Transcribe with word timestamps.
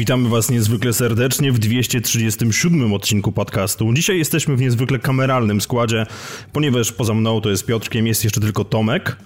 Witamy 0.00 0.28
Was 0.28 0.50
niezwykle 0.50 0.92
serdecznie 0.92 1.52
w 1.52 1.58
237 1.58 2.92
odcinku 2.92 3.32
podcastu. 3.32 3.92
Dzisiaj 3.92 4.18
jesteśmy 4.18 4.56
w 4.56 4.60
niezwykle 4.60 4.98
kameralnym 4.98 5.60
składzie, 5.60 6.06
ponieważ 6.52 6.92
poza 6.92 7.14
mną 7.14 7.40
to 7.40 7.50
jest 7.50 7.66
Piotrkiem, 7.66 8.06
jest 8.06 8.24
jeszcze 8.24 8.40
tylko 8.40 8.64
Tomek. 8.64 9.16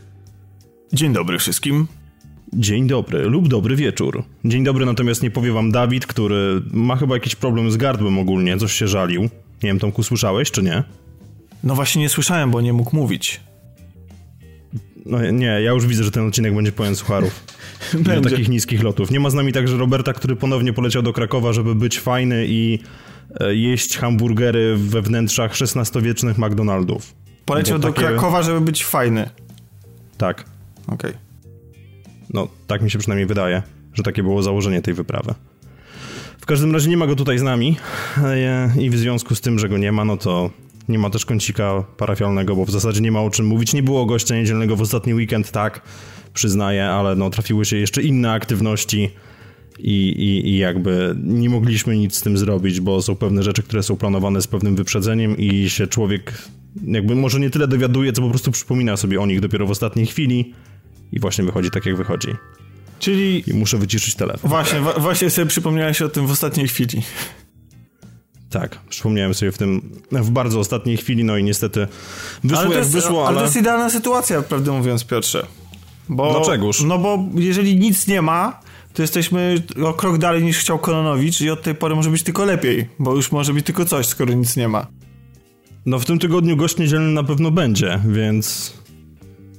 Dzień 0.92 1.12
dobry 1.12 1.38
wszystkim. 1.38 1.86
Dzień 2.52 2.86
dobry 2.86 3.22
lub 3.22 3.48
dobry 3.48 3.76
wieczór. 3.76 4.24
Dzień 4.44 4.64
dobry 4.64 4.86
natomiast 4.86 5.22
nie 5.22 5.30
powie 5.30 5.52
Wam 5.52 5.72
Dawid, 5.72 6.06
który 6.06 6.62
ma 6.72 6.96
chyba 6.96 7.14
jakiś 7.14 7.36
problem 7.36 7.70
z 7.70 7.76
gardłem 7.76 8.18
ogólnie, 8.18 8.56
coś 8.56 8.72
się 8.72 8.88
żalił. 8.88 9.22
Nie 9.22 9.30
wiem, 9.62 9.78
Tomku, 9.78 10.02
słyszałeś 10.02 10.50
czy 10.50 10.62
nie? 10.62 10.82
No 11.64 11.74
właśnie 11.74 12.02
nie 12.02 12.08
słyszałem, 12.08 12.50
bo 12.50 12.60
nie 12.60 12.72
mógł 12.72 12.96
mówić. 12.96 13.40
No 15.06 15.30
nie, 15.30 15.46
ja 15.46 15.70
już 15.70 15.86
widzę, 15.86 16.04
że 16.04 16.10
ten 16.10 16.28
odcinek 16.28 16.54
będzie 16.54 16.72
pełen 16.72 16.96
sucharów. 16.96 17.44
Do 17.92 18.20
takich 18.20 18.48
niskich 18.48 18.82
lotów. 18.82 19.10
Nie 19.10 19.20
ma 19.20 19.30
z 19.30 19.34
nami 19.34 19.52
także 19.52 19.76
Roberta, 19.76 20.12
który 20.12 20.36
ponownie 20.36 20.72
poleciał 20.72 21.02
do 21.02 21.12
Krakowa, 21.12 21.52
żeby 21.52 21.74
być 21.74 22.00
fajny 22.00 22.44
i 22.48 22.78
e, 23.40 23.54
jeść 23.54 23.96
hamburgery 23.96 24.76
we 24.76 25.02
wnętrzach 25.02 25.52
XVI-wiecznych 25.60 26.38
McDonaldów. 26.38 27.14
Poleciał 27.44 27.78
do 27.78 27.92
takie... 27.92 28.06
Krakowa, 28.06 28.42
żeby 28.42 28.60
być 28.60 28.84
fajny. 28.84 29.30
Tak. 30.18 30.44
Okej. 30.86 31.10
Okay. 31.10 31.24
No, 32.34 32.48
tak 32.66 32.82
mi 32.82 32.90
się 32.90 32.98
przynajmniej 32.98 33.26
wydaje, 33.26 33.62
że 33.94 34.02
takie 34.02 34.22
było 34.22 34.42
założenie 34.42 34.82
tej 34.82 34.94
wyprawy. 34.94 35.34
W 36.40 36.46
każdym 36.46 36.72
razie 36.72 36.90
nie 36.90 36.96
ma 36.96 37.06
go 37.06 37.16
tutaj 37.16 37.38
z 37.38 37.42
nami 37.42 37.76
e, 38.24 38.72
i 38.78 38.90
w 38.90 38.96
związku 38.96 39.34
z 39.34 39.40
tym, 39.40 39.58
że 39.58 39.68
go 39.68 39.78
nie 39.78 39.92
ma, 39.92 40.04
no 40.04 40.16
to 40.16 40.50
nie 40.88 40.98
ma 40.98 41.10
też 41.10 41.24
kącika 41.24 41.84
parafialnego, 41.96 42.56
bo 42.56 42.64
w 42.64 42.70
zasadzie 42.70 43.00
nie 43.00 43.12
ma 43.12 43.20
o 43.20 43.30
czym 43.30 43.46
mówić. 43.46 43.72
Nie 43.72 43.82
było 43.82 44.06
gościa 44.06 44.36
niedzielnego 44.36 44.76
w 44.76 44.80
ostatni 44.80 45.14
weekend, 45.14 45.50
tak, 45.50 45.80
przyznaję, 46.34 46.86
ale 46.86 47.16
no 47.16 47.30
trafiły 47.30 47.64
się 47.64 47.76
jeszcze 47.76 48.02
inne 48.02 48.32
aktywności 48.32 49.10
i, 49.78 50.08
i, 50.08 50.48
i 50.48 50.58
jakby 50.58 51.14
nie 51.24 51.50
mogliśmy 51.50 51.96
nic 51.96 52.16
z 52.16 52.22
tym 52.22 52.38
zrobić, 52.38 52.80
bo 52.80 53.02
są 53.02 53.16
pewne 53.16 53.42
rzeczy, 53.42 53.62
które 53.62 53.82
są 53.82 53.96
planowane 53.96 54.42
z 54.42 54.46
pewnym 54.46 54.76
wyprzedzeniem 54.76 55.38
i 55.38 55.70
się 55.70 55.86
człowiek 55.86 56.32
jakby 56.86 57.14
może 57.14 57.40
nie 57.40 57.50
tyle 57.50 57.68
dowiaduje, 57.68 58.12
co 58.12 58.22
po 58.22 58.28
prostu 58.28 58.50
przypomina 58.50 58.96
sobie 58.96 59.20
o 59.20 59.26
nich 59.26 59.40
dopiero 59.40 59.66
w 59.66 59.70
ostatniej 59.70 60.06
chwili 60.06 60.54
i 61.12 61.20
właśnie 61.20 61.44
wychodzi 61.44 61.70
tak, 61.70 61.86
jak 61.86 61.96
wychodzi. 61.96 62.28
Czyli... 62.98 63.50
I 63.50 63.54
muszę 63.54 63.78
wyciszyć 63.78 64.14
telefon. 64.14 64.50
Właśnie, 64.50 64.80
właśnie 64.98 65.30
sobie 65.30 65.46
przypomniałeś 65.46 66.02
o 66.02 66.08
tym 66.08 66.26
w 66.26 66.30
ostatniej 66.30 66.68
chwili. 66.68 67.02
Tak, 68.54 68.78
przypomniałem 68.88 69.34
sobie 69.34 69.52
w 69.52 69.58
tym 69.58 69.90
w 70.12 70.30
bardzo 70.30 70.60
ostatniej 70.60 70.96
chwili, 70.96 71.24
no 71.24 71.36
i 71.36 71.44
niestety 71.44 71.88
wyszło 72.44 72.64
ale 72.64 72.76
jak 72.76 72.84
wyszło, 72.84 73.20
ale... 73.20 73.28
ale... 73.28 73.36
to 73.36 73.44
jest 73.44 73.56
idealna 73.56 73.90
sytuacja, 73.90 74.42
prawdę 74.42 74.72
mówiąc, 74.72 75.04
Piotrze. 75.04 75.46
Bo, 76.08 76.32
Dlaczegoż? 76.32 76.82
No 76.82 76.98
bo 76.98 77.24
jeżeli 77.34 77.76
nic 77.76 78.06
nie 78.06 78.22
ma, 78.22 78.60
to 78.92 79.02
jesteśmy 79.02 79.62
o 79.84 79.92
krok 79.92 80.18
dalej 80.18 80.42
niż 80.42 80.58
chciał 80.58 80.78
Kononowicz 80.78 81.40
i 81.40 81.50
od 81.50 81.62
tej 81.62 81.74
pory 81.74 81.94
może 81.94 82.10
być 82.10 82.22
tylko 82.22 82.44
lepiej, 82.44 82.88
bo 82.98 83.14
już 83.14 83.32
może 83.32 83.54
być 83.54 83.66
tylko 83.66 83.84
coś, 83.84 84.06
skoro 84.06 84.34
nic 84.34 84.56
nie 84.56 84.68
ma. 84.68 84.86
No 85.86 85.98
w 85.98 86.04
tym 86.04 86.18
tygodniu 86.18 86.56
gość 86.56 86.76
niedzielny 86.78 87.12
na 87.12 87.24
pewno 87.24 87.50
będzie, 87.50 88.00
więc 88.08 88.72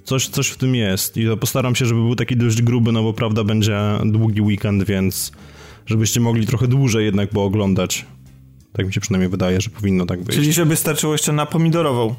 coś, 0.04 0.28
coś 0.28 0.48
w 0.48 0.58
tym 0.58 0.76
jest 0.76 1.18
i 1.18 1.26
postaram 1.40 1.76
się, 1.76 1.86
żeby 1.86 2.02
był 2.02 2.16
taki 2.16 2.38
dość 2.38 2.62
gruby, 2.62 2.92
no 2.92 3.04
bo 3.04 3.14
prawda 3.14 3.44
będzie 3.44 3.80
długi 4.06 4.42
weekend, 4.42 4.84
więc 4.84 5.32
żebyście 5.86 6.20
mogli 6.20 6.48
trochę 6.48 6.68
dłużej 6.68 7.06
jednak 7.06 7.30
pooglądać 7.30 8.06
tak 8.78 8.86
mi 8.86 8.94
się 8.94 9.02
przynajmniej 9.02 9.30
wydaje, 9.30 9.62
że 9.62 9.70
powinno 9.70 10.06
tak 10.06 10.24
być. 10.24 10.36
Czyli 10.36 10.54
żeby 10.54 10.76
starczyło 10.76 11.14
jeszcze 11.14 11.34
na 11.34 11.46
pomidorową. 11.46 12.16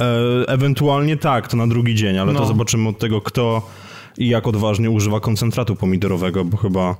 E, 0.00 0.48
ewentualnie 0.48 1.16
tak, 1.16 1.48
to 1.48 1.56
na 1.56 1.66
drugi 1.66 1.94
dzień, 1.94 2.18
ale 2.18 2.32
no. 2.32 2.38
to 2.38 2.46
zobaczymy 2.46 2.88
od 2.88 2.98
tego, 2.98 3.20
kto 3.20 3.70
i 4.18 4.28
jak 4.28 4.46
odważnie 4.46 4.90
używa 4.90 5.20
koncentratu 5.20 5.76
pomidorowego, 5.76 6.44
bo 6.44 6.56
chyba 6.56 6.96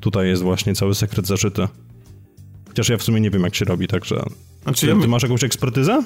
tutaj 0.00 0.28
jest 0.28 0.42
właśnie 0.42 0.74
cały 0.74 0.94
sekret 0.94 1.26
zaszyty. 1.26 1.68
Chociaż 2.68 2.88
ja 2.88 2.98
w 2.98 3.02
sumie 3.02 3.20
nie 3.20 3.30
wiem, 3.30 3.42
jak 3.42 3.54
się 3.54 3.64
robi, 3.64 3.88
także... 3.88 4.22
Znaczy, 4.62 4.86
ty, 4.86 5.00
ty 5.00 5.08
masz 5.08 5.22
jakąś 5.22 5.44
ekspertyzę? 5.44 6.02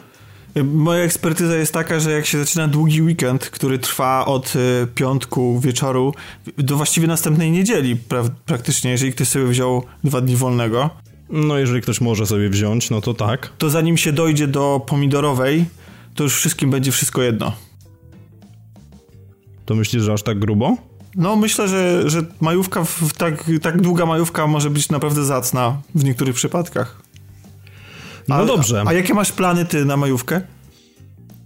Moja 0.65 1.05
ekspertyza 1.05 1.57
jest 1.57 1.73
taka, 1.73 2.01
że 2.01 2.12
jak 2.12 2.27
się 2.27 2.39
zaczyna 2.39 2.69
długi 2.69 3.03
weekend, 3.03 3.51
który 3.51 3.78
trwa 3.78 4.27
od 4.27 4.57
y, 4.57 4.87
piątku 4.95 5.61
wieczoru 5.61 6.15
do 6.59 6.77
właściwie 6.77 7.07
następnej 7.07 7.51
niedzieli 7.51 7.97
pra 7.97 8.25
praktycznie, 8.47 8.91
jeżeli 8.91 9.12
ktoś 9.12 9.28
sobie 9.28 9.45
wziął 9.45 9.84
dwa 10.05 10.21
dni 10.21 10.37
wolnego, 10.37 10.91
no, 11.31 11.59
jeżeli 11.59 11.81
ktoś 11.81 12.01
może 12.01 12.27
sobie 12.27 12.49
wziąć, 12.49 12.91
no 12.91 13.01
to 13.01 13.15
tak. 13.15 13.53
To 13.59 13.71
zanim 13.71 13.97
się 13.97 14.12
dojdzie 14.12 14.47
do 14.47 14.81
pomidorowej, 14.87 15.65
to 16.15 16.23
już 16.23 16.37
wszystkim 16.37 16.71
będzie 16.71 16.93
wszystko 16.93 17.23
jedno. 17.23 17.53
To 19.67 19.75
myślisz, 19.75 20.03
że 20.03 20.13
aż 20.13 20.23
tak 20.23 20.39
grubo? 20.39 20.77
No, 21.17 21.37
myślę, 21.37 21.69
że, 21.69 22.11
że 22.11 22.23
majówka, 22.41 22.84
tak, 23.17 23.45
tak 23.63 23.83
długa 23.83 24.07
majówka 24.07 24.47
może 24.47 24.71
być 24.71 24.89
naprawdę 24.89 25.25
zacna 25.25 25.81
w 25.95 26.05
niektórych 26.05 26.34
przypadkach. 26.34 27.03
No 28.29 28.34
a, 28.34 28.39
no 28.39 28.47
dobrze. 28.47 28.83
A, 28.87 28.89
a 28.89 28.93
jakie 28.93 29.15
masz 29.15 29.33
plany 29.33 29.65
ty 29.65 29.84
na 29.84 29.97
majówkę? 29.97 30.41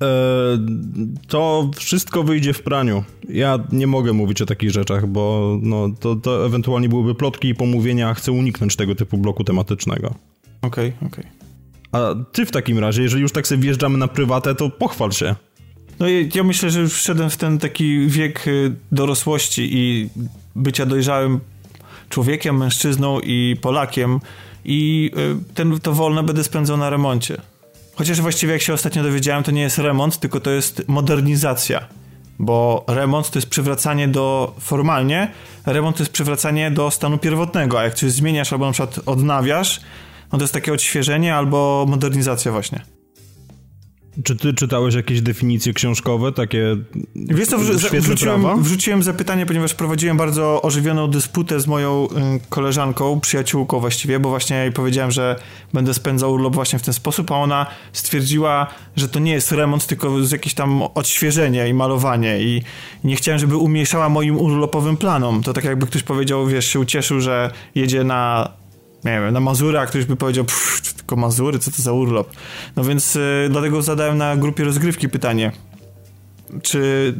E, 0.03 0.59
to 1.29 1.71
wszystko 1.77 2.23
wyjdzie 2.23 2.53
w 2.53 2.63
praniu. 2.63 3.05
Ja 3.29 3.59
nie 3.73 3.87
mogę 3.87 4.13
mówić 4.13 4.43
o 4.43 4.47
takich 4.47 4.71
rzeczach, 4.71 5.07
bo 5.07 5.57
no, 5.63 5.89
to, 6.01 6.17
to 6.17 6.47
ewentualnie 6.47 6.89
byłyby 6.89 7.15
plotki 7.15 7.49
i 7.49 7.55
pomówienia, 7.55 8.15
chcę 8.15 8.33
uniknąć 8.33 8.77
tego 8.77 8.95
typu 8.95 9.19
bloku 9.19 9.45
tematycznego. 9.45 10.15
Okej, 10.63 10.93
okay, 10.97 11.09
okej. 11.09 11.25
Okay. 11.25 11.39
A 11.93 12.15
ty 12.33 12.47
w 12.47 12.51
takim 12.51 12.79
razie, 12.79 13.03
jeżeli 13.03 13.23
już 13.23 13.33
tak 13.33 13.47
sobie 13.47 13.63
wjeżdżamy 13.63 13.99
na 13.99 14.09
prywatę, 14.09 14.55
to 14.55 14.71
pochwal 14.71 15.13
się. 15.13 15.35
No 15.99 16.07
ja 16.35 16.45
myślę, 16.45 16.71
że 16.71 16.81
już 16.81 16.95
wszedłem 16.95 17.31
w 17.31 17.37
ten 17.37 17.59
taki 17.59 18.07
wiek 18.07 18.49
y, 18.49 18.75
dorosłości 18.93 19.69
i 19.73 20.09
bycia 20.57 20.87
dojrzałym 20.87 21.41
człowiekiem, 22.09 22.57
mężczyzną 22.57 23.21
i 23.21 23.57
Polakiem 23.61 24.21
i 24.65 25.11
y, 25.51 25.55
ten, 25.55 25.81
to 25.81 25.93
wolne 25.93 26.23
będę 26.23 26.45
spędzał 26.45 26.77
na 26.77 26.91
remoncie. 26.91 27.41
Chociaż 27.99 28.21
właściwie 28.21 28.53
jak 28.53 28.63
się 28.63 28.73
ostatnio 28.73 29.03
dowiedziałem, 29.03 29.43
to 29.43 29.51
nie 29.51 29.61
jest 29.61 29.79
remont, 29.79 30.19
tylko 30.19 30.41
to 30.41 30.51
jest 30.51 30.89
modernizacja. 30.89 31.87
Bo 32.39 32.85
remont 32.89 33.31
to 33.31 33.39
jest 33.39 33.49
przywracanie 33.49 34.09
do, 34.09 34.55
formalnie, 34.61 35.31
remont 35.67 35.97
to 35.97 36.03
jest 36.03 36.13
przywracanie 36.13 36.71
do 36.71 36.91
stanu 36.91 37.19
pierwotnego, 37.19 37.81
a 37.81 37.85
jak 37.85 37.95
coś 37.95 38.13
zmieniasz 38.13 38.53
albo 38.53 38.67
na 38.67 38.73
przykład 38.73 39.01
odnawiasz, 39.07 39.81
no 40.33 40.39
to 40.39 40.45
jest 40.45 40.55
takie 40.55 40.73
odświeżenie 40.73 41.35
albo 41.35 41.87
modernizacja 41.89 42.53
właśnie. 42.53 42.98
Czy 44.25 44.37
ty 44.37 44.55
czytałeś 44.55 44.95
jakieś 44.95 45.21
definicje 45.21 45.73
książkowe, 45.73 46.33
takie 46.33 46.77
Wiesz 47.17 47.49
co, 47.49 47.59
wrzuciłem, 47.59 48.63
wrzuciłem 48.63 49.03
zapytanie, 49.03 49.47
ponieważ 49.47 49.75
prowadziłem 49.75 50.17
bardzo 50.17 50.63
ożywioną 50.63 51.09
dysputę 51.09 51.61
z 51.61 51.67
moją 51.67 52.07
y, 52.07 52.41
koleżanką, 52.49 53.21
przyjaciółką 53.21 53.81
właściwie, 53.81 54.21
bo 54.21 54.29
właśnie 54.29 54.57
jej 54.57 54.73
powiedziałem, 54.73 55.11
że 55.11 55.37
będę 55.73 55.95
spędzał 55.95 56.33
urlop 56.33 56.55
właśnie 56.55 56.79
w 56.79 56.83
ten 56.83 56.95
sposób, 56.95 57.33
a 57.33 57.35
ona 57.35 57.67
stwierdziła, 57.93 58.67
że 58.97 59.09
to 59.09 59.19
nie 59.19 59.33
jest 59.33 59.53
remont, 59.53 59.87
tylko 59.87 60.13
jakieś 60.33 60.55
tam 60.55 60.83
odświeżenie 60.83 61.69
i 61.69 61.75
malowanie 61.75 62.43
i 62.43 62.63
nie 63.05 63.17
chciałem, 63.17 63.39
żeby 63.39 63.57
umniejszała 63.57 64.09
moim 64.09 64.39
urlopowym 64.39 64.97
planom. 64.97 65.43
To 65.43 65.53
tak 65.53 65.65
jakby 65.65 65.87
ktoś 65.87 66.03
powiedział, 66.03 66.47
wiesz, 66.47 66.67
się 66.67 66.81
ucieszył, 66.81 67.21
że 67.21 67.51
jedzie 67.75 68.05
na 68.05 68.53
nie 69.05 69.21
wiem, 69.21 69.33
na 69.35 69.41
Mazury, 69.41 69.79
a 69.79 69.87
ktoś 69.87 70.05
by 70.05 70.17
powiedział, 70.17 70.45
tylko 70.97 71.17
Mazury, 71.17 71.59
co 71.59 71.71
to 71.71 71.83
za 71.83 71.93
urlop. 71.93 72.31
No 72.77 72.85
więc 72.85 73.17
y, 73.17 73.49
dlatego 73.51 73.83
zadałem 73.83 74.19
na 74.19 74.37
grupie 74.37 74.65
rozgrywki 74.65 75.09
pytanie, 75.09 75.53
czy 76.63 77.15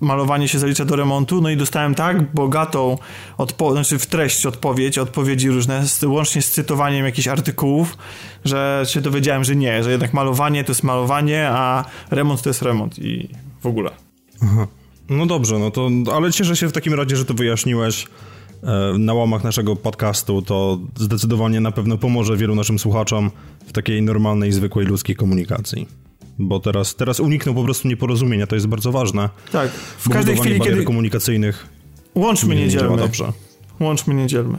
malowanie 0.00 0.48
się 0.48 0.58
zalicza 0.58 0.84
do 0.84 0.96
remontu, 0.96 1.40
no 1.40 1.50
i 1.50 1.56
dostałem 1.56 1.94
tak 1.94 2.32
bogatą 2.32 2.98
odpo- 3.38 3.72
znaczy 3.72 3.98
w 3.98 4.06
treść 4.06 4.46
odpowiedź, 4.46 4.98
odpowiedzi 4.98 5.50
różne, 5.50 5.88
z, 5.88 6.02
łącznie 6.02 6.42
z 6.42 6.50
cytowaniem 6.50 7.04
jakichś 7.04 7.28
artykułów, 7.28 7.96
że 8.44 8.82
się 8.88 9.00
dowiedziałem, 9.00 9.44
że 9.44 9.56
nie, 9.56 9.82
że 9.84 9.90
jednak 9.90 10.14
malowanie 10.14 10.64
to 10.64 10.70
jest 10.70 10.82
malowanie, 10.82 11.48
a 11.48 11.84
remont 12.10 12.42
to 12.42 12.50
jest 12.50 12.62
remont 12.62 12.98
i 12.98 13.28
w 13.60 13.66
ogóle. 13.66 13.90
No 15.08 15.26
dobrze, 15.26 15.58
no 15.58 15.70
to, 15.70 15.90
ale 16.14 16.32
cieszę 16.32 16.56
się 16.56 16.68
w 16.68 16.72
takim 16.72 16.94
razie, 16.94 17.16
że 17.16 17.24
to 17.24 17.34
wyjaśniłeś. 17.34 18.06
E, 18.64 18.98
na 18.98 19.14
łamach 19.14 19.44
naszego 19.44 19.76
podcastu, 19.76 20.42
to 20.42 20.78
zdecydowanie 20.96 21.60
na 21.60 21.72
pewno 21.72 21.98
pomoże 21.98 22.36
wielu 22.36 22.54
naszym 22.54 22.78
słuchaczom 22.78 23.30
w 23.66 23.72
takiej 23.72 24.02
normalnej, 24.02 24.52
zwykłej 24.52 24.86
ludzkiej 24.86 25.16
komunikacji. 25.16 25.88
Bo 26.38 26.60
teraz, 26.60 26.94
teraz 26.96 27.20
unikną 27.20 27.54
po 27.54 27.64
prostu 27.64 27.88
nieporozumienia, 27.88 28.46
to 28.46 28.54
jest 28.54 28.66
bardzo 28.66 28.92
ważne. 28.92 29.28
Tak, 29.52 29.70
w 29.98 30.08
każdej 30.08 30.36
chwili, 30.36 30.60
kiedy... 30.60 30.84
komunikacyjnych 30.84 31.68
Łączmy 32.14 32.54
niedzielmy. 32.54 32.96
dobrze. 32.96 33.32
Łączmy 33.80 34.14
niedzielmy. 34.14 34.58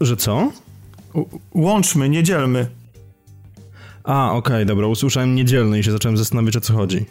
Że 0.00 0.16
co? 0.16 0.52
łączmy, 1.54 2.08
niedzielmy. 2.08 2.66
A, 4.04 4.32
okej, 4.32 4.38
okay, 4.38 4.64
dobra, 4.64 4.86
usłyszałem 4.86 5.34
niedzielny 5.34 5.78
i 5.78 5.82
się 5.82 5.92
zacząłem 5.92 6.16
zastanawiać 6.16 6.56
o 6.56 6.60
co 6.60 6.74
chodzi 6.74 7.06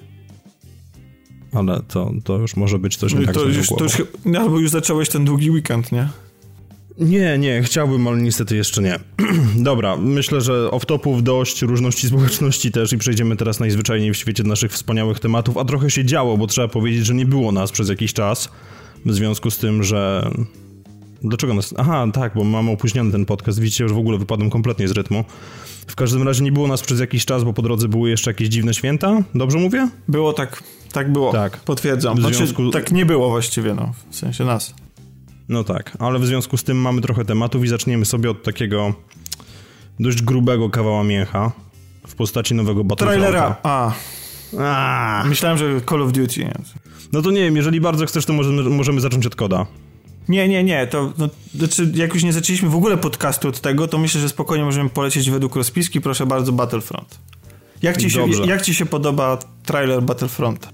ale 1.58 1.82
to, 1.88 2.12
to 2.24 2.38
już 2.38 2.56
może 2.56 2.80
być 2.80 2.98
coś 2.98 3.14
nie 3.14 3.26
tak 3.26 3.36
to 3.36 3.46
już, 3.46 3.68
to 3.68 3.84
już, 3.84 4.02
Albo 4.40 4.60
już 4.60 4.70
zacząłeś 4.70 5.10
ten 5.10 5.26
długi 5.26 5.52
weekend, 5.52 5.92
nie? 5.92 6.10
Nie, 7.00 7.38
nie, 7.38 7.64
chciałbym, 7.64 8.08
ale 8.08 8.18
niestety 8.18 8.56
jeszcze 8.56 8.82
nie. 8.82 9.00
Dobra, 9.70 9.98
myślę, 9.98 10.42
że 10.42 10.70
off-topów 10.72 11.22
dość, 11.22 11.62
różności 11.62 12.08
społeczności 12.08 12.72
też 12.72 12.94
i 12.94 12.98
przejdziemy 12.98 13.36
teraz 13.36 13.60
najzwyczajniej 13.60 14.14
w 14.14 14.18
świecie 14.18 14.44
naszych 14.44 14.72
wspaniałych 14.72 15.20
tematów, 15.20 15.58
a 15.58 15.66
trochę 15.66 15.90
się 15.90 16.06
działo, 16.06 16.38
bo 16.38 16.48
trzeba 16.48 16.68
powiedzieć, 16.68 17.06
że 17.06 17.14
nie 17.14 17.26
było 17.26 17.52
nas 17.52 17.72
przez 17.72 17.90
jakiś 17.90 18.14
czas, 18.14 18.50
w 19.06 19.14
związku 19.14 19.52
z 19.52 19.58
tym, 19.58 19.84
że 19.84 20.32
Dlaczego 21.24 21.54
nas... 21.54 21.74
Aha, 21.78 22.08
tak, 22.14 22.34
bo 22.36 22.44
mamy 22.44 22.72
opóźniony 22.72 23.12
ten 23.12 23.26
podcast. 23.26 23.60
Widzicie, 23.60 23.84
już 23.84 23.94
w 23.94 23.98
ogóle 23.98 24.18
wypadłem 24.18 24.50
kompletnie 24.50 24.88
z 24.88 24.92
rytmu. 24.92 25.24
W 25.88 25.96
każdym 25.96 26.24
razie 26.24 26.44
nie 26.44 26.52
było 26.52 26.68
nas 26.68 26.82
przez 26.82 27.00
jakiś 27.00 27.26
czas, 27.26 27.44
bo 27.44 27.54
po 27.54 27.62
drodze 27.62 27.88
były 27.88 28.10
jeszcze 28.10 28.30
jakieś 28.30 28.48
dziwne 28.48 28.74
święta. 28.74 29.24
Dobrze 29.36 29.58
mówię? 29.58 29.90
Było 30.08 30.34
tak. 30.34 30.64
Tak 30.92 31.12
było. 31.12 31.32
Tak. 31.32 31.58
Potwierdzam. 31.58 32.18
Znaczy, 32.18 32.36
związku... 32.36 32.72
tak 32.72 32.92
nie 32.92 33.06
było 33.06 33.30
właściwie, 33.30 33.74
no. 33.74 33.94
W 34.10 34.16
sensie 34.16 34.46
nas. 34.46 34.74
No 35.50 35.64
tak, 35.64 35.98
ale 36.00 36.20
w 36.20 36.26
związku 36.26 36.58
z 36.58 36.64
tym 36.64 36.78
mamy 36.78 37.02
trochę 37.02 37.26
tematów 37.26 37.64
i 37.64 37.68
zaczniemy 37.68 38.06
sobie 38.06 38.32
od 38.32 38.44
takiego 38.44 38.94
dość 40.00 40.22
grubego 40.22 40.70
kawała 40.70 41.04
mięcha 41.04 41.52
w 42.08 42.16
postaci 42.16 42.56
nowego 42.56 42.84
Battlefronta. 42.84 43.22
Trailera, 43.22 43.56
a. 43.64 43.92
a. 44.60 45.24
Myślałem, 45.28 45.58
że 45.58 45.82
Call 45.90 46.02
of 46.02 46.12
Duty. 46.12 46.52
No 47.14 47.22
to 47.22 47.32
nie 47.32 47.42
wiem, 47.42 47.56
jeżeli 47.56 47.82
bardzo 47.82 48.06
chcesz, 48.06 48.26
to 48.26 48.34
możemy, 48.34 48.64
możemy 48.64 49.02
zacząć 49.02 49.26
od 49.26 49.36
koda. 49.36 49.66
Nie, 50.30 50.48
nie, 50.48 50.64
nie, 50.64 50.88
to 50.88 51.14
no, 51.18 51.30
znaczy, 51.56 51.92
jak 51.96 52.14
już 52.14 52.24
nie 52.24 52.34
zaczęliśmy 52.34 52.70
w 52.70 52.76
ogóle 52.76 52.98
podcastu 52.98 53.48
od 53.48 53.60
tego, 53.62 53.88
to 53.88 53.98
myślę, 53.98 54.22
że 54.22 54.30
spokojnie 54.30 54.66
możemy 54.66 54.90
polecieć 54.90 55.30
według 55.30 55.56
rozpiski, 55.56 56.02
proszę 56.02 56.26
bardzo, 56.26 56.52
Battlefront. 56.52 57.20
Jak 57.82 57.98
ci, 57.98 58.12
się, 58.12 58.26
jak 58.46 58.62
ci 58.62 58.74
się 58.74 58.86
podoba 58.86 59.38
trailer 59.66 60.04
Battlefronta? 60.04 60.70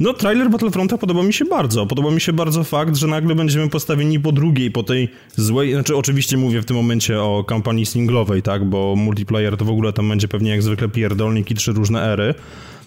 No, 0.00 0.12
trailer 0.12 0.50
Battlefronta 0.50 0.98
podoba 0.98 1.22
mi 1.22 1.32
się 1.32 1.44
bardzo. 1.44 1.86
Podoba 1.86 2.10
mi 2.10 2.20
się 2.20 2.32
bardzo 2.32 2.64
fakt, 2.64 2.96
że 2.96 3.06
nagle 3.06 3.34
będziemy 3.34 3.68
postawieni 3.68 4.20
po 4.20 4.32
drugiej, 4.32 4.70
po 4.70 4.82
tej 4.82 5.08
złej... 5.36 5.72
Znaczy, 5.72 5.96
oczywiście 5.96 6.36
mówię 6.36 6.62
w 6.62 6.64
tym 6.64 6.76
momencie 6.76 7.22
o 7.22 7.44
kampanii 7.44 7.86
singlowej, 7.86 8.42
tak? 8.42 8.64
Bo 8.64 8.96
multiplayer 8.96 9.56
to 9.56 9.64
w 9.64 9.70
ogóle 9.70 9.92
tam 9.92 10.08
będzie 10.08 10.28
pewnie 10.28 10.50
jak 10.50 10.62
zwykle 10.62 10.88
pierdolnik 10.88 11.50
i 11.50 11.54
trzy 11.54 11.72
różne 11.72 12.02
ery. 12.12 12.34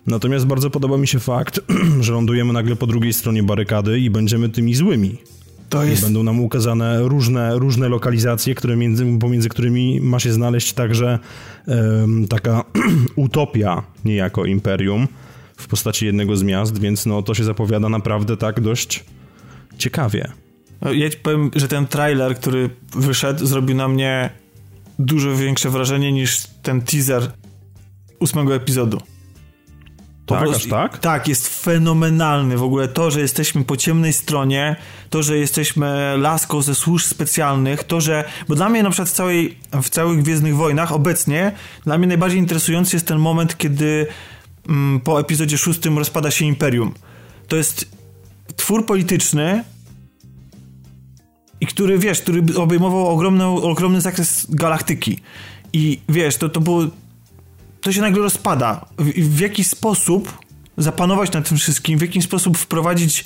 Natomiast 0.08 0.46
bardzo 0.46 0.70
podoba 0.70 0.98
mi 0.98 1.08
się 1.08 1.20
fakt, 1.20 1.60
że 2.02 2.14
lądujemy 2.14 2.54
nagle 2.54 2.76
po 2.76 2.88
drugiej 2.88 3.14
stronie 3.14 3.44
barykady 3.44 4.00
i 4.00 4.10
będziemy 4.10 4.50
tymi 4.50 4.76
złymi. 4.76 5.18
To 5.70 5.84
jest... 5.84 6.04
Będą 6.04 6.24
nam 6.24 6.40
ukazane 6.40 7.00
różne, 7.02 7.60
różne 7.60 7.90
lokalizacje, 7.90 8.56
które 8.56 8.76
między, 8.76 9.06
pomiędzy 9.20 9.50
którymi 9.50 10.02
ma 10.02 10.20
się 10.20 10.34
znaleźć 10.34 10.74
także 10.74 11.20
um, 11.68 12.28
taka 12.28 12.64
utopia 13.16 13.84
niejako 14.06 14.46
imperium 14.46 15.08
w 15.58 15.68
postaci 15.68 16.06
jednego 16.06 16.38
z 16.38 16.44
miast, 16.44 16.80
więc 16.80 17.06
no 17.06 17.22
to 17.22 17.34
się 17.34 17.44
zapowiada 17.44 17.90
naprawdę 17.90 18.38
tak 18.38 18.62
dość 18.62 19.06
ciekawie. 19.78 20.32
No, 20.82 20.94
ja 20.94 21.10
ci 21.10 21.18
powiem, 21.18 21.52
że 21.56 21.68
ten 21.68 21.88
trailer, 21.88 22.36
który 22.36 22.70
wyszedł, 22.96 23.46
zrobił 23.46 23.76
na 23.76 23.88
mnie 23.88 24.30
dużo 25.00 25.36
większe 25.36 25.70
wrażenie 25.70 26.12
niż 26.12 26.48
ten 26.64 26.82
teaser 26.82 27.32
ósmego 28.20 28.56
epizodu. 28.56 29.02
tak, 30.26 30.40
prostu, 30.40 30.70
tak? 30.70 30.98
Tak, 30.98 31.28
jest 31.28 31.64
fenomenalny 31.64 32.58
w 32.58 32.64
ogóle 32.64 32.88
to, 32.88 33.12
że 33.12 33.22
jesteśmy 33.22 33.64
po 33.64 33.78
ciemnej 33.78 34.14
stronie, 34.14 34.76
to, 35.10 35.24
że 35.24 35.38
jesteśmy 35.38 36.18
laską 36.18 36.62
ze 36.62 36.76
służb 36.76 37.06
specjalnych, 37.06 37.84
to, 37.84 38.02
że... 38.02 38.24
Bo 38.48 38.56
dla 38.56 38.70
mnie 38.70 38.84
na 38.84 38.90
przykład 38.90 39.10
w, 39.10 39.14
całej, 39.14 39.58
w 39.84 39.90
całych 39.90 40.22
Gwiezdnych 40.22 40.56
Wojnach 40.56 40.92
obecnie, 40.92 41.52
dla 41.86 41.98
mnie 41.98 42.08
najbardziej 42.08 42.40
interesujący 42.40 42.96
jest 42.96 43.08
ten 43.08 43.20
moment, 43.20 43.58
kiedy 43.58 44.08
po 45.04 45.20
epizodzie 45.20 45.58
szóstym 45.58 45.98
rozpada 45.98 46.32
się 46.32 46.46
Imperium. 46.46 46.94
To 47.48 47.56
jest 47.56 47.88
twór 48.56 48.86
polityczny 48.86 49.64
i 51.62 51.66
który, 51.66 52.00
wiesz, 52.00 52.22
który 52.22 52.44
obejmował 52.56 53.08
ogromny, 53.08 53.46
ogromny 53.46 54.02
zakres 54.02 54.48
galaktyki. 54.50 55.20
I 55.74 56.00
wiesz, 56.10 56.38
to, 56.38 56.50
to 56.50 56.62
było... 56.62 56.88
To 57.82 57.92
się 57.92 58.02
nagle 58.02 58.24
rozpada. 58.24 58.86
W, 58.98 59.36
w 59.36 59.40
jaki 59.40 59.64
sposób 59.64 60.38
zapanować 60.78 61.32
nad 61.32 61.50
tym 61.50 61.58
wszystkim, 61.58 62.00
w 62.00 62.02
jaki 62.02 62.22
sposób 62.22 62.58
wprowadzić 62.58 63.26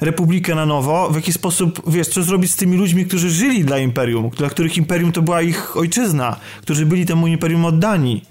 republikę 0.00 0.54
na 0.54 0.66
nowo, 0.66 1.10
w 1.10 1.14
jaki 1.14 1.32
sposób, 1.32 1.82
wiesz, 1.90 2.08
co 2.08 2.22
zrobić 2.22 2.52
z 2.52 2.56
tymi 2.56 2.76
ludźmi, 2.76 3.06
którzy 3.06 3.30
żyli 3.30 3.64
dla 3.64 3.78
Imperium, 3.78 4.30
dla 4.30 4.50
których 4.50 4.76
Imperium 4.76 5.12
to 5.12 5.22
była 5.22 5.42
ich 5.42 5.76
ojczyzna, 5.76 6.36
którzy 6.62 6.86
byli 6.86 7.06
temu 7.06 7.26
Imperium 7.26 7.64
oddani. 7.64 8.22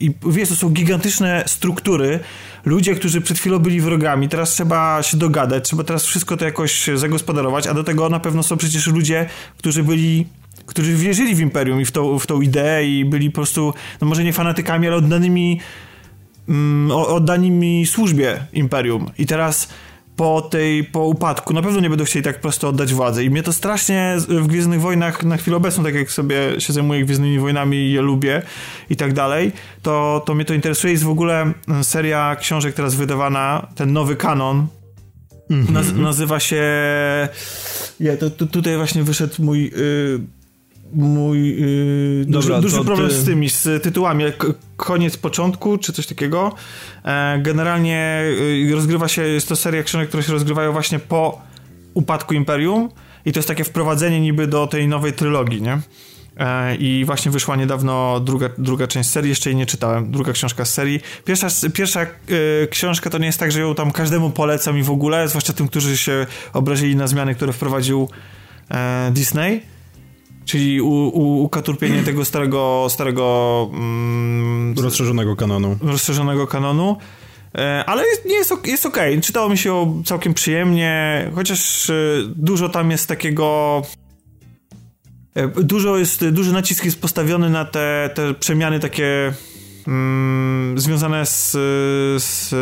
I 0.00 0.14
wiesz, 0.26 0.48
to 0.48 0.56
są 0.56 0.70
gigantyczne 0.70 1.44
struktury. 1.46 2.20
Ludzie, 2.64 2.94
którzy 2.94 3.20
przed 3.20 3.38
chwilą 3.38 3.58
byli 3.58 3.80
wrogami, 3.80 4.28
teraz 4.28 4.50
trzeba 4.50 5.02
się 5.02 5.16
dogadać, 5.16 5.64
trzeba 5.64 5.84
teraz 5.84 6.04
wszystko 6.04 6.36
to 6.36 6.44
jakoś 6.44 6.90
zagospodarować, 6.94 7.66
a 7.66 7.74
do 7.74 7.84
tego 7.84 8.08
na 8.08 8.20
pewno 8.20 8.42
są 8.42 8.56
przecież 8.56 8.86
ludzie, 8.86 9.26
którzy 9.58 9.82
byli 9.82 10.26
którzy 10.66 10.94
wierzyli 10.94 11.34
w 11.34 11.40
Imperium 11.40 11.80
i 11.80 11.84
w 11.84 11.92
tą, 11.92 12.18
w 12.18 12.26
tą 12.26 12.40
ideę 12.40 12.86
i 12.86 13.04
byli 13.04 13.30
po 13.30 13.34
prostu, 13.34 13.74
no 14.00 14.06
może 14.06 14.24
nie 14.24 14.32
fanatykami, 14.32 14.86
ale 14.86 14.96
oddanymi 14.96 15.60
mm, 16.48 16.90
oddanymi 16.90 17.86
służbie 17.86 18.44
Imperium. 18.52 19.10
I 19.18 19.26
teraz 19.26 19.68
po 20.20 20.40
tej, 20.40 20.84
po 20.84 21.04
upadku 21.04 21.54
na 21.54 21.62
pewno 21.62 21.80
nie 21.80 21.88
będą 21.88 22.04
chcieli 22.04 22.24
tak 22.24 22.40
prosto 22.40 22.68
oddać 22.68 22.94
władzy. 22.94 23.24
I 23.24 23.30
mnie 23.30 23.42
to 23.42 23.52
strasznie 23.52 24.16
w 24.28 24.46
Gwiezdnych 24.46 24.80
Wojnach 24.80 25.24
na 25.24 25.36
chwilę 25.36 25.56
obecną, 25.56 25.84
tak 25.84 25.94
jak 25.94 26.10
sobie 26.10 26.60
się 26.60 26.72
zajmuję 26.72 27.04
Gwiezdnymi 27.04 27.38
Wojnami 27.38 27.76
i 27.76 27.92
je 27.92 28.00
lubię 28.02 28.42
i 28.90 28.96
tak 28.96 29.12
dalej, 29.12 29.52
to, 29.82 30.22
to 30.26 30.34
mnie 30.34 30.44
to 30.44 30.54
interesuje. 30.54 30.92
Jest 30.92 31.04
w 31.04 31.08
ogóle 31.08 31.52
seria 31.82 32.36
książek 32.40 32.74
teraz 32.74 32.94
wydawana, 32.94 33.66
ten 33.74 33.92
nowy 33.92 34.16
kanon, 34.16 34.66
mm 35.50 35.66
-hmm. 35.66 35.70
Naz 35.70 35.92
nazywa 35.92 36.40
się... 36.40 36.62
Ja, 38.00 38.16
to, 38.16 38.30
to, 38.30 38.46
tutaj 38.46 38.76
właśnie 38.76 39.02
wyszedł 39.02 39.34
mój... 39.38 39.62
Yy 39.62 40.39
mój 40.92 41.56
yy, 41.56 42.24
Dobra, 42.28 42.60
duży, 42.60 42.76
duży 42.76 42.84
problem 42.84 43.08
ty... 43.08 43.14
z 43.14 43.24
tymi, 43.24 43.50
z 43.50 43.82
tytułami. 43.82 44.24
Koniec 44.76 45.16
początku, 45.16 45.78
czy 45.78 45.92
coś 45.92 46.06
takiego. 46.06 46.54
E, 47.04 47.38
generalnie 47.42 48.22
yy, 48.66 48.74
rozgrywa 48.74 49.08
się, 49.08 49.22
jest 49.22 49.48
to 49.48 49.56
seria 49.56 49.82
książek, 49.82 50.08
które 50.08 50.22
się 50.22 50.32
rozgrywają 50.32 50.72
właśnie 50.72 50.98
po 50.98 51.42
upadku 51.94 52.34
Imperium 52.34 52.88
i 53.24 53.32
to 53.32 53.38
jest 53.38 53.48
takie 53.48 53.64
wprowadzenie 53.64 54.20
niby 54.20 54.46
do 54.46 54.66
tej 54.66 54.88
nowej 54.88 55.12
trylogii, 55.12 55.62
nie? 55.62 55.78
E, 56.36 56.76
I 56.76 57.04
właśnie 57.04 57.30
wyszła 57.30 57.56
niedawno 57.56 58.20
druga, 58.20 58.48
druga 58.58 58.86
część 58.86 59.10
serii, 59.10 59.28
jeszcze 59.28 59.50
jej 59.50 59.56
nie 59.56 59.66
czytałem. 59.66 60.10
Druga 60.10 60.32
książka 60.32 60.64
z 60.64 60.74
serii. 60.74 61.00
Pierwsza, 61.24 61.48
pierwsza 61.74 62.00
yy, 62.00 62.68
książka 62.70 63.10
to 63.10 63.18
nie 63.18 63.26
jest 63.26 63.38
tak, 63.38 63.52
że 63.52 63.60
ją 63.60 63.74
tam 63.74 63.90
każdemu 63.90 64.30
polecam 64.30 64.78
i 64.78 64.82
w 64.82 64.90
ogóle, 64.90 65.28
zwłaszcza 65.28 65.52
tym, 65.52 65.68
którzy 65.68 65.96
się 65.96 66.26
obrazili 66.52 66.96
na 66.96 67.06
zmiany, 67.06 67.34
które 67.34 67.52
wprowadził 67.52 68.08
e, 68.70 69.10
Disney 69.14 69.62
Czyli 70.50 70.80
u, 70.80 70.88
u, 70.88 71.42
ukaturpienie 71.42 72.02
tego 72.02 72.24
starego, 72.24 72.86
starego 72.90 73.70
mm, 73.72 74.74
rozszerzonego 74.78 75.36
kanonu. 75.36 75.78
Rozszerzonego 75.82 76.46
kanonu. 76.46 76.96
E, 77.54 77.84
ale 77.86 78.06
jest, 78.06 78.24
nie 78.24 78.34
jest, 78.34 78.66
jest 78.66 78.86
ok. 78.86 78.98
Czytało 79.22 79.48
mi 79.48 79.58
się 79.58 80.02
całkiem 80.04 80.34
przyjemnie, 80.34 81.30
chociaż 81.34 81.90
e, 81.90 81.94
dużo 82.36 82.68
tam 82.68 82.90
jest 82.90 83.08
takiego. 83.08 83.82
E, 85.34 85.48
dużo 85.48 85.98
jest, 85.98 86.28
duży 86.28 86.52
nacisk 86.52 86.84
jest 86.84 87.00
postawiony 87.00 87.50
na 87.50 87.64
te, 87.64 88.10
te 88.14 88.34
przemiany 88.34 88.80
takie 88.80 89.32
mm, 89.86 90.78
związane 90.78 91.26
z, 91.26 91.50
z 92.22 92.54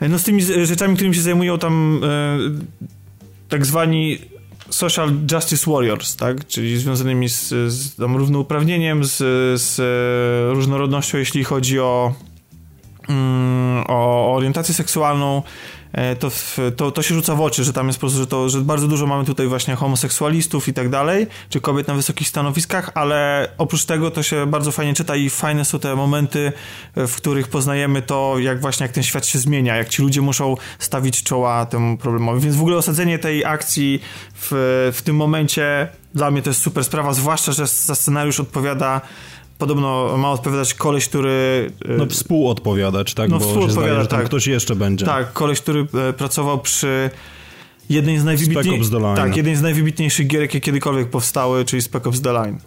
no 0.00 0.18
z 0.18 0.24
tymi 0.24 0.42
rzeczami, 0.42 0.94
którymi 0.94 1.14
się 1.14 1.22
zajmują 1.22 1.58
tam 1.58 2.00
tak 3.48 3.66
zwani 3.66 4.18
Social 4.70 5.12
Justice 5.32 5.70
Warriors, 5.70 6.16
tak? 6.16 6.46
czyli 6.46 6.78
związanymi 6.78 7.28
z, 7.28 7.48
z 7.72 7.98
równouprawnieniem, 7.98 9.04
z, 9.04 9.16
z 9.62 9.80
różnorodnością, 10.54 11.18
jeśli 11.18 11.44
chodzi 11.44 11.80
o, 11.80 12.14
mm, 13.08 13.84
o 13.88 14.32
orientację 14.34 14.74
seksualną, 14.74 15.42
to, 16.18 16.30
to, 16.76 16.90
to 16.90 17.02
się 17.02 17.14
rzuca 17.14 17.34
w 17.34 17.40
oczy, 17.40 17.64
że 17.64 17.72
tam 17.72 17.86
jest 17.86 17.98
po 17.98 18.00
prostu, 18.00 18.18
że, 18.18 18.26
to, 18.26 18.48
że 18.48 18.60
bardzo 18.60 18.88
dużo 18.88 19.06
mamy 19.06 19.24
tutaj 19.24 19.46
właśnie 19.46 19.74
homoseksualistów 19.74 20.68
i 20.68 20.72
tak 20.72 20.88
dalej, 20.88 21.26
czy 21.50 21.60
kobiet 21.60 21.88
na 21.88 21.94
wysokich 21.94 22.28
stanowiskach, 22.28 22.90
ale 22.94 23.48
oprócz 23.58 23.84
tego 23.84 24.10
to 24.10 24.22
się 24.22 24.46
bardzo 24.46 24.72
fajnie 24.72 24.94
czyta 24.94 25.16
i 25.16 25.30
fajne 25.30 25.64
są 25.64 25.78
te 25.78 25.96
momenty, 25.96 26.52
w 26.96 27.16
których 27.16 27.48
poznajemy 27.48 28.02
to, 28.02 28.38
jak 28.38 28.60
właśnie 28.60 28.84
jak 28.84 28.92
ten 28.92 29.02
świat 29.02 29.26
się 29.26 29.38
zmienia, 29.38 29.76
jak 29.76 29.88
ci 29.88 30.02
ludzie 30.02 30.20
muszą 30.20 30.56
stawić 30.78 31.22
czoła 31.22 31.66
temu 31.66 31.98
problemowi. 31.98 32.40
Więc 32.40 32.56
w 32.56 32.60
ogóle 32.60 32.76
osadzenie 32.76 33.18
tej 33.18 33.44
akcji 33.44 34.00
w, 34.34 34.48
w 34.94 35.02
tym 35.02 35.16
momencie 35.16 35.88
dla 36.14 36.30
mnie 36.30 36.42
to 36.42 36.50
jest 36.50 36.62
super 36.62 36.84
sprawa, 36.84 37.12
zwłaszcza, 37.12 37.52
że 37.52 37.66
za 37.66 37.94
scenariusz 37.94 38.40
odpowiada 38.40 39.00
Podobno 39.58 40.16
ma 40.18 40.30
odpowiadać 40.30 40.74
koleś, 40.74 41.08
który... 41.08 41.70
E, 41.88 41.96
no 41.96 42.06
współodpowiadać, 42.06 43.14
tak? 43.14 43.30
No, 43.30 43.38
Bo 43.38 43.44
współodpowiada, 43.44 44.04
zdaje, 44.04 44.06
tak. 44.06 44.24
ktoś 44.24 44.46
jeszcze 44.46 44.76
będzie. 44.76 45.06
Tak, 45.06 45.32
koleś, 45.32 45.60
który 45.60 45.86
e, 46.08 46.12
pracował 46.12 46.58
przy 46.58 47.10
jednej 47.90 48.18
z 48.18 48.24
najwybitniejszych... 48.24 48.92
Tak, 49.16 49.36
jednej 49.36 49.56
z 49.56 49.62
najwybitniejszych 49.62 50.26
gier, 50.26 50.40
jakie 50.40 50.60
kiedykolwiek 50.60 51.10
powstały, 51.10 51.64
czyli 51.64 51.82
Spec 51.82 52.06
Ops 52.06 52.20
The 52.20 52.32
Line. 52.32 52.58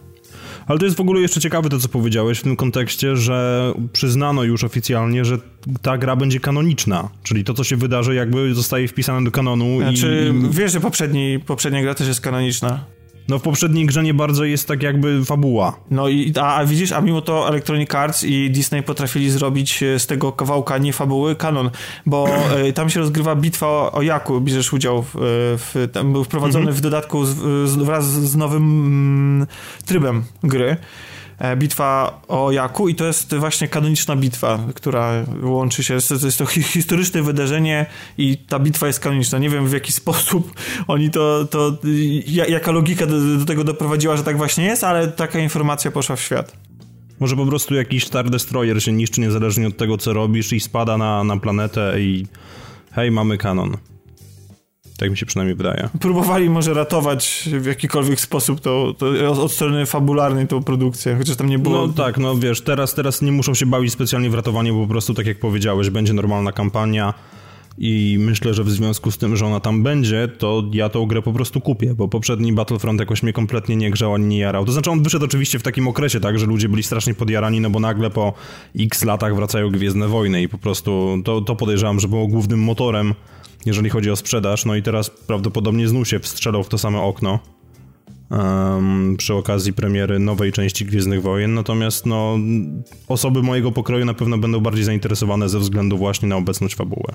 Ale 0.67 0.79
to 0.79 0.85
jest 0.85 0.97
w 0.97 1.01
ogóle 1.01 1.21
jeszcze 1.21 1.41
ciekawe 1.41 1.69
to, 1.69 1.79
co 1.79 1.89
powiedziałeś 1.89 2.39
w 2.39 2.43
tym 2.43 2.55
kontekście, 2.55 3.15
że 3.15 3.73
przyznano 3.93 4.43
już 4.43 4.63
oficjalnie, 4.63 5.25
że 5.25 5.37
ta 5.81 5.97
gra 5.97 6.15
będzie 6.15 6.39
kanoniczna, 6.39 7.09
czyli 7.23 7.43
to, 7.43 7.53
co 7.53 7.63
się 7.63 7.75
wydarzy, 7.75 8.15
jakby 8.15 8.55
zostaje 8.55 8.87
wpisane 8.87 9.25
do 9.25 9.31
kanonu 9.31 9.81
znaczy, 9.81 10.33
i... 10.35 10.49
wiesz, 10.49 10.71
że 10.71 10.79
poprzedni, 10.79 11.39
poprzednia 11.45 11.81
gra 11.81 11.93
też 11.93 12.07
jest 12.07 12.21
kanoniczna? 12.21 12.85
No 13.29 13.39
w 13.39 13.41
poprzedniej 13.41 13.85
grze 13.85 14.03
nie 14.03 14.13
bardzo 14.13 14.45
jest 14.45 14.67
tak 14.67 14.83
jakby 14.83 15.25
fabuła. 15.25 15.79
No 15.91 16.07
i 16.07 16.33
a, 16.41 16.55
a 16.55 16.65
widzisz, 16.65 16.91
a 16.91 17.01
mimo 17.01 17.21
to 17.21 17.49
Electronic 17.49 17.95
Arts 17.95 18.23
i 18.23 18.51
Disney 18.51 18.83
potrafili 18.83 19.29
zrobić 19.29 19.83
e, 19.83 19.99
z 19.99 20.07
tego 20.07 20.31
kawałka 20.31 20.77
nie 20.77 20.93
fabuły 20.93 21.35
kanon, 21.35 21.69
bo 22.05 22.27
y, 22.67 22.73
tam 22.73 22.89
się 22.89 22.99
rozgrywa 22.99 23.35
bitwa 23.35 23.67
o, 23.67 23.91
o 23.91 24.01
Jaku, 24.01 24.41
bierzesz 24.41 24.73
udział 24.73 25.03
w, 25.03 25.09
w 25.13 25.87
tam 25.93 26.13
był 26.13 26.23
wprowadzony 26.23 26.59
mhm. 26.59 26.77
w 26.77 26.81
dodatku 26.81 27.25
z, 27.25 27.35
z, 27.69 27.75
wraz 27.75 28.05
z 28.05 28.35
nowym 28.35 28.63
mm, 28.63 29.47
trybem 29.85 30.23
gry. 30.43 30.77
E, 31.39 31.57
bitwa 31.57 32.21
o 32.27 32.51
Jaku 32.51 32.89
i 32.89 32.95
to 32.95 33.05
jest 33.05 33.35
właśnie 33.35 33.67
kanoniczna 33.67 34.15
bitwa, 34.15 34.59
która 34.75 35.25
łączy 35.43 35.83
się, 35.83 35.97
to 36.19 36.25
jest 36.25 36.37
to 36.37 36.45
historyczne 36.45 37.21
wydarzenie 37.21 37.85
i 38.17 38.37
ta 38.37 38.59
bitwa 38.59 38.87
jest 38.87 38.99
kanoniczna. 38.99 39.39
Nie 39.39 39.49
wiem 39.49 39.67
w 39.67 39.73
jaki 39.73 39.91
sposób 39.91 40.53
oni 40.87 41.09
to, 41.09 41.45
to 41.45 41.77
jaka 42.47 42.71
logika 42.71 43.05
do, 43.05 43.37
do 43.37 43.45
tego 43.45 43.63
doprowadziła, 43.63 44.17
że 44.17 44.23
tak 44.23 44.37
właśnie 44.37 44.65
jest, 44.65 44.83
ale 44.83 45.07
taka 45.07 45.39
informacja 45.39 45.91
poszła 45.91 46.15
w 46.15 46.21
świat. 46.21 46.57
Może 47.19 47.35
po 47.35 47.45
prostu 47.45 47.75
jakiś 47.75 48.05
Star 48.05 48.29
Destroyer 48.29 48.83
się 48.83 48.91
niszczy 48.91 49.21
niezależnie 49.21 49.67
od 49.67 49.77
tego, 49.77 49.97
co 49.97 50.13
robisz 50.13 50.53
i 50.53 50.59
spada 50.59 50.97
na, 50.97 51.23
na 51.23 51.37
planetę 51.37 52.01
i 52.01 52.27
hej, 52.91 53.11
mamy 53.11 53.37
kanon. 53.37 53.77
Tak 54.99 55.11
mi 55.11 55.17
się 55.17 55.25
przynajmniej 55.25 55.55
wydaje. 55.55 55.89
Próbowali 55.99 56.49
może 56.49 56.73
ratować 56.73 57.49
w 57.59 57.65
jakikolwiek 57.65 58.19
sposób 58.19 58.59
to, 58.59 58.93
to 58.97 59.31
od 59.43 59.51
strony 59.51 59.85
fabularnej 59.85 60.47
tą 60.47 60.63
produkcję, 60.63 61.15
chociaż 61.17 61.35
tam 61.35 61.49
nie 61.49 61.59
było... 61.59 61.87
No 61.87 61.93
tak, 61.93 62.17
no 62.17 62.35
wiesz, 62.35 62.61
teraz, 62.61 62.93
teraz 62.93 63.21
nie 63.21 63.31
muszą 63.31 63.53
się 63.53 63.65
bawić 63.65 63.93
specjalnie 63.93 64.29
w 64.29 64.33
ratowanie, 64.33 64.73
bo 64.73 64.81
po 64.81 64.87
prostu 64.87 65.13
tak 65.13 65.25
jak 65.25 65.39
powiedziałeś, 65.39 65.89
będzie 65.89 66.13
normalna 66.13 66.51
kampania 66.51 67.13
i 67.77 68.17
myślę, 68.19 68.53
że 68.53 68.63
w 68.63 68.69
związku 68.69 69.11
z 69.11 69.17
tym, 69.17 69.35
że 69.35 69.45
ona 69.45 69.59
tam 69.59 69.83
będzie, 69.83 70.27
to 70.27 70.63
ja 70.73 70.89
tą 70.89 71.05
grę 71.05 71.21
po 71.21 71.33
prostu 71.33 71.61
kupię, 71.61 71.93
bo 71.93 72.07
poprzedni 72.07 72.53
Battlefront 72.53 72.99
jakoś 72.99 73.23
mnie 73.23 73.33
kompletnie 73.33 73.75
nie 73.75 73.91
grzał 73.91 74.13
ani 74.13 74.25
nie 74.25 74.39
jarał. 74.39 74.65
To 74.65 74.71
znaczy 74.71 74.91
on 74.91 75.03
wyszedł 75.03 75.25
oczywiście 75.25 75.59
w 75.59 75.63
takim 75.63 75.87
okresie, 75.87 76.19
tak, 76.19 76.39
że 76.39 76.45
ludzie 76.45 76.69
byli 76.69 76.83
strasznie 76.83 77.13
podjarani, 77.13 77.61
no 77.61 77.69
bo 77.69 77.79
nagle 77.79 78.09
po 78.09 78.33
x 78.79 79.03
latach 79.03 79.35
wracają 79.35 79.69
Gwiezdne 79.69 80.07
Wojny 80.07 80.41
i 80.41 80.49
po 80.49 80.57
prostu 80.57 81.17
to, 81.25 81.41
to 81.41 81.55
podejrzewam, 81.55 81.99
że 81.99 82.07
było 82.07 82.27
głównym 82.27 82.59
motorem 82.59 83.13
jeżeli 83.65 83.89
chodzi 83.89 84.11
o 84.11 84.15
sprzedaż. 84.15 84.65
No 84.65 84.75
i 84.75 84.83
teraz 84.83 85.09
prawdopodobnie 85.09 85.87
znów 85.87 86.07
się 86.07 86.19
wstrzelał 86.19 86.63
w 86.63 86.69
to 86.69 86.77
samo 86.77 87.05
okno 87.07 87.39
um, 88.29 89.15
przy 89.17 89.33
okazji 89.33 89.73
premiery 89.73 90.19
nowej 90.19 90.51
części 90.51 90.85
Gwiezdnych 90.85 91.21
Wojen. 91.21 91.53
Natomiast 91.53 92.05
no, 92.05 92.37
osoby 93.07 93.43
mojego 93.43 93.71
pokroju 93.71 94.05
na 94.05 94.13
pewno 94.13 94.37
będą 94.37 94.59
bardziej 94.59 94.83
zainteresowane 94.83 95.49
ze 95.49 95.59
względu 95.59 95.97
właśnie 95.97 96.27
na 96.27 96.35
obecność 96.35 96.75
fabuły. 96.75 97.13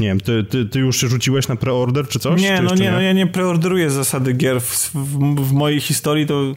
Nie 0.00 0.06
wiem, 0.06 0.20
ty, 0.20 0.44
ty, 0.44 0.66
ty 0.66 0.78
już 0.78 1.00
się 1.00 1.08
rzuciłeś 1.08 1.48
na 1.48 1.56
preorder 1.56 2.08
czy 2.08 2.18
coś? 2.18 2.40
Nie, 2.40 2.56
czy 2.56 2.62
no 2.62 2.74
nie, 2.74 2.82
nie, 2.82 2.90
no 2.90 3.00
ja 3.00 3.12
nie 3.12 3.26
preorderuję 3.26 3.90
zasady 3.90 4.32
gier. 4.32 4.60
W, 4.60 4.90
w, 4.94 5.18
w 5.48 5.52
mojej 5.52 5.80
historii 5.80 6.26
to 6.26 6.54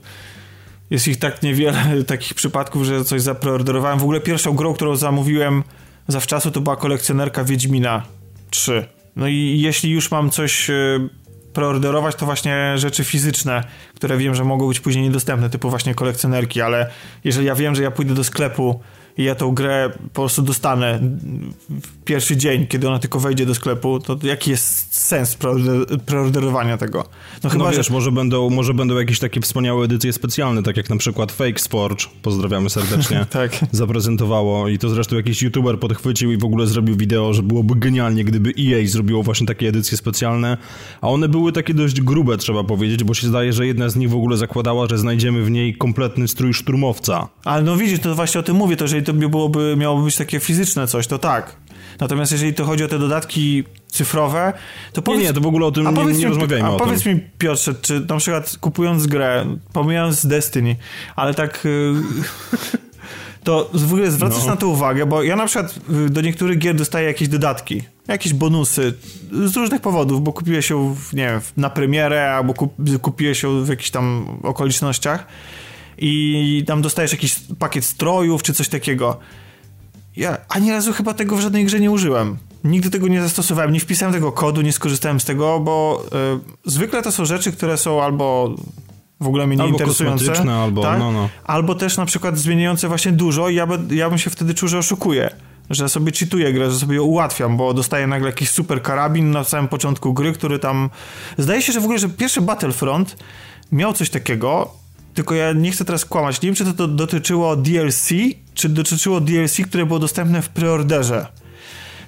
jest 0.89 1.07
ich 1.07 1.17
tak 1.17 1.43
niewiele 1.43 2.03
takich 2.07 2.33
przypadków, 2.33 2.85
że 2.85 3.05
coś 3.05 3.21
zapreorderowałem. 3.21 3.99
W 3.99 4.03
ogóle 4.03 4.21
pierwszą 4.21 4.53
grą, 4.53 4.73
którą 4.73 4.95
zamówiłem 4.95 5.63
zawczasu 6.07 6.51
to 6.51 6.61
była 6.61 6.75
kolekcjonerka 6.75 7.43
Wiedźmina 7.43 8.03
3. 8.49 8.85
No 9.15 9.27
i 9.27 9.59
jeśli 9.61 9.91
już 9.91 10.11
mam 10.11 10.29
coś 10.29 10.69
e, 10.69 10.73
preorderować, 11.53 12.15
to 12.15 12.25
właśnie 12.25 12.77
rzeczy 12.77 13.03
fizyczne, 13.03 13.63
które 13.95 14.17
wiem, 14.17 14.35
że 14.35 14.43
mogą 14.43 14.67
być 14.67 14.79
później 14.79 15.03
niedostępne, 15.03 15.49
typu 15.49 15.69
właśnie 15.69 15.95
kolekcjonerki, 15.95 16.61
ale 16.61 16.91
jeżeli 17.23 17.47
ja 17.47 17.55
wiem, 17.55 17.75
że 17.75 17.83
ja 17.83 17.91
pójdę 17.91 18.13
do 18.13 18.23
sklepu 18.23 18.81
i 19.17 19.23
ja 19.23 19.35
tą 19.35 19.51
grę 19.51 19.89
po 20.13 20.21
prostu 20.21 20.41
dostanę 20.41 20.99
w 21.69 22.03
pierwszy 22.05 22.37
dzień, 22.37 22.67
kiedy 22.67 22.87
ona 22.87 22.99
tylko 22.99 23.19
wejdzie 23.19 23.45
do 23.45 23.55
sklepu, 23.55 23.99
to 23.99 24.17
jaki 24.23 24.51
jest 24.51 24.95
sens 24.95 25.37
preorderowania 26.05 26.77
tego? 26.77 26.97
No, 26.99 27.39
no 27.43 27.49
chyba, 27.49 27.71
wiesz, 27.71 27.87
że... 27.87 27.93
może, 27.93 28.11
będą, 28.11 28.49
może 28.49 28.73
będą 28.73 28.95
jakieś 28.95 29.19
takie 29.19 29.41
wspaniałe 29.41 29.85
edycje 29.85 30.13
specjalne, 30.13 30.63
tak 30.63 30.77
jak 30.77 30.89
na 30.89 30.97
przykład 30.97 31.31
Fake 31.31 31.59
Sporge, 31.59 32.05
pozdrawiamy 32.21 32.69
serdecznie, 32.69 33.25
tak. 33.29 33.51
zaprezentowało 33.71 34.67
i 34.67 34.77
to 34.77 34.89
zresztą 34.89 35.15
jakiś 35.15 35.41
youtuber 35.41 35.79
podchwycił 35.79 36.31
i 36.31 36.37
w 36.37 36.45
ogóle 36.45 36.67
zrobił 36.67 36.95
wideo, 36.95 37.33
że 37.33 37.43
byłoby 37.43 37.75
genialnie, 37.75 38.23
gdyby 38.23 38.53
EA 38.59 38.87
zrobiło 38.87 39.23
właśnie 39.23 39.47
takie 39.47 39.67
edycje 39.67 39.97
specjalne, 39.97 40.57
a 41.01 41.09
one 41.09 41.29
były 41.29 41.51
takie 41.51 41.73
dość 41.73 42.01
grube, 42.01 42.37
trzeba 42.37 42.63
powiedzieć, 42.63 43.03
bo 43.03 43.13
się 43.13 43.27
zdaje, 43.27 43.53
że 43.53 43.67
jedna 43.67 43.89
z 43.89 43.95
nich 43.95 44.09
w 44.09 44.15
ogóle 44.15 44.37
zakładała, 44.37 44.87
że 44.87 44.97
znajdziemy 44.97 45.43
w 45.43 45.51
niej 45.51 45.75
kompletny 45.75 46.27
strój 46.27 46.53
szturmowca. 46.53 47.27
Ale 47.45 47.63
no 47.63 47.77
widzisz, 47.77 47.99
to 47.99 48.15
właśnie 48.15 48.39
o 48.39 48.43
tym 48.43 48.55
mówię, 48.55 48.75
to 48.77 48.83
jeżeli 48.83 49.03
to 49.05 49.13
byłoby, 49.13 49.75
miałoby 49.77 50.03
być 50.03 50.15
takie 50.15 50.39
fizyczne 50.39 50.87
coś, 50.87 51.07
to 51.07 51.19
tak. 51.19 51.55
Natomiast 51.99 52.31
jeżeli 52.31 52.53
to 52.53 52.65
chodzi 52.65 52.83
o 52.83 52.87
te 52.87 52.99
dodatki 52.99 53.63
cyfrowe, 53.87 54.53
to 54.93 55.01
powiedz... 55.01 55.21
Nie, 55.21 55.27
nie, 55.27 55.33
to 55.33 55.41
w 55.41 55.47
ogóle 55.47 55.65
o 55.65 55.71
tym 55.71 55.83
nie, 55.83 56.05
nie 56.05 56.13
mi, 56.13 56.25
rozmawiajmy 56.25 56.69
a 56.69 56.77
powiedz 56.77 57.03
tym. 57.03 57.13
mi, 57.13 57.21
Piotrze, 57.37 57.75
czy 57.81 58.05
na 58.09 58.17
przykład 58.17 58.57
kupując 58.61 59.07
grę, 59.07 59.45
pomijając 59.73 60.25
Destiny, 60.25 60.75
ale 61.15 61.33
tak... 61.33 61.65
Y, 61.65 61.93
to 63.43 63.69
w 63.73 63.93
ogóle 63.93 64.11
zwracasz 64.11 64.43
no. 64.43 64.49
na 64.49 64.55
to 64.55 64.67
uwagę, 64.67 65.05
bo 65.05 65.23
ja 65.23 65.35
na 65.35 65.45
przykład 65.45 65.79
y, 66.05 66.09
do 66.09 66.21
niektórych 66.21 66.57
gier 66.57 66.75
dostaję 66.75 67.07
jakieś 67.07 67.27
dodatki, 67.27 67.81
jakieś 68.07 68.33
bonusy 68.33 68.93
z 69.45 69.55
różnych 69.55 69.81
powodów, 69.81 70.23
bo 70.23 70.33
kupiłeś 70.33 70.65
się, 70.65 70.95
nie 71.13 71.25
wiem, 71.25 71.41
na 71.57 71.69
premierę, 71.69 72.33
albo 72.33 72.53
kup, 72.53 72.73
kupiłeś 73.01 73.41
się 73.41 73.65
w 73.65 73.69
jakichś 73.69 73.89
tam 73.89 74.25
okolicznościach 74.43 75.27
i 75.97 76.63
tam 76.67 76.81
dostajesz 76.81 77.11
jakiś 77.11 77.35
pakiet 77.59 77.85
strojów 77.85 78.43
czy 78.43 78.53
coś 78.53 78.69
takiego. 78.69 79.19
Ja 80.15 80.37
ani 80.49 80.71
razu 80.71 80.93
chyba 80.93 81.13
tego 81.13 81.35
w 81.35 81.41
żadnej 81.41 81.65
grze 81.65 81.79
nie 81.79 81.91
użyłem. 81.91 82.37
Nigdy 82.63 82.89
tego 82.89 83.07
nie 83.07 83.21
zastosowałem, 83.21 83.73
nie 83.73 83.79
wpisałem 83.79 84.13
tego 84.13 84.31
kodu, 84.31 84.61
nie 84.61 84.73
skorzystałem 84.73 85.19
z 85.19 85.25
tego, 85.25 85.59
bo 85.59 86.05
y, 86.65 86.69
zwykle 86.71 87.01
to 87.01 87.11
są 87.11 87.25
rzeczy, 87.25 87.51
które 87.51 87.77
są 87.77 88.03
albo 88.03 88.55
w 89.19 89.27
ogóle 89.27 89.47
mnie 89.47 89.55
nie 89.55 89.63
albo 89.63 89.77
interesujące. 89.77 90.53
Albo, 90.53 90.81
tak? 90.81 90.99
no, 90.99 91.11
no. 91.11 91.29
albo 91.43 91.75
też 91.75 91.97
na 91.97 92.05
przykład 92.05 92.37
zmieniające 92.37 92.87
właśnie 92.87 93.11
dużo 93.11 93.49
i 93.49 93.55
ja, 93.55 93.67
by, 93.67 93.95
ja 93.95 94.09
bym 94.09 94.17
się 94.17 94.29
wtedy 94.29 94.53
czuł, 94.53 94.69
że 94.69 94.77
oszukuję. 94.77 95.29
Że 95.69 95.89
sobie 95.89 96.11
cheatuję 96.11 96.53
grę, 96.53 96.71
że 96.71 96.79
sobie 96.79 97.01
ułatwiam, 97.01 97.57
bo 97.57 97.73
dostaję 97.73 98.07
nagle 98.07 98.29
jakiś 98.29 98.49
super 98.49 98.81
karabin 98.81 99.31
na 99.31 99.43
samym 99.43 99.67
początku 99.67 100.13
gry, 100.13 100.33
który 100.33 100.59
tam... 100.59 100.89
Zdaje 101.37 101.61
się, 101.61 101.73
że 101.73 101.79
w 101.79 101.83
ogóle, 101.83 101.99
że 101.99 102.09
pierwszy 102.09 102.41
Battlefront 102.41 103.17
miał 103.71 103.93
coś 103.93 104.09
takiego, 104.09 104.73
tylko 105.15 105.35
ja 105.35 105.53
nie 105.53 105.71
chcę 105.71 105.85
teraz 105.85 106.05
kłamać. 106.05 106.41
Nie 106.41 106.47
wiem, 106.47 106.55
czy 106.55 106.73
to 106.73 106.87
dotyczyło 106.87 107.55
DLC, 107.55 108.09
czy 108.53 108.69
dotyczyło 108.69 109.21
DLC, 109.21 109.57
które 109.67 109.85
było 109.85 109.99
dostępne 109.99 110.41
w 110.41 110.49
preorderze. 110.49 111.27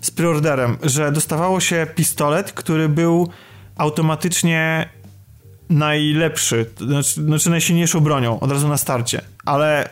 Z 0.02 0.12
preorderem, 0.12 0.78
że 0.84 1.12
dostawało 1.12 1.60
się 1.60 1.88
pistolet, 1.96 2.52
który 2.52 2.90
był 2.90 3.30
automatycznie 3.76 4.90
najlepszy, 5.70 6.66
znaczy, 6.78 7.24
znaczy 7.24 7.50
najsilniejszą 7.50 8.00
bronią 8.00 8.40
od 8.40 8.52
razu 8.52 8.68
na 8.68 8.78
starcie, 8.78 9.22
ale 9.46 9.90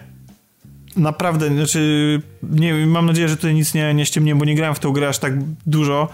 naprawdę, 0.97 1.47
znaczy 1.47 2.21
nie, 2.43 2.85
mam 2.85 3.05
nadzieję, 3.05 3.29
że 3.29 3.35
tutaj 3.35 3.53
nic 3.53 3.73
nie, 3.73 3.93
nie 3.93 4.05
ściemnie, 4.05 4.35
bo 4.35 4.45
nie 4.45 4.55
grałem 4.55 4.75
w 4.75 4.79
tą 4.79 4.91
grę 4.91 5.07
aż 5.07 5.17
tak 5.17 5.33
dużo, 5.65 6.09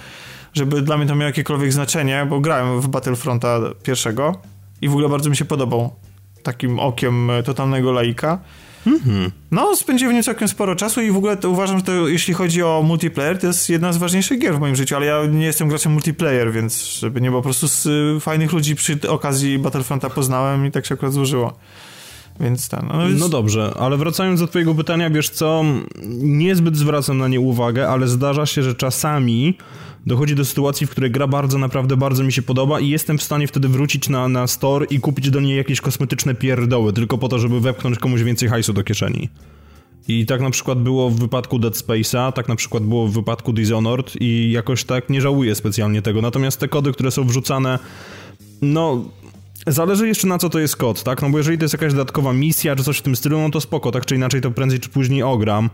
żeby 0.54 0.82
dla 0.82 0.98
mnie 0.98 1.08
to 1.08 1.16
miało 1.16 1.28
jakiekolwiek 1.28 1.74
znaczenie, 1.74 2.26
bo 2.30 2.40
grałem 2.40 2.82
w 2.82 2.88
Battlefronta 2.88 3.60
pierwszego 3.84 4.42
i 4.82 4.90
w 4.90 4.92
ogóle 4.92 5.10
bardzo 5.10 5.30
mi 5.30 5.38
się 5.38 5.46
podobał 5.46 5.96
takim 6.44 6.80
okiem 6.80 7.30
e, 7.30 7.44
totalnego 7.44 7.92
laika. 7.92 8.40
Mhm. 8.88 9.32
No, 9.52 9.76
spędziłem 9.76 10.12
w 10.12 10.14
nim 10.14 10.24
całkiem 10.24 10.48
sporo 10.48 10.76
czasu 10.76 11.02
i 11.02 11.12
w 11.12 11.18
ogóle 11.18 11.38
uważam, 11.48 11.78
że 11.78 11.84
to, 11.84 12.08
jeśli 12.08 12.34
chodzi 12.34 12.64
o 12.64 12.84
multiplayer, 12.86 13.40
to 13.40 13.48
jest 13.48 13.70
jedna 13.70 13.94
z 13.94 13.98
ważniejszych 13.98 14.40
gier 14.40 14.56
w 14.56 14.60
moim 14.60 14.76
życiu, 14.76 14.96
ale 14.96 15.06
ja 15.06 15.26
nie 15.26 15.46
jestem 15.46 15.68
graczem 15.68 15.92
multiplayer, 15.92 16.52
więc 16.52 16.84
żeby 16.84 17.22
nie 17.22 17.30
było, 17.30 17.42
po 17.42 17.44
prostu 17.44 17.68
z 17.68 17.86
y, 17.86 18.20
fajnych 18.20 18.54
ludzi 18.54 18.76
przy 18.76 19.00
okazji 19.10 19.60
Battlefronta 19.60 20.10
poznałem 20.10 20.66
i 20.66 20.72
tak 20.72 20.86
się 20.86 20.96
akurat 20.96 21.14
złożyło. 21.14 21.54
Więc 22.42 22.70
ten, 22.70 22.88
no, 22.94 23.08
więc... 23.08 23.20
no 23.20 23.30
dobrze, 23.30 23.74
ale 23.80 23.98
wracając 23.98 24.40
do 24.40 24.48
twojego 24.48 24.76
pytania, 24.76 25.10
wiesz 25.10 25.30
co, 25.30 25.64
niezbyt 26.18 26.78
zwracam 26.78 27.18
na 27.18 27.28
nie 27.28 27.40
uwagę, 27.40 27.90
ale 27.90 28.08
zdarza 28.08 28.46
się, 28.46 28.64
że 28.64 28.76
czasami 28.76 29.58
dochodzi 30.06 30.36
do 30.36 30.46
sytuacji, 30.46 30.88
w 30.88 30.90
której 30.90 31.12
gra 31.12 31.28
bardzo, 31.28 31.58
naprawdę 31.58 31.98
bardzo 31.98 32.24
mi 32.24 32.34
się 32.34 32.42
podoba 32.42 32.80
i 32.80 32.90
jestem 32.90 33.18
w 33.18 33.24
stanie 33.24 33.48
wtedy 33.48 33.68
wrócić 33.68 34.10
na, 34.10 34.28
na 34.28 34.48
store 34.48 34.86
i 34.90 35.00
kupić 35.00 35.30
do 35.30 35.40
niej 35.40 35.58
jakieś 35.58 35.82
kosmetyczne 35.82 36.36
pierdoły, 36.36 36.94
tylko 36.94 37.18
po 37.18 37.30
to, 37.30 37.40
żeby 37.40 37.60
wepchnąć 37.60 37.98
komuś 37.98 38.24
więcej 38.24 38.50
hajsu 38.50 38.74
do 38.74 38.84
kieszeni. 38.84 39.30
I 40.08 40.26
tak 40.26 40.42
na 40.42 40.50
przykład 40.50 40.80
było 40.80 41.10
w 41.10 41.20
wypadku 41.20 41.60
Dead 41.60 41.74
Space'a, 41.74 42.32
tak 42.32 42.48
na 42.48 42.56
przykład 42.56 42.84
było 42.84 43.08
w 43.08 43.14
wypadku 43.14 43.54
Dishonored 43.54 44.14
i 44.22 44.52
jakoś 44.52 44.84
tak 44.84 45.10
nie 45.10 45.22
żałuję 45.22 45.56
specjalnie 45.56 46.02
tego. 46.02 46.22
Natomiast 46.22 46.60
te 46.60 46.68
kody, 46.68 46.92
które 46.92 47.12
są 47.12 47.24
wrzucane, 47.24 47.80
no 48.62 49.06
Zależy 49.68 50.08
jeszcze 50.08 50.28
na 50.28 50.38
co 50.38 50.50
to 50.50 50.60
jest 50.60 50.76
kod, 50.76 51.04
tak? 51.04 51.22
No 51.22 51.30
bo 51.30 51.38
jeżeli 51.38 51.58
to 51.58 51.64
jest 51.64 51.74
jakaś 51.74 51.92
dodatkowa 51.92 52.34
misja 52.34 52.76
czy 52.76 52.84
coś 52.84 52.98
w 52.98 53.02
tym 53.02 53.16
stylu, 53.16 53.42
no 53.42 53.50
to 53.50 53.62
spoko, 53.62 53.92
tak 53.92 54.06
czy 54.06 54.16
inaczej 54.16 54.42
to 54.42 54.52
prędzej 54.52 54.80
czy 54.80 54.90
później 54.90 55.24
ogram 55.24 55.70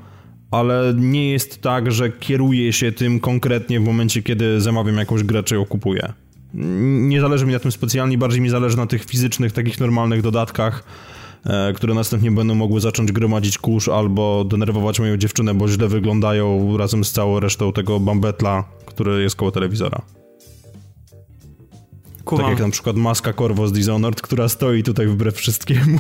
ale 0.52 0.94
nie 0.98 1.32
jest 1.32 1.62
tak, 1.62 1.92
że 1.92 2.10
kieruję 2.10 2.74
się 2.74 2.92
tym 2.92 3.20
konkretnie 3.20 3.80
w 3.80 3.84
momencie, 3.84 4.24
kiedy 4.24 4.62
zamawiam 4.62 4.98
jakąś 4.98 5.24
grę, 5.24 5.44
czy 5.44 5.56
ją 5.56 5.66
kupuję. 5.66 6.14
Nie 6.54 7.22
zależy 7.22 7.46
mi 7.46 7.54
na 7.54 7.60
tym 7.60 7.72
specjalnie, 7.72 8.18
bardziej 8.18 8.42
mi 8.42 8.50
zależy 8.50 8.78
na 8.78 8.88
tych 8.88 9.06
fizycznych, 9.06 9.52
takich 9.52 9.80
normalnych 9.80 10.22
dodatkach, 10.22 10.84
e, 11.46 11.74
które 11.74 11.94
następnie 11.94 12.32
będą 12.32 12.56
mogły 12.56 12.82
zacząć 12.82 13.12
gromadzić 13.12 13.58
kurz 13.58 13.88
albo 13.88 14.44
denerwować 14.44 15.00
moją 15.00 15.18
dziewczynę, 15.18 15.54
bo 15.54 15.68
źle 15.68 15.88
wyglądają 15.88 16.78
razem 16.78 17.04
z 17.04 17.12
całą 17.12 17.40
resztą 17.40 17.74
tego 17.74 18.00
bambetla, 18.00 18.64
który 18.86 19.24
jest 19.24 19.36
koło 19.36 19.52
telewizora. 19.52 20.02
Tak 22.36 22.48
jak 22.50 22.60
na 22.60 22.70
przykład 22.70 22.96
maska 22.96 23.34
Corvo 23.34 23.68
z 23.68 23.72
Dishonored, 23.72 24.22
która 24.22 24.50
stoi 24.50 24.84
tutaj 24.84 25.08
wbrew 25.08 25.36
wszystkiemu. 25.36 26.00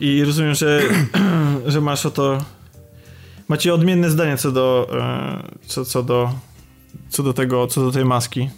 I 0.00 0.24
rozumiem, 0.24 0.54
że, 0.54 0.82
że 1.66 1.80
masz 1.80 2.06
o 2.06 2.10
to. 2.10 2.38
Macie 3.48 3.74
odmienne 3.74 4.10
zdanie 4.10 4.36
co 4.36 4.52
do, 4.52 4.90
e, 4.92 5.42
co, 5.66 5.84
co 5.84 6.02
do, 6.02 6.34
co 7.08 7.22
do 7.22 7.32
tego, 7.32 7.66
co 7.66 7.80
do 7.80 7.90
tej 7.90 8.04
maski. 8.04 8.50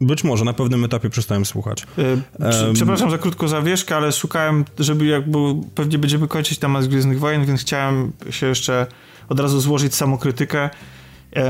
Być 0.00 0.24
może, 0.24 0.44
na 0.44 0.52
pewnym 0.52 0.84
etapie 0.84 1.10
przestałem 1.10 1.44
słuchać. 1.44 1.86
Yy, 1.98 2.72
przepraszam 2.74 3.10
za 3.10 3.18
krótką 3.18 3.48
zawieszkę, 3.48 3.96
ale 3.96 4.12
szukałem, 4.12 4.64
żeby 4.78 5.06
jakby, 5.06 5.38
pewnie 5.74 5.98
będziemy 5.98 6.28
kończyć 6.28 6.58
temat 6.58 6.86
Gwiezdnych 6.86 7.18
Wojen, 7.18 7.44
więc 7.44 7.60
chciałem 7.60 8.12
się 8.30 8.46
jeszcze 8.46 8.86
od 9.28 9.40
razu 9.40 9.60
złożyć 9.60 9.94
samokrytykę 9.94 10.62
e, 10.64 10.70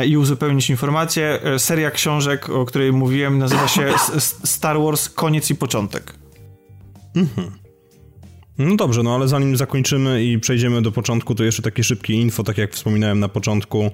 i 0.07 0.17
uzupełnić 0.17 0.71
informację. 0.71 1.43
E, 1.43 1.59
seria 1.59 1.91
książek, 1.91 2.51
o 2.51 2.65
której 2.65 2.93
mówiłem, 2.93 3.39
nazywa 3.39 3.69
się 3.69 3.93
Star 4.45 4.81
Wars 4.81 5.09
Koniec 5.09 5.51
i 5.51 5.55
Początek. 5.55 6.15
Mhm. 7.17 7.51
No 8.59 8.77
dobrze, 8.77 9.03
no 9.03 9.15
ale 9.15 9.29
zanim 9.29 9.57
zakończymy 9.57 10.25
i 10.25 10.39
przejdziemy 10.39 10.83
do 10.83 10.93
początku, 10.93 11.35
to 11.35 11.45
jeszcze 11.45 11.63
takie 11.63 11.85
szybkie 11.85 12.15
info, 12.15 12.43
tak 12.43 12.59
jak 12.59 12.73
wspominałem 12.73 13.21
na 13.21 13.29
początku 13.29 13.91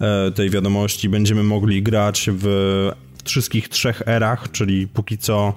e, 0.00 0.30
tej 0.30 0.50
wiadomości, 0.50 1.08
będziemy 1.08 1.42
mogli 1.42 1.82
grać 1.82 2.30
w 2.32 2.46
wszystkich 3.24 3.68
trzech 3.68 4.02
erach, 4.06 4.50
czyli 4.50 4.88
póki 4.88 5.18
co 5.18 5.54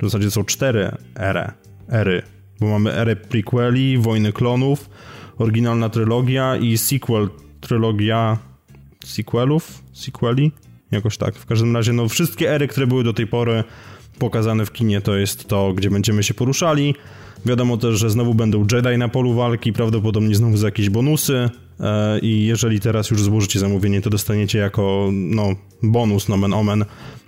w 0.00 0.04
zasadzie 0.04 0.30
są 0.30 0.44
cztery 0.44 0.90
ery, 1.14 1.50
ery, 1.88 2.22
bo 2.60 2.66
mamy 2.66 2.92
erę 2.92 3.16
prequeli, 3.16 3.98
Wojny 3.98 4.32
Klonów, 4.32 4.90
oryginalna 5.38 5.88
trylogia 5.88 6.56
i 6.56 6.78
sequel, 6.78 7.28
trylogia 7.60 8.38
sequelów, 9.10 9.82
sequeli, 9.92 10.52
jakoś 10.90 11.16
tak. 11.16 11.34
W 11.34 11.46
każdym 11.46 11.76
razie, 11.76 11.92
no 11.92 12.08
wszystkie 12.08 12.50
ery, 12.50 12.68
które 12.68 12.86
były 12.86 13.04
do 13.04 13.12
tej 13.12 13.26
pory 13.26 13.64
pokazane 14.18 14.66
w 14.66 14.72
kinie, 14.72 15.00
to 15.00 15.16
jest 15.16 15.48
to, 15.48 15.72
gdzie 15.72 15.90
będziemy 15.90 16.22
się 16.22 16.34
poruszali. 16.34 16.94
Wiadomo 17.46 17.76
też, 17.76 17.98
że 17.98 18.10
znowu 18.10 18.34
będą 18.34 18.66
Jedi 18.72 18.98
na 18.98 19.08
polu 19.08 19.34
walki, 19.34 19.72
prawdopodobnie 19.72 20.34
znowu 20.34 20.56
za 20.56 20.66
jakieś 20.66 20.90
bonusy 20.90 21.50
e, 21.80 22.18
i 22.18 22.46
jeżeli 22.46 22.80
teraz 22.80 23.10
już 23.10 23.22
złożycie 23.22 23.60
zamówienie, 23.60 24.00
to 24.00 24.10
dostaniecie 24.10 24.58
jako 24.58 25.08
no, 25.12 25.54
bonus 25.82 26.28
nomen 26.28 26.52
omen 26.52 26.84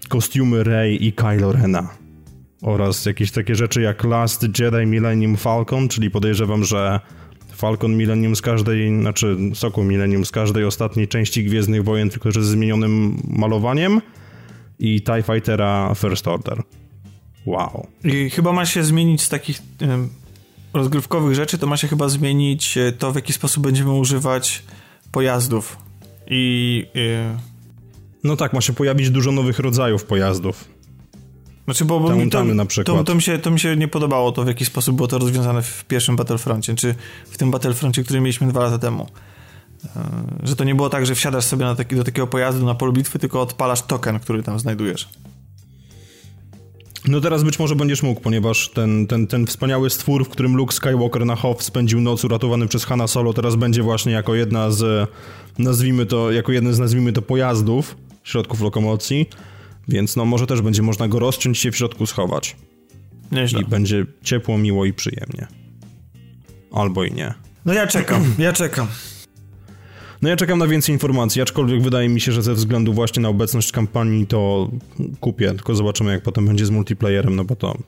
kostiumy 0.08 0.64
Rey 0.64 1.06
i 1.06 1.12
Kylo 1.12 1.52
Rena 1.52 1.88
oraz 2.62 3.06
jakieś 3.06 3.30
takie 3.30 3.54
rzeczy 3.54 3.82
jak 3.82 4.04
Last 4.04 4.42
Jedi 4.58 4.86
Millennium 4.86 5.36
Falcon, 5.36 5.88
czyli 5.88 6.10
podejrzewam, 6.10 6.64
że 6.64 7.00
Falcon 7.60 7.96
Millennium 7.96 8.36
z 8.36 8.42
każdej, 8.42 9.00
znaczy 9.00 9.36
Sokół 9.54 9.84
Millennium 9.84 10.24
z 10.24 10.30
każdej 10.30 10.64
ostatniej 10.64 11.08
części 11.08 11.44
Gwiezdnych 11.44 11.84
Wojen, 11.84 12.10
tylko 12.10 12.32
że 12.32 12.44
z 12.44 12.46
zmienionym 12.46 13.22
malowaniem 13.28 14.00
i 14.78 15.02
TIE 15.02 15.22
Fightera 15.22 15.94
First 15.94 16.28
Order. 16.28 16.62
Wow. 17.46 17.86
I 18.04 18.30
chyba 18.30 18.52
ma 18.52 18.66
się 18.66 18.84
zmienić 18.84 19.22
z 19.22 19.28
takich 19.28 19.62
rozgrywkowych 20.72 21.34
rzeczy, 21.34 21.58
to 21.58 21.66
ma 21.66 21.76
się 21.76 21.88
chyba 21.88 22.08
zmienić 22.08 22.78
e, 22.78 22.92
to, 22.92 23.12
w 23.12 23.14
jaki 23.14 23.32
sposób 23.32 23.62
będziemy 23.62 23.92
używać 23.92 24.62
pojazdów. 25.12 25.76
I. 26.26 26.86
Y 26.96 27.50
no 28.24 28.36
tak, 28.36 28.52
ma 28.52 28.60
się 28.60 28.72
pojawić 28.72 29.10
dużo 29.10 29.32
nowych 29.32 29.58
rodzajów 29.58 30.04
pojazdów. 30.04 30.64
Znaczy, 31.70 31.84
bo, 31.84 32.00
bo 32.00 32.16
mi 32.16 32.30
to, 32.30 32.44
na 32.44 32.66
przykład. 32.66 32.96
To, 32.98 33.04
to, 33.04 33.14
mi 33.14 33.22
się, 33.22 33.38
to 33.38 33.50
mi 33.50 33.60
się 33.60 33.76
nie 33.76 33.88
podobało 33.88 34.32
to, 34.32 34.44
w 34.44 34.46
jaki 34.46 34.64
sposób 34.64 34.96
było 34.96 35.08
to 35.08 35.18
rozwiązane 35.18 35.62
w 35.62 35.84
pierwszym 35.84 36.16
Battlefroncie, 36.16 36.74
czy 36.74 36.94
w 37.30 37.38
tym 37.38 37.50
Battlefroncie, 37.50 38.04
który 38.04 38.20
mieliśmy 38.20 38.48
dwa 38.48 38.60
lata 38.60 38.78
temu. 38.78 39.06
E, 39.96 40.00
że 40.42 40.56
to 40.56 40.64
nie 40.64 40.74
było 40.74 40.90
tak, 40.90 41.06
że 41.06 41.14
wsiadasz 41.14 41.44
sobie 41.44 41.74
taki, 41.76 41.96
do 41.96 42.04
takiego 42.04 42.26
pojazdu 42.26 42.66
na 42.66 42.74
polu 42.74 42.92
bitwy, 42.92 43.18
tylko 43.18 43.40
odpalasz 43.40 43.82
token, 43.82 44.20
który 44.20 44.42
tam 44.42 44.58
znajdujesz. 44.58 45.08
No 47.08 47.20
teraz 47.20 47.42
być 47.42 47.58
może 47.58 47.76
będziesz 47.76 48.02
mógł, 48.02 48.20
ponieważ 48.20 48.68
ten, 48.68 49.06
ten, 49.06 49.26
ten 49.26 49.46
wspaniały 49.46 49.90
stwór, 49.90 50.24
w 50.24 50.28
którym 50.28 50.56
Luke 50.56 50.74
Skywalker 50.74 51.26
na 51.26 51.36
Hoth 51.36 51.62
spędził 51.62 52.00
noc 52.00 52.24
uratowany 52.24 52.68
przez 52.68 52.84
Hanna 52.84 53.06
Solo, 53.06 53.32
teraz 53.32 53.56
będzie 53.56 53.82
właśnie 53.82 54.12
jako 54.12 54.34
jedna 54.34 54.70
z, 54.70 55.10
nazwijmy 55.58 56.06
to, 56.06 56.30
jako 56.30 56.52
jeden 56.52 56.74
z, 56.74 56.78
nazwijmy 56.78 57.12
to, 57.12 57.22
pojazdów, 57.22 57.96
środków 58.24 58.60
lokomocji, 58.60 59.26
więc 59.88 60.16
no 60.16 60.24
może 60.24 60.46
też 60.46 60.62
będzie 60.62 60.82
można 60.82 61.08
go 61.08 61.18
rozciąć 61.18 61.58
się 61.58 61.70
w 61.70 61.76
środku 61.76 62.06
schować. 62.06 62.56
Nieźle. 63.32 63.60
I 63.60 63.64
będzie 63.64 64.06
ciepło, 64.22 64.58
miło 64.58 64.84
i 64.84 64.92
przyjemnie. 64.92 65.46
Albo 66.72 67.04
i 67.04 67.12
nie. 67.12 67.34
No 67.64 67.72
ja 67.72 67.86
czekam, 67.86 68.24
ja 68.38 68.52
czekam. 68.52 68.86
No 70.22 70.28
ja 70.28 70.36
czekam 70.36 70.58
na 70.58 70.66
więcej 70.66 70.94
informacji, 70.94 71.42
aczkolwiek 71.42 71.82
wydaje 71.82 72.08
mi 72.08 72.20
się, 72.20 72.32
że 72.32 72.42
ze 72.42 72.54
względu 72.54 72.92
właśnie 72.92 73.22
na 73.22 73.28
obecność 73.28 73.72
kampanii 73.72 74.26
to 74.26 74.70
kupię, 75.20 75.48
tylko 75.48 75.74
zobaczymy 75.74 76.12
jak 76.12 76.22
potem 76.22 76.46
będzie 76.46 76.66
z 76.66 76.70
multiplayerem, 76.70 77.36
no 77.36 77.44
bo 77.44 77.56
to, 77.56 77.78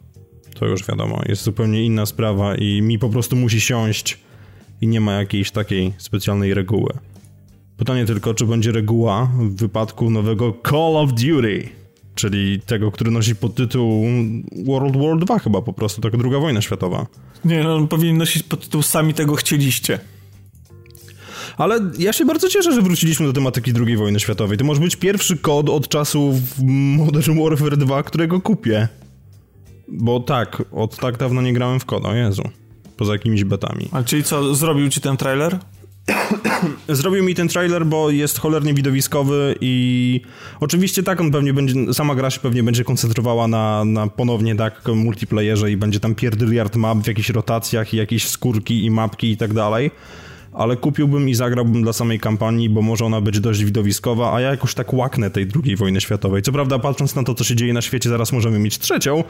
to 0.54 0.66
już 0.66 0.86
wiadomo, 0.86 1.22
jest 1.26 1.42
zupełnie 1.42 1.84
inna 1.84 2.06
sprawa 2.06 2.54
i 2.54 2.82
mi 2.82 2.98
po 2.98 3.08
prostu 3.08 3.36
musi 3.36 3.60
siąść 3.60 4.18
i 4.80 4.86
nie 4.86 5.00
ma 5.00 5.12
jakiejś 5.12 5.50
takiej 5.50 5.92
specjalnej 5.98 6.54
reguły. 6.54 6.92
Pytanie 7.76 8.06
tylko, 8.06 8.34
czy 8.34 8.46
będzie 8.46 8.72
reguła 8.72 9.30
w 9.38 9.54
wypadku 9.54 10.10
nowego 10.10 10.54
Call 10.70 10.96
of 10.96 11.10
Duty, 11.12 11.68
czyli 12.14 12.60
tego, 12.60 12.90
który 12.90 13.10
nosi 13.10 13.36
podtytuł 13.36 14.04
World 14.66 14.96
War 14.96 15.16
II 15.30 15.40
chyba 15.40 15.62
po 15.62 15.72
prostu, 15.72 16.00
taka 16.00 16.16
druga 16.16 16.38
wojna 16.38 16.60
światowa. 16.62 17.06
Nie, 17.44 17.64
no 17.64 17.76
on 17.76 17.88
powinien 17.88 18.16
nosić 18.16 18.42
podtytuł 18.42 18.82
Sami 18.82 19.14
tego 19.14 19.34
chcieliście. 19.34 19.98
Ale 21.56 21.80
ja 21.98 22.12
się 22.12 22.24
bardzo 22.24 22.48
cieszę, 22.48 22.72
że 22.72 22.82
wróciliśmy 22.82 23.26
do 23.26 23.32
tematyki 23.32 23.72
II 23.86 23.96
wojny 23.96 24.20
światowej. 24.20 24.58
To 24.58 24.64
może 24.64 24.80
być 24.80 24.96
pierwszy 24.96 25.36
kod 25.36 25.68
od 25.68 25.88
czasów 25.88 26.36
Modern 26.96 27.42
Warfare 27.42 27.76
2, 27.76 28.02
którego 28.02 28.40
kupię. 28.40 28.88
Bo 29.88 30.20
tak, 30.20 30.62
od 30.72 30.96
tak 30.96 31.16
dawno 31.16 31.42
nie 31.42 31.52
grałem 31.52 31.80
w 31.80 31.84
kod, 31.84 32.04
o 32.04 32.14
Jezu. 32.14 32.42
Poza 32.96 33.12
jakimiś 33.12 33.44
betami. 33.44 33.88
A 33.92 34.02
czyli 34.02 34.24
co, 34.24 34.54
zrobił 34.54 34.88
ci 34.88 35.00
ten 35.00 35.16
trailer? 35.16 35.58
Zrobił 36.88 37.24
mi 37.24 37.34
ten 37.34 37.48
trailer, 37.48 37.86
bo 37.86 38.10
jest 38.10 38.38
cholernie 38.38 38.74
widowiskowy 38.74 39.54
i 39.60 40.20
oczywiście 40.60 41.02
tak, 41.02 41.20
on 41.20 41.30
pewnie 41.30 41.54
będzie, 41.54 41.94
sama 41.94 42.14
gra 42.14 42.30
się 42.30 42.40
pewnie 42.40 42.62
będzie 42.62 42.84
koncentrowała 42.84 43.48
na, 43.48 43.84
na 43.84 44.06
ponownie 44.06 44.56
tak 44.56 44.88
multiplayerze 44.94 45.70
i 45.70 45.76
będzie 45.76 46.00
tam 46.00 46.14
pierdyliard 46.14 46.76
map 46.76 46.98
w 46.98 47.06
jakichś 47.06 47.30
rotacjach 47.30 47.94
i 47.94 47.96
jakieś 47.96 48.28
skórki 48.28 48.84
i 48.84 48.90
mapki 48.90 49.30
i 49.30 49.36
tak 49.36 49.52
dalej 49.54 49.90
ale 50.52 50.76
kupiłbym 50.76 51.28
i 51.28 51.34
zagrałbym 51.34 51.82
dla 51.82 51.92
samej 51.92 52.20
kampanii, 52.20 52.68
bo 52.68 52.82
może 52.82 53.04
ona 53.04 53.20
być 53.20 53.40
dość 53.40 53.64
widowiskowa, 53.64 54.34
a 54.34 54.40
ja 54.40 54.50
jakoś 54.50 54.74
tak 54.74 54.94
łaknę 54.94 55.30
tej 55.30 55.46
drugiej 55.46 55.76
wojny 55.76 56.00
światowej. 56.00 56.42
Co 56.42 56.52
prawda, 56.52 56.78
patrząc 56.78 57.14
na 57.14 57.22
to, 57.22 57.34
co 57.34 57.44
się 57.44 57.56
dzieje 57.56 57.72
na 57.72 57.82
świecie, 57.82 58.10
zaraz 58.10 58.32
możemy 58.32 58.58
mieć 58.58 58.78
trzecią, 58.78 59.24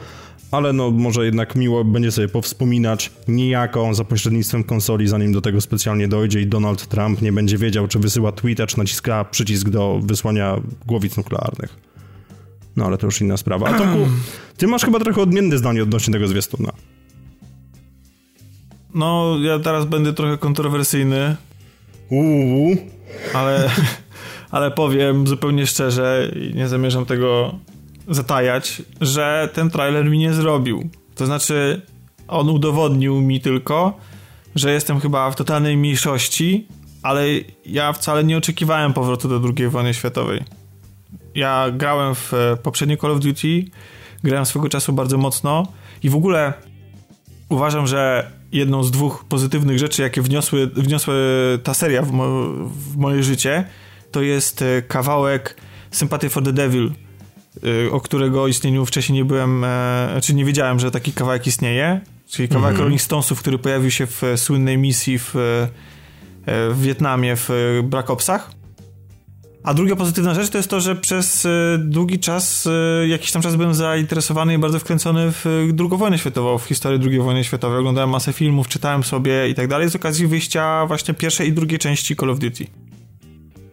ale 0.51 0.73
no 0.73 0.91
może 0.91 1.25
jednak 1.25 1.55
miło 1.55 1.83
będzie 1.83 2.11
sobie 2.11 2.27
powspominać 2.27 3.11
niejako 3.27 3.93
za 3.93 4.03
pośrednictwem 4.03 4.63
konsoli, 4.63 5.07
zanim 5.07 5.31
do 5.31 5.41
tego 5.41 5.61
specjalnie 5.61 6.07
dojdzie 6.07 6.41
i 6.41 6.47
Donald 6.47 6.87
Trump 6.87 7.21
nie 7.21 7.31
będzie 7.31 7.57
wiedział, 7.57 7.87
czy 7.87 7.99
wysyła 7.99 8.31
tweeta, 8.31 8.67
czy 8.67 8.77
naciska 8.77 9.25
przycisk 9.25 9.69
do 9.69 9.99
wysłania 10.03 10.61
głowic 10.85 11.17
nuklearnych. 11.17 11.77
No 12.75 12.85
ale 12.85 12.97
to 12.97 13.05
już 13.07 13.21
inna 13.21 13.37
sprawa. 13.37 13.67
A 13.67 13.77
Tomku, 13.77 14.07
ty 14.57 14.67
masz 14.67 14.85
chyba 14.85 14.99
trochę 14.99 15.21
odmienne 15.21 15.57
zdanie 15.57 15.83
odnośnie 15.83 16.13
tego 16.13 16.27
zwiastuna. 16.27 16.71
No, 18.93 19.37
ja 19.41 19.59
teraz 19.59 19.85
będę 19.85 20.13
trochę 20.13 20.37
kontrowersyjny. 20.37 21.35
Uuu. 22.09 22.77
Ale, 23.33 23.69
ale 24.51 24.71
powiem 24.71 25.27
zupełnie 25.27 25.67
szczerze 25.67 26.31
i 26.35 26.55
nie 26.55 26.67
zamierzam 26.67 27.05
tego 27.05 27.55
zatajać, 28.07 28.81
że 29.01 29.49
ten 29.53 29.69
trailer 29.69 30.09
mi 30.09 30.17
nie 30.17 30.33
zrobił. 30.33 30.89
To 31.15 31.25
znaczy, 31.25 31.81
on 32.27 32.49
udowodnił 32.49 33.21
mi 33.21 33.41
tylko, 33.41 33.97
że 34.55 34.71
jestem 34.71 34.99
chyba 34.99 35.31
w 35.31 35.35
totalnej 35.35 35.77
mniejszości, 35.77 36.67
ale 37.03 37.25
ja 37.65 37.93
wcale 37.93 38.23
nie 38.23 38.37
oczekiwałem 38.37 38.93
powrotu 38.93 39.29
do 39.29 39.49
II 39.57 39.67
wojny 39.67 39.93
światowej. 39.93 40.43
Ja 41.35 41.65
grałem 41.71 42.15
w 42.15 42.33
poprzedniej 42.63 42.97
Call 42.97 43.11
of 43.11 43.19
Duty, 43.19 43.65
grałem 44.23 44.45
swego 44.45 44.69
czasu 44.69 44.93
bardzo 44.93 45.17
mocno 45.17 45.67
i 46.03 46.09
w 46.09 46.15
ogóle 46.15 46.53
uważam, 47.49 47.87
że 47.87 48.31
jedną 48.53 48.83
z 48.83 48.91
dwóch 48.91 49.25
pozytywnych 49.29 49.79
rzeczy, 49.79 50.01
jakie 50.01 50.21
wniosły, 50.21 50.67
wniosły 50.67 51.15
ta 51.63 51.73
seria 51.73 52.01
w, 52.01 52.11
mo, 52.11 52.25
w 52.67 52.97
moje 52.97 53.23
życie, 53.23 53.65
to 54.11 54.21
jest 54.21 54.61
e, 54.61 54.81
kawałek 54.81 55.55
Sympathy 55.91 56.29
for 56.29 56.43
the 56.43 56.53
Devil, 56.53 56.91
e, 57.87 57.91
o 57.91 58.01
którego 58.01 58.47
istnieniu 58.47 58.85
wcześniej 58.85 59.19
nie 59.19 59.25
byłem, 59.25 59.63
e, 59.63 60.19
czy 60.23 60.33
nie 60.33 60.45
wiedziałem, 60.45 60.79
że 60.79 60.91
taki 60.91 61.13
kawałek 61.13 61.47
istnieje, 61.47 62.01
czyli 62.29 62.47
kawałek 62.47 62.69
mm 62.69 62.77
-hmm. 62.77 62.83
Rolling 62.83 63.01
Stonesów, 63.01 63.39
który 63.39 63.57
pojawił 63.57 63.91
się 63.91 64.07
w 64.07 64.21
słynnej 64.35 64.77
misji 64.77 65.19
w, 65.19 65.31
w 66.47 66.81
Wietnamie 66.81 67.35
w 67.35 67.49
Black 67.83 68.09
Opsach. 68.09 68.62
A 69.63 69.73
druga 69.73 69.95
pozytywna 69.95 70.33
rzecz 70.33 70.49
to 70.49 70.57
jest 70.57 70.69
to, 70.69 70.81
że 70.81 70.95
przez 70.95 71.45
e, 71.45 71.49
długi 71.77 72.19
czas, 72.19 72.67
e, 72.67 73.07
jakiś 73.07 73.31
tam 73.31 73.41
czas 73.41 73.55
byłem 73.55 73.73
zainteresowany 73.73 74.53
i 74.53 74.57
bardzo 74.57 74.79
wkręcony 74.79 75.31
w 75.31 75.45
II 75.79 75.89
wojnę 75.89 76.17
światową, 76.17 76.57
w 76.57 76.65
historię 76.65 76.99
II 77.03 77.19
wojny 77.19 77.43
światowej. 77.43 77.79
Oglądałem 77.79 78.09
masę 78.09 78.33
filmów, 78.33 78.67
czytałem 78.67 79.03
sobie 79.03 79.49
i 79.49 79.55
tak 79.55 79.67
dalej 79.67 79.89
z 79.89 79.95
okazji 79.95 80.27
wyjścia 80.27 80.85
właśnie 80.85 81.13
pierwszej 81.13 81.47
i 81.47 81.53
drugiej 81.53 81.79
części 81.79 82.15
Call 82.15 82.29
of 82.29 82.39
Duty. 82.39 82.67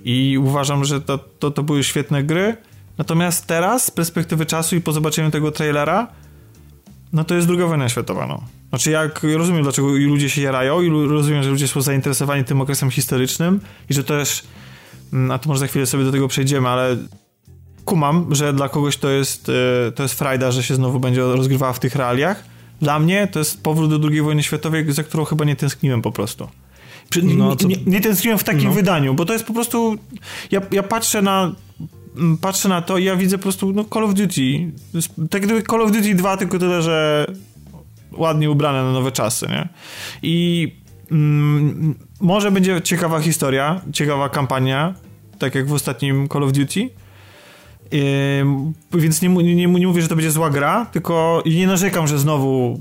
I 0.04 0.38
uważam, 0.38 0.84
że 0.84 1.00
to, 1.00 1.18
to, 1.18 1.50
to 1.50 1.62
były 1.62 1.84
świetne 1.84 2.24
gry, 2.24 2.56
Natomiast 3.00 3.46
teraz, 3.46 3.84
z 3.84 3.90
perspektywy 3.90 4.46
czasu 4.46 4.76
i 4.76 4.80
po 4.80 4.92
zobaczeniu 4.92 5.30
tego 5.30 5.52
trailera, 5.52 6.08
no 7.12 7.24
to 7.24 7.34
jest 7.34 7.46
druga 7.46 7.66
wojna 7.66 7.88
światowa, 7.88 8.26
no. 8.26 8.42
Znaczy, 8.68 8.90
jak 8.90 9.22
rozumiem, 9.22 9.62
dlaczego 9.62 9.88
ludzie 9.88 10.30
się 10.30 10.42
jarają 10.42 10.82
i 10.82 11.08
rozumiem, 11.08 11.42
że 11.42 11.50
ludzie 11.50 11.68
są 11.68 11.80
zainteresowani 11.80 12.44
tym 12.44 12.60
okresem 12.60 12.90
historycznym 12.90 13.60
i 13.90 13.94
że 13.94 14.04
też, 14.04 14.42
a 15.32 15.38
to 15.38 15.48
może 15.48 15.60
za 15.60 15.66
chwilę 15.66 15.86
sobie 15.86 16.04
do 16.04 16.12
tego 16.12 16.28
przejdziemy, 16.28 16.68
ale 16.68 16.96
kumam, 17.84 18.34
że 18.34 18.52
dla 18.52 18.68
kogoś 18.68 18.96
to 18.96 19.10
jest, 19.10 19.48
e, 19.88 19.92
to 19.92 20.02
jest 20.02 20.14
frajda, 20.14 20.52
że 20.52 20.62
się 20.62 20.74
znowu 20.74 21.00
będzie 21.00 21.20
rozgrywała 21.20 21.72
w 21.72 21.80
tych 21.80 21.94
realiach. 21.94 22.44
Dla 22.80 22.98
mnie 22.98 23.28
to 23.32 23.38
jest 23.38 23.62
powrót 23.62 24.00
do 24.00 24.08
II 24.08 24.22
wojny 24.22 24.42
światowej, 24.42 24.92
za 24.92 25.02
którą 25.02 25.24
chyba 25.24 25.44
nie 25.44 25.56
tęskniłem 25.56 26.02
po 26.02 26.12
prostu. 26.12 26.48
No, 27.22 27.56
nie, 27.64 27.76
nie, 27.86 28.00
tęskniłem 28.00 28.38
w 28.38 28.44
takim 28.44 28.68
no. 28.68 28.72
wydaniu, 28.72 29.14
bo 29.14 29.24
to 29.24 29.32
jest 29.32 29.44
po 29.44 29.54
prostu. 29.54 29.96
Ja, 30.50 30.60
ja 30.70 30.82
patrzę 30.82 31.22
na. 31.22 31.54
Patrzę 32.40 32.68
na 32.68 32.82
to 32.82 32.98
i 32.98 33.04
ja 33.04 33.16
widzę 33.16 33.38
po 33.38 33.42
prostu 33.42 33.72
no, 33.72 33.84
Call 33.84 34.04
of 34.04 34.14
Duty. 34.14 34.72
Tak 35.30 35.42
gdyby 35.42 35.62
Call 35.62 35.82
of 35.82 35.92
Duty 35.92 36.14
2, 36.14 36.36
tylko 36.36 36.58
tyle, 36.58 36.82
że 36.82 37.26
ładnie 38.12 38.50
ubrane 38.50 38.82
na 38.82 38.92
nowe 38.92 39.12
czasy, 39.12 39.46
nie? 39.48 39.68
I 40.22 40.72
mm, 41.10 41.94
może 42.20 42.50
będzie 42.50 42.80
ciekawa 42.82 43.20
historia, 43.20 43.80
ciekawa 43.92 44.28
kampania, 44.28 44.94
tak 45.38 45.54
jak 45.54 45.66
w 45.66 45.72
ostatnim 45.72 46.28
Call 46.28 46.44
of 46.44 46.52
Duty. 46.52 46.90
Yy, 47.92 49.00
więc 49.00 49.22
nie, 49.22 49.28
nie, 49.28 49.54
nie, 49.54 49.68
mówię, 49.68 50.02
że 50.02 50.08
to 50.08 50.16
będzie 50.16 50.30
zła 50.30 50.50
gra, 50.50 50.86
tylko 50.86 51.42
nie 51.46 51.66
narzekam, 51.66 52.06
że 52.06 52.18
znowu 52.18 52.80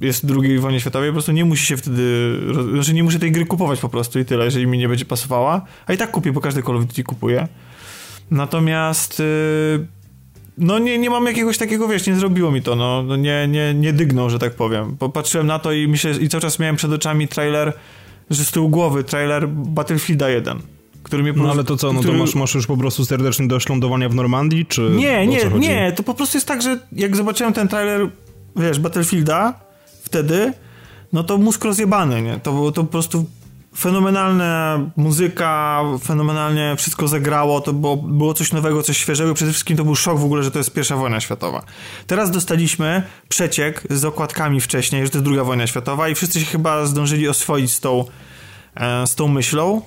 jest 0.00 0.26
drugiej 0.26 0.58
wojnie 0.58 0.80
światowej, 0.80 1.08
po 1.08 1.12
prostu 1.12 1.32
nie 1.32 1.44
musi 1.44 1.66
się 1.66 1.76
wtedy, 1.76 2.36
znaczy 2.72 2.94
nie 2.94 3.04
muszę 3.04 3.18
tej 3.18 3.32
gry 3.32 3.46
kupować 3.46 3.80
po 3.80 3.88
prostu 3.88 4.18
i 4.18 4.24
tyle, 4.24 4.44
jeżeli 4.44 4.66
mi 4.66 4.78
nie 4.78 4.88
będzie 4.88 5.04
pasowała, 5.04 5.62
a 5.86 5.92
i 5.92 5.96
tak 5.96 6.10
kupię, 6.10 6.32
bo 6.32 6.40
każdy 6.40 6.62
Call 6.62 6.76
of 6.76 6.84
Duty 6.84 7.04
kupuje. 7.04 7.48
Natomiast 8.30 9.18
yy, 9.18 9.86
no 10.58 10.78
nie, 10.78 10.98
nie 10.98 11.10
mam 11.10 11.26
jakiegoś 11.26 11.58
takiego, 11.58 11.88
wiesz, 11.88 12.06
nie 12.06 12.14
zrobiło 12.14 12.50
mi 12.50 12.62
to, 12.62 12.76
no, 12.76 13.02
no 13.02 13.16
nie, 13.16 13.48
nie, 13.48 13.74
nie 13.74 13.92
dygnął, 13.92 14.30
że 14.30 14.38
tak 14.38 14.54
powiem. 14.54 14.96
Popatrzyłem 14.96 15.46
na 15.46 15.58
to 15.58 15.72
i 15.72 15.88
myślę, 15.88 16.10
i 16.10 16.28
cały 16.28 16.40
czas 16.40 16.58
miałem 16.58 16.76
przed 16.76 16.92
oczami 16.92 17.28
trailer, 17.28 17.72
że 18.30 18.44
z 18.44 18.50
tyłu 18.50 18.68
głowy 18.68 19.04
trailer 19.04 19.48
Battlefielda 19.48 20.28
1 20.28 20.58
który 21.04 21.22
mnie 21.22 21.32
No 21.36 21.50
ale 21.50 21.64
to 21.64 21.76
co, 21.76 21.92
no 21.92 22.00
który... 22.00 22.18
to 22.18 22.24
masz, 22.24 22.34
masz 22.34 22.54
już 22.54 22.66
po 22.66 22.76
prostu 22.76 23.04
serdeczny 23.04 23.48
dość 23.48 23.68
lądowania 23.68 24.08
w 24.08 24.14
Normandii, 24.14 24.66
czy... 24.66 24.80
Nie, 24.80 25.26
nie, 25.26 25.50
nie, 25.58 25.92
to 25.92 26.02
po 26.02 26.14
prostu 26.14 26.36
jest 26.36 26.48
tak, 26.48 26.62
że 26.62 26.78
jak 26.92 27.16
zobaczyłem 27.16 27.52
ten 27.52 27.68
trailer, 27.68 28.08
wiesz, 28.56 28.78
Battlefielda 28.78 29.54
wtedy, 30.02 30.52
no 31.12 31.24
to 31.24 31.38
mózg 31.38 31.64
rozjebany, 31.64 32.22
nie? 32.22 32.40
To 32.42 32.52
było 32.52 32.72
to 32.72 32.84
po 32.84 32.90
prostu 32.90 33.24
fenomenalna 33.76 34.80
muzyka, 34.96 35.82
fenomenalnie 36.04 36.74
wszystko 36.78 37.08
zagrało, 37.08 37.60
to 37.60 37.72
było, 37.72 37.96
było 37.96 38.34
coś 38.34 38.52
nowego, 38.52 38.82
coś 38.82 38.98
świeżego, 38.98 39.34
przede 39.34 39.50
wszystkim 39.50 39.76
to 39.76 39.84
był 39.84 39.94
szok 39.94 40.18
w 40.18 40.24
ogóle, 40.24 40.42
że 40.42 40.50
to 40.50 40.58
jest 40.58 40.72
pierwsza 40.72 40.96
wojna 40.96 41.20
światowa. 41.20 41.62
Teraz 42.06 42.30
dostaliśmy 42.30 43.02
przeciek 43.28 43.82
z 43.90 44.04
okładkami 44.04 44.60
wcześniej, 44.60 45.04
że 45.04 45.10
to 45.10 45.18
jest 45.18 45.24
druga 45.24 45.44
wojna 45.44 45.66
światowa 45.66 46.08
i 46.08 46.14
wszyscy 46.14 46.40
się 46.40 46.46
chyba 46.46 46.86
zdążyli 46.86 47.28
oswoić 47.28 47.72
z 47.72 47.80
tą, 47.80 48.04
e, 48.74 49.06
z 49.06 49.14
tą 49.14 49.28
myślą. 49.28 49.82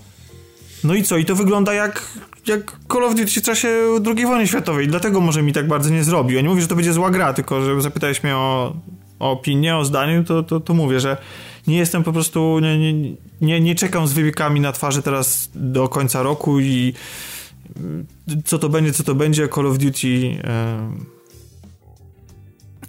No 0.83 0.93
i 0.93 1.03
co? 1.03 1.17
I 1.17 1.25
to 1.25 1.35
wygląda 1.35 1.73
jak, 1.73 2.07
jak 2.47 2.71
Call 2.93 3.03
of 3.03 3.15
Duty 3.15 3.41
w 3.41 3.43
czasie 3.43 3.69
II 4.05 4.25
wojny 4.25 4.47
światowej. 4.47 4.87
Dlatego 4.87 5.21
może 5.21 5.41
mi 5.41 5.53
tak 5.53 5.67
bardzo 5.67 5.89
nie 5.89 6.03
zrobił. 6.03 6.35
Ja 6.35 6.41
nie 6.41 6.49
mówię, 6.49 6.61
że 6.61 6.67
to 6.67 6.75
będzie 6.75 6.93
zła 6.93 7.09
gra, 7.09 7.33
tylko 7.33 7.65
że 7.65 7.81
zapytałeś 7.81 8.23
mnie 8.23 8.35
o, 8.35 8.75
o 9.19 9.31
opinię, 9.31 9.77
o 9.77 9.85
zdanie, 9.85 10.23
to, 10.23 10.43
to, 10.43 10.59
to 10.59 10.73
mówię, 10.73 10.99
że 10.99 11.17
nie 11.67 11.77
jestem 11.77 12.03
po 12.03 12.13
prostu, 12.13 12.59
nie, 12.59 12.93
nie, 12.93 13.15
nie, 13.41 13.61
nie 13.61 13.75
czekam 13.75 14.07
z 14.07 14.13
wybiekami 14.13 14.59
na 14.59 14.71
twarzy 14.71 15.01
teraz 15.01 15.49
do 15.55 15.89
końca 15.89 16.23
roku 16.23 16.59
i 16.59 16.93
co 18.45 18.59
to 18.59 18.69
będzie, 18.69 18.93
co 18.93 19.03
to 19.03 19.15
będzie, 19.15 19.47
Call 19.47 19.67
of 19.67 19.77
Duty 19.77 20.07
yy, 20.07 20.37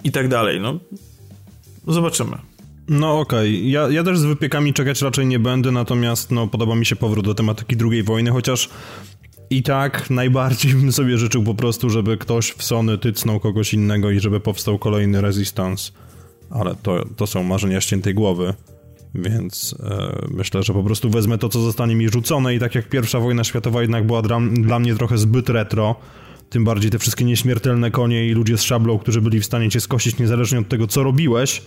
i 0.04 0.12
tak 0.12 0.28
dalej. 0.28 0.60
No, 0.60 0.78
zobaczymy. 1.86 2.38
No 2.88 3.20
okej, 3.20 3.58
okay. 3.58 3.68
ja, 3.68 3.88
ja 3.88 4.04
też 4.04 4.18
z 4.18 4.24
wypiekami 4.24 4.74
czekać 4.74 5.02
raczej 5.02 5.26
nie 5.26 5.38
będę, 5.38 5.72
natomiast 5.72 6.30
no, 6.30 6.46
podoba 6.46 6.74
mi 6.74 6.86
się 6.86 6.96
powrót 6.96 7.24
do 7.24 7.34
tematyki 7.34 7.76
II 7.90 8.02
wojny, 8.02 8.30
chociaż 8.30 8.68
i 9.50 9.62
tak 9.62 10.10
najbardziej 10.10 10.74
bym 10.74 10.92
sobie 10.92 11.18
życzył 11.18 11.42
po 11.42 11.54
prostu, 11.54 11.90
żeby 11.90 12.16
ktoś 12.16 12.52
w 12.52 12.62
Sony 12.62 12.98
tycnął 12.98 13.40
kogoś 13.40 13.74
innego 13.74 14.10
i 14.10 14.20
żeby 14.20 14.40
powstał 14.40 14.78
kolejny 14.78 15.20
Resistance. 15.20 15.92
Ale 16.50 16.74
to, 16.82 17.04
to 17.16 17.26
są 17.26 17.42
marzenia 17.42 17.80
ściętej 17.80 18.14
głowy. 18.14 18.54
Więc 19.14 19.74
e, 19.80 20.26
myślę, 20.30 20.62
że 20.62 20.72
po 20.72 20.82
prostu 20.82 21.10
wezmę 21.10 21.38
to, 21.38 21.48
co 21.48 21.60
zostanie 21.60 21.96
mi 21.96 22.08
rzucone 22.08 22.54
i 22.54 22.58
tak 22.58 22.74
jak 22.74 22.88
pierwsza 22.88 23.20
wojna 23.20 23.44
światowa 23.44 23.82
jednak 23.82 24.06
była 24.06 24.22
dla, 24.22 24.40
dla 24.40 24.78
mnie 24.78 24.94
trochę 24.94 25.18
zbyt 25.18 25.48
retro, 25.48 25.96
tym 26.50 26.64
bardziej 26.64 26.90
te 26.90 26.98
wszystkie 26.98 27.24
nieśmiertelne 27.24 27.90
konie 27.90 28.26
i 28.26 28.32
ludzie 28.32 28.58
z 28.58 28.62
szablą, 28.62 28.98
którzy 28.98 29.20
byli 29.20 29.40
w 29.40 29.44
stanie 29.44 29.70
cię 29.70 29.80
skosić 29.80 30.18
niezależnie 30.18 30.58
od 30.58 30.68
tego, 30.68 30.86
co 30.86 31.02
robiłeś, 31.02 31.62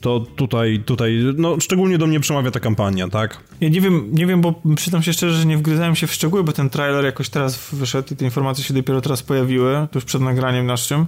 to 0.00 0.20
tutaj, 0.20 0.82
tutaj, 0.86 1.18
no 1.36 1.60
szczególnie 1.60 1.98
do 1.98 2.06
mnie 2.06 2.20
przemawia 2.20 2.50
ta 2.50 2.60
kampania, 2.60 3.08
tak? 3.08 3.40
Ja 3.60 3.68
nie 3.68 3.80
wiem, 3.80 4.08
nie 4.12 4.26
wiem, 4.26 4.40
bo 4.40 4.54
przyznam 4.76 5.02
się 5.02 5.12
szczerze, 5.12 5.34
że 5.34 5.46
nie 5.46 5.56
wgryzałem 5.56 5.96
się 5.96 6.06
w 6.06 6.12
szczegóły, 6.12 6.44
bo 6.44 6.52
ten 6.52 6.70
trailer 6.70 7.04
jakoś 7.04 7.28
teraz 7.28 7.68
wyszedł 7.72 8.14
i 8.14 8.16
te 8.16 8.24
informacje 8.24 8.64
się 8.64 8.74
dopiero 8.74 9.00
teraz 9.00 9.22
pojawiły, 9.22 9.86
tuż 9.92 10.04
przed 10.04 10.22
nagraniem 10.22 10.66
naszym, 10.66 11.06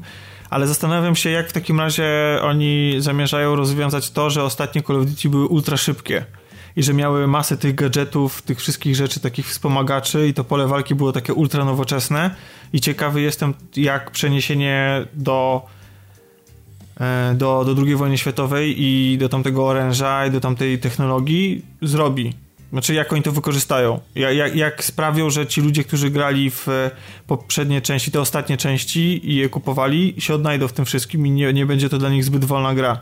ale 0.51 0.67
zastanawiam 0.67 1.17
się, 1.17 1.31
jak 1.31 1.49
w 1.49 1.53
takim 1.53 1.81
razie 1.81 2.39
oni 2.43 2.95
zamierzają 2.99 3.57
rozwiązać 3.57 4.11
to, 4.11 4.31
że 4.31 4.45
ostatnie 4.45 4.83
Call 4.83 4.97
of 4.97 5.07
Duty 5.07 5.29
były 5.29 5.47
ultra 5.47 5.77
szybkie 5.77 6.25
i 6.77 6.83
że 6.83 6.95
miały 6.95 7.27
masę 7.27 7.57
tych 7.57 7.75
gadżetów, 7.75 8.43
tych 8.43 8.59
wszystkich 8.59 8.97
rzeczy, 8.97 9.21
takich 9.21 9.47
wspomagaczy 9.47 10.29
i 10.29 10.35
to 10.35 10.45
pole 10.45 10.67
walki 10.67 10.95
było 10.95 11.13
takie 11.13 11.35
ultra 11.35 11.65
nowoczesne 11.65 12.35
i 12.73 12.81
ciekawy 12.81 13.21
jestem, 13.21 13.55
jak 13.77 14.11
przeniesienie 14.11 15.07
do 15.15 15.67
E, 17.01 17.35
do, 17.35 17.65
do 17.65 17.83
II 17.83 17.97
wojny 17.97 18.19
światowej 18.19 18.75
i 18.79 19.19
do 19.19 19.29
tamtego 19.29 19.67
oręża 19.67 20.27
i 20.27 20.31
do 20.31 20.41
tamtej 20.41 20.79
technologii 20.79 21.65
zrobi. 21.83 22.33
Znaczy, 22.73 22.95
jak 22.95 23.13
oni 23.13 23.23
to 23.23 23.33
wykorzystają? 23.33 24.01
Jak, 24.15 24.57
jak 24.57 24.85
sprawią, 24.85 25.31
że 25.31 25.47
ci 25.47 25.61
ludzie, 25.61 25.85
którzy 25.85 26.11
grali 26.11 26.51
w 26.51 26.67
poprzednie 27.27 27.81
części, 27.81 28.11
te 28.11 28.21
ostatnie 28.21 28.57
części 28.57 29.31
i 29.31 29.35
je 29.35 29.49
kupowali, 29.49 30.15
się 30.19 30.35
odnajdą 30.35 30.69
w 30.69 30.73
tym 30.73 30.85
wszystkim 30.85 31.27
i 31.27 31.31
nie, 31.31 31.53
nie 31.53 31.67
będzie 31.67 31.89
to 31.89 31.99
dla 31.99 32.11
nich 32.11 32.25
zbyt 32.25 32.45
wolna 32.45 32.75
gra. 32.75 33.01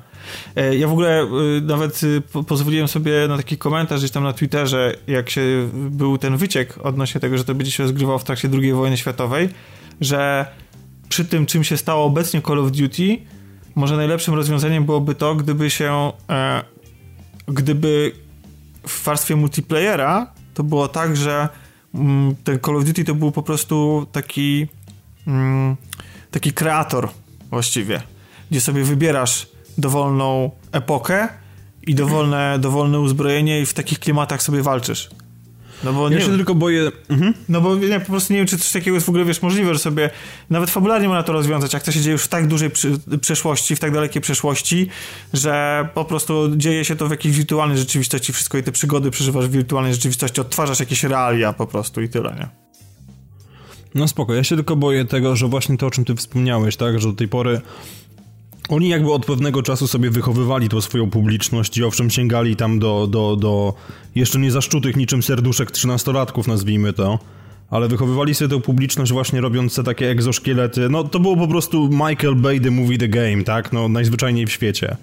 E, 0.56 0.76
ja 0.76 0.88
w 0.88 0.92
ogóle 0.92 1.20
e, 1.20 1.26
nawet 1.62 2.00
pozwoliłem 2.46 2.88
sobie 2.88 3.12
na 3.28 3.36
taki 3.36 3.58
komentarz 3.58 4.00
gdzieś 4.00 4.10
tam 4.10 4.24
na 4.24 4.32
Twitterze, 4.32 4.94
jak 5.06 5.30
się 5.30 5.68
był 5.72 6.18
ten 6.18 6.36
wyciek 6.36 6.78
odnośnie 6.82 7.20
tego, 7.20 7.38
że 7.38 7.44
to 7.44 7.54
będzie 7.54 7.72
się 7.72 7.82
rozgrywało 7.82 8.18
w 8.18 8.24
trakcie 8.24 8.48
II 8.52 8.72
wojny 8.72 8.96
światowej, 8.96 9.48
że 10.00 10.46
przy 11.08 11.24
tym, 11.24 11.46
czym 11.46 11.64
się 11.64 11.76
stało 11.76 12.04
obecnie 12.04 12.42
Call 12.42 12.58
of 12.58 12.72
Duty, 12.72 13.18
może 13.74 13.96
najlepszym 13.96 14.34
rozwiązaniem 14.34 14.84
byłoby 14.84 15.14
to, 15.14 15.34
gdyby 15.34 15.70
się 15.70 16.12
e, 16.30 16.62
gdyby 17.48 18.12
w 18.88 19.04
warstwie 19.04 19.36
multiplayera 19.36 20.32
to 20.54 20.64
było 20.64 20.88
tak, 20.88 21.16
że 21.16 21.48
mm, 21.94 22.36
ten 22.44 22.58
Call 22.60 22.76
of 22.76 22.84
Duty 22.84 23.04
to 23.04 23.14
był 23.14 23.32
po 23.32 23.42
prostu 23.42 24.06
taki 24.12 24.66
mm, 25.26 25.76
taki 26.30 26.52
kreator 26.52 27.08
właściwie, 27.50 28.02
gdzie 28.50 28.60
sobie 28.60 28.84
wybierasz 28.84 29.48
dowolną 29.78 30.50
epokę 30.72 31.28
i 31.86 31.94
dowolne, 31.94 32.58
dowolne 32.58 33.00
uzbrojenie 33.00 33.60
i 33.60 33.66
w 33.66 33.74
takich 33.74 33.98
klimatach 33.98 34.42
sobie 34.42 34.62
walczysz. 34.62 35.10
No 35.84 35.92
bo 35.92 36.10
ja 36.10 36.18
nie 36.18 36.24
się 36.24 36.30
tylko 36.30 36.54
boję... 36.54 36.92
Mhm. 37.08 37.34
No 37.48 37.60
bo 37.60 37.76
nie, 37.76 38.00
po 38.00 38.06
prostu 38.06 38.32
nie 38.32 38.38
wiem, 38.38 38.46
czy 38.46 38.58
coś 38.58 38.72
takiego 38.72 38.94
jest 38.94 39.06
w 39.06 39.08
ogóle, 39.08 39.24
wiesz, 39.24 39.42
możliwe, 39.42 39.74
że 39.74 39.80
sobie 39.80 40.10
nawet 40.50 40.70
fabularnie 40.70 41.08
można 41.08 41.22
to 41.22 41.32
rozwiązać, 41.32 41.72
jak 41.72 41.82
to 41.82 41.92
się 41.92 42.00
dzieje 42.00 42.12
już 42.12 42.22
w 42.22 42.28
tak 42.28 42.46
dużej 42.46 42.70
przy, 42.70 42.98
przeszłości, 43.20 43.76
w 43.76 43.80
tak 43.80 43.92
dalekiej 43.92 44.22
przeszłości, 44.22 44.88
że 45.32 45.88
po 45.94 46.04
prostu 46.04 46.56
dzieje 46.56 46.84
się 46.84 46.96
to 46.96 47.08
w 47.08 47.10
jakiejś 47.10 47.36
wirtualnej 47.36 47.78
rzeczywistości, 47.78 48.32
wszystko 48.32 48.58
i 48.58 48.62
te 48.62 48.72
przygody 48.72 49.10
przeżywasz 49.10 49.46
w 49.48 49.50
wirtualnej 49.50 49.94
rzeczywistości, 49.94 50.40
odtwarzasz 50.40 50.80
jakieś 50.80 51.04
realia 51.04 51.52
po 51.52 51.66
prostu 51.66 52.02
i 52.02 52.08
tyle, 52.08 52.36
nie? 52.38 52.48
No 53.94 54.08
spoko, 54.08 54.34
ja 54.34 54.44
się 54.44 54.56
tylko 54.56 54.76
boję 54.76 55.04
tego, 55.04 55.36
że 55.36 55.48
właśnie 55.48 55.78
to, 55.78 55.86
o 55.86 55.90
czym 55.90 56.04
ty 56.04 56.14
wspomniałeś, 56.14 56.76
tak, 56.76 57.00
że 57.00 57.08
do 57.08 57.14
tej 57.14 57.28
pory 57.28 57.60
oni 58.68 58.88
jakby 58.88 59.12
od 59.12 59.26
pewnego 59.26 59.62
czasu 59.62 59.86
sobie 59.86 60.10
wychowywali 60.10 60.68
tą 60.68 60.80
swoją 60.80 61.10
publiczność 61.10 61.78
i 61.78 61.84
owszem 61.84 62.10
sięgali 62.10 62.56
tam 62.56 62.78
do, 62.78 63.06
do, 63.06 63.36
do 63.36 63.74
jeszcze 64.14 64.38
nie 64.38 64.50
zaszczutych 64.50 64.96
niczym 64.96 65.22
serduszek 65.22 65.70
trzynastolatków, 65.70 66.46
nazwijmy 66.46 66.92
to, 66.92 67.18
ale 67.70 67.88
wychowywali 67.88 68.34
sobie 68.34 68.56
tę 68.56 68.60
publiczność 68.60 69.12
właśnie 69.12 69.40
robiąc 69.40 69.80
takie 69.84 70.10
egzoszkielety. 70.10 70.88
No 70.90 71.04
to 71.04 71.20
było 71.20 71.36
po 71.36 71.48
prostu 71.48 71.88
Michael 71.88 72.34
Bay 72.34 72.60
the 72.60 72.70
movie 72.70 72.98
the 72.98 73.08
game, 73.08 73.44
tak? 73.44 73.72
No 73.72 73.88
najzwyczajniej 73.88 74.46
w 74.46 74.52
świecie. 74.52 74.96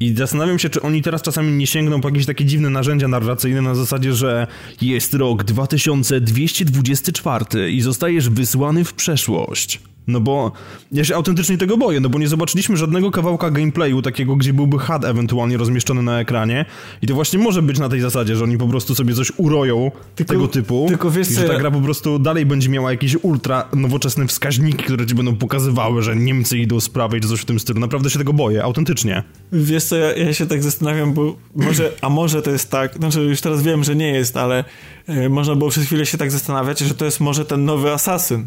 I 0.00 0.14
zastanawiam 0.14 0.58
się, 0.58 0.68
czy 0.68 0.82
oni 0.82 1.02
teraz 1.02 1.22
czasami 1.22 1.52
nie 1.52 1.66
sięgną 1.66 2.00
po 2.00 2.08
jakieś 2.08 2.26
takie 2.26 2.44
dziwne 2.44 2.70
narzędzia 2.70 3.08
narracyjne 3.08 3.62
na 3.62 3.74
zasadzie, 3.74 4.12
że 4.12 4.46
jest 4.82 5.14
rok 5.14 5.44
2224 5.44 7.70
i 7.70 7.80
zostajesz 7.80 8.30
wysłany 8.30 8.84
w 8.84 8.94
przeszłość. 8.94 9.80
No 10.06 10.20
bo 10.20 10.52
ja 10.92 11.04
się 11.04 11.16
autentycznie 11.16 11.58
tego 11.58 11.76
boję, 11.76 12.00
no 12.00 12.08
bo 12.08 12.18
nie 12.18 12.28
zobaczyliśmy 12.28 12.76
żadnego 12.76 13.10
kawałka 13.10 13.50
gameplayu 13.50 14.02
takiego, 14.02 14.36
gdzie 14.36 14.52
byłby 14.52 14.78
HUD 14.78 15.04
ewentualnie 15.04 15.56
rozmieszczony 15.56 16.02
na 16.02 16.20
ekranie 16.20 16.64
i 17.02 17.06
to 17.06 17.14
właśnie 17.14 17.38
może 17.38 17.62
być 17.62 17.78
na 17.78 17.88
tej 17.88 18.00
zasadzie, 18.00 18.36
że 18.36 18.44
oni 18.44 18.58
po 18.58 18.68
prostu 18.68 18.94
sobie 18.94 19.14
coś 19.14 19.32
uroją 19.36 19.90
tylko, 20.14 20.32
tego 20.32 20.48
typu 20.48 20.84
tylko 20.88 21.10
wiesz, 21.10 21.30
i 21.30 21.34
że 21.34 21.48
ta 21.48 21.58
gra 21.58 21.70
po 21.70 21.80
prostu 21.80 22.18
dalej 22.18 22.46
będzie 22.46 22.68
miała 22.68 22.90
jakieś 22.90 23.16
ultra 23.22 23.68
nowoczesne 23.72 24.26
wskaźniki, 24.26 24.84
które 24.84 25.06
ci 25.06 25.14
będą 25.14 25.36
pokazywały, 25.36 26.02
że 26.02 26.16
Niemcy 26.16 26.58
idą 26.58 26.80
z 26.80 26.88
prawej 26.88 27.20
czy 27.20 27.28
coś 27.28 27.40
w 27.40 27.44
tym 27.44 27.60
stylu. 27.60 27.80
Naprawdę 27.80 28.10
się 28.10 28.18
tego 28.18 28.32
boję, 28.32 28.64
autentycznie. 28.64 29.22
Wiesz 29.52 29.84
co, 29.84 29.96
ja, 29.96 30.16
ja 30.16 30.34
się 30.34 30.46
tak 30.46 30.62
zastanawiam, 30.62 31.12
bo 31.12 31.36
może, 31.54 31.92
a 32.00 32.08
może 32.08 32.42
to 32.42 32.50
jest 32.50 32.70
tak, 32.70 32.96
znaczy 32.96 33.20
już 33.20 33.40
teraz 33.40 33.62
wiem, 33.62 33.84
że 33.84 33.96
nie 33.96 34.12
jest, 34.12 34.36
ale 34.36 34.64
e, 35.06 35.28
można 35.28 35.54
było 35.54 35.70
przez 35.70 35.84
chwilę 35.86 36.06
się 36.06 36.18
tak 36.18 36.30
zastanawiać, 36.30 36.78
że 36.78 36.94
to 36.94 37.04
jest 37.04 37.20
może 37.20 37.44
ten 37.44 37.64
nowy 37.64 37.92
Asasyn. 37.92 38.46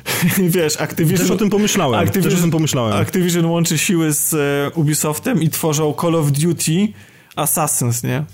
Wiesz, 0.38 0.80
Activision... 0.80 1.18
Też 1.18 1.30
o 1.30 1.36
tym 1.36 1.50
pomyślałem. 1.50 2.00
Activision, 2.00 2.30
Też 2.30 2.38
o 2.38 2.42
tym 2.42 2.50
pomyślałem. 2.50 2.96
Activision 2.96 3.46
łączy 3.46 3.78
siły 3.78 4.12
z 4.12 4.34
e, 4.34 4.70
Ubisoftem 4.74 5.42
i 5.42 5.48
tworzą 5.48 5.94
Call 6.00 6.14
of 6.14 6.32
Duty 6.32 6.88
Assassins, 7.36 8.02
nie? 8.02 8.24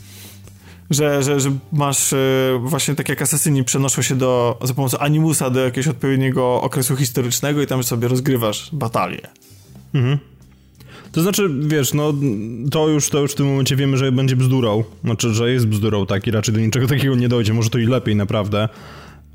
Że, 0.90 1.22
że, 1.22 1.40
że 1.40 1.50
masz 1.72 2.12
e, 2.12 2.16
właśnie 2.62 2.94
tak 2.94 3.08
jak 3.08 3.22
asasyni 3.22 3.64
przenoszą 3.64 4.02
się 4.02 4.14
do, 4.14 4.58
za 4.62 4.74
pomocą 4.74 4.98
animusa 4.98 5.50
do 5.50 5.60
jakiegoś 5.60 5.88
odpowiedniego 5.88 6.62
okresu 6.62 6.96
historycznego 6.96 7.62
i 7.62 7.66
tam 7.66 7.82
sobie 7.82 8.08
rozgrywasz 8.08 8.68
batalię. 8.72 9.28
Mhm. 9.94 10.18
To 11.12 11.22
znaczy, 11.22 11.50
wiesz, 11.60 11.94
no 11.94 12.14
to 12.70 12.88
już, 12.88 13.08
to 13.08 13.20
już 13.20 13.32
w 13.32 13.34
tym 13.34 13.46
momencie 13.46 13.76
wiemy, 13.76 13.96
że 13.96 14.12
będzie 14.12 14.36
bzdurą. 14.36 14.84
Znaczy, 15.04 15.34
że 15.34 15.52
jest 15.52 15.66
bzdurą, 15.66 16.06
tak 16.06 16.26
i 16.26 16.30
raczej 16.30 16.54
do 16.54 16.60
niczego 16.60 16.86
takiego 16.86 17.14
nie 17.14 17.28
dojdzie. 17.28 17.54
Może 17.54 17.70
to 17.70 17.78
i 17.78 17.86
lepiej 17.86 18.16
naprawdę 18.16 18.68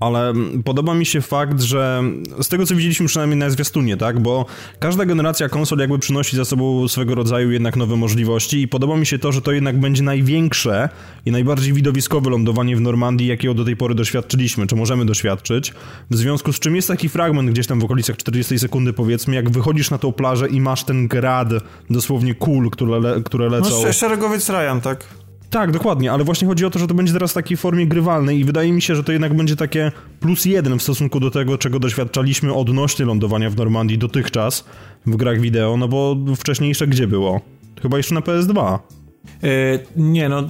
ale 0.04 0.34
podoba 0.66 0.94
mi 0.94 1.06
się 1.06 1.22
fakt, 1.22 1.62
że 1.62 2.04
z 2.42 2.48
tego 2.48 2.66
co 2.66 2.76
widzieliśmy 2.76 3.08
przynajmniej 3.08 3.40
na 3.40 3.50
zwiastunie, 3.50 3.98
tak, 3.98 4.20
bo 4.20 4.46
każda 4.80 5.06
generacja 5.06 5.50
konsol 5.50 5.80
jakby 5.80 6.00
przynosi 6.00 6.36
za 6.36 6.46
sobą 6.46 6.88
swego 6.88 7.16
rodzaju 7.16 7.52
jednak 7.52 7.76
nowe 7.76 7.96
możliwości 7.96 8.62
i 8.62 8.68
podoba 8.68 8.98
mi 8.98 9.06
się 9.06 9.20
to, 9.20 9.32
że 9.32 9.42
to 9.42 9.52
jednak 9.52 9.80
będzie 9.80 10.04
największe 10.04 10.90
i 11.26 11.32
najbardziej 11.32 11.74
widowiskowe 11.74 12.30
lądowanie 12.30 12.76
w 12.76 12.82
Normandii, 12.82 13.28
jakiego 13.28 13.54
do 13.54 13.66
tej 13.66 13.78
pory 13.78 13.96
doświadczyliśmy, 13.96 14.68
czy 14.68 14.76
możemy 14.76 15.06
doświadczyć, 15.06 15.74
w 16.10 16.16
związku 16.16 16.54
z 16.54 16.60
czym 16.60 16.76
jest 16.76 16.88
taki 16.88 17.10
fragment 17.10 17.50
gdzieś 17.50 17.68
tam 17.68 17.80
w 17.80 17.84
okolicach 17.84 18.18
40 18.18 18.60
sekundy 18.60 18.94
powiedzmy, 18.94 19.36
jak 19.36 19.50
wychodzisz 19.50 19.92
na 19.92 19.98
tą 19.98 20.12
plażę 20.12 20.50
i 20.50 20.62
masz 20.62 20.84
ten 20.84 21.08
grad 21.08 21.50
dosłownie 21.90 22.36
kul, 22.36 22.70
które, 22.70 23.00
le, 23.00 23.22
które 23.26 23.50
lecą. 23.50 23.84
No 23.86 23.94
szeregowiec 23.94 24.50
Ryan, 24.50 24.82
tak? 24.82 25.06
Tak, 25.54 25.72
dokładnie, 25.72 26.12
ale 26.12 26.24
właśnie 26.24 26.48
chodzi 26.48 26.66
o 26.66 26.70
to, 26.70 26.80
że 26.80 26.88
to 26.88 26.94
będzie 26.94 27.14
teraz 27.14 27.32
w 27.32 27.34
takiej 27.34 27.58
formie 27.58 27.88
grywalnej 27.88 28.40
i 28.40 28.44
wydaje 28.46 28.72
mi 28.72 28.82
się, 28.82 28.96
że 28.96 29.04
to 29.04 29.12
jednak 29.12 29.34
będzie 29.34 29.56
takie 29.56 29.92
plus 30.20 30.46
jeden 30.46 30.80
w 30.80 30.84
stosunku 30.84 31.20
do 31.20 31.32
tego, 31.32 31.58
czego 31.58 31.80
doświadczaliśmy 31.80 32.54
odnośnie 32.54 33.06
lądowania 33.06 33.50
w 33.50 33.56
Normandii 33.56 33.98
dotychczas 33.98 34.66
w 35.06 35.16
grach 35.16 35.40
wideo, 35.40 35.78
no 35.78 35.88
bo 35.88 36.16
wcześniejsze 36.36 36.88
gdzie 36.88 37.08
było? 37.08 37.42
Chyba 37.82 37.98
jeszcze 37.98 38.16
na 38.16 38.22
PS2. 38.22 38.80
Yy, 39.44 39.50
e, 39.50 39.80
nie, 39.96 40.30
no, 40.30 40.48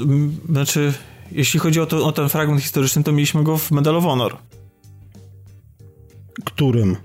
znaczy, 0.50 0.94
jeśli 1.32 1.60
chodzi 1.60 1.80
o, 1.80 1.86
to, 1.86 2.06
o 2.06 2.12
ten 2.12 2.30
fragment 2.30 2.62
historyczny, 2.62 3.04
to 3.04 3.12
mieliśmy 3.12 3.44
go 3.44 3.58
w 3.58 3.72
Medal 3.72 3.96
of 3.96 4.04
Honor. 4.04 4.38
Którym? 6.46 6.96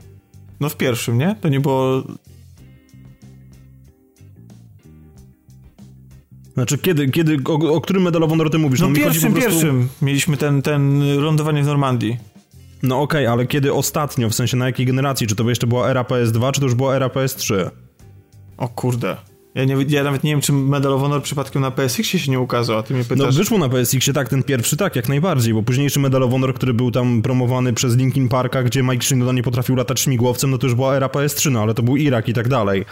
No 0.61 0.69
w 0.69 0.77
pierwszym, 0.77 1.19
nie? 1.19 1.37
To 1.41 1.49
nie 1.49 1.61
było 1.61 2.03
Znaczy, 6.59 6.79
kiedy, 6.79 7.11
kiedy 7.11 7.37
o, 7.49 7.75
o 7.75 7.81
którym 7.81 8.03
Medal 8.03 8.23
of 8.23 8.31
Honor 8.31 8.51
ty 8.51 8.59
mówisz? 8.59 8.81
No, 8.81 8.89
no 8.89 8.95
pierwszym, 8.95 9.33
prostu... 9.33 9.51
pierwszym 9.51 9.89
mieliśmy 10.03 10.37
ten, 10.37 10.63
ten 10.63 11.03
lądowanie 11.21 11.63
w 11.63 11.67
Normandii. 11.67 12.19
No 12.83 13.01
okej, 13.01 13.27
okay, 13.27 13.33
ale 13.33 13.47
kiedy 13.47 13.73
ostatnio, 13.73 14.29
w 14.29 14.35
sensie 14.35 14.57
na 14.57 14.67
jakiej 14.67 14.87
generacji? 14.87 15.27
Czy 15.27 15.37
to 15.37 15.49
jeszcze 15.49 15.67
była 15.67 15.91
era 15.91 16.03
PS2, 16.03 16.53
czy 16.53 16.61
to 16.61 16.67
już 16.67 16.75
była 16.75 16.97
era 16.97 17.09
PS3? 17.09 17.71
O 18.57 18.69
kurde. 18.69 19.17
Ja, 19.55 19.65
nie, 19.65 19.77
ja 19.89 20.05
nawet 20.05 20.25
nie 20.25 20.31
wiem, 20.31 20.41
czy 20.41 20.53
Medal 20.53 20.93
of 20.93 21.01
Honor 21.01 21.23
przypadkiem 21.23 21.63
na 21.63 21.71
PSX 21.71 22.05
się 22.05 22.31
nie 22.31 22.41
ukazał, 22.41 22.79
a 22.79 22.83
ty 22.83 22.95
mnie 22.95 23.05
pytasz... 23.05 23.27
No 23.27 23.33
wyszło 23.33 23.59
na 23.59 23.69
PSX 23.69 24.13
tak, 24.15 24.29
ten 24.29 24.43
pierwszy 24.43 24.77
tak, 24.77 24.97
jak 24.97 25.09
najbardziej, 25.09 25.55
bo 25.55 25.63
późniejszy 25.63 26.01
Medal 26.01 26.23
of 26.23 26.31
Honor, 26.31 26.55
który 26.55 26.75
był 26.75 26.91
tam 26.91 27.23
promowany 27.23 27.73
przez 27.73 27.97
Linkin 27.97 28.29
Parka, 28.29 28.63
gdzie 28.63 28.83
Mike 28.83 29.05
Shinoda 29.05 29.33
nie 29.33 29.43
potrafił 29.43 29.77
latać 29.77 30.01
śmigłowcem, 30.01 30.51
no 30.51 30.59
to 30.59 30.67
już 30.67 30.75
była 30.75 30.97
era 30.97 31.07
PS3, 31.07 31.51
no 31.51 31.63
ale 31.63 31.75
to 31.75 31.83
był 31.83 31.97
Irak 31.97 32.29
i 32.29 32.35
tak 32.35 32.49
dalej. 32.49 32.85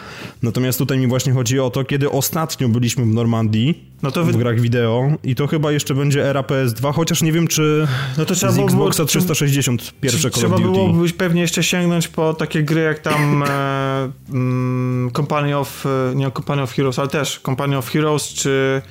Natomiast 0.43 0.79
tutaj 0.79 0.99
mi 0.99 1.07
właśnie 1.07 1.33
chodzi 1.33 1.61
o 1.61 1.71
to, 1.71 1.85
kiedy 1.85 2.11
ostatnio 2.11 2.69
byliśmy 2.69 3.05
w 3.05 3.15
Normandii, 3.15 3.85
no 4.03 4.11
to 4.11 4.25
wy... 4.25 4.33
w 4.33 4.37
grach 4.37 4.61
wideo 4.61 5.11
i 5.25 5.35
to 5.35 5.47
chyba 5.47 5.73
jeszcze 5.73 5.95
będzie 5.95 6.25
era 6.25 6.41
PS2, 6.41 6.95
chociaż 6.95 7.23
nie 7.23 7.33
wiem, 7.33 7.49
czy 7.49 7.87
no 8.19 8.25
to 8.25 8.35
trzeba 8.35 8.53
z 8.53 8.59
Xboxa 8.59 9.05
360 9.05 9.95
pierwsze 10.01 10.31
Call. 10.31 10.41
Trzeba 10.41 10.59
byłoby 10.59 11.13
pewnie 11.13 11.41
jeszcze 11.41 11.63
sięgnąć 11.63 12.09
po 12.09 12.35
takie 12.35 12.63
gry 12.63 12.81
jak 12.81 12.99
tam 12.99 13.43
e, 13.49 14.11
mm, 14.31 15.11
Company 15.13 15.57
of, 15.57 15.87
e, 15.87 16.15
nie 16.15 16.31
Company 16.31 16.63
of 16.63 16.73
Heroes, 16.73 16.99
ale 16.99 17.09
też 17.09 17.41
Company 17.41 17.77
of 17.77 17.91
Heroes, 17.91 18.29
czy 18.29 18.83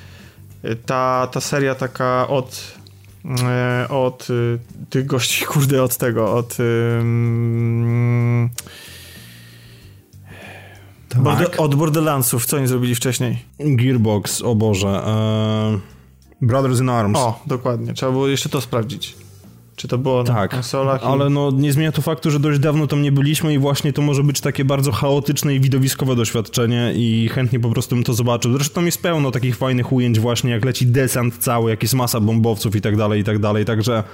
ta, 0.86 1.28
ta 1.32 1.40
seria 1.40 1.74
taka 1.74 2.28
od 2.28 2.76
e, 3.42 3.88
od 3.88 4.28
e, 4.30 4.58
tych 4.90 5.06
gości, 5.06 5.44
kurde, 5.52 5.82
od 5.82 5.96
tego, 5.96 6.32
od 6.34 6.56
mm, 7.00 8.50
tak. 11.08 11.60
Od 11.60 11.74
Borderlandsów, 11.74 12.46
co 12.46 12.56
oni 12.56 12.66
zrobili 12.66 12.94
wcześniej? 12.94 13.38
Gearbox, 13.58 14.42
o 14.42 14.54
Boże. 14.54 15.02
Eee, 15.06 15.78
Brothers 16.42 16.80
in 16.80 16.88
Arms. 16.88 17.18
O, 17.18 17.42
dokładnie. 17.46 17.94
Trzeba 17.94 18.12
było 18.12 18.28
jeszcze 18.28 18.48
to 18.48 18.60
sprawdzić. 18.60 19.16
Czy 19.76 19.88
to 19.88 19.98
było 19.98 20.24
tak, 20.24 20.36
na 20.36 20.48
konsolach? 20.48 21.04
ale 21.04 21.30
no 21.30 21.50
nie 21.50 21.72
zmienia 21.72 21.92
to 21.92 22.02
faktu, 22.02 22.30
że 22.30 22.40
dość 22.40 22.58
dawno 22.58 22.86
tam 22.86 23.02
nie 23.02 23.12
byliśmy 23.12 23.54
i 23.54 23.58
właśnie 23.58 23.92
to 23.92 24.02
może 24.02 24.22
być 24.22 24.40
takie 24.40 24.64
bardzo 24.64 24.92
chaotyczne 24.92 25.54
i 25.54 25.60
widowiskowe 25.60 26.16
doświadczenie 26.16 26.92
i 26.94 27.28
chętnie 27.28 27.60
po 27.60 27.70
prostu 27.70 27.94
bym 27.94 28.04
to 28.04 28.14
zobaczył. 28.14 28.52
Zresztą 28.52 28.74
tam 28.74 28.86
jest 28.86 29.02
pełno 29.02 29.30
takich 29.30 29.56
fajnych 29.56 29.92
ujęć 29.92 30.20
właśnie, 30.20 30.50
jak 30.50 30.64
leci 30.64 30.86
desant 30.86 31.38
cały, 31.38 31.70
jak 31.70 31.82
jest 31.82 31.94
masa 31.94 32.20
bombowców 32.20 32.76
i 32.76 32.80
tak 32.80 32.96
dalej, 32.96 33.20
i 33.20 33.24
tak 33.24 33.38
dalej, 33.38 33.64
także 33.64 34.04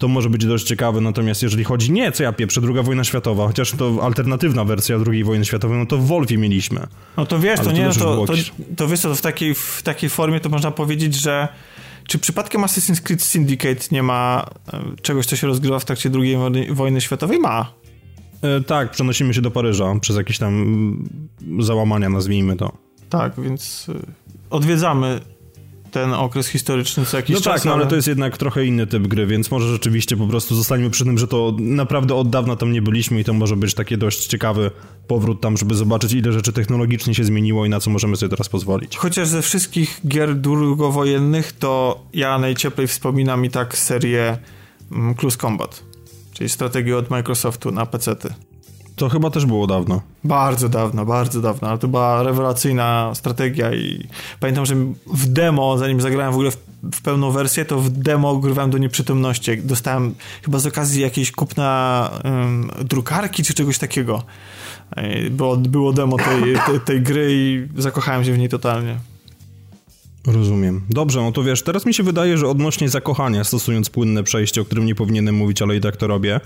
to 0.00 0.08
może 0.08 0.30
być 0.30 0.46
dość 0.46 0.64
ciekawe, 0.64 1.00
natomiast 1.00 1.42
jeżeli 1.42 1.64
chodzi, 1.64 1.92
nie, 1.92 2.12
co 2.12 2.22
ja 2.22 2.32
pieprzę, 2.32 2.60
druga 2.60 2.82
wojna 2.82 3.04
światowa, 3.04 3.46
chociaż 3.46 3.72
to 3.72 3.98
alternatywna 4.02 4.64
wersja 4.64 4.98
drugiej 4.98 5.24
wojny 5.24 5.44
światowej, 5.44 5.78
no 5.78 5.86
to 5.86 5.98
w 5.98 6.06
Wolfie 6.06 6.38
mieliśmy. 6.38 6.86
No 7.16 7.26
to 7.26 7.38
wiesz, 7.38 7.60
to 7.60 7.72
nie, 7.72 7.88
to, 7.88 7.94
to, 7.94 8.26
to, 8.26 8.32
to 8.76 8.88
wiesz, 8.88 9.00
to 9.00 9.14
w 9.14 9.20
takiej, 9.20 9.54
w 9.54 9.82
takiej 9.84 10.10
formie 10.10 10.40
to 10.40 10.48
można 10.48 10.70
powiedzieć, 10.70 11.14
że 11.14 11.48
czy 12.06 12.18
przypadkiem 12.18 12.62
Assassin's 12.62 13.00
Creed 13.00 13.22
Syndicate 13.22 13.80
nie 13.92 14.02
ma 14.02 14.50
e, 14.72 14.82
czegoś, 15.02 15.26
co 15.26 15.36
się 15.36 15.46
rozgrywa 15.46 15.78
w 15.78 15.84
trakcie 15.84 16.10
II 16.14 16.36
wojny 16.70 17.00
światowej? 17.00 17.38
Ma. 17.38 17.72
E, 18.42 18.60
tak, 18.60 18.90
przenosimy 18.90 19.34
się 19.34 19.42
do 19.42 19.50
Paryża 19.50 19.94
przez 20.00 20.16
jakieś 20.16 20.38
tam 20.38 20.62
mm, 20.62 21.62
załamania, 21.62 22.08
nazwijmy 22.08 22.56
to. 22.56 22.72
Tak, 23.10 23.40
więc 23.40 23.86
e, 23.88 23.94
odwiedzamy 24.50 25.20
ten 25.90 26.12
okres 26.12 26.48
historyczny 26.48 27.06
co 27.06 27.16
jakiś 27.16 27.34
no 27.34 27.40
czas. 27.40 27.46
No 27.46 27.52
tak, 27.54 27.64
no 27.64 27.72
ale 27.72 27.86
to 27.86 27.96
jest 27.96 28.08
jednak 28.08 28.38
trochę 28.38 28.64
inny 28.64 28.86
typ 28.86 29.06
gry, 29.06 29.26
więc 29.26 29.50
może 29.50 29.68
rzeczywiście 29.68 30.16
po 30.16 30.26
prostu 30.26 30.54
zostańmy 30.54 30.90
przy 30.90 31.04
tym, 31.04 31.18
że 31.18 31.28
to 31.28 31.54
naprawdę 31.58 32.14
od 32.14 32.30
dawna 32.30 32.56
tam 32.56 32.72
nie 32.72 32.82
byliśmy 32.82 33.20
i 33.20 33.24
to 33.24 33.32
może 33.32 33.56
być 33.56 33.74
taki 33.74 33.98
dość 33.98 34.26
ciekawy 34.26 34.70
powrót 35.06 35.40
tam, 35.40 35.56
żeby 35.56 35.74
zobaczyć 35.74 36.12
ile 36.12 36.32
rzeczy 36.32 36.52
technologicznie 36.52 37.14
się 37.14 37.24
zmieniło 37.24 37.66
i 37.66 37.68
na 37.68 37.80
co 37.80 37.90
możemy 37.90 38.16
sobie 38.16 38.30
teraz 38.30 38.48
pozwolić. 38.48 38.96
Chociaż 38.96 39.28
ze 39.28 39.42
wszystkich 39.42 40.00
gier 40.08 40.34
drugowojennych 40.34 41.52
to 41.52 42.02
ja 42.14 42.38
najcieplej 42.38 42.86
wspominam 42.86 43.44
i 43.44 43.50
tak 43.50 43.78
serię 43.78 44.38
mm, 44.92 45.14
Close 45.14 45.36
Combat, 45.36 45.82
czyli 46.32 46.48
strategię 46.48 46.96
od 46.96 47.10
Microsoftu 47.10 47.70
na 47.70 47.86
PC-ty. 47.86 48.49
To 48.96 49.08
chyba 49.08 49.30
też 49.30 49.46
było 49.46 49.66
dawno. 49.66 50.02
Bardzo 50.24 50.68
dawno, 50.68 51.06
bardzo 51.06 51.40
dawno, 51.40 51.68
ale 51.68 51.78
to 51.78 51.88
była 51.88 52.22
rewelacyjna 52.22 53.10
strategia 53.14 53.74
i 53.74 54.06
pamiętam, 54.40 54.66
że 54.66 54.74
w 55.06 55.26
demo, 55.26 55.78
zanim 55.78 56.00
zagrałem 56.00 56.32
w 56.32 56.34
ogóle 56.34 56.50
w, 56.50 56.56
w 56.92 57.02
pełną 57.02 57.30
wersję, 57.30 57.64
to 57.64 57.80
w 57.80 57.90
demo 57.90 58.36
grywałem 58.36 58.70
do 58.70 58.78
nieprzytomności. 58.78 59.62
Dostałem 59.62 60.14
chyba 60.42 60.58
z 60.58 60.66
okazji 60.66 61.02
jakiejś 61.02 61.32
kupna 61.32 62.10
um, 62.24 62.70
drukarki 62.84 63.42
czy 63.42 63.54
czegoś 63.54 63.78
takiego. 63.78 64.22
Bo 65.30 65.56
było 65.56 65.92
demo 65.92 66.16
tej, 66.16 66.54
tej, 66.66 66.80
tej 66.80 67.02
gry 67.02 67.28
i 67.30 67.68
zakochałem 67.82 68.24
się 68.24 68.32
w 68.32 68.38
niej 68.38 68.48
totalnie. 68.48 68.96
Rozumiem. 70.26 70.80
Dobrze, 70.90 71.20
no 71.20 71.32
to 71.32 71.42
wiesz, 71.42 71.62
teraz 71.62 71.86
mi 71.86 71.94
się 71.94 72.02
wydaje, 72.02 72.38
że 72.38 72.48
odnośnie 72.48 72.88
zakochania, 72.88 73.44
stosując 73.44 73.90
płynne 73.90 74.22
przejście, 74.22 74.60
o 74.60 74.64
którym 74.64 74.86
nie 74.86 74.94
powinienem 74.94 75.34
mówić, 75.34 75.62
ale 75.62 75.76
i 75.76 75.80
tak 75.80 75.96
to 75.96 76.06
robię, 76.06 76.40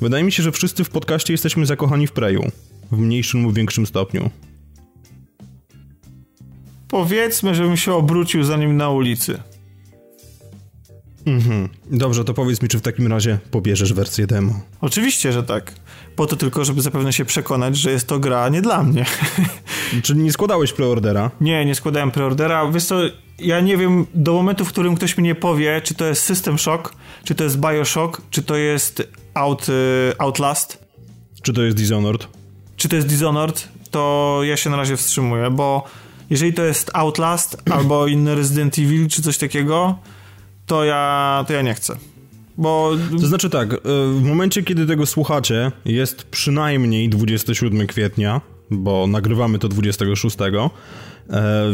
Wydaje 0.00 0.24
mi 0.24 0.32
się, 0.32 0.42
że 0.42 0.52
wszyscy 0.52 0.84
w 0.84 0.90
podcaście 0.90 1.32
jesteśmy 1.32 1.66
zakochani 1.66 2.06
w 2.06 2.12
Preju. 2.12 2.50
W 2.92 2.98
mniejszym 2.98 3.42
lub 3.42 3.54
większym 3.54 3.86
stopniu. 3.86 4.30
Powiedzmy, 6.88 7.54
żebym 7.54 7.76
się 7.76 7.92
obrócił 7.94 8.44
za 8.44 8.56
nim 8.56 8.76
na 8.76 8.90
ulicy. 8.90 9.38
Mhm. 11.26 11.68
Dobrze, 11.90 12.24
to 12.24 12.34
powiedz 12.34 12.62
mi, 12.62 12.68
czy 12.68 12.78
w 12.78 12.82
takim 12.82 13.06
razie 13.06 13.38
pobierzesz 13.50 13.92
wersję 13.92 14.26
demo. 14.26 14.60
Oczywiście, 14.80 15.32
że 15.32 15.42
tak. 15.42 15.72
Po 16.16 16.26
to 16.26 16.36
tylko, 16.36 16.64
żeby 16.64 16.82
zapewne 16.82 17.12
się 17.12 17.24
przekonać, 17.24 17.76
że 17.76 17.90
jest 17.90 18.06
to 18.06 18.18
gra 18.18 18.48
nie 18.48 18.62
dla 18.62 18.82
mnie. 18.82 19.04
Czyli 20.02 20.20
nie 20.20 20.32
składałeś 20.32 20.72
preordera? 20.72 21.30
Nie, 21.40 21.64
nie 21.64 21.74
składałem 21.74 22.10
preordera. 22.10 22.70
Wiesz 22.70 22.84
co, 22.84 23.00
ja 23.38 23.60
nie 23.60 23.76
wiem, 23.76 24.06
do 24.14 24.32
momentu, 24.32 24.64
w 24.64 24.68
którym 24.68 24.94
ktoś 24.94 25.16
mi 25.16 25.24
nie 25.24 25.34
powie, 25.34 25.80
czy 25.84 25.94
to 25.94 26.04
jest 26.04 26.22
System 26.22 26.58
Shock, 26.58 26.94
czy 27.24 27.34
to 27.34 27.44
jest 27.44 27.58
Bioshock, 27.60 28.22
czy 28.30 28.42
to 28.42 28.56
jest 28.56 29.02
Out, 29.36 29.68
y, 29.68 29.72
Outlast, 30.18 30.86
Czy 31.42 31.52
to 31.52 31.62
jest 31.62 31.76
Dishonored? 31.76 32.28
Czy 32.76 32.88
to 32.88 32.96
jest 32.96 33.08
Dishonored, 33.08 33.68
to 33.90 34.40
ja 34.42 34.56
się 34.56 34.70
na 34.70 34.76
razie 34.76 34.96
wstrzymuję, 34.96 35.50
bo 35.50 35.84
jeżeli 36.30 36.54
to 36.54 36.62
jest 36.62 36.90
Outlast 36.94 37.62
albo 37.76 38.06
inny 38.06 38.34
Resident 38.34 38.78
Evil 38.78 39.08
czy 39.08 39.22
coś 39.22 39.38
takiego, 39.38 39.98
to 40.66 40.84
ja, 40.84 41.44
to 41.48 41.52
ja 41.52 41.62
nie 41.62 41.74
chcę. 41.74 41.96
Bo... 42.58 42.92
To 43.20 43.26
znaczy 43.26 43.50
tak, 43.50 43.74
e, 43.74 43.78
w 44.12 44.22
momencie 44.22 44.62
kiedy 44.62 44.86
tego 44.86 45.06
słuchacie, 45.06 45.72
jest 45.84 46.22
przynajmniej 46.22 47.08
27 47.08 47.86
kwietnia, 47.86 48.40
bo 48.70 49.06
nagrywamy 49.06 49.58
to 49.58 49.68
26, 49.68 50.36
e, 50.40 50.70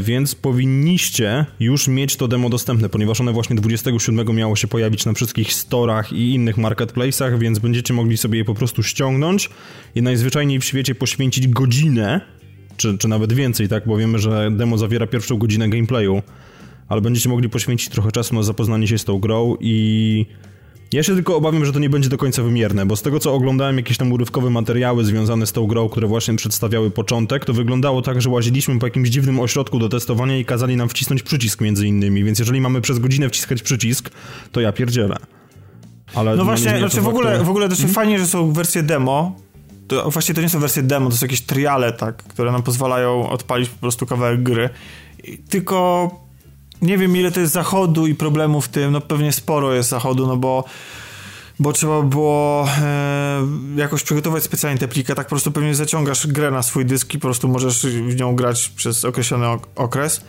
więc 0.01 0.35
powinniście 0.35 1.47
już 1.61 1.89
mieć 1.89 2.17
to 2.17 2.29
demo 2.29 2.49
dostępne, 2.49 2.89
ponieważ 2.89 3.21
one 3.21 3.33
właśnie 3.33 3.57
27 3.57 4.37
miało 4.37 4.57
się 4.57 4.69
pojawić 4.69 5.07
na 5.07 5.13
wszystkich 5.13 5.53
storach 5.53 6.13
i 6.13 6.35
innych 6.35 6.57
marketplace'ach, 6.57 7.39
więc 7.39 7.59
będziecie 7.59 7.95
mogli 7.95 8.17
sobie 8.17 8.39
je 8.39 8.45
po 8.45 8.55
prostu 8.55 8.83
ściągnąć 8.83 9.51
i 9.95 10.03
najzwyczajniej 10.03 10.61
w 10.61 10.65
świecie 10.65 10.95
poświęcić 10.95 11.49
godzinę, 11.49 12.21
czy, 12.77 12.99
czy 12.99 13.09
nawet 13.09 13.33
więcej, 13.33 13.69
tak, 13.69 13.87
bo 13.87 13.97
wiemy, 13.97 14.19
że 14.19 14.51
demo 14.51 14.79
zawiera 14.79 15.07
pierwszą 15.07 15.37
godzinę 15.37 15.69
gameplayu, 15.69 16.23
ale 16.89 17.01
będziecie 17.01 17.29
mogli 17.29 17.49
poświęcić 17.49 17.89
trochę 17.89 18.13
czasu 18.13 18.35
na 18.35 18.43
zapoznanie 18.43 18.89
się 18.89 18.99
z 18.99 19.05
tą 19.05 19.19
grą 19.19 19.57
i 19.61 20.27
ja 20.93 21.03
się 21.03 21.15
tylko 21.15 21.37
obawiam, 21.37 21.65
że 21.65 21.73
to 21.73 21.79
nie 21.79 21.91
będzie 21.91 22.09
do 22.09 22.19
końca 22.19 22.43
wymierne, 22.43 22.87
bo 22.87 22.97
z 22.97 23.03
tego 23.03 23.19
co 23.19 23.35
oglądałem 23.35 23.77
jakieś 23.77 23.97
tam 23.97 24.13
urywkowe 24.13 24.51
materiały 24.51 25.05
związane 25.05 25.47
z 25.47 25.53
tą 25.53 25.67
grą, 25.67 25.89
które 25.89 26.07
właśnie 26.07 26.37
przedstawiały 26.37 26.91
początek, 26.91 27.45
to 27.45 27.53
wyglądało 27.53 28.03
tak, 28.03 28.23
że 28.23 28.31
łaziliśmy 28.31 28.79
po 28.79 28.87
jakimś 28.87 29.09
dziwnym 29.09 29.41
ośrodku 29.41 29.79
do 29.79 29.89
testowania 29.89 30.39
i 30.39 30.45
kazali 30.45 30.77
nam 30.77 30.89
wcisnąć 30.89 31.23
przycisk 31.23 31.61
między 31.61 31.87
innymi, 31.87 32.25
więc 32.25 32.39
jeżeli 32.39 32.61
mamy 32.61 32.81
przez 32.81 32.99
godzinę 32.99 33.29
wciskać 33.29 33.63
przycisk, 33.63 34.11
to 34.53 34.61
ja 34.61 34.73
pierdzielę. 34.73 35.17
Ale 36.15 36.37
no 36.37 36.45
właśnie, 36.45 36.79
znaczy 36.79 37.01
w 37.01 37.09
ogóle, 37.09 37.45
w 37.45 37.51
ogóle 37.51 37.69
to 37.69 37.75
hmm? 37.75 37.95
fajnie, 37.95 38.19
że 38.19 38.27
są 38.27 38.53
wersje 38.53 38.83
demo, 38.83 39.37
to 39.89 40.11
właściwie 40.11 40.35
to 40.35 40.43
nie 40.43 40.49
są 40.49 40.59
wersje 40.59 40.83
demo, 40.83 41.11
to 41.11 41.17
są 41.17 41.27
jakieś 41.27 41.41
triale, 41.41 41.93
tak, 41.93 42.17
które 42.17 42.53
nam 42.53 42.63
pozwalają 42.63 43.31
odpalić 43.31 43.69
po 43.69 43.79
prostu 43.79 44.07
kawałek 44.07 44.43
gry. 44.43 44.71
Tylko 45.49 46.11
nie 46.83 46.99
wiem 46.99 47.17
ile 47.17 47.33
to 47.33 47.41
jest 47.41 47.53
zachodu 47.53 48.07
i 48.07 48.15
problemów 48.15 48.67
w 48.67 48.69
tym, 48.69 48.93
no 48.93 49.01
pewnie 49.01 49.33
sporo 49.33 49.75
jest 49.75 49.89
zachodu, 49.89 50.27
no 50.27 50.37
bo 50.37 50.65
bo 51.61 51.73
trzeba 51.73 52.03
było 52.03 52.69
e, 52.79 53.47
jakoś 53.77 54.03
przygotować 54.03 54.43
specjalnie 54.43 54.79
tę 54.79 54.89
plikę, 54.89 55.15
tak 55.15 55.27
po 55.27 55.31
prostu 55.31 55.53
pewnie 55.53 55.75
zaciągasz 55.75 56.27
grę 56.27 56.51
na 56.51 56.63
swój 56.63 56.87
dysk 56.87 57.15
i 57.15 57.19
po 57.19 57.23
prostu 57.23 57.49
możesz 57.49 57.87
w 57.87 58.17
nią 58.17 58.37
grać 58.37 58.69
przez 58.69 59.05
określony 59.05 59.49
ok 59.49 59.69
okres, 59.77 60.25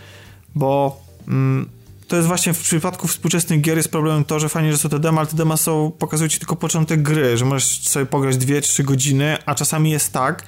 bo 0.55 1.01
mm, 1.27 1.69
to 2.07 2.15
jest 2.15 2.27
właśnie 2.27 2.53
w 2.53 2.59
przypadku 2.59 3.07
współczesnych 3.07 3.61
gier 3.61 3.77
jest 3.77 3.91
problemem 3.91 4.25
to, 4.25 4.39
że 4.39 4.49
fajnie, 4.49 4.71
że 4.71 4.77
są 4.77 4.89
te 4.89 4.99
demo, 4.99 5.19
ale 5.19 5.27
te 5.27 5.35
demo 5.35 5.57
są, 5.57 5.91
pokazują 5.99 6.29
ci 6.29 6.39
tylko 6.39 6.55
początek 6.55 7.01
gry, 7.01 7.37
że 7.37 7.45
możesz 7.45 7.89
sobie 7.89 8.05
pograć 8.05 8.35
2-3 8.35 8.83
godziny, 8.83 9.37
a 9.45 9.55
czasami 9.55 9.91
jest 9.91 10.13
tak, 10.13 10.43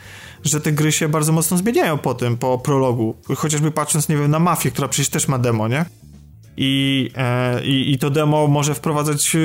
że 0.45 0.61
te 0.61 0.71
gry 0.71 0.91
się 0.91 1.09
bardzo 1.09 1.31
mocno 1.31 1.57
zmieniają 1.57 1.97
po 1.97 2.13
tym, 2.13 2.37
po 2.37 2.57
prologu. 2.57 3.15
Chociażby 3.35 3.71
patrząc, 3.71 4.09
nie 4.09 4.17
wiem, 4.17 4.31
na 4.31 4.39
Mafię, 4.39 4.71
która 4.71 4.87
przecież 4.87 5.09
też 5.09 5.27
ma 5.27 5.39
demo, 5.39 5.67
nie? 5.67 5.85
I, 6.57 7.11
e, 7.15 7.65
i, 7.65 7.93
i 7.93 7.99
to 7.99 8.09
demo 8.09 8.47
może 8.47 8.75
wprowadzać 8.75 9.35
e, 9.35 9.39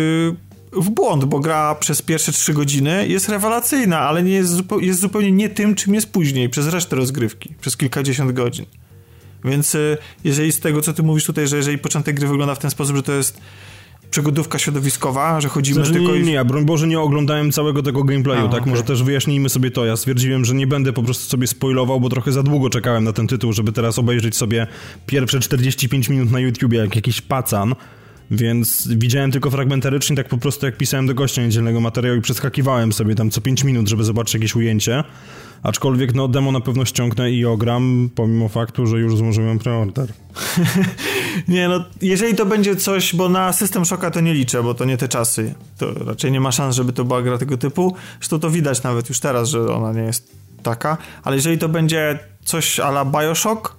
w 0.72 0.90
błąd, 0.90 1.24
bo 1.24 1.40
gra 1.40 1.74
przez 1.74 2.02
pierwsze 2.02 2.32
3 2.32 2.52
godziny 2.52 3.08
jest 3.08 3.28
rewelacyjna, 3.28 4.00
ale 4.00 4.22
nie 4.22 4.32
jest, 4.32 4.52
jest 4.80 5.00
zupełnie 5.00 5.32
nie 5.32 5.48
tym, 5.48 5.74
czym 5.74 5.94
jest 5.94 6.12
później, 6.12 6.48
przez 6.48 6.68
resztę 6.68 6.96
rozgrywki, 6.96 7.54
przez 7.60 7.76
kilkadziesiąt 7.76 8.32
godzin. 8.32 8.66
Więc 9.44 9.74
e, 9.74 9.78
jeżeli 10.24 10.52
z 10.52 10.60
tego, 10.60 10.82
co 10.82 10.92
ty 10.92 11.02
mówisz 11.02 11.24
tutaj, 11.24 11.48
że 11.48 11.56
jeżeli 11.56 11.78
początek 11.78 12.16
gry 12.16 12.28
wygląda 12.28 12.54
w 12.54 12.58
ten 12.58 12.70
sposób, 12.70 12.96
że 12.96 13.02
to 13.02 13.12
jest 13.12 13.40
przygodówka 14.10 14.58
środowiskowa, 14.58 15.40
że 15.40 15.48
chodzimy 15.48 15.74
znaczy, 15.74 15.92
tylko... 15.92 16.14
Nie, 16.14 16.22
nie, 16.22 16.32
ja 16.32 16.44
broń 16.44 16.64
Boże 16.64 16.86
nie 16.86 17.00
oglądałem 17.00 17.52
całego 17.52 17.82
tego 17.82 18.04
gameplayu, 18.04 18.46
A, 18.46 18.48
tak? 18.48 18.60
Okay. 18.60 18.70
Może 18.70 18.82
też 18.82 19.02
wyjaśnijmy 19.02 19.48
sobie 19.48 19.70
to. 19.70 19.84
Ja 19.84 19.96
stwierdziłem, 19.96 20.44
że 20.44 20.54
nie 20.54 20.66
będę 20.66 20.92
po 20.92 21.02
prostu 21.02 21.24
sobie 21.24 21.46
spoilował, 21.46 22.00
bo 22.00 22.08
trochę 22.08 22.32
za 22.32 22.42
długo 22.42 22.70
czekałem 22.70 23.04
na 23.04 23.12
ten 23.12 23.26
tytuł, 23.26 23.52
żeby 23.52 23.72
teraz 23.72 23.98
obejrzeć 23.98 24.36
sobie 24.36 24.66
pierwsze 25.06 25.40
45 25.40 26.08
minut 26.08 26.30
na 26.30 26.40
YouTubie 26.40 26.78
jak 26.78 26.96
jakiś 26.96 27.20
pacan. 27.20 27.74
Więc 28.30 28.88
widziałem 28.88 29.32
tylko 29.32 29.50
fragmentarycznie, 29.50 30.16
tak 30.16 30.28
po 30.28 30.38
prostu 30.38 30.66
jak 30.66 30.76
pisałem 30.76 31.06
do 31.06 31.14
gościa 31.14 31.42
niedzielnego 31.42 31.80
materiału 31.80 32.18
i 32.18 32.20
przeskakiwałem 32.20 32.92
sobie 32.92 33.14
tam 33.14 33.30
co 33.30 33.40
5 33.40 33.64
minut, 33.64 33.88
żeby 33.88 34.04
zobaczyć 34.04 34.34
jakieś 34.34 34.56
ujęcie. 34.56 35.04
Aczkolwiek 35.62 36.14
no 36.14 36.28
demo 36.28 36.52
na 36.52 36.60
pewno 36.60 36.84
ściągnę 36.84 37.30
i 37.30 37.44
ogram, 37.44 38.10
pomimo 38.14 38.48
faktu, 38.48 38.86
że 38.86 38.98
już 38.98 39.16
złożyłem 39.16 39.58
preorder. 39.58 40.12
nie 41.48 41.68
no, 41.68 41.84
jeżeli 42.02 42.34
to 42.34 42.46
będzie 42.46 42.76
coś, 42.76 43.14
bo 43.14 43.28
na 43.28 43.52
System 43.52 43.84
Shocka 43.84 44.10
to 44.10 44.20
nie 44.20 44.34
liczę, 44.34 44.62
bo 44.62 44.74
to 44.74 44.84
nie 44.84 44.96
te 44.96 45.08
czasy. 45.08 45.54
To 45.78 45.94
raczej 45.94 46.32
nie 46.32 46.40
ma 46.40 46.52
szans, 46.52 46.76
żeby 46.76 46.92
to 46.92 47.04
była 47.04 47.22
gra 47.22 47.38
tego 47.38 47.56
typu. 47.56 47.96
Zresztą 48.18 48.40
to 48.40 48.50
widać 48.50 48.82
nawet 48.82 49.08
już 49.08 49.20
teraz, 49.20 49.48
że 49.48 49.74
ona 49.74 49.92
nie 49.92 50.02
jest 50.02 50.30
taka. 50.62 50.96
Ale 51.22 51.36
jeżeli 51.36 51.58
to 51.58 51.68
będzie 51.68 52.18
coś 52.44 52.80
ala 52.80 53.04
Bioshock, 53.04 53.76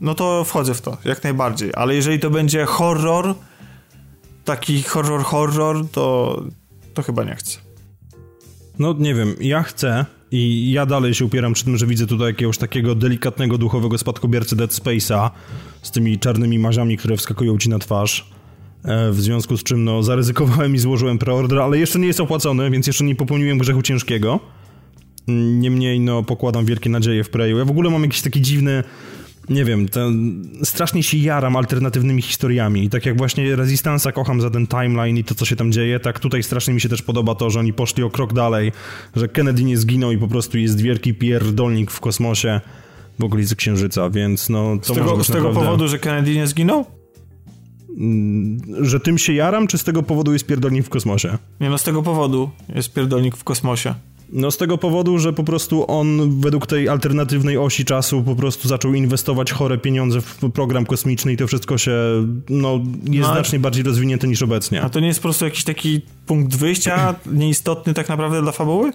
no 0.00 0.14
to 0.14 0.44
wchodzę 0.44 0.74
w 0.74 0.80
to, 0.80 0.96
jak 1.04 1.24
najbardziej. 1.24 1.70
Ale 1.74 1.94
jeżeli 1.94 2.18
to 2.18 2.30
będzie 2.30 2.64
horror, 2.64 3.34
taki 4.44 4.82
horror, 4.82 5.22
horror, 5.22 5.88
to, 5.92 6.42
to 6.94 7.02
chyba 7.02 7.24
nie 7.24 7.34
chcę. 7.34 7.58
No 8.78 8.94
nie 8.98 9.14
wiem, 9.14 9.34
ja 9.40 9.62
chcę 9.62 10.06
i 10.30 10.72
ja 10.72 10.86
dalej 10.86 11.14
się 11.14 11.24
upieram 11.24 11.52
przy 11.52 11.64
tym, 11.64 11.76
że 11.76 11.86
widzę 11.86 12.06
tutaj 12.06 12.26
jakiegoś 12.26 12.58
takiego 12.58 12.94
delikatnego, 12.94 13.58
duchowego 13.58 13.98
spadkobiercy 13.98 14.56
Dead 14.56 14.70
Space'a 14.70 15.30
z 15.82 15.90
tymi 15.90 16.18
czarnymi 16.18 16.58
marzami, 16.58 16.96
które 16.96 17.16
wskakują 17.16 17.58
ci 17.58 17.68
na 17.68 17.78
twarz. 17.78 18.30
E, 18.84 19.10
w 19.10 19.20
związku 19.20 19.56
z 19.56 19.62
czym 19.62 19.84
no, 19.84 20.02
zaryzykowałem 20.02 20.74
i 20.74 20.78
złożyłem 20.78 21.18
preorder, 21.18 21.58
ale 21.58 21.78
jeszcze 21.78 21.98
nie 21.98 22.06
jest 22.06 22.20
opłacony, 22.20 22.70
więc 22.70 22.86
jeszcze 22.86 23.04
nie 23.04 23.14
popełniłem 23.14 23.58
grzechu 23.58 23.82
ciężkiego. 23.82 24.40
Niemniej 25.58 26.00
no, 26.00 26.22
pokładam 26.22 26.64
wielkie 26.64 26.90
nadzieje 26.90 27.24
w 27.24 27.30
Preju. 27.30 27.58
Ja 27.58 27.64
w 27.64 27.70
ogóle 27.70 27.90
mam 27.90 28.02
jakiś 28.02 28.22
taki 28.22 28.40
dziwny 28.40 28.84
nie 29.50 29.64
wiem, 29.64 29.86
strasznie 30.64 31.02
się 31.02 31.16
jaram 31.16 31.56
alternatywnymi 31.56 32.22
historiami. 32.22 32.84
I 32.84 32.90
tak 32.90 33.06
jak 33.06 33.16
właśnie 33.16 33.56
Resistance'a 33.56 34.12
kocham 34.12 34.40
za 34.40 34.50
ten 34.50 34.66
timeline 34.66 35.16
i 35.16 35.24
to, 35.24 35.34
co 35.34 35.44
się 35.44 35.56
tam 35.56 35.72
dzieje, 35.72 36.00
tak 36.00 36.18
tutaj 36.18 36.42
strasznie 36.42 36.74
mi 36.74 36.80
się 36.80 36.88
też 36.88 37.02
podoba 37.02 37.34
to, 37.34 37.50
że 37.50 37.60
oni 37.60 37.72
poszli 37.72 38.02
o 38.02 38.10
krok 38.10 38.32
dalej, 38.32 38.72
że 39.16 39.28
Kennedy 39.28 39.64
nie 39.64 39.78
zginął 39.78 40.12
i 40.12 40.18
po 40.18 40.28
prostu 40.28 40.58
jest 40.58 40.80
wielki 40.80 41.14
pierdolnik 41.14 41.90
w 41.90 42.00
kosmosie 42.00 42.60
w 43.18 43.24
okolicy 43.24 43.56
Księżyca, 43.56 44.10
więc 44.10 44.48
no... 44.48 44.78
To 44.78 44.94
z 44.94 44.96
tego, 44.96 45.24
z 45.24 45.26
tego 45.26 45.38
naprawdę... 45.38 45.60
powodu, 45.60 45.88
że 45.88 45.98
Kennedy 45.98 46.34
nie 46.34 46.46
zginął? 46.46 46.86
Mm, 47.98 48.60
że 48.84 49.00
tym 49.00 49.18
się 49.18 49.32
jaram, 49.32 49.66
czy 49.66 49.78
z 49.78 49.84
tego 49.84 50.02
powodu 50.02 50.32
jest 50.32 50.46
pierdolnik 50.46 50.86
w 50.86 50.88
kosmosie? 50.88 51.38
Nie, 51.60 51.70
no 51.70 51.78
z 51.78 51.82
tego 51.82 52.02
powodu 52.02 52.50
jest 52.74 52.92
pierdolnik 52.92 53.36
w 53.36 53.44
kosmosie. 53.44 53.94
No 54.32 54.50
z 54.50 54.56
tego 54.56 54.78
powodu, 54.78 55.18
że 55.18 55.32
po 55.32 55.44
prostu 55.44 55.84
on 55.90 56.40
według 56.40 56.66
tej 56.66 56.88
alternatywnej 56.88 57.58
osi 57.58 57.84
czasu 57.84 58.22
po 58.22 58.36
prostu 58.36 58.68
zaczął 58.68 58.94
inwestować 58.94 59.52
chore 59.52 59.78
pieniądze 59.78 60.20
w 60.20 60.50
program 60.54 60.86
kosmiczny 60.86 61.32
i 61.32 61.36
to 61.36 61.46
wszystko 61.46 61.78
się, 61.78 61.92
no, 62.48 62.80
jest 63.04 63.28
no, 63.28 63.34
znacznie 63.34 63.58
bardziej 63.58 63.82
rozwinięte 63.82 64.28
niż 64.28 64.42
obecnie. 64.42 64.82
A 64.82 64.88
to 64.88 65.00
nie 65.00 65.06
jest 65.06 65.20
po 65.20 65.22
prostu 65.22 65.44
jakiś 65.44 65.64
taki 65.64 66.00
punkt 66.26 66.56
wyjścia 66.56 67.14
nieistotny 67.26 67.94
tak 67.94 68.08
naprawdę 68.08 68.42
dla 68.42 68.52
fabuły? 68.52 68.92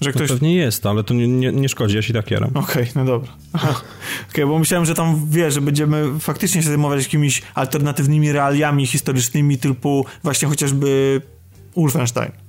Że 0.00 0.12
ktoś... 0.12 0.28
To 0.28 0.34
pewnie 0.34 0.54
jest, 0.54 0.86
ale 0.86 1.04
to 1.04 1.14
nie, 1.14 1.28
nie, 1.28 1.52
nie 1.52 1.68
szkodzi, 1.68 1.96
ja 1.96 2.02
się 2.02 2.12
tak 2.12 2.30
jaram. 2.30 2.50
Okej, 2.50 2.82
okay, 2.82 2.86
no 2.94 3.04
dobra. 3.04 3.32
Okej, 3.52 3.70
okay, 4.30 4.46
bo 4.46 4.58
myślałem, 4.58 4.86
że 4.86 4.94
tam, 4.94 5.30
wie, 5.30 5.50
że 5.50 5.60
będziemy 5.60 6.20
faktycznie 6.20 6.62
się 6.62 6.68
zajmować 6.68 7.04
jakimiś 7.04 7.42
alternatywnymi 7.54 8.32
realiami 8.32 8.86
historycznymi 8.86 9.58
typu 9.58 10.06
właśnie 10.22 10.48
chociażby 10.48 11.20
Wolfenstein. 11.76 12.47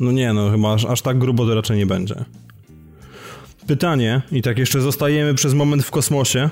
No 0.00 0.12
nie, 0.12 0.32
no 0.32 0.50
chyba 0.50 0.74
aż, 0.74 0.84
aż 0.84 1.02
tak 1.02 1.18
grubo 1.18 1.46
to 1.46 1.54
raczej 1.54 1.78
nie 1.78 1.86
będzie. 1.86 2.24
Pytanie, 3.66 4.22
i 4.32 4.42
tak 4.42 4.58
jeszcze 4.58 4.80
zostajemy 4.80 5.34
przez 5.34 5.54
moment 5.54 5.84
w 5.84 5.90
kosmosie, 5.90 6.50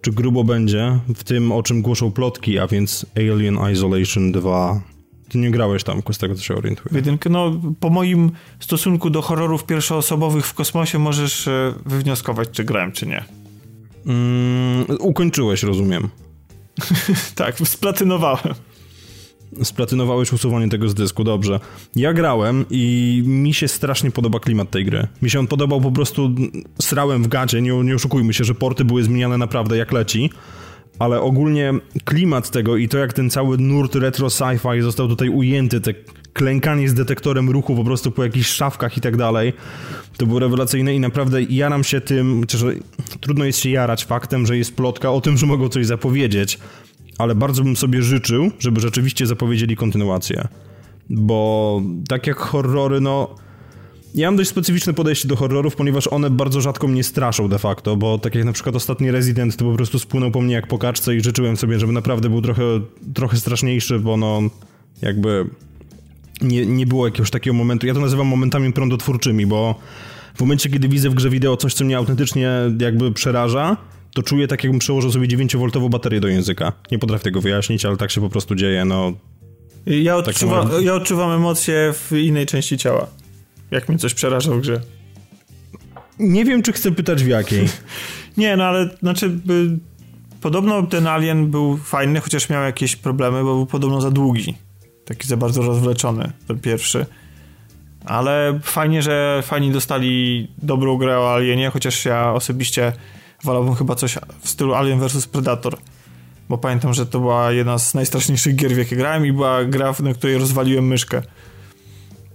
czy 0.00 0.12
grubo 0.12 0.44
będzie 0.44 0.98
w 1.14 1.24
tym, 1.24 1.52
o 1.52 1.62
czym 1.62 1.82
głoszą 1.82 2.12
plotki, 2.12 2.58
a 2.58 2.66
więc 2.66 3.06
Alien 3.16 3.58
Isolation 3.72 4.32
2. 4.32 4.82
Ty 5.28 5.38
nie 5.38 5.50
grałeś 5.50 5.84
tam, 5.84 6.02
z 6.12 6.18
tego 6.18 6.34
co 6.34 6.42
się 6.42 6.54
orientuję. 6.54 6.96
Jedynkę, 6.96 7.30
no 7.30 7.60
po 7.80 7.90
moim 7.90 8.30
stosunku 8.60 9.10
do 9.10 9.22
horrorów 9.22 9.64
pierwszoosobowych 9.64 10.46
w 10.46 10.54
kosmosie 10.54 10.98
możesz 10.98 11.48
e, 11.48 11.74
wywnioskować, 11.86 12.48
czy 12.52 12.64
grałem, 12.64 12.92
czy 12.92 13.06
nie. 13.06 13.24
Mm, 14.06 14.86
ukończyłeś, 15.00 15.62
rozumiem. 15.62 16.08
tak, 17.34 17.58
splatynowałem 17.58 18.54
splatynowałeś 19.62 20.32
usuwanie 20.32 20.68
tego 20.68 20.88
z 20.88 20.94
dysku, 20.94 21.24
dobrze. 21.24 21.60
Ja 21.96 22.12
grałem 22.12 22.64
i 22.70 23.22
mi 23.26 23.54
się 23.54 23.68
strasznie 23.68 24.10
podoba 24.10 24.40
klimat 24.40 24.70
tej 24.70 24.84
gry. 24.84 25.06
Mi 25.22 25.30
się 25.30 25.38
on 25.38 25.46
podobał 25.46 25.80
po 25.80 25.92
prostu, 25.92 26.30
srałem 26.82 27.22
w 27.22 27.28
gacie, 27.28 27.62
nie, 27.62 27.72
nie 27.72 27.94
oszukujmy 27.94 28.34
się, 28.34 28.44
że 28.44 28.54
porty 28.54 28.84
były 28.84 29.02
zmieniane 29.02 29.38
naprawdę 29.38 29.76
jak 29.76 29.92
leci, 29.92 30.30
ale 30.98 31.20
ogólnie 31.20 31.72
klimat 32.04 32.50
tego 32.50 32.76
i 32.76 32.88
to 32.88 32.98
jak 32.98 33.12
ten 33.12 33.30
cały 33.30 33.58
nurt 33.58 33.94
retro 33.94 34.26
sci-fi 34.26 34.82
został 34.82 35.08
tutaj 35.08 35.28
ujęty, 35.28 35.80
te 35.80 35.94
klękanie 36.32 36.88
z 36.88 36.94
detektorem 36.94 37.50
ruchu 37.50 37.76
po 37.76 37.84
prostu 37.84 38.10
po 38.10 38.24
jakichś 38.24 38.48
szafkach 38.48 38.96
i 38.96 39.00
tak 39.00 39.16
dalej, 39.16 39.52
to 40.16 40.26
było 40.26 40.38
rewelacyjne 40.38 40.94
i 40.94 41.00
naprawdę 41.00 41.42
jaram 41.42 41.84
się 41.84 42.00
tym, 42.00 42.40
chociaż 42.40 42.64
trudno 43.20 43.44
jest 43.44 43.58
się 43.58 43.70
jarać 43.70 44.04
faktem, 44.04 44.46
że 44.46 44.56
jest 44.56 44.76
plotka 44.76 45.10
o 45.10 45.20
tym, 45.20 45.36
że 45.36 45.46
mogą 45.46 45.68
coś 45.68 45.86
zapowiedzieć, 45.86 46.58
ale 47.18 47.34
bardzo 47.34 47.62
bym 47.62 47.76
sobie 47.76 48.02
życzył, 48.02 48.50
żeby 48.58 48.80
rzeczywiście 48.80 49.26
zapowiedzieli 49.26 49.76
kontynuację. 49.76 50.48
Bo 51.10 51.82
tak 52.08 52.26
jak 52.26 52.36
horrory, 52.36 53.00
no 53.00 53.34
ja 54.14 54.28
mam 54.28 54.36
dość 54.36 54.50
specyficzne 54.50 54.94
podejście 54.94 55.28
do 55.28 55.36
horrorów, 55.36 55.76
ponieważ 55.76 56.06
one 56.06 56.30
bardzo 56.30 56.60
rzadko 56.60 56.88
mnie 56.88 57.04
straszą 57.04 57.48
de 57.48 57.58
facto, 57.58 57.96
bo 57.96 58.18
tak 58.18 58.34
jak 58.34 58.44
na 58.44 58.52
przykład 58.52 58.76
ostatni 58.76 59.10
Resident, 59.10 59.56
to 59.56 59.64
po 59.64 59.76
prostu 59.76 59.98
spłynął 59.98 60.30
po 60.30 60.40
mnie 60.40 60.54
jak 60.54 60.66
po 60.66 60.78
kaczce 60.78 61.16
i 61.16 61.20
życzyłem 61.20 61.56
sobie, 61.56 61.78
żeby 61.78 61.92
naprawdę 61.92 62.28
był 62.28 62.42
trochę, 62.42 62.62
trochę 63.14 63.36
straszniejszy, 63.36 63.98
bo 63.98 64.16
no 64.16 64.42
jakby 65.02 65.46
nie, 66.42 66.66
nie 66.66 66.86
było 66.86 67.06
jakiegoś 67.06 67.30
takiego 67.30 67.54
momentu, 67.54 67.86
ja 67.86 67.94
to 67.94 68.00
nazywam 68.00 68.26
momentami 68.26 68.72
prądotwórczymi, 68.72 69.46
bo 69.46 69.74
w 70.34 70.40
momencie, 70.40 70.70
kiedy 70.70 70.88
widzę 70.88 71.10
w 71.10 71.14
grze 71.14 71.30
wideo 71.30 71.56
coś, 71.56 71.74
co 71.74 71.84
mnie 71.84 71.96
autentycznie 71.96 72.50
jakby 72.80 73.12
przeraża, 73.12 73.76
to 74.14 74.22
czuję 74.22 74.48
tak, 74.48 74.64
jakbym 74.64 74.78
przełożył 74.78 75.12
sobie 75.12 75.28
9V 75.28 75.90
baterię 75.90 76.20
do 76.20 76.28
języka. 76.28 76.72
Nie 76.90 76.98
potrafię 76.98 77.24
tego 77.24 77.40
wyjaśnić, 77.40 77.84
ale 77.84 77.96
tak 77.96 78.10
się 78.10 78.20
po 78.20 78.28
prostu 78.28 78.54
dzieje, 78.54 78.84
no. 78.84 79.12
Ja, 79.86 80.16
tak 80.16 80.28
odczuwa, 80.28 80.66
tak 80.66 80.82
ja 80.82 80.94
odczuwam 80.94 81.30
emocje 81.30 81.92
w 81.92 82.12
innej 82.12 82.46
części 82.46 82.78
ciała. 82.78 83.06
Jak 83.70 83.88
mi 83.88 83.98
coś 83.98 84.14
przeraża 84.14 84.52
w 84.52 84.60
grze. 84.60 84.80
Nie 86.18 86.44
wiem, 86.44 86.62
czy 86.62 86.72
chcę 86.72 86.92
pytać 86.92 87.24
w 87.24 87.28
jakiej. 87.28 87.68
nie, 88.36 88.56
no 88.56 88.64
ale 88.64 88.90
znaczy... 89.02 89.28
By, 89.28 89.78
podobno 90.40 90.82
ten 90.82 91.06
Alien 91.06 91.50
był 91.50 91.76
fajny, 91.76 92.20
chociaż 92.20 92.48
miał 92.48 92.62
jakieś 92.62 92.96
problemy, 92.96 93.44
bo 93.44 93.54
był 93.54 93.66
podobno 93.66 94.00
za 94.00 94.10
długi. 94.10 94.54
Taki 95.04 95.28
za 95.28 95.36
bardzo 95.36 95.62
rozwleczony, 95.62 96.32
ten 96.48 96.58
pierwszy. 96.58 97.06
Ale 98.04 98.60
fajnie, 98.62 99.02
że 99.02 99.42
fani 99.44 99.70
dostali 99.70 100.48
dobrą 100.62 100.96
grę 100.96 101.18
o 101.18 101.34
Alienie, 101.34 101.70
chociaż 101.70 102.04
ja 102.04 102.32
osobiście 102.32 102.92
wolałbym 103.44 103.74
chyba 103.74 103.94
coś 103.94 104.18
w 104.40 104.48
stylu 104.48 104.74
Alien 104.74 105.00
vs 105.00 105.26
Predator. 105.26 105.76
Bo 106.48 106.58
pamiętam, 106.58 106.94
że 106.94 107.06
to 107.06 107.20
była 107.20 107.52
jedna 107.52 107.78
z 107.78 107.94
najstraszniejszych 107.94 108.56
gier, 108.56 108.74
w 108.74 108.78
jakie 108.78 108.96
grałem 108.96 109.26
i 109.26 109.32
była 109.32 109.64
gra, 109.64 109.94
na 110.02 110.14
której 110.14 110.38
rozwaliłem 110.38 110.86
myszkę. 110.86 111.22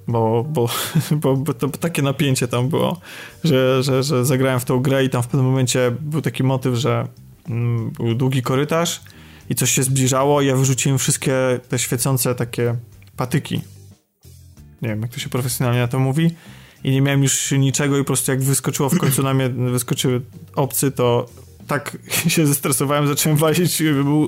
Bo, 0.07 0.43
bo, 0.43 0.69
bo, 1.21 1.37
bo 1.37 1.53
to 1.53 1.67
takie 1.67 2.01
napięcie 2.01 2.47
tam 2.47 2.69
było, 2.69 2.99
że, 3.43 3.83
że, 3.83 4.03
że 4.03 4.25
zagrałem 4.25 4.59
w 4.59 4.65
tą 4.65 4.79
grę 4.79 5.03
i 5.03 5.09
tam 5.09 5.23
w 5.23 5.27
pewnym 5.27 5.45
momencie 5.45 5.91
był 5.99 6.21
taki 6.21 6.43
motyw, 6.43 6.75
że 6.75 7.07
mm, 7.49 7.91
był 7.91 8.15
długi 8.15 8.41
korytarz 8.41 9.01
i 9.49 9.55
coś 9.55 9.71
się 9.71 9.83
zbliżało 9.83 10.41
i 10.41 10.45
ja 10.45 10.55
wyrzuciłem 10.55 10.97
wszystkie 10.97 11.59
te 11.69 11.79
świecące 11.79 12.35
takie 12.35 12.75
patyki. 13.17 13.61
Nie 14.81 14.89
wiem, 14.89 15.01
jak 15.01 15.11
to 15.11 15.19
się 15.19 15.29
profesjonalnie 15.29 15.79
na 15.79 15.87
to 15.87 15.99
mówi 15.99 16.35
i 16.83 16.91
nie 16.91 17.01
miałem 17.01 17.23
już 17.23 17.51
niczego 17.51 17.97
i 17.97 18.01
po 18.01 18.05
prostu 18.05 18.31
jak 18.31 18.41
wyskoczyło 18.41 18.89
w 18.89 18.97
końcu 18.97 19.23
na 19.23 19.33
mnie, 19.33 19.49
wyskoczyły 19.49 20.21
obcy, 20.55 20.91
to 20.91 21.25
tak 21.69 21.97
się 22.33 22.47
zestresowałem, 22.47 23.07
zacząłem 23.07 23.37
walić 23.37 23.83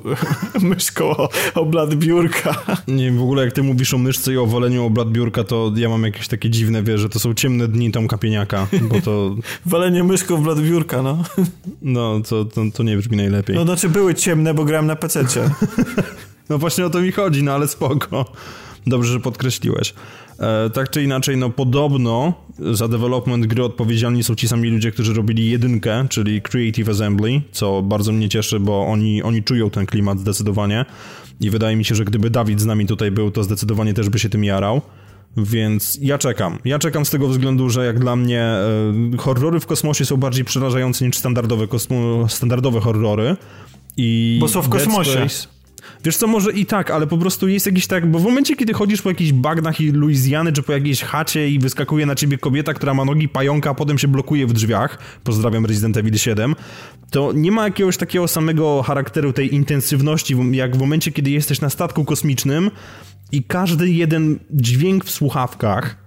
myszką 0.61 1.09
o, 1.09 1.29
o 1.55 1.65
blat 1.65 1.95
biurka. 1.95 2.55
Nie 2.87 3.11
w 3.11 3.21
ogóle 3.21 3.45
jak 3.45 3.53
ty 3.53 3.63
mówisz 3.63 3.93
o 3.93 3.97
myszce 3.97 4.33
i 4.33 4.37
o 4.37 4.45
waleniu 4.45 4.85
o 4.85 4.89
blat 4.89 5.11
biurka, 5.11 5.43
to 5.43 5.71
ja 5.75 5.89
mam 5.89 6.03
jakieś 6.03 6.27
takie 6.27 6.49
dziwne, 6.49 6.83
wie, 6.83 6.97
że 6.97 7.09
to 7.09 7.19
są 7.19 7.33
ciemne 7.33 7.67
dni 7.67 7.91
Tomka 7.91 8.17
Pieniaka, 8.17 8.67
bo 8.81 9.01
to... 9.01 9.35
Walenie 9.65 10.03
myszką 10.03 10.37
w 10.37 10.41
blat 10.41 10.59
biurka, 10.59 11.01
no. 11.01 11.23
No, 11.81 12.19
to, 12.29 12.45
to, 12.45 12.61
to 12.73 12.83
nie 12.83 12.97
brzmi 12.97 13.17
najlepiej. 13.17 13.55
No, 13.55 13.63
znaczy 13.63 13.89
były 13.89 14.15
ciemne, 14.15 14.53
bo 14.53 14.65
grałem 14.65 14.87
na 14.87 14.95
pececie. 14.95 15.49
no 16.49 16.57
właśnie 16.57 16.85
o 16.85 16.89
to 16.89 17.01
mi 17.01 17.11
chodzi, 17.11 17.43
no 17.43 17.53
ale 17.53 17.67
spoko. 17.67 18.25
Dobrze, 18.87 19.13
że 19.13 19.19
podkreśliłeś. 19.19 19.93
E, 20.41 20.69
tak 20.69 20.89
czy 20.89 21.03
inaczej, 21.03 21.37
no 21.37 21.49
podobno 21.49 22.33
za 22.71 22.87
development 22.87 23.45
gry 23.45 23.63
odpowiedzialni 23.63 24.23
są 24.23 24.35
ci 24.35 24.47
sami 24.47 24.69
ludzie, 24.69 24.91
którzy 24.91 25.13
robili 25.13 25.51
jedynkę, 25.51 26.07
czyli 26.09 26.41
Creative 26.41 26.89
Assembly, 26.89 27.41
co 27.51 27.81
bardzo 27.81 28.11
mnie 28.11 28.29
cieszy, 28.29 28.59
bo 28.59 28.87
oni, 28.87 29.23
oni 29.23 29.43
czują 29.43 29.69
ten 29.69 29.85
klimat 29.85 30.19
zdecydowanie 30.19 30.85
i 31.41 31.49
wydaje 31.49 31.75
mi 31.75 31.85
się, 31.85 31.95
że 31.95 32.05
gdyby 32.05 32.29
Dawid 32.29 32.61
z 32.61 32.65
nami 32.65 32.85
tutaj 32.85 33.11
był, 33.11 33.31
to 33.31 33.43
zdecydowanie 33.43 33.93
też 33.93 34.09
by 34.09 34.19
się 34.19 34.29
tym 34.29 34.43
jarał. 34.43 34.81
Więc 35.37 35.99
ja 36.01 36.17
czekam. 36.17 36.57
Ja 36.65 36.79
czekam 36.79 37.05
z 37.05 37.09
tego 37.09 37.27
względu, 37.27 37.69
że 37.69 37.85
jak 37.85 37.99
dla 37.99 38.15
mnie 38.15 38.41
e, 38.41 39.17
horrory 39.17 39.59
w 39.59 39.65
kosmosie 39.65 40.05
są 40.05 40.17
bardziej 40.17 40.45
przerażające 40.45 41.05
niż 41.05 41.17
standardowe, 41.17 41.67
kosmo, 41.67 42.29
standardowe 42.29 42.79
horrory. 42.79 43.35
I 43.97 44.37
Bo 44.41 44.47
są 44.47 44.61
w 44.61 44.69
kosmosie. 44.69 45.11
Space, 45.11 45.47
Wiesz 46.03 46.17
co, 46.17 46.27
może 46.27 46.51
i 46.51 46.65
tak, 46.65 46.91
ale 46.91 47.07
po 47.07 47.17
prostu 47.17 47.47
jest 47.47 47.65
jakiś 47.65 47.87
tak, 47.87 48.11
bo 48.11 48.19
w 48.19 48.23
momencie, 48.23 48.55
kiedy 48.55 48.73
chodzisz 48.73 49.01
po 49.01 49.09
jakichś 49.09 49.31
bagnach 49.31 49.81
i 49.81 49.91
Luizjany, 49.91 50.51
czy 50.51 50.63
po 50.63 50.71
jakiejś 50.71 51.01
chacie 51.01 51.49
i 51.49 51.59
wyskakuje 51.59 52.05
na 52.05 52.15
ciebie 52.15 52.37
kobieta, 52.37 52.73
która 52.73 52.93
ma 52.93 53.05
nogi 53.05 53.29
pająka, 53.29 53.69
a 53.69 53.73
potem 53.73 53.97
się 53.97 54.07
blokuje 54.07 54.47
w 54.47 54.53
drzwiach, 54.53 54.97
pozdrawiam 55.23 55.65
Resident 55.65 55.97
Evil 55.97 56.17
7, 56.17 56.55
to 57.11 57.31
nie 57.33 57.51
ma 57.51 57.63
jakiegoś 57.63 57.97
takiego 57.97 58.27
samego 58.27 58.83
charakteru 58.83 59.33
tej 59.33 59.55
intensywności, 59.55 60.35
jak 60.51 60.75
w 60.75 60.79
momencie, 60.79 61.11
kiedy 61.11 61.29
jesteś 61.29 61.61
na 61.61 61.69
statku 61.69 62.05
kosmicznym 62.05 62.71
i 63.31 63.43
każdy 63.43 63.89
jeden 63.89 64.39
dźwięk 64.51 65.05
w 65.05 65.11
słuchawkach 65.11 66.01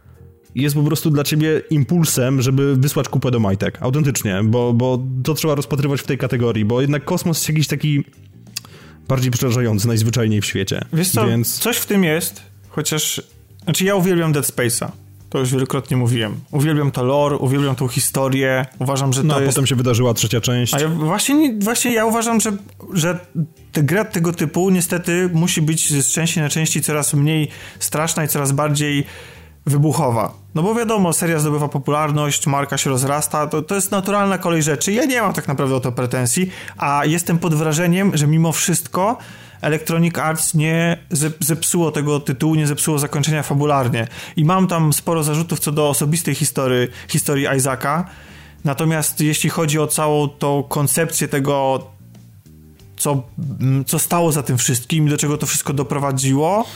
jest 0.55 0.75
po 0.75 0.83
prostu 0.83 1.11
dla 1.11 1.25
ciebie 1.25 1.63
impulsem, 1.71 2.43
żeby 2.43 2.77
wysłać 2.77 3.09
kupę 3.09 3.31
do 3.31 3.41
majtek. 3.41 3.79
Autentycznie, 3.81 4.41
bo, 4.45 4.73
bo 4.73 5.03
to 5.25 5.35
trzeba 5.35 5.55
rozpatrywać 5.55 6.01
w 6.01 6.07
tej 6.07 6.19
kategorii, 6.19 6.65
bo 6.65 6.81
jednak 6.81 7.05
kosmos 7.05 7.39
jest 7.39 7.49
jakiś 7.49 7.67
taki 7.67 8.05
bardziej 9.09 9.31
przerażający 9.31 9.89
najzwyczajniej 9.89 10.41
w 10.41 10.47
świecie. 10.47 10.85
Wiesz 10.93 11.09
co, 11.09 11.27
Więc... 11.27 11.59
coś 11.59 11.77
w 11.77 11.87
tym 11.87 12.05
jest, 12.05 12.43
chociaż... 12.69 13.23
Znaczy 13.65 13.85
ja 13.85 13.95
uwielbiam 13.95 14.33
Dead 14.33 14.47
Space'a. 14.47 14.89
To 15.31 15.39
już 15.39 15.53
wielokrotnie 15.53 15.97
mówiłem. 15.97 16.41
Uwielbiam 16.51 16.91
to 16.91 17.05
lore, 17.05 17.37
uwielbiam 17.37 17.77
tą 17.77 17.89
historię. 17.89 18.67
Uważam, 18.79 19.13
że 19.13 19.21
to 19.21 19.27
no, 19.27 19.37
a 19.37 19.41
jest... 19.41 19.55
potem 19.55 19.67
się 19.67 19.77
wydarzyła 19.77 20.15
trzecia 20.15 20.41
część. 20.41 20.75
A 20.75 20.81
ja 20.81 20.89
właśnie, 20.89 21.55
właśnie 21.61 21.93
ja 21.93 22.07
uważam, 22.07 22.41
że, 22.41 22.57
że 22.93 23.21
gra 23.73 24.05
tego 24.05 24.33
typu 24.33 24.71
niestety 24.71 25.31
musi 25.33 25.63
być 25.63 25.93
z 25.93 26.13
części 26.13 26.41
na 26.41 26.49
części 26.49 26.83
coraz 26.83 27.15
mniej 27.15 27.49
straszna 27.79 28.25
i 28.25 28.29
coraz 28.29 28.53
bardziej 28.53 29.05
wybuchowa. 29.67 30.44
No 30.55 30.63
bo 30.63 30.75
wiadomo, 30.75 31.13
seria 31.13 31.39
zdobywa 31.39 31.69
popularność, 31.69 32.47
marka 32.47 32.79
się 32.79 32.91
rozrasta, 32.91 33.47
to, 33.47 33.63
to 33.63 33.75
jest 33.75 33.91
naturalna 33.91 34.39
kolej 34.39 34.63
rzeczy. 34.63 34.93
Ja 34.93 35.05
nie 35.05 35.23
mam 35.23 35.33
tak 35.33 35.49
naprawdę 35.49 35.75
o 35.75 35.81
to 35.81 35.93
pretensji, 35.93 36.51
a 36.79 37.05
jestem 37.05 37.39
pod 37.39 37.55
wrażeniem, 37.55 38.17
że 38.17 38.27
mimo 38.27 38.53
wszystko 38.53 39.19
Electronic 39.61 40.19
Arts 40.19 40.55
nie 40.55 40.99
zepsuło 41.41 41.91
tego 41.91 42.21
tytułu, 42.21 42.55
nie 42.55 42.67
zepsuło 42.67 42.99
zakończenia 42.99 43.43
fabularnie. 43.43 44.09
I 44.37 44.45
mam 44.45 44.67
tam 44.67 44.93
sporo 44.93 45.23
zarzutów 45.23 45.61
co 45.61 45.73
do 45.73 45.89
osobistej 45.89 46.35
historii, 46.35 46.89
historii 47.09 47.47
Isaaca. 47.57 48.05
Natomiast 48.65 49.21
jeśli 49.21 49.51
chodzi 49.51 49.79
o 49.79 49.87
całą 49.87 50.29
tą 50.29 50.63
koncepcję 50.63 51.29
tego, 51.29 51.87
co, 52.97 53.23
co 53.87 53.99
stało 53.99 54.33
za 54.33 54.43
tym 54.43 54.59
wszystkim, 54.59 55.09
do 55.09 55.17
czego 55.17 55.39
to 55.39 55.47
wszystko 55.47 55.73
doprowadziło, 55.73 56.67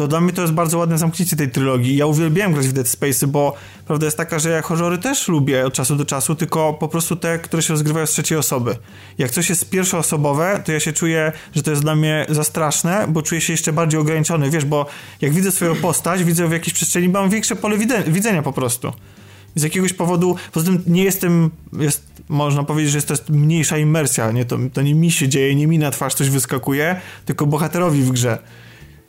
to 0.00 0.08
dla 0.08 0.20
mnie 0.20 0.32
to 0.32 0.42
jest 0.42 0.54
bardzo 0.54 0.78
ładne 0.78 0.98
zamknięcie 0.98 1.36
tej 1.36 1.50
trylogii. 1.50 1.96
Ja 1.96 2.06
uwielbiałem 2.06 2.52
grać 2.52 2.68
w 2.68 2.72
Dead 2.72 2.88
Space, 2.88 3.26
bo 3.26 3.56
prawda 3.86 4.06
jest 4.06 4.16
taka, 4.16 4.38
że 4.38 4.50
ja 4.50 4.62
horrory 4.62 4.98
też 4.98 5.28
lubię 5.28 5.66
od 5.66 5.74
czasu 5.74 5.96
do 5.96 6.04
czasu, 6.04 6.34
tylko 6.34 6.74
po 6.74 6.88
prostu 6.88 7.16
te, 7.16 7.38
które 7.38 7.62
się 7.62 7.72
rozgrywają 7.72 8.06
z 8.06 8.10
trzeciej 8.10 8.38
osoby. 8.38 8.76
Jak 9.18 9.30
coś 9.30 9.50
jest 9.50 9.70
pierwszoosobowe, 9.70 10.62
to 10.64 10.72
ja 10.72 10.80
się 10.80 10.92
czuję, 10.92 11.32
że 11.54 11.62
to 11.62 11.70
jest 11.70 11.82
dla 11.82 11.96
mnie 11.96 12.26
za 12.28 12.44
straszne, 12.44 13.06
bo 13.08 13.22
czuję 13.22 13.40
się 13.40 13.52
jeszcze 13.52 13.72
bardziej 13.72 14.00
ograniczony, 14.00 14.50
wiesz, 14.50 14.64
bo 14.64 14.86
jak 15.20 15.32
widzę 15.32 15.52
swoją 15.52 15.76
postać, 15.76 16.24
widzę 16.24 16.48
w 16.48 16.52
jakiejś 16.52 16.74
przestrzeni, 16.74 17.08
mam 17.08 17.30
większe 17.30 17.56
pole 17.56 17.76
widzenia 18.06 18.42
po 18.42 18.52
prostu. 18.52 18.92
Z 19.54 19.62
jakiegoś 19.62 19.92
powodu, 19.92 20.36
poza 20.52 20.66
tym 20.66 20.82
nie 20.86 21.04
jestem, 21.04 21.50
jest, 21.72 22.06
można 22.28 22.64
powiedzieć, 22.64 22.92
że 22.92 23.02
to 23.02 23.12
jest 23.12 23.28
mniejsza 23.28 23.78
imersja, 23.78 24.30
nie? 24.30 24.44
To, 24.44 24.58
to 24.72 24.82
nie 24.82 24.94
mi 24.94 25.10
się 25.10 25.28
dzieje, 25.28 25.54
nie 25.54 25.66
mi 25.66 25.78
na 25.78 25.90
twarz 25.90 26.14
coś 26.14 26.30
wyskakuje, 26.30 27.00
tylko 27.26 27.46
bohaterowi 27.46 28.02
w 28.02 28.10
grze. 28.10 28.38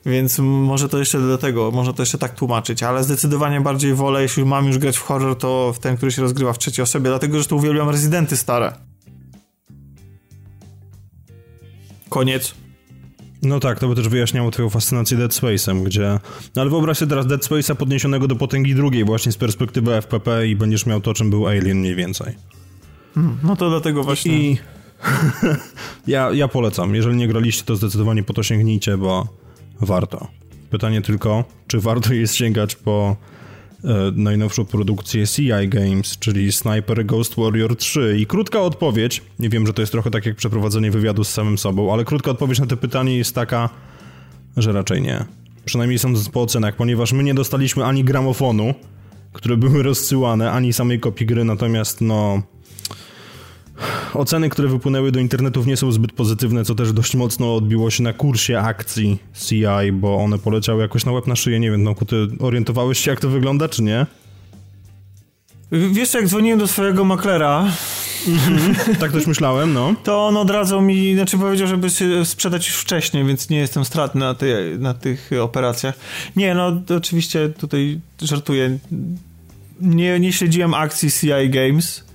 Więc 0.06 0.40
może 0.40 0.90
to 0.90 1.00
jeszcze 1.00 1.20
dlatego, 1.20 1.72
może 1.72 1.94
to 1.94 2.02
jeszcze 2.02 2.18
tak 2.18 2.36
tłumaczyć, 2.36 2.84
ale 2.84 3.04
zdecydowanie 3.04 3.62
bardziej 3.62 3.94
wolę, 3.94 4.22
jeśli 4.22 4.46
mam 4.46 4.68
już 4.68 4.78
grać 4.78 4.98
w 4.98 5.02
horror, 5.02 5.38
to 5.38 5.74
w 5.74 5.80
ten, 5.80 5.98
który 5.98 6.12
się 6.12 6.22
rozgrywa 6.22 6.54
w 6.54 6.60
trzeciej 6.60 6.84
osobie, 6.84 7.10
dlatego, 7.10 7.40
że 7.40 7.46
to 7.46 7.56
uwielbiam 7.56 7.90
rezydenty 7.90 8.38
stare. 8.38 8.74
Koniec. 12.10 12.54
No 13.42 13.60
tak, 13.60 13.80
to 13.80 13.88
by 13.88 13.96
też 13.96 14.10
wyjaśniało 14.10 14.52
twoją 14.52 14.70
fascynację 14.70 15.18
Dead 15.18 15.32
Space'em, 15.32 15.84
gdzie... 15.84 16.20
No 16.56 16.62
ale 16.62 16.72
wyobraź 16.72 16.98
sobie 16.98 17.10
teraz 17.10 17.28
Dead 17.28 17.42
Space'a 17.42 17.76
podniesionego 17.76 18.28
do 18.28 18.36
potęgi 18.36 18.76
drugiej, 18.76 19.06
właśnie 19.06 19.32
z 19.32 19.38
perspektywy 19.38 20.02
FPP 20.02 20.48
i 20.48 20.56
będziesz 20.56 20.86
miał 20.86 21.02
to, 21.02 21.14
czym 21.14 21.30
był 21.30 21.48
Alien 21.48 21.80
mniej 21.80 21.96
więcej. 21.96 22.36
Hmm, 23.16 23.38
no 23.44 23.56
to 23.56 23.70
dlatego 23.70 24.04
właśnie... 24.04 24.38
I... 24.38 24.58
ja, 26.08 26.32
ja 26.32 26.48
polecam. 26.48 26.96
Jeżeli 26.96 27.16
nie 27.16 27.28
graliście, 27.28 27.64
to 27.64 27.76
zdecydowanie 27.76 28.24
po 28.24 28.34
to 28.34 28.44
sięgnijcie, 28.44 28.98
bo 28.98 29.41
warto. 29.82 30.28
Pytanie 30.70 31.02
tylko, 31.02 31.44
czy 31.68 31.80
warto 31.80 32.14
jest 32.14 32.36
sięgać 32.36 32.76
po 32.76 33.16
e, 33.84 33.88
najnowszą 34.16 34.66
produkcję 34.66 35.28
CI 35.28 35.68
Games, 35.68 36.18
czyli 36.20 36.52
Sniper 36.52 37.06
Ghost 37.06 37.36
Warrior 37.36 37.76
3. 37.76 38.18
I 38.20 38.26
krótka 38.26 38.62
odpowiedź, 38.62 39.22
nie 39.40 39.50
wiem, 39.50 39.68
że 39.68 39.74
to 39.74 39.82
jest 39.82 39.92
trochę 39.92 40.12
tak 40.12 40.26
jak 40.26 40.36
przeprowadzenie 40.36 40.92
wywiadu 40.92 41.24
z 41.24 41.30
samym 41.30 41.58
sobą, 41.58 41.94
ale 41.94 42.06
krótka 42.06 42.32
odpowiedź 42.32 42.60
na 42.60 42.68
to 42.68 42.78
pytanie 42.78 43.18
jest 43.18 43.36
taka, 43.36 43.70
że 44.58 44.72
raczej 44.72 45.02
nie. 45.02 45.26
Przynajmniej 45.66 46.00
sądząc 46.00 46.30
po 46.30 46.42
ocenach, 46.42 46.76
ponieważ 46.76 47.14
my 47.14 47.24
nie 47.24 47.34
dostaliśmy 47.34 47.86
ani 47.86 48.04
gramofonu, 48.04 48.74
które 49.34 49.58
były 49.58 49.84
rozsyłane, 49.84 50.52
ani 50.52 50.74
samej 50.74 51.00
kopii 51.00 51.28
gry, 51.28 51.44
natomiast 51.44 52.02
no 52.02 52.42
Oceny, 54.14 54.50
które 54.50 54.68
wypłynęły 54.68 55.12
do 55.12 55.20
internetów 55.20 55.68
nie 55.68 55.78
są 55.78 55.92
zbyt 55.92 56.12
pozytywne, 56.12 56.66
co 56.66 56.76
też 56.76 56.94
dość 56.94 57.16
mocno 57.16 57.56
odbiło 57.56 57.90
się 57.90 58.04
na 58.04 58.14
kursie 58.14 58.60
akcji 58.60 59.18
CI, 59.48 59.92
bo 59.94 60.16
one 60.16 60.40
poleciały 60.40 60.82
jakoś 60.82 61.06
na 61.06 61.12
łeb 61.12 61.28
na 61.28 61.36
szyję. 61.36 61.60
Nie 61.60 61.72
wiem, 61.72 61.84
no 61.84 61.96
ty 62.08 62.28
orientowałeś 62.40 63.00
się 63.00 63.12
jak 63.12 63.20
to 63.20 63.30
wygląda, 63.30 63.70
czy 63.70 63.84
nie? 63.84 64.06
Wiesz, 65.72 66.14
jak 66.14 66.28
dzwoniłem 66.28 66.60
do 66.60 66.68
swojego 66.68 67.06
maklera, 67.06 67.68
-hmm. 68.26 68.96
tak 69.00 69.12
też 69.12 69.28
myślałem, 69.28 69.74
no. 69.74 69.96
To 70.04 70.28
on 70.28 70.38
odradzał 70.38 70.82
mi, 70.82 71.16
znaczy 71.16 71.38
powiedział, 71.38 71.68
żeby 71.68 71.90
się 71.90 72.26
sprzedać 72.26 72.68
już 72.68 72.76
wcześniej, 72.76 73.26
więc 73.26 73.50
nie 73.50 73.58
jestem 73.58 73.86
stratny 73.86 74.22
na, 74.22 74.34
ty, 74.34 74.78
na 74.80 74.94
tych 74.94 75.30
operacjach. 75.42 75.96
Nie, 76.36 76.56
no 76.56 76.82
oczywiście 76.98 77.50
tutaj 77.50 78.00
żartuję. 78.22 78.78
Nie, 79.82 80.20
nie 80.20 80.34
śledziłem 80.34 80.74
akcji 80.74 81.12
CI 81.12 81.50
Games. 81.50 82.11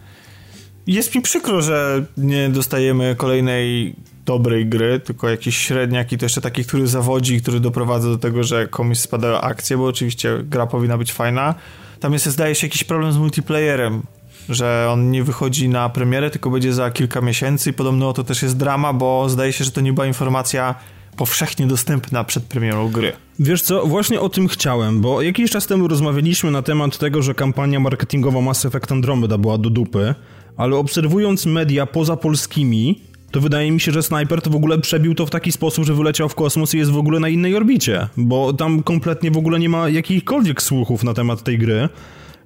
Jest 0.86 1.14
mi 1.14 1.22
przykro, 1.22 1.62
że 1.62 2.04
nie 2.16 2.48
dostajemy 2.48 3.14
kolejnej 3.18 3.94
dobrej 4.26 4.66
gry, 4.66 5.00
tylko 5.00 5.28
jakiś 5.28 5.56
średniak 5.56 6.12
i 6.12 6.18
to 6.18 6.24
jeszcze 6.24 6.40
taki, 6.40 6.64
który 6.64 6.86
zawodzi, 6.86 7.42
który 7.42 7.60
doprowadza 7.60 8.08
do 8.08 8.18
tego, 8.18 8.44
że 8.44 8.68
komuś 8.68 8.98
spadają 8.98 9.40
akcje, 9.40 9.76
bo 9.76 9.86
oczywiście 9.86 10.38
gra 10.44 10.66
powinna 10.66 10.98
być 10.98 11.12
fajna. 11.12 11.54
Tam 12.00 12.12
jest, 12.12 12.26
zdaje 12.26 12.54
się, 12.54 12.66
jakiś 12.66 12.84
problem 12.84 13.12
z 13.12 13.16
multiplayerem, 13.16 14.02
że 14.48 14.88
on 14.90 15.10
nie 15.10 15.24
wychodzi 15.24 15.68
na 15.68 15.88
premierę, 15.88 16.30
tylko 16.30 16.50
będzie 16.50 16.72
za 16.72 16.90
kilka 16.90 17.20
miesięcy 17.20 17.70
i 17.70 17.72
podobno 17.72 18.12
to 18.12 18.24
też 18.24 18.42
jest 18.42 18.56
drama, 18.56 18.92
bo 18.92 19.28
zdaje 19.28 19.52
się, 19.52 19.64
że 19.64 19.70
to 19.70 19.80
nie 19.80 19.92
była 19.92 20.06
informacja 20.06 20.74
powszechnie 21.16 21.66
dostępna 21.66 22.24
przed 22.24 22.44
premierą 22.44 22.88
gry. 22.88 23.12
Wiesz 23.38 23.62
co, 23.62 23.86
właśnie 23.86 24.20
o 24.20 24.28
tym 24.28 24.48
chciałem, 24.48 25.00
bo 25.00 25.22
jakiś 25.22 25.50
czas 25.50 25.66
temu 25.66 25.88
rozmawialiśmy 25.88 26.50
na 26.50 26.62
temat 26.62 26.98
tego, 26.98 27.22
że 27.22 27.34
kampania 27.34 27.80
marketingowa 27.80 28.40
Mass 28.40 28.64
Effect 28.64 28.92
Andromeda 28.92 29.38
była 29.38 29.58
do 29.58 29.70
dupy, 29.70 30.14
ale 30.56 30.76
obserwując 30.76 31.46
media 31.46 31.86
poza 31.86 32.16
polskimi, 32.16 33.00
to 33.30 33.40
wydaje 33.40 33.72
mi 33.72 33.80
się, 33.80 33.92
że 33.92 34.02
Sniper 34.02 34.42
to 34.42 34.50
w 34.50 34.56
ogóle 34.56 34.78
przebił 34.78 35.14
to 35.14 35.26
w 35.26 35.30
taki 35.30 35.52
sposób, 35.52 35.84
że 35.84 35.94
wyleciał 35.94 36.28
w 36.28 36.34
kosmos 36.34 36.74
i 36.74 36.78
jest 36.78 36.90
w 36.90 36.96
ogóle 36.96 37.20
na 37.20 37.28
innej 37.28 37.56
orbicie, 37.56 38.08
bo 38.16 38.52
tam 38.52 38.82
kompletnie 38.82 39.30
w 39.30 39.36
ogóle 39.36 39.58
nie 39.58 39.68
ma 39.68 39.88
jakichkolwiek 39.88 40.62
słuchów 40.62 41.04
na 41.04 41.14
temat 41.14 41.42
tej 41.42 41.58
gry 41.58 41.88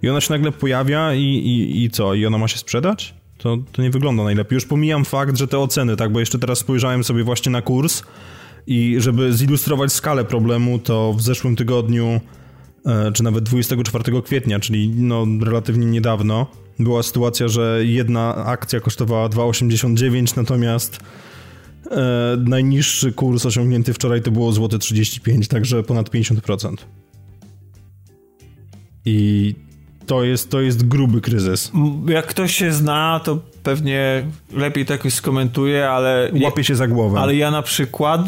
i 0.03 0.09
ona 0.09 0.21
się 0.21 0.33
nagle 0.33 0.53
pojawia 0.53 1.15
i, 1.15 1.23
i, 1.23 1.85
i 1.85 1.91
co? 1.91 2.15
I 2.15 2.27
ona 2.27 2.39
ma 2.39 2.49
się 2.49 2.59
sprzedać? 2.59 3.15
To, 3.39 3.59
to 3.73 3.83
nie 3.83 3.91
wygląda 3.91 4.25
najlepiej. 4.25 4.57
Już 4.57 4.67
pomijam 4.67 5.05
fakt, 5.05 5.37
że 5.37 5.49
te 5.49 5.59
oceny, 5.59 5.97
tak, 5.97 6.13
bo 6.13 6.21
jeszcze 6.21 6.39
teraz 6.39 6.59
spojrzałem 6.59 7.05
sobie 7.05 7.25
właśnie 7.25 7.53
na 7.53 7.63
kurs 7.63 8.03
i 8.67 8.97
żeby 8.99 9.33
zilustrować 9.33 9.93
skalę 9.93 10.25
problemu, 10.25 10.79
to 10.79 11.13
w 11.13 11.23
zeszłym 11.23 11.57
tygodniu, 11.57 12.21
czy 13.13 13.23
nawet 13.23 13.45
24 13.45 14.23
kwietnia, 14.23 14.61
czyli 14.61 14.89
no 14.89 15.27
relatywnie 15.41 15.87
niedawno, 15.87 16.47
była 16.79 17.03
sytuacja, 17.03 17.49
że 17.49 17.81
jedna 17.85 18.35
akcja 18.35 18.81
kosztowała 18.81 19.29
2,89, 19.29 20.37
natomiast 20.37 21.01
e, 21.91 22.37
najniższy 22.45 23.13
kurs 23.13 23.47
osiągnięty 23.47 23.95
wczoraj 23.95 24.23
to 24.23 24.31
było 24.31 24.53
złote 24.53 24.79
35, 24.79 25.49
także 25.49 25.83
ponad 25.83 26.11
50%. 26.11 26.75
I 29.05 29.55
to 30.07 30.25
jest, 30.25 30.51
to 30.51 30.61
jest 30.61 30.89
gruby 30.89 31.21
kryzys. 31.21 31.73
Jak 32.09 32.27
ktoś 32.27 32.55
się 32.55 32.73
zna, 32.73 33.21
to 33.25 33.39
pewnie 33.63 34.27
lepiej 34.53 34.87
to 34.87 34.93
jakoś 34.93 35.15
skomentuje, 35.15 35.89
ale... 35.89 36.31
Łapie 36.43 36.65
się 36.65 36.77
za 36.77 36.89
głowę. 36.89 37.21
Ale 37.21 37.37
ja 37.37 37.51
na 37.51 37.63
przykład 37.63 38.21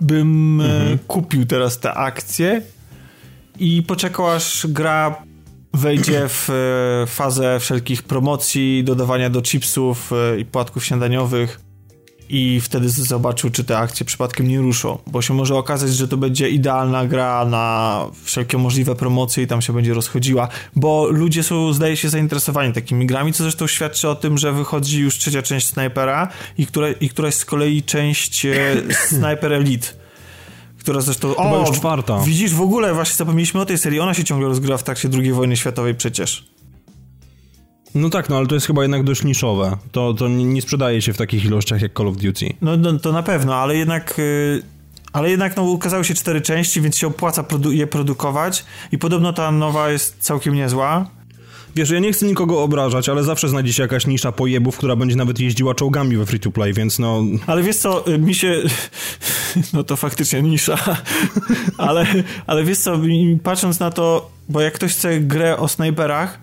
bym 0.00 0.60
e, 0.60 0.64
mhm. 0.64 0.98
kupił 0.98 1.46
teraz 1.46 1.78
te 1.78 1.94
akcje 1.94 2.62
i 3.60 3.82
poczekał 3.82 4.30
aż 4.30 4.66
gra 4.68 5.22
wejdzie 5.74 6.28
w 6.28 6.50
e, 6.50 7.06
fazę 7.06 7.60
wszelkich 7.60 8.02
promocji, 8.02 8.84
dodawania 8.84 9.30
do 9.30 9.42
chipsów 9.42 10.12
e, 10.12 10.40
i 10.40 10.44
płatków 10.44 10.84
śniadaniowych. 10.84 11.60
I 12.32 12.60
wtedy 12.60 12.88
zobaczył, 12.88 13.50
czy 13.50 13.64
te 13.64 13.78
akcje 13.78 14.06
przypadkiem 14.06 14.48
nie 14.48 14.58
ruszą, 14.58 14.98
bo 15.06 15.22
się 15.22 15.34
może 15.34 15.56
okazać, 15.56 15.94
że 15.94 16.08
to 16.08 16.16
będzie 16.16 16.48
idealna 16.48 17.06
gra 17.06 17.44
na 17.44 18.06
wszelkie 18.24 18.58
możliwe 18.58 18.94
promocje 18.94 19.44
i 19.44 19.46
tam 19.46 19.62
się 19.62 19.72
będzie 19.72 19.94
rozchodziła, 19.94 20.48
bo 20.76 21.06
ludzie 21.10 21.42
są, 21.42 21.72
zdaje 21.72 21.96
się, 21.96 22.08
zainteresowani 22.08 22.72
takimi 22.72 23.06
grami, 23.06 23.32
co 23.32 23.42
zresztą 23.42 23.66
świadczy 23.66 24.08
o 24.08 24.14
tym, 24.14 24.38
że 24.38 24.52
wychodzi 24.52 25.00
już 25.00 25.18
trzecia 25.18 25.42
część 25.42 25.66
Snipera 25.66 26.28
i, 26.58 26.66
które, 26.66 26.92
i 26.92 27.08
któraś 27.08 27.34
z 27.34 27.44
kolei 27.44 27.82
część 27.82 28.46
e, 28.46 28.54
Sniper 29.08 29.52
Elite 29.52 30.00
która 30.80 31.00
zresztą... 31.00 31.28
Chyba 31.28 31.50
o, 31.50 31.60
już 31.60 31.78
czwarta. 31.78 32.20
Widzisz, 32.20 32.54
w 32.54 32.60
ogóle 32.60 32.94
właśnie 32.94 33.16
zapomnieliśmy 33.16 33.60
o 33.60 33.66
tej 33.66 33.78
serii, 33.78 34.00
ona 34.00 34.14
się 34.14 34.24
ciągle 34.24 34.48
rozgrywa 34.48 34.76
w 34.78 34.82
trakcie 34.82 35.08
II 35.12 35.32
wojny 35.32 35.56
światowej 35.56 35.94
przecież. 35.94 36.50
No 37.94 38.10
tak, 38.10 38.28
no 38.28 38.36
ale 38.36 38.46
to 38.46 38.54
jest 38.54 38.66
chyba 38.66 38.82
jednak 38.82 39.04
dość 39.04 39.24
niszowe. 39.24 39.76
To, 39.92 40.14
to 40.14 40.28
nie 40.28 40.62
sprzedaje 40.62 41.02
się 41.02 41.12
w 41.12 41.16
takich 41.16 41.44
ilościach 41.44 41.82
jak 41.82 41.96
Call 41.96 42.08
of 42.08 42.16
Duty. 42.16 42.54
No, 42.60 42.76
no 42.76 42.98
to 42.98 43.12
na 43.12 43.22
pewno, 43.22 43.54
ale 43.54 43.76
jednak... 43.76 44.14
Yy, 44.18 44.62
ale 45.12 45.30
jednak 45.30 45.56
no, 45.56 45.62
ukazały 45.62 46.04
się 46.04 46.14
cztery 46.14 46.40
części, 46.40 46.80
więc 46.80 46.98
się 46.98 47.06
opłaca 47.06 47.42
produ 47.42 47.72
je 47.72 47.86
produkować 47.86 48.64
i 48.92 48.98
podobno 48.98 49.32
ta 49.32 49.52
nowa 49.52 49.90
jest 49.90 50.16
całkiem 50.20 50.54
niezła. 50.54 51.10
Wiesz, 51.76 51.90
ja 51.90 51.98
nie 51.98 52.12
chcę 52.12 52.26
nikogo 52.26 52.62
obrażać, 52.62 53.08
ale 53.08 53.24
zawsze 53.24 53.48
znajdzie 53.48 53.72
się 53.72 53.82
jakaś 53.82 54.06
nisza 54.06 54.32
pojebów, 54.32 54.76
która 54.76 54.96
będzie 54.96 55.16
nawet 55.16 55.40
jeździła 55.40 55.74
czołgami 55.74 56.16
we 56.16 56.26
free-to-play, 56.26 56.72
więc 56.72 56.98
no... 56.98 57.22
Ale 57.46 57.62
wiesz 57.62 57.76
co, 57.76 58.08
y, 58.08 58.18
mi 58.18 58.34
się... 58.34 58.62
No 59.72 59.84
to 59.84 59.96
faktycznie 59.96 60.42
nisza. 60.42 60.76
ale, 61.78 62.06
ale 62.46 62.64
wiesz 62.64 62.78
co, 62.78 63.00
patrząc 63.42 63.80
na 63.80 63.90
to, 63.90 64.30
bo 64.48 64.60
jak 64.60 64.74
ktoś 64.74 64.92
chce 64.92 65.20
grę 65.20 65.56
o 65.56 65.68
snajperach, 65.68 66.38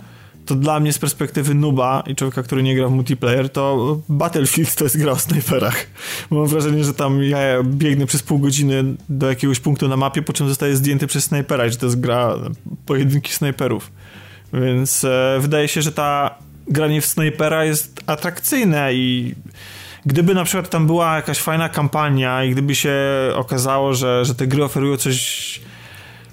to 0.45 0.55
dla 0.55 0.79
mnie 0.79 0.93
z 0.93 0.99
perspektywy 0.99 1.53
nuba 1.53 2.03
i 2.07 2.15
człowieka, 2.15 2.43
który 2.43 2.63
nie 2.63 2.75
gra 2.75 2.87
w 2.87 2.91
multiplayer, 2.91 3.49
to 3.49 3.97
Battlefield 4.09 4.75
to 4.75 4.83
jest 4.83 4.97
gra 4.97 5.11
o 5.11 5.19
snajperach. 5.19 5.87
Mam 6.29 6.47
wrażenie, 6.47 6.83
że 6.83 6.93
tam 6.93 7.23
ja 7.23 7.39
biegnę 7.63 8.05
przez 8.05 8.23
pół 8.23 8.39
godziny 8.39 8.83
do 9.09 9.29
jakiegoś 9.29 9.59
punktu 9.59 9.87
na 9.87 9.97
mapie, 9.97 10.21
po 10.21 10.33
czym 10.33 10.49
zostaję 10.49 10.75
zdjęty 10.75 11.07
przez 11.07 11.23
snajpera 11.23 11.65
i 11.65 11.71
że 11.71 11.77
to 11.77 11.85
jest 11.85 11.99
gra 11.99 12.35
pojedynki 12.85 13.33
snajperów. 13.33 13.91
Więc 14.53 15.03
e, 15.03 15.37
wydaje 15.39 15.67
się, 15.67 15.81
że 15.81 15.91
ta 15.91 16.35
granie 16.67 17.01
w 17.01 17.05
snajpera 17.05 17.65
jest 17.65 18.03
atrakcyjne 18.07 18.93
i 18.93 19.35
gdyby 20.05 20.33
na 20.33 20.43
przykład 20.43 20.69
tam 20.69 20.87
była 20.87 21.15
jakaś 21.15 21.39
fajna 21.39 21.69
kampania 21.69 22.43
i 22.43 22.51
gdyby 22.51 22.75
się 22.75 22.95
okazało, 23.35 23.93
że, 23.93 24.25
że 24.25 24.35
te 24.35 24.47
gry 24.47 24.63
oferują 24.63 24.97
coś 24.97 25.59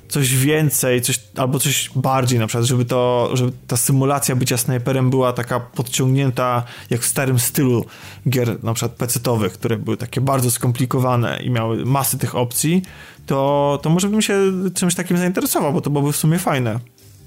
coś 0.09 0.37
więcej, 0.37 1.03
coś, 1.03 1.21
albo 1.37 1.59
coś 1.59 1.91
bardziej 1.97 2.39
na 2.39 2.47
przykład, 2.47 2.67
żeby 2.67 2.85
to, 2.85 3.31
żeby 3.33 3.53
ta 3.67 3.77
symulacja 3.77 4.37
bycia 4.37 4.57
snajperem 4.57 5.11
była 5.11 5.33
taka 5.33 5.61
podciągnięta 5.61 6.65
jak 6.91 7.01
w 7.01 7.07
starym 7.07 7.39
stylu 7.39 7.85
gier 8.29 8.65
na 8.65 8.75
przykład 8.75 8.93
pecetowych, 8.99 9.53
które 9.53 9.77
były 9.77 9.97
takie 9.97 10.21
bardzo 10.21 10.51
skomplikowane 10.51 11.43
i 11.43 11.51
miały 11.51 11.85
masy 11.85 12.19
tych 12.19 12.35
opcji, 12.35 12.83
to, 13.27 13.79
to 13.83 13.91
może 13.91 14.09
bym 14.09 14.23
się 14.23 14.35
czymś 14.75 14.95
takim 14.95 15.19
zainteresował, 15.19 15.73
bo 15.73 15.81
to 15.81 15.91
byłoby 15.91 16.13
w 16.13 16.17
sumie 16.17 16.39
fajne. 16.39 16.79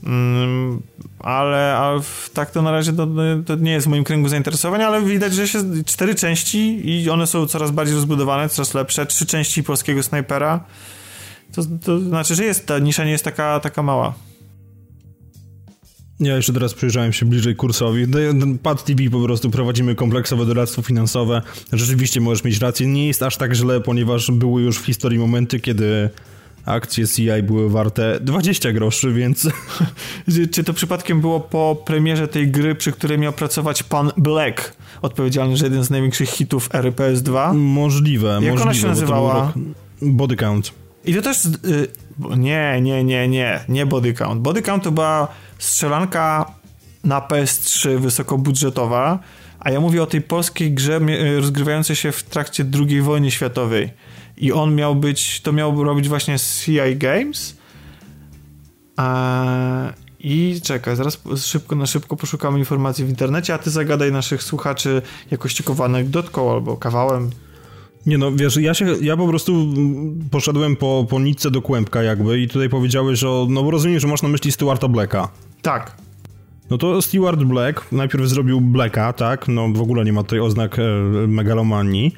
Mm, 0.03 0.81
ale, 1.19 1.77
ale 1.77 2.01
tak 2.33 2.51
to 2.51 2.61
na 2.61 2.71
razie 2.71 2.93
to, 2.93 3.07
to, 3.45 3.55
nie 3.55 3.71
jest 3.71 3.87
w 3.87 3.89
moim 3.89 4.03
kręgu 4.03 4.29
zainteresowań, 4.29 4.81
ale 4.81 5.01
widać, 5.01 5.33
że 5.33 5.47
się 5.47 5.59
cztery 5.85 6.15
części 6.15 6.89
i 6.89 7.09
one 7.09 7.27
są 7.27 7.47
coraz 7.47 7.71
bardziej 7.71 7.95
rozbudowane, 7.95 8.49
coraz 8.49 8.73
lepsze. 8.73 9.05
Trzy 9.05 9.25
części 9.25 9.63
polskiego 9.63 10.03
snajpera. 10.03 10.63
To, 11.53 11.61
to 11.85 11.99
znaczy, 11.99 12.35
że 12.35 12.43
jest 12.43 12.65
ta 12.65 12.79
nisza 12.79 13.05
nie 13.05 13.11
jest 13.11 13.23
taka, 13.23 13.59
taka 13.59 13.83
mała. 13.83 14.13
Ja 16.19 16.35
jeszcze 16.35 16.53
teraz 16.53 16.73
przyjrzałem 16.73 17.13
się 17.13 17.25
bliżej 17.25 17.55
kursowi. 17.55 18.05
Pad 18.63 18.85
TV 18.85 19.09
po 19.09 19.21
prostu 19.21 19.49
prowadzimy 19.49 19.95
kompleksowe 19.95 20.45
doradztwo 20.45 20.81
finansowe. 20.81 21.41
Rzeczywiście 21.73 22.21
możesz 22.21 22.43
mieć 22.43 22.59
rację, 22.59 22.87
nie 22.87 23.07
jest 23.07 23.23
aż 23.23 23.37
tak 23.37 23.53
źle, 23.53 23.81
ponieważ 23.81 24.31
były 24.31 24.61
już 24.61 24.79
w 24.79 24.85
historii 24.85 25.19
momenty, 25.19 25.59
kiedy 25.59 26.09
akcje 26.68 27.07
CI 27.07 27.43
były 27.43 27.70
warte 27.70 28.20
20 28.22 28.72
groszy, 28.72 29.13
więc... 29.13 29.49
Czy 30.53 30.63
to 30.63 30.74
przypadkiem 30.74 31.22
było 31.22 31.39
po 31.39 31.84
premierze 31.86 32.28
tej 32.28 32.47
gry, 32.47 32.76
przy 32.76 32.91
której 32.91 33.20
miał 33.20 33.34
pracować 33.34 33.84
pan 33.84 34.11
Black, 34.18 34.74
odpowiedzialny 35.01 35.57
za 35.57 35.65
jeden 35.65 35.84
z 35.84 35.89
największych 35.89 36.30
hitów 36.30 36.70
RPS 36.74 37.22
2? 37.22 37.53
Możliwe, 37.53 38.28
Jak 38.28 38.39
możliwe, 38.41 38.61
ona 38.63 38.74
się 38.74 38.88
nazywała? 38.88 39.53
Body 40.01 40.36
Count. 40.36 40.72
I 41.05 41.13
to 41.13 41.22
też... 41.22 41.45
Y, 41.45 41.88
nie, 42.38 42.80
nie, 42.82 43.03
nie, 43.03 43.28
nie, 43.28 43.59
nie 43.70 43.86
Body 43.86 44.13
Count. 44.13 44.41
Body 44.41 44.61
Count 44.61 44.84
to 44.84 44.91
była 44.91 45.28
strzelanka 45.57 46.51
na 47.03 47.20
PS3 47.20 47.99
wysokobudżetowa, 47.99 49.20
a 49.59 49.72
ja 49.72 49.80
mówię 49.80 50.03
o 50.03 50.05
tej 50.05 50.22
polskiej 50.22 50.72
grze 50.72 50.99
y, 51.09 51.39
rozgrywającej 51.39 51.95
się 51.95 52.11
w 52.11 52.24
trakcie 52.24 52.65
II 52.74 53.01
wojny 53.01 53.32
światowej 53.32 53.89
i 54.38 54.51
on 54.51 54.75
miał 54.75 54.95
być, 54.95 55.41
to 55.41 55.51
miał 55.51 55.83
robić 55.83 56.09
właśnie 56.09 56.35
CI 56.39 56.95
Games. 56.95 57.57
Eee, 58.97 59.93
I 60.19 60.61
czekaj, 60.63 60.95
zaraz 60.95 61.19
szybko 61.38 61.75
na 61.75 61.85
szybko 61.85 62.15
poszukamy 62.15 62.59
informacji 62.59 63.05
w 63.05 63.09
internecie, 63.09 63.53
a 63.53 63.57
ty 63.57 63.69
zagadaj 63.69 64.11
naszych 64.11 64.43
słuchaczy 64.43 65.01
jakoś 65.31 65.53
ciekawą 65.53 65.85
anegdotką 65.85 66.51
albo 66.51 66.77
kawałem. 66.77 67.29
Nie 68.05 68.17
no, 68.17 68.31
wiesz, 68.31 68.57
ja 68.57 68.73
się, 68.73 68.85
ja 69.01 69.17
po 69.17 69.27
prostu 69.27 69.73
poszedłem 70.31 70.75
po, 70.75 71.05
po 71.09 71.19
nitce 71.19 71.51
do 71.51 71.61
kłębka 71.61 72.03
jakby 72.03 72.41
i 72.41 72.47
tutaj 72.47 72.69
powiedziałeś, 72.69 73.19
że, 73.19 73.27
no 73.49 73.63
bo 73.63 73.71
rozumiem, 73.71 73.99
że 73.99 74.07
masz 74.07 74.21
na 74.21 74.29
myśli 74.29 74.51
Stewarta 74.51 74.88
Blacka. 74.88 75.27
Tak. 75.61 75.95
No 76.69 76.77
to 76.77 77.01
Stewart 77.01 77.43
Black 77.43 77.91
najpierw 77.91 78.27
zrobił 78.27 78.61
Blacka, 78.61 79.13
tak, 79.13 79.47
no 79.47 79.69
w 79.69 79.81
ogóle 79.81 80.05
nie 80.05 80.13
ma 80.13 80.23
tutaj 80.23 80.39
oznak 80.39 80.79
e, 80.79 80.81
megalomanii. 81.27 82.15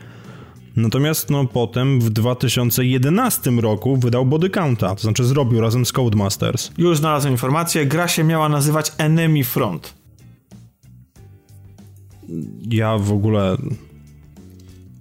Natomiast 0.79 1.29
no 1.29 1.45
potem 1.45 2.01
w 2.01 2.09
2011 2.09 3.51
roku 3.51 3.97
wydał 3.97 4.25
Body 4.25 4.49
Counta, 4.49 4.95
to 4.95 5.01
znaczy 5.01 5.25
zrobił 5.25 5.61
razem 5.61 5.85
z 5.85 5.91
Codemasters. 5.91 6.71
Już 6.77 6.97
znalazłem 6.97 7.33
informację, 7.33 7.85
gra 7.85 8.07
się 8.07 8.23
miała 8.23 8.49
nazywać 8.49 8.91
Enemy 8.97 9.43
Front. 9.43 9.93
Ja 12.71 12.97
w 12.97 13.11
ogóle 13.11 13.57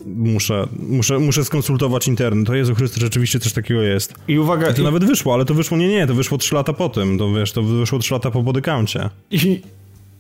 muszę, 0.07 0.69
muszę, 0.89 1.19
muszę 1.19 1.45
skonsultować 1.45 2.09
internet. 2.09 2.47
To 2.47 2.55
Jezu 2.55 2.75
Chryste, 2.75 3.01
rzeczywiście 3.01 3.41
coś 3.41 3.53
takiego 3.53 3.83
jest. 3.83 4.15
I 4.29 4.39
uwaga... 4.39 4.71
I 4.71 4.75
to 4.75 4.81
i... 4.81 4.85
nawet 4.85 5.05
wyszło, 5.05 5.35
ale 5.35 5.45
to 5.45 5.55
wyszło, 5.55 5.79
nie, 5.79 5.89
nie, 5.89 6.07
to 6.07 6.15
wyszło 6.15 6.39
3 6.39 6.55
lata 6.55 6.73
po 6.73 6.89
tym, 6.89 7.19
to 7.19 7.33
wiesz, 7.33 7.53
to 7.53 7.63
wyszło 7.63 7.99
3 7.99 8.15
lata 8.15 8.31
po 8.31 8.43
bodycouncie. 8.43 9.11
I, 9.31 9.63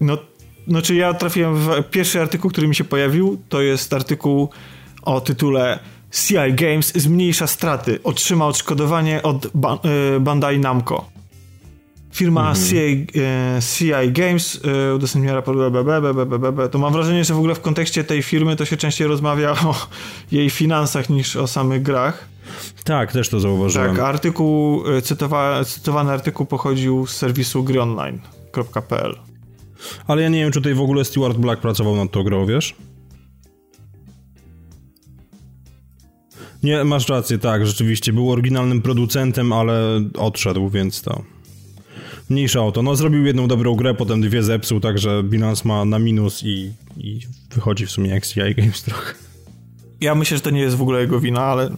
no, 0.00 0.18
znaczy 0.68 0.94
ja 0.94 1.14
trafiłem 1.14 1.56
w 1.56 1.84
pierwszy 1.90 2.20
artykuł, 2.20 2.50
który 2.50 2.68
mi 2.68 2.74
się 2.74 2.84
pojawił, 2.84 3.40
to 3.48 3.62
jest 3.62 3.92
artykuł 3.92 4.48
o 5.02 5.20
tytule 5.20 5.78
CI 6.10 6.52
Games 6.54 6.92
zmniejsza 6.94 7.46
straty, 7.46 8.02
otrzyma 8.02 8.46
odszkodowanie 8.46 9.22
od 9.22 9.46
ba 9.54 9.78
y, 10.16 10.20
Bandai 10.20 10.58
Namco. 10.58 11.04
Firma 12.12 12.50
mhm. 12.50 12.66
CI, 12.66 13.06
e, 13.16 13.60
CI 13.76 14.12
Games 14.12 14.60
e, 14.90 14.94
udostępniła 14.94 15.34
raport 15.34 15.58
to 16.70 16.78
mam 16.78 16.92
wrażenie, 16.92 17.24
że 17.24 17.34
w 17.34 17.38
ogóle 17.38 17.54
w 17.54 17.60
kontekście 17.60 18.04
tej 18.04 18.22
firmy 18.22 18.56
to 18.56 18.64
się 18.64 18.76
częściej 18.76 19.06
rozmawia 19.06 19.50
o 19.50 19.74
jej 20.32 20.50
finansach 20.50 21.10
niż 21.10 21.36
o 21.36 21.46
samych 21.46 21.82
grach. 21.82 22.28
Tak, 22.84 23.12
też 23.12 23.28
to 23.28 23.40
zauważyłem. 23.40 23.96
Tak, 23.96 24.04
artykuł, 24.04 24.82
e, 24.88 25.02
cytowa, 25.02 25.64
cytowany 25.64 26.12
artykuł 26.12 26.46
pochodził 26.46 27.06
z 27.06 27.16
serwisu 27.16 27.64
gryonline.pl 27.64 29.16
Ale 30.06 30.22
ja 30.22 30.28
nie 30.28 30.38
wiem, 30.38 30.52
czy 30.52 30.60
tutaj 30.60 30.74
w 30.74 30.80
ogóle 30.80 31.04
Stuart 31.04 31.36
Black 31.36 31.60
pracował 31.60 31.96
nad 31.96 32.10
tą 32.10 32.22
grą, 32.22 32.46
wiesz? 32.46 32.74
Nie, 36.62 36.84
masz 36.84 37.08
rację, 37.08 37.38
tak, 37.38 37.66
rzeczywiście. 37.66 38.12
Był 38.12 38.30
oryginalnym 38.30 38.82
producentem, 38.82 39.52
ale 39.52 40.00
odszedł, 40.14 40.68
więc 40.70 41.02
to 41.02 41.22
mniejsza 42.30 42.62
o 42.64 42.72
to. 42.72 42.82
No, 42.82 42.96
zrobił 42.96 43.26
jedną 43.26 43.48
dobrą 43.48 43.74
grę, 43.74 43.94
potem 43.94 44.20
dwie 44.20 44.42
zepsuł, 44.42 44.80
także 44.80 45.22
bilans 45.22 45.64
ma 45.64 45.84
na 45.84 45.98
minus 45.98 46.42
i, 46.44 46.72
i 46.96 47.20
wychodzi 47.54 47.86
w 47.86 47.90
sumie 47.90 48.10
jak 48.10 48.26
CI 48.26 48.54
Games 48.56 48.82
trochę. 48.82 49.14
Ja 50.00 50.14
myślę, 50.14 50.36
że 50.36 50.42
to 50.42 50.50
nie 50.50 50.60
jest 50.60 50.76
w 50.76 50.82
ogóle 50.82 51.00
jego 51.00 51.20
wina, 51.20 51.40
ale 51.40 51.70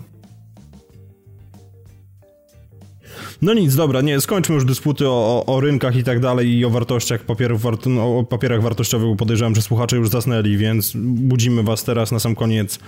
No 3.42 3.54
nic, 3.54 3.74
dobra, 3.74 4.00
nie, 4.00 4.20
skończmy 4.20 4.54
już 4.54 4.64
dysputy 4.64 5.08
o, 5.08 5.44
o, 5.46 5.54
o 5.54 5.60
rynkach 5.60 5.96
i 5.96 6.04
tak 6.04 6.20
dalej 6.20 6.48
i 6.48 6.64
o 6.64 6.70
wartościach 6.70 7.24
papierów, 7.24 7.62
no, 7.86 8.18
o 8.18 8.24
papierach 8.24 8.62
wartościowych, 8.62 9.08
bo 9.08 9.16
podejrzewam, 9.16 9.54
że 9.54 9.62
słuchacze 9.62 9.96
już 9.96 10.08
zasnęli, 10.08 10.56
więc 10.56 10.92
budzimy 10.96 11.62
was 11.62 11.84
teraz 11.84 12.12
na 12.12 12.18
sam 12.18 12.34
koniec 12.34 12.78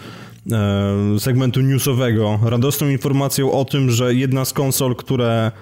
e, 0.52 1.18
segmentu 1.18 1.60
newsowego 1.60 2.38
radosną 2.44 2.88
informacją 2.88 3.52
o 3.52 3.64
tym, 3.64 3.90
że 3.90 4.14
jedna 4.14 4.44
z 4.44 4.52
konsol, 4.52 4.96
które 4.96 5.52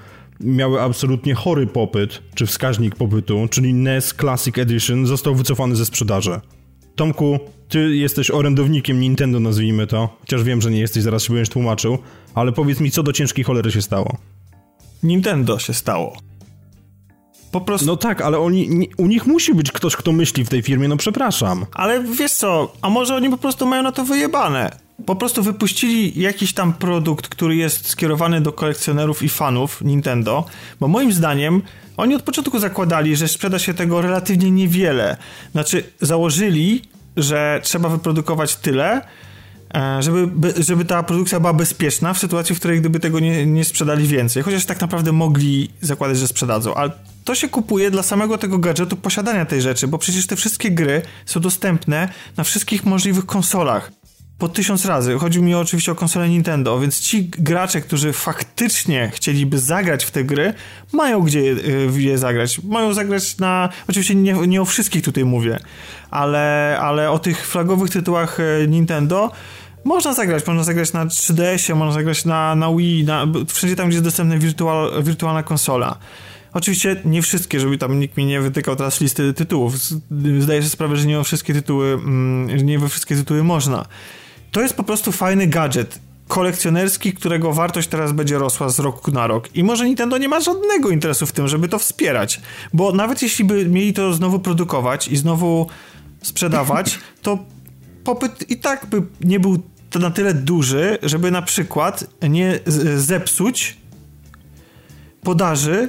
miały 0.41 0.80
absolutnie 0.80 1.34
chory 1.34 1.66
popyt, 1.66 2.22
czy 2.34 2.47
wskaźnik 2.47 2.95
popytu, 2.95 3.49
czyli 3.51 3.74
NES 3.74 4.14
Classic 4.20 4.59
Edition, 4.59 5.07
został 5.07 5.34
wycofany 5.34 5.76
ze 5.76 5.86
sprzedaży. 5.86 6.41
Tomku, 6.97 7.38
ty 7.68 7.97
jesteś 7.97 8.30
orędownikiem 8.30 9.01
Nintendo, 9.01 9.41
nazwijmy 9.41 9.86
to, 9.86 10.16
chociaż 10.20 10.43
wiem, 10.43 10.61
że 10.61 10.70
nie 10.70 10.80
jesteś, 10.80 11.03
zaraz 11.03 11.22
się 11.22 11.32
będziesz 11.32 11.49
tłumaczył, 11.49 11.99
ale 12.34 12.53
powiedz 12.53 12.80
mi, 12.80 12.91
co 12.91 13.03
do 13.03 13.12
ciężkiej 13.12 13.45
cholery 13.45 13.72
się 13.72 13.82
stało? 13.82 14.16
Nintendo 15.03 15.59
się 15.59 15.75
stało. 15.75 16.17
Po 17.53 17.61
prostu... 17.61 17.87
No 17.87 17.97
tak, 17.97 18.21
ale 18.21 18.39
oni, 18.39 18.89
u 18.97 19.07
nich 19.07 19.27
musi 19.27 19.55
być 19.55 19.73
ktoś, 19.73 19.97
kto 19.97 20.13
myśli 20.13 20.45
w 20.45 20.49
tej 20.49 20.63
firmie, 20.63 20.89
no 20.89 20.97
przepraszam. 20.97 21.67
Ale 21.75 22.03
wiesz 22.03 22.33
co, 22.33 22.73
a 22.83 22.91
może 22.91 23.17
oni 23.17 23.31
po 23.31 23.39
prostu 23.39 23.67
mają 23.67 23.83
na 23.83 23.93
to 23.93 24.05
wyjebane? 24.05 24.71
po 25.07 25.17
prostu 25.17 25.43
wypuścili 25.43 26.21
jakiś 26.21 26.53
tam 26.53 26.73
produkt, 26.73 27.29
który 27.29 27.57
jest 27.57 27.89
skierowany 27.89 28.41
do 28.41 28.53
kolekcjonerów 28.53 29.23
i 29.23 29.29
fanów 29.29 29.83
Nintendo, 29.83 30.45
bo 30.81 30.89
moim 30.89 31.13
zdaniem 31.13 31.63
oni 31.97 32.15
od 32.15 32.23
początku 32.23 32.59
zakładali, 32.59 33.17
że 33.17 33.29
sprzeda 33.29 33.59
się 33.59 33.75
tego 33.75 34.03
relatywnie 34.03 34.51
niewiele. 34.51 35.17
Znaczy, 35.53 35.85
założyli, 36.01 36.83
że 37.17 37.61
trzeba 37.63 37.89
wyprodukować 37.89 38.57
tyle, 38.57 39.01
żeby, 40.01 40.55
żeby 40.62 40.85
ta 40.85 41.03
produkcja 41.03 41.41
była 41.41 41.53
bezpieczna 41.53 42.14
w 42.14 42.18
sytuacji, 42.18 42.55
w 42.55 42.59
której 42.59 42.81
gdyby 42.81 43.01
tego 43.01 43.21
nie, 43.21 43.47
nie 43.47 43.64
sprzedali 43.64 44.07
więcej. 44.07 44.43
Chociaż 44.43 44.64
tak 44.64 44.81
naprawdę 44.81 45.12
mogli 45.12 45.71
zakładać, 45.81 46.18
że 46.18 46.29
sprzedadzą. 46.29 46.75
Ale 46.75 46.91
to 47.25 47.35
się 47.35 47.49
kupuje 47.49 47.91
dla 47.91 48.03
samego 48.03 48.39
tego 48.39 48.59
gadżetu 48.59 48.97
posiadania 48.97 49.45
tej 49.47 49.62
rzeczy, 49.62 49.89
bo 49.89 49.99
przecież 49.99 50.27
te 50.27 50.37
wszystkie 50.37 50.71
gry 50.71 51.03
są 51.27 51.41
dostępne 51.41 52.09
na 52.37 52.45
wszystkich 52.45 52.85
możliwych 52.85 53.27
konsolach 53.27 53.91
po 54.41 54.49
tysiąc 54.49 54.85
razy. 54.85 55.18
Chodzi 55.18 55.43
mi 55.43 55.55
oczywiście 55.55 55.93
o 55.93 55.95
konsolę 55.95 56.29
Nintendo, 56.29 56.81
więc 56.81 57.01
ci 57.01 57.31
gracze, 57.39 57.81
którzy 57.81 58.12
faktycznie 58.12 59.11
chcieliby 59.14 59.59
zagrać 59.59 60.05
w 60.05 60.11
te 60.11 60.25
gry, 60.25 60.55
mają 60.93 61.21
gdzie 61.21 61.41
je, 61.41 61.55
je 61.97 62.18
zagrać. 62.18 62.61
Mają 62.62 62.95
zagrać 62.95 63.39
na... 63.39 63.68
Oczywiście 63.89 64.14
nie, 64.14 64.33
nie 64.33 64.62
o 64.62 64.64
wszystkich 64.64 65.05
tutaj 65.05 65.25
mówię, 65.25 65.59
ale, 66.11 66.79
ale 66.81 67.11
o 67.11 67.18
tych 67.18 67.47
flagowych 67.47 67.91
tytułach 67.91 68.41
y, 68.41 68.68
Nintendo 68.68 69.31
można 69.85 70.14
zagrać, 70.14 70.47
można 70.47 70.64
zagrać 70.64 70.93
na 70.93 71.07
3DS-ie, 71.07 71.78
można 71.78 71.95
zagrać 71.95 72.24
na, 72.24 72.55
na 72.55 72.76
Wii, 72.76 73.05
na, 73.05 73.26
wszędzie 73.49 73.76
tam, 73.76 73.89
gdzie 73.89 73.97
jest 73.97 74.05
dostępna 74.05 74.39
wirtual, 74.39 75.03
wirtualna 75.03 75.43
konsola. 75.43 75.97
Oczywiście 76.53 76.97
nie 77.05 77.22
wszystkie, 77.22 77.61
żeby 77.61 77.78
tam 77.78 78.01
nikt 78.01 78.16
mi 78.16 78.26
nie 78.26 78.41
wytykał 78.41 78.76
teraz 78.76 79.01
listy 79.01 79.35
tytułów. 79.35 79.76
Zdaję 80.39 80.61
sobie 80.61 80.70
sprawę, 80.70 80.97
że 80.97 81.07
nie 81.07 81.20
o 81.20 81.24
wszystkie 81.24 81.55
tytuły, 81.55 81.93
mm, 81.93 82.66
nie 82.66 82.78
we 82.78 82.89
wszystkie 82.89 83.16
tytuły 83.16 83.45
można. 83.45 83.87
To 84.53 84.61
jest 84.61 84.74
po 84.74 84.83
prostu 84.83 85.12
fajny 85.12 85.47
gadżet 85.47 85.99
kolekcjonerski, 86.28 87.12
którego 87.12 87.53
wartość 87.53 87.89
teraz 87.89 88.12
będzie 88.12 88.39
rosła 88.39 88.68
z 88.68 88.78
roku 88.78 89.11
na 89.11 89.26
rok. 89.26 89.57
I 89.57 89.64
może 89.64 89.87
Nintendo 89.87 90.18
nie 90.18 90.28
ma 90.28 90.41
żadnego 90.41 90.91
interesu 90.91 91.26
w 91.26 91.33
tym, 91.33 91.49
żeby 91.49 91.68
to 91.68 91.78
wspierać, 91.78 92.41
bo 92.72 92.93
nawet 92.93 93.22
jeśli 93.22 93.45
by 93.45 93.66
mieli 93.66 93.93
to 93.93 94.12
znowu 94.12 94.39
produkować 94.39 95.09
i 95.09 95.16
znowu 95.16 95.66
sprzedawać, 96.22 96.99
to 97.22 97.39
popyt 98.05 98.51
i 98.51 98.57
tak 98.57 98.87
by 98.87 99.03
nie 99.21 99.41
był 99.41 99.63
na 100.01 100.11
tyle 100.11 100.35
duży, 100.35 100.99
żeby 101.03 101.31
na 101.31 101.43
przykład 101.43 102.05
nie 102.23 102.59
zepsuć 102.97 103.77
podaży 105.23 105.89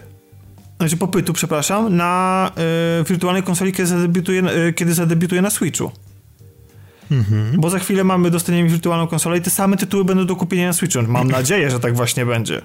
znaczy 0.81 0.97
popytu, 0.97 1.33
przepraszam, 1.33 1.95
na 1.95 2.51
y, 3.01 3.03
wirtualnej 3.03 3.43
konsoli, 3.43 3.71
kiedy 3.71 3.87
zadebiutuje, 3.87 4.43
y, 4.43 4.73
kiedy 4.73 4.93
zadebiutuje 4.93 5.41
na 5.41 5.49
Switchu. 5.49 5.91
Mhm. 7.11 7.61
Bo 7.61 7.69
za 7.69 7.79
chwilę 7.79 8.03
mamy, 8.03 8.31
dostaniemy 8.31 8.69
wirtualną 8.69 9.07
konsolę 9.07 9.37
i 9.37 9.41
te 9.41 9.49
same 9.49 9.77
tytuły 9.77 10.05
będą 10.05 10.25
do 10.25 10.35
kupienia 10.35 10.67
na 10.67 10.73
Switchu. 10.73 10.99
Mam 11.07 11.27
nadzieję, 11.37 11.71
że 11.71 11.79
tak 11.79 11.95
właśnie 11.95 12.25
będzie. 12.25 12.61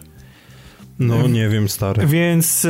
No, 0.98 1.28
nie 1.28 1.48
wiem, 1.48 1.68
stary. 1.68 2.06
Więc, 2.06 2.66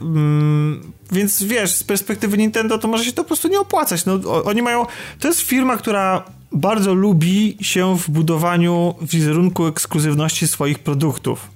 mm, 0.00 0.92
więc 1.12 1.42
wiesz, 1.42 1.70
z 1.70 1.84
perspektywy 1.84 2.38
Nintendo 2.38 2.78
to 2.78 2.88
może 2.88 3.04
się 3.04 3.12
to 3.12 3.22
po 3.22 3.26
prostu 3.26 3.48
nie 3.48 3.60
opłacać. 3.60 4.04
No, 4.04 4.44
oni 4.44 4.62
mają. 4.62 4.86
To 5.20 5.28
jest 5.28 5.40
firma, 5.40 5.76
która 5.76 6.24
bardzo 6.52 6.94
lubi 6.94 7.56
się 7.60 7.96
w 7.98 8.10
budowaniu 8.10 8.94
wizerunku 9.02 9.66
ekskluzywności 9.66 10.48
swoich 10.48 10.78
produktów 10.78 11.50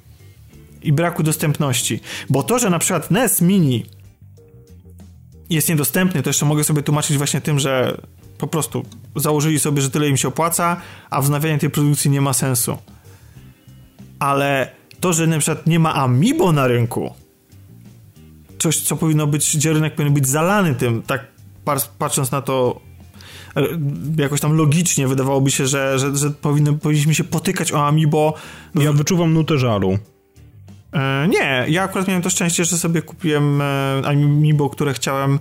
i 0.82 0.92
braku 0.92 1.22
dostępności. 1.22 2.00
Bo 2.30 2.42
to, 2.42 2.58
że 2.58 2.70
na 2.70 2.78
przykład 2.78 3.10
NES 3.10 3.40
Mini 3.40 3.84
jest 5.50 5.68
niedostępny, 5.68 6.22
to 6.22 6.30
jeszcze 6.30 6.46
mogę 6.46 6.64
sobie 6.64 6.82
tłumaczyć 6.82 7.16
właśnie 7.16 7.40
tym, 7.40 7.58
że 7.58 8.00
po 8.38 8.46
prostu 8.46 8.84
założyli 9.16 9.58
sobie, 9.58 9.82
że 9.82 9.90
tyle 9.90 10.08
im 10.08 10.16
się 10.16 10.28
opłaca, 10.28 10.80
a 11.10 11.22
wznawianie 11.22 11.58
tej 11.58 11.70
produkcji 11.70 12.10
nie 12.10 12.20
ma 12.20 12.32
sensu. 12.32 12.78
Ale 14.18 14.70
to, 15.00 15.12
że 15.12 15.26
na 15.26 15.38
przykład 15.38 15.66
nie 15.66 15.78
ma 15.78 15.94
Amiibo 15.94 16.52
na 16.52 16.66
rynku, 16.66 17.14
coś, 18.60 18.80
co 18.80 18.96
powinno 18.96 19.26
być, 19.26 19.56
gdzie 19.56 19.72
rynek 19.72 19.94
powinien 19.94 20.14
być 20.14 20.28
zalany 20.28 20.74
tym, 20.74 21.02
tak 21.02 21.26
patrząc 21.98 22.30
na 22.30 22.42
to 22.42 22.80
e, 23.56 23.62
jakoś 24.16 24.40
tam 24.40 24.56
logicznie 24.56 25.08
wydawałoby 25.08 25.50
się, 25.50 25.66
że, 25.66 25.98
że, 25.98 26.16
że 26.16 26.30
powinny, 26.30 26.72
powinniśmy 26.72 27.14
się 27.14 27.24
potykać 27.24 27.72
o 27.72 27.86
Amiibo. 27.86 28.34
Ja 28.74 28.92
wyczuwam 28.92 29.34
nutę 29.34 29.58
żalu. 29.58 29.98
E, 30.92 31.28
nie, 31.28 31.64
ja 31.68 31.82
akurat 31.82 32.08
miałem 32.08 32.22
to 32.22 32.30
szczęście, 32.30 32.64
że 32.64 32.78
sobie 32.78 33.02
kupiłem 33.02 33.60
e, 33.60 34.02
Amiibo, 34.04 34.70
które 34.70 34.94
chciałem 34.94 35.38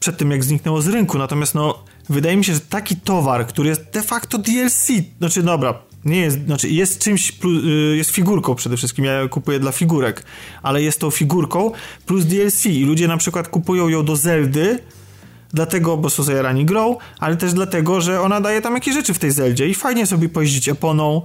przed 0.00 0.16
tym, 0.16 0.30
jak 0.30 0.44
zniknęło 0.44 0.82
z 0.82 0.88
rynku. 0.88 1.18
Natomiast 1.18 1.54
no, 1.54 1.84
wydaje 2.08 2.36
mi 2.36 2.44
się, 2.44 2.54
że 2.54 2.60
taki 2.60 2.96
towar, 2.96 3.46
który 3.46 3.68
jest 3.68 3.90
de 3.90 4.02
facto 4.02 4.38
DLC, 4.38 4.88
znaczy 5.18 5.42
dobra, 5.42 5.74
nie 6.04 6.20
jest, 6.20 6.44
znaczy 6.44 6.68
jest 6.68 6.98
czymś, 7.02 7.32
y, 7.92 7.96
jest 7.96 8.10
figurką 8.10 8.54
przede 8.54 8.76
wszystkim, 8.76 9.04
ja 9.04 9.28
kupuję 9.28 9.58
dla 9.58 9.72
figurek, 9.72 10.24
ale 10.62 10.82
jest 10.82 11.00
to 11.00 11.10
figurką 11.10 11.70
plus 12.06 12.24
DLC 12.24 12.66
i 12.66 12.84
ludzie 12.84 13.08
na 13.08 13.16
przykład 13.16 13.48
kupują 13.48 13.88
ją 13.88 14.04
do 14.04 14.16
Zeldy, 14.16 14.78
dlatego, 15.52 15.96
bo 15.96 16.10
są 16.10 16.22
zajarani 16.22 16.64
grą, 16.64 16.96
ale 17.18 17.36
też 17.36 17.52
dlatego, 17.52 18.00
że 18.00 18.20
ona 18.20 18.40
daje 18.40 18.60
tam 18.62 18.74
jakieś 18.74 18.94
rzeczy 18.94 19.14
w 19.14 19.18
tej 19.18 19.30
Zeldzie 19.30 19.68
i 19.68 19.74
fajnie 19.74 20.06
sobie 20.06 20.28
pojeździć 20.28 20.68
Eponą, 20.68 21.22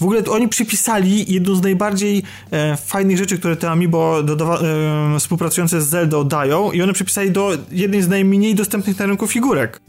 w 0.00 0.02
ogóle 0.04 0.24
oni 0.24 0.48
przypisali 0.48 1.32
jedną 1.32 1.54
z 1.54 1.62
najbardziej 1.62 2.22
e, 2.50 2.76
fajnych 2.76 3.18
rzeczy, 3.18 3.38
które 3.38 3.56
te 3.56 3.70
Amiibo 3.70 4.22
dodawa- 4.22 4.62
e, 5.14 5.18
współpracujące 5.18 5.82
z 5.82 5.86
Zelda 5.88 6.24
dają 6.24 6.72
i 6.72 6.82
one 6.82 6.92
przypisali 6.92 7.30
do 7.30 7.50
jednej 7.72 8.02
z 8.02 8.08
najmniej 8.08 8.54
dostępnych 8.54 8.98
na 8.98 9.06
rynku 9.06 9.26
figurek. 9.26 9.80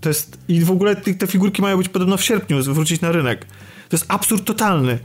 To 0.00 0.08
jest, 0.08 0.38
I 0.48 0.60
w 0.60 0.70
ogóle 0.70 0.96
te, 0.96 1.14
te 1.14 1.26
figurki 1.26 1.62
mają 1.62 1.76
być 1.76 1.88
podobno 1.88 2.16
w 2.16 2.24
sierpniu, 2.24 2.62
wrócić 2.62 3.00
na 3.00 3.12
rynek. 3.12 3.44
To 3.88 3.96
jest 3.96 4.04
absurd 4.08 4.44
totalny. 4.44 4.98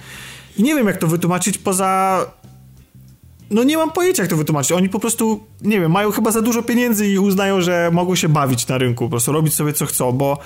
I 0.58 0.64
nie 0.64 0.76
wiem, 0.76 0.88
jak 0.88 0.98
to 0.98 1.08
wytłumaczyć 1.08 1.58
poza 1.58 2.26
no 3.50 3.64
nie 3.64 3.78
mam 3.78 3.92
pojęcia, 3.92 4.24
jak 4.24 4.30
to 4.30 4.38
wytłumaczyć. 4.38 4.72
Oni 4.72 4.90
po 4.90 5.00
prostu, 5.00 5.44
nie 5.62 5.80
wiem, 5.80 5.92
mają 5.92 6.12
chyba 6.12 6.32
za 6.32 6.42
dużo 6.42 6.64
pieniędzy 6.64 7.08
i 7.08 7.20
uznają, 7.20 7.62
że 7.62 7.90
mogą 7.94 8.16
się 8.16 8.30
bawić 8.30 8.68
na 8.68 8.78
rynku, 8.78 9.06
po 9.06 9.10
prostu 9.10 9.32
robić 9.32 9.54
sobie 9.54 9.74
co 9.74 9.86
chcą, 9.86 10.12
bo 10.12 10.40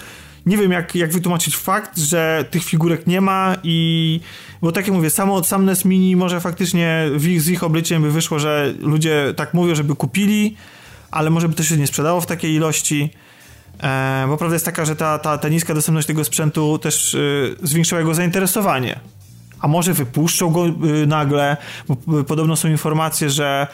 nie 0.45 0.58
wiem, 0.58 0.72
jak, 0.72 0.95
jak 0.95 1.12
wytłumaczyć 1.12 1.58
fakt, 1.58 1.97
że 1.97 2.45
tych 2.52 2.64
figurek 2.64 3.08
nie 3.08 3.22
ma 3.22 3.56
i... 3.64 4.20
Bo 4.62 4.72
tak 4.72 4.88
jak 4.88 4.95
mówię, 4.95 5.10
samo, 5.10 5.43
sam 5.43 5.66
NES 5.66 5.86
Mini 5.86 6.16
może 6.16 6.41
faktycznie 6.41 7.10
ich, 7.28 7.41
z 7.41 7.50
ich 7.50 7.64
obliczem 7.64 8.02
by 8.02 8.12
wyszło, 8.12 8.39
że 8.39 8.74
ludzie 8.80 9.34
tak 9.36 9.54
mówią, 9.54 9.76
żeby 9.76 9.95
kupili, 9.95 10.56
ale 11.12 11.30
może 11.30 11.50
by 11.50 11.56
to 11.56 11.64
się 11.64 11.78
nie 11.78 11.88
sprzedało 11.88 12.22
w 12.22 12.26
takiej 12.26 12.54
ilości. 12.54 13.10
E, 13.84 14.26
bo 14.28 14.38
prawda 14.38 14.56
jest 14.56 14.66
taka, 14.66 14.86
że 14.86 14.96
ta, 14.96 15.20
ta, 15.20 15.38
ta 15.38 15.50
niska 15.50 15.74
dostępność 15.74 16.08
tego 16.08 16.24
sprzętu 16.24 16.80
też 16.80 17.14
y, 17.14 17.56
zwiększyła 17.64 18.00
jego 18.00 18.14
zainteresowanie 18.14 19.00
a 19.62 19.68
może 19.68 19.94
wypuszczą 19.94 20.50
go 20.50 20.68
y, 20.68 21.08
nagle, 21.08 21.58
bo 21.88 22.20
y, 22.20 22.24
podobno 22.24 22.56
są 22.56 22.68
informacje, 22.68 23.30
że, 23.30 23.68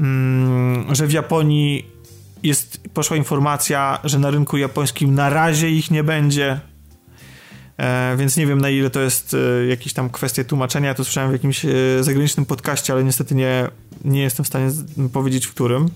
mm, 0.00 0.94
że 0.94 1.06
w 1.06 1.12
Japonii 1.12 1.86
jest, 2.42 2.80
poszła 2.94 3.16
informacja, 3.16 3.98
że 4.04 4.18
na 4.18 4.30
rynku 4.30 4.56
japońskim 4.56 5.14
na 5.14 5.30
razie 5.30 5.70
ich 5.70 5.90
nie 5.90 6.04
będzie. 6.04 6.60
E, 7.78 8.16
więc 8.18 8.36
nie 8.36 8.46
wiem 8.46 8.60
na 8.60 8.70
ile 8.70 8.90
to 8.90 9.00
jest 9.00 9.34
e, 9.34 9.66
jakieś 9.66 9.92
tam 9.92 10.10
kwestie 10.10 10.44
tłumaczenia. 10.44 10.88
Ja 10.88 10.94
to 10.94 11.04
słyszałem 11.04 11.30
w 11.30 11.32
jakimś 11.32 11.64
e, 11.64 11.70
zagranicznym 12.00 12.46
podcaście, 12.46 12.92
ale 12.92 13.04
niestety 13.04 13.34
nie, 13.34 13.68
nie 14.04 14.22
jestem 14.22 14.44
w 14.44 14.48
stanie 14.48 14.70
powiedzieć 15.12 15.46
w 15.46 15.50
którym. 15.50 15.88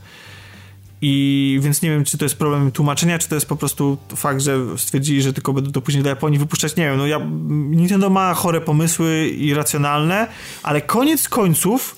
I 1.03 1.59
więc 1.63 1.83
nie 1.83 1.91
wiem, 1.91 2.05
czy 2.05 2.19
to 2.19 2.25
jest 2.25 2.39
problem 2.39 2.73
tłumaczenia, 2.73 3.19
czy 3.19 3.29
to 3.29 3.35
jest 3.35 3.47
po 3.47 3.57
prostu 3.57 3.99
fakt, 4.17 4.41
że 4.41 4.79
stwierdzili, 4.79 5.23
że 5.23 5.33
tylko 5.33 5.53
będą 5.53 5.73
to 5.73 5.81
później 5.81 6.03
do 6.03 6.09
Japonii 6.09 6.39
wypuszczać. 6.39 6.77
Nie 6.77 6.85
wiem, 6.85 6.99
no 6.99 7.07
ja, 7.07 7.21
Nintendo 7.49 8.11
ma 8.11 8.35
chore 8.35 8.61
pomysły 8.61 9.29
i 9.29 9.55
racjonalne, 9.55 10.27
ale 10.63 10.81
koniec 10.81 11.29
końców 11.29 11.97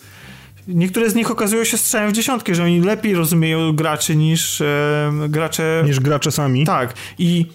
niektóre 0.68 1.10
z 1.10 1.14
nich 1.14 1.30
okazują 1.30 1.64
się 1.64 1.78
strzałem 1.78 2.10
w 2.10 2.12
dziesiątkę, 2.12 2.54
że 2.54 2.64
oni 2.64 2.80
lepiej 2.80 3.14
rozumieją 3.14 3.72
graczy 3.72 4.16
niż 4.16 4.60
e, 4.60 5.12
gracze... 5.28 5.82
Niż 5.86 6.00
gracze 6.00 6.32
sami. 6.32 6.66
Tak. 6.66 6.94
I 7.18 7.46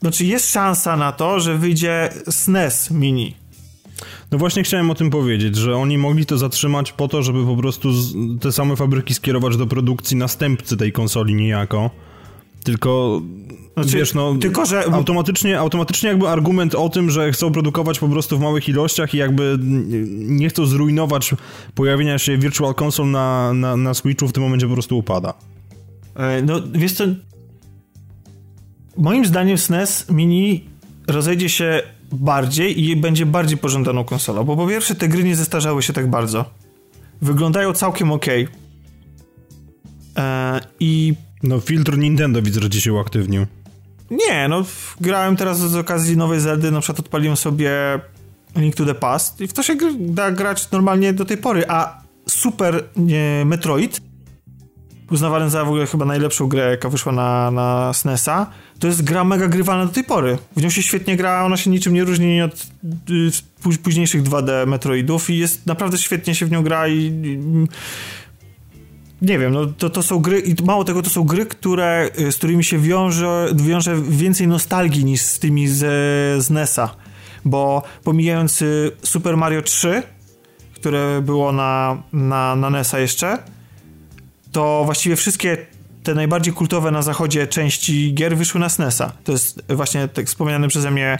znaczy 0.00 0.24
jest 0.24 0.52
szansa 0.52 0.96
na 0.96 1.12
to, 1.12 1.40
że 1.40 1.58
wyjdzie 1.58 2.08
SNES 2.30 2.90
Mini 2.90 3.43
no 4.34 4.38
właśnie 4.38 4.62
chciałem 4.62 4.90
o 4.90 4.94
tym 4.94 5.10
powiedzieć, 5.10 5.56
że 5.56 5.76
oni 5.76 5.98
mogli 5.98 6.26
to 6.26 6.38
zatrzymać 6.38 6.92
po 6.92 7.08
to, 7.08 7.22
żeby 7.22 7.46
po 7.46 7.56
prostu 7.56 7.88
te 8.40 8.52
same 8.52 8.76
fabryki 8.76 9.14
skierować 9.14 9.56
do 9.56 9.66
produkcji 9.66 10.16
następcy 10.16 10.76
tej 10.76 10.92
konsoli 10.92 11.34
niejako. 11.34 11.90
Tylko 12.64 13.22
znaczy, 13.74 13.96
wiesz, 13.96 14.14
no, 14.14 14.34
tylko, 14.40 14.66
że... 14.66 14.84
automatycznie, 14.84 15.58
automatycznie 15.58 16.08
jakby 16.08 16.28
argument 16.28 16.74
o 16.74 16.88
tym, 16.88 17.10
że 17.10 17.32
chcą 17.32 17.52
produkować 17.52 17.98
po 17.98 18.08
prostu 18.08 18.38
w 18.38 18.40
małych 18.40 18.68
ilościach 18.68 19.14
i 19.14 19.16
jakby 19.16 19.58
nie 20.14 20.48
chcą 20.48 20.66
zrujnować 20.66 21.34
pojawienia 21.74 22.18
się 22.18 22.38
Virtual 22.38 22.74
Console 22.82 23.08
na, 23.08 23.52
na, 23.52 23.76
na 23.76 23.94
Switchu 23.94 24.28
w 24.28 24.32
tym 24.32 24.42
momencie 24.42 24.66
po 24.66 24.72
prostu 24.72 24.98
upada. 24.98 25.34
E, 26.16 26.42
no, 26.42 26.60
wiesz 26.72 26.92
co, 26.92 27.04
moim 28.96 29.26
zdaniem 29.26 29.58
SNES 29.58 30.10
Mini 30.10 30.64
rozejdzie 31.06 31.48
się 31.48 31.82
bardziej 32.14 32.84
i 32.84 32.96
będzie 32.96 33.26
bardziej 33.26 33.58
pożądaną 33.58 34.04
konsolą, 34.04 34.44
bo 34.44 34.56
po 34.56 34.66
pierwsze 34.66 34.94
te 34.94 35.08
gry 35.08 35.24
nie 35.24 35.36
zestarzały 35.36 35.82
się 35.82 35.92
tak 35.92 36.10
bardzo. 36.10 36.44
Wyglądają 37.22 37.72
całkiem 37.72 38.12
ok. 38.12 38.26
Eee, 38.28 38.50
I... 40.80 41.14
No 41.42 41.60
filtr 41.60 41.98
Nintendo 41.98 42.42
widzę, 42.42 42.60
że 42.60 42.80
się 42.80 42.92
uaktywnił. 42.92 43.46
Nie, 44.10 44.48
no 44.48 44.64
grałem 45.00 45.36
teraz 45.36 45.58
z 45.58 45.76
okazji 45.76 46.16
nowej 46.16 46.40
Zeldy, 46.40 46.70
na 46.70 46.80
przykład 46.80 47.00
odpaliłem 47.00 47.36
sobie 47.36 47.70
Link 48.56 48.74
to 48.74 48.84
the 48.84 48.94
Past 48.94 49.40
i 49.40 49.46
w 49.46 49.52
to 49.52 49.62
się 49.62 49.76
da 49.98 50.30
grać 50.30 50.70
normalnie 50.70 51.12
do 51.12 51.24
tej 51.24 51.36
pory, 51.36 51.64
a 51.68 52.02
Super 52.28 52.84
nie, 52.96 53.42
Metroid 53.46 54.00
uznawany 55.10 55.50
za 55.50 55.64
w 55.64 55.68
ogóle 55.68 55.86
chyba 55.86 56.04
najlepszą 56.04 56.46
grę, 56.46 56.70
jaka 56.70 56.88
wyszła 56.88 57.12
na, 57.12 57.50
na 57.50 57.92
SNESa, 57.92 58.46
to 58.78 58.86
jest 58.86 59.02
gra 59.02 59.24
mega 59.24 59.48
grywalna 59.48 59.86
do 59.86 59.92
tej 59.92 60.04
pory. 60.04 60.38
W 60.56 60.62
nią 60.62 60.70
się 60.70 60.82
świetnie 60.82 61.16
gra, 61.16 61.44
ona 61.44 61.56
się 61.56 61.70
niczym 61.70 61.94
nie 61.94 62.04
różni 62.04 62.42
od 62.42 62.66
y, 63.66 63.78
późniejszych 63.82 64.22
2D 64.22 64.66
Metroidów 64.66 65.30
i 65.30 65.38
jest 65.38 65.66
naprawdę 65.66 65.98
świetnie 65.98 66.34
się 66.34 66.46
w 66.46 66.50
nią 66.50 66.62
gra 66.62 66.88
i, 66.88 66.98
i 66.98 67.38
nie 69.22 69.38
wiem, 69.38 69.52
no 69.52 69.66
to, 69.66 69.90
to 69.90 70.02
są 70.02 70.18
gry 70.18 70.40
i 70.40 70.62
mało 70.64 70.84
tego, 70.84 71.02
to 71.02 71.10
są 71.10 71.24
gry, 71.24 71.46
które, 71.46 72.10
y, 72.18 72.32
z 72.32 72.36
którymi 72.36 72.64
się 72.64 72.78
wiąże, 72.78 73.48
wiąże 73.54 73.96
więcej 74.02 74.48
nostalgii 74.48 75.04
niż 75.04 75.20
z 75.20 75.38
tymi 75.38 75.68
z, 75.68 75.78
z 76.44 76.50
NESa, 76.50 76.96
bo 77.44 77.82
pomijając 78.04 78.62
y, 78.62 78.90
Super 79.02 79.36
Mario 79.36 79.62
3, 79.62 80.02
które 80.74 81.22
było 81.22 81.52
na, 81.52 82.02
na, 82.12 82.56
na 82.56 82.70
NESa 82.70 82.98
jeszcze, 82.98 83.38
to 84.54 84.82
właściwie 84.84 85.16
wszystkie 85.16 85.66
te 86.02 86.14
najbardziej 86.14 86.54
kultowe 86.54 86.90
na 86.90 87.02
zachodzie 87.02 87.46
części 87.46 88.14
gier 88.14 88.36
wyszły 88.36 88.60
na 88.60 88.68
SNESa. 88.68 89.12
To 89.24 89.32
jest 89.32 89.62
właśnie 89.68 90.08
tak 90.08 90.26
wspomniany 90.26 90.68
przeze 90.68 90.90
mnie 90.90 91.18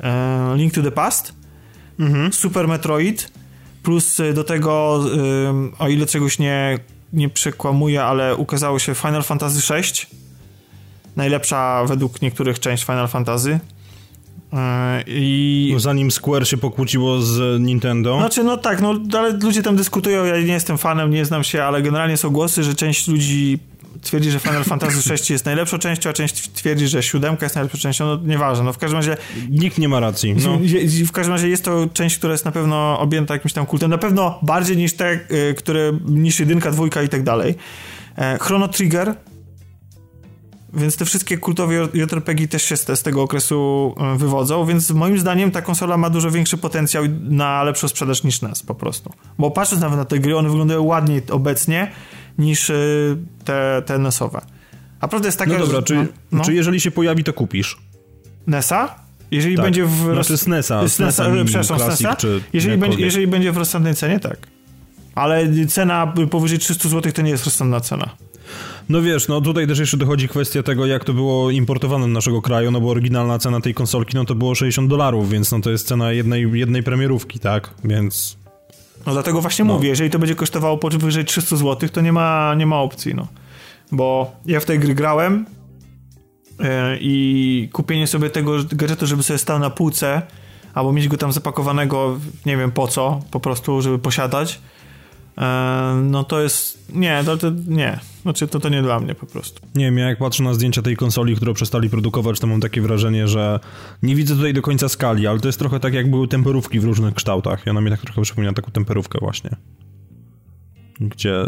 e, 0.00 0.52
Link 0.56 0.74
to 0.74 0.82
the 0.82 0.90
Past, 0.90 1.32
mhm. 2.00 2.32
Super 2.32 2.68
Metroid, 2.68 3.30
plus 3.82 4.18
do 4.34 4.44
tego, 4.44 5.04
e, 5.78 5.84
o 5.84 5.88
ile 5.88 6.06
czegoś 6.06 6.38
nie, 6.38 6.78
nie 7.12 7.28
przekłamuję, 7.28 8.04
ale 8.04 8.36
ukazało 8.36 8.78
się 8.78 8.94
Final 8.94 9.22
Fantasy 9.22 9.74
VI. 9.74 10.06
Najlepsza 11.16 11.84
według 11.84 12.22
niektórych 12.22 12.60
część 12.60 12.84
Final 12.84 13.08
Fantasy. 13.08 13.60
E, 14.52 15.02
I... 15.06 15.70
No 15.72 15.80
zanim 15.80 16.10
Square 16.10 16.46
się 16.46 16.56
pokłóciło 16.56 17.22
z 17.22 17.60
Nintendo. 17.62 18.18
Znaczy, 18.18 18.44
no 18.44 18.56
tak, 18.56 18.80
no 18.80 18.94
ale 19.18 19.32
ludzie 19.32 19.62
tam 19.62 19.76
dyskutują, 19.76 20.24
ja 20.24 20.40
nie 20.40 20.52
jestem 20.52 20.78
fanem, 20.78 21.10
nie 21.10 21.24
znam 21.24 21.44
się, 21.44 21.64
ale 21.64 21.82
generalnie 21.82 22.16
są 22.16 22.30
głosy, 22.30 22.62
że 22.62 22.74
część 22.74 23.08
ludzi 23.08 23.58
twierdzi, 24.02 24.30
że 24.30 24.38
Final 24.38 24.64
Fantasy 24.64 25.10
VI 25.14 25.32
jest 25.32 25.44
najlepszą 25.44 25.78
częścią, 25.78 26.10
a 26.10 26.12
część 26.12 26.50
twierdzi, 26.50 26.88
że 26.88 27.02
siódemka 27.02 27.46
jest 27.46 27.54
najlepszą 27.54 27.78
częścią, 27.78 28.06
no 28.06 28.18
nieważne, 28.24 28.64
no 28.64 28.72
w 28.72 28.78
każdym 28.78 28.96
razie... 28.96 29.16
Nikt 29.50 29.78
nie 29.78 29.88
ma 29.88 30.00
racji. 30.00 30.34
No. 30.34 30.58
W 31.06 31.12
każdym 31.12 31.32
razie 31.32 31.48
jest 31.48 31.64
to 31.64 31.86
część, 31.92 32.18
która 32.18 32.32
jest 32.32 32.44
na 32.44 32.52
pewno 32.52 32.98
objęta 33.00 33.34
jakimś 33.34 33.52
tam 33.52 33.66
kultem, 33.66 33.90
na 33.90 33.98
pewno 33.98 34.38
bardziej 34.42 34.76
niż 34.76 34.92
te, 34.92 35.12
y, 35.50 35.54
które, 35.54 35.92
niż 36.08 36.40
jedynka, 36.40 36.70
dwójka 36.70 37.02
i 37.02 37.08
tak 37.08 37.22
dalej. 37.22 37.54
E, 38.16 38.38
Chrono 38.38 38.68
Trigger 38.68 39.14
więc 40.72 40.96
te 40.96 41.04
wszystkie 41.04 41.38
kultowe 41.38 41.74
JRPG 41.94 42.48
też 42.48 42.62
się 42.62 42.76
z, 42.76 43.02
tego 43.02 43.22
okresu 43.22 43.94
e, 43.98 44.18
wywodzą, 44.18 44.66
więc 44.66 44.90
moim 44.90 45.18
zdaniem 45.18 45.50
ta 45.50 45.62
konsola 45.62 45.96
ma 45.96 46.10
dużo 46.10 46.30
większy 46.30 46.56
potencjał 46.56 47.04
na 47.22 47.62
lepszą 47.62 47.88
sprzedaż 47.88 48.24
niż 48.24 48.42
NES 48.42 48.62
po 48.62 48.74
prostu. 48.74 49.12
Bo 49.38 49.50
patrząc 49.50 49.82
nawet 49.82 49.98
na 49.98 50.04
te 50.04 50.18
gry, 50.18 50.36
one 50.36 50.48
wyglądają 50.48 50.82
ładniej 50.82 51.22
obecnie 51.30 51.90
niż 52.38 52.70
e, 52.70 52.74
te, 53.44 53.82
te 53.86 53.98
NES-owe. 53.98 54.40
A 55.00 55.08
prawda 55.08 55.28
jest 55.28 55.38
taka, 55.38 55.52
No 55.52 55.58
dobra, 55.58 55.76
że, 55.76 55.82
czy, 55.82 56.08
no, 56.32 56.44
czy 56.44 56.54
jeżeli 56.54 56.80
się 56.80 56.90
pojawi, 56.90 57.24
to 57.24 57.32
kupisz? 57.32 57.78
NES-a? 58.46 58.94
Jeżeli 59.30 59.56
tak. 59.56 59.64
będzie 59.64 59.86
w... 59.86 60.12
Znaczy 60.12 60.36
SNES-a. 60.36 60.88
SNES-a, 60.88 61.24
przepraszam, 61.46 61.78
SNES-a? 61.78 62.16
Jeżeli, 62.52 62.78
będzie, 62.78 63.04
jeżeli 63.04 63.26
będzie 63.26 63.52
w 63.52 63.56
rozsądnej 63.56 63.94
cenie, 63.94 64.20
tak. 64.20 64.38
Ale 65.14 65.48
cena 65.68 66.14
powyżej 66.30 66.58
300 66.58 66.88
zł 66.88 67.12
to 67.12 67.22
nie 67.22 67.30
jest 67.30 67.44
rozsądna 67.44 67.80
cena. 67.80 68.10
No 68.88 69.02
wiesz, 69.02 69.28
no 69.28 69.40
tutaj 69.40 69.66
też 69.66 69.78
jeszcze 69.78 69.96
dochodzi 69.96 70.28
kwestia 70.28 70.62
tego, 70.62 70.86
jak 70.86 71.04
to 71.04 71.12
było 71.12 71.50
importowane 71.50 72.06
do 72.06 72.12
naszego 72.12 72.42
kraju, 72.42 72.70
no 72.70 72.80
bo 72.80 72.90
oryginalna 72.90 73.38
cena 73.38 73.60
tej 73.60 73.74
konsolki, 73.74 74.16
no 74.16 74.24
to 74.24 74.34
było 74.34 74.54
60 74.54 74.90
dolarów, 74.90 75.30
więc 75.30 75.52
no 75.52 75.60
to 75.60 75.70
jest 75.70 75.88
cena 75.88 76.12
jednej, 76.12 76.50
jednej 76.52 76.82
premierówki, 76.82 77.38
tak? 77.38 77.70
Więc... 77.84 78.36
No 79.06 79.12
dlatego 79.12 79.40
właśnie 79.40 79.64
no. 79.64 79.74
mówię, 79.74 79.88
jeżeli 79.88 80.10
to 80.10 80.18
będzie 80.18 80.34
kosztowało 80.34 80.78
powyżej 80.78 81.24
300 81.24 81.56
zł, 81.56 81.88
to 81.88 82.00
nie 82.00 82.12
ma, 82.12 82.54
nie 82.54 82.66
ma 82.66 82.80
opcji, 82.80 83.14
no. 83.14 83.26
Bo 83.92 84.32
ja 84.46 84.60
w 84.60 84.64
tej 84.64 84.78
gry 84.78 84.94
grałem 84.94 85.46
yy, 86.58 86.66
i 87.00 87.68
kupienie 87.72 88.06
sobie 88.06 88.30
tego 88.30 88.52
gadżetu, 88.72 89.06
żeby 89.06 89.22
sobie 89.22 89.38
stał 89.38 89.58
na 89.58 89.70
półce, 89.70 90.22
albo 90.74 90.92
mieć 90.92 91.08
go 91.08 91.16
tam 91.16 91.32
zapakowanego, 91.32 92.18
nie 92.46 92.56
wiem 92.56 92.72
po 92.72 92.88
co, 92.88 93.20
po 93.30 93.40
prostu, 93.40 93.82
żeby 93.82 93.98
posiadać, 93.98 94.60
E, 94.60 94.75
no 96.02 96.24
to 96.24 96.40
jest. 96.40 96.78
Nie, 96.92 97.22
to, 97.24 97.36
to, 97.36 97.50
nie. 97.66 98.00
Znaczy, 98.22 98.48
to, 98.48 98.60
to 98.60 98.68
nie 98.68 98.82
dla 98.82 99.00
mnie 99.00 99.14
po 99.14 99.26
prostu. 99.26 99.60
Nie 99.74 99.84
wiem, 99.84 99.98
ja 99.98 100.08
jak 100.08 100.18
patrzę 100.18 100.42
na 100.42 100.54
zdjęcia 100.54 100.82
tej 100.82 100.96
konsoli, 100.96 101.36
które 101.36 101.54
przestali 101.54 101.90
produkować, 101.90 102.40
to 102.40 102.46
mam 102.46 102.60
takie 102.60 102.80
wrażenie, 102.80 103.28
że 103.28 103.60
nie 104.02 104.14
widzę 104.14 104.36
tutaj 104.36 104.54
do 104.54 104.62
końca 104.62 104.88
skali, 104.88 105.26
ale 105.26 105.40
to 105.40 105.48
jest 105.48 105.58
trochę 105.58 105.80
tak, 105.80 105.94
jak 105.94 106.10
były 106.10 106.28
temperówki 106.28 106.80
w 106.80 106.84
różnych 106.84 107.14
kształtach. 107.14 107.66
Ja 107.66 107.72
na 107.72 107.80
mnie 107.80 107.90
tak 107.90 108.00
trochę 108.00 108.22
przypomina 108.22 108.52
taką 108.52 108.70
temperówkę 108.70 109.18
właśnie. 109.22 109.50
Gdzie 111.00 111.44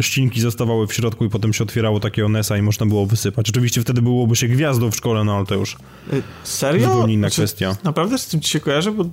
ścinki 0.00 0.40
zostawały 0.40 0.86
w 0.86 0.94
środku 0.94 1.24
i 1.24 1.28
potem 1.28 1.52
się 1.52 1.64
otwierało 1.64 2.00
takie 2.00 2.26
onesa 2.26 2.56
i 2.56 2.62
można 2.62 2.86
było 2.86 3.06
wysypać. 3.06 3.50
Oczywiście 3.50 3.80
wtedy 3.80 4.02
byłoby 4.02 4.36
się 4.36 4.48
gwiazdą 4.48 4.90
w 4.90 4.96
szkole, 4.96 5.24
no 5.24 5.36
ale 5.36 5.46
to 5.46 5.54
już 5.54 5.76
y, 6.12 6.22
Serio? 6.44 6.88
zupełnie 6.88 7.14
inna 7.14 7.28
znaczy, 7.28 7.42
kwestia. 7.42 7.76
Naprawdę 7.84 8.18
z 8.18 8.26
tym 8.26 8.40
ci 8.40 8.50
się 8.50 8.60
kojarzy? 8.60 8.92
Bo... 8.92 9.04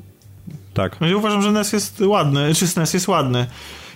Tak. 0.74 0.98
Ja 1.02 1.18
uważam, 1.18 1.42
że 1.42 1.52
NES 1.52 1.74
jest 1.74 2.02
ładny, 2.02 2.56
czy 2.56 2.68
SNES 2.68 2.94
jest 2.94 3.08
ładny. 3.08 3.48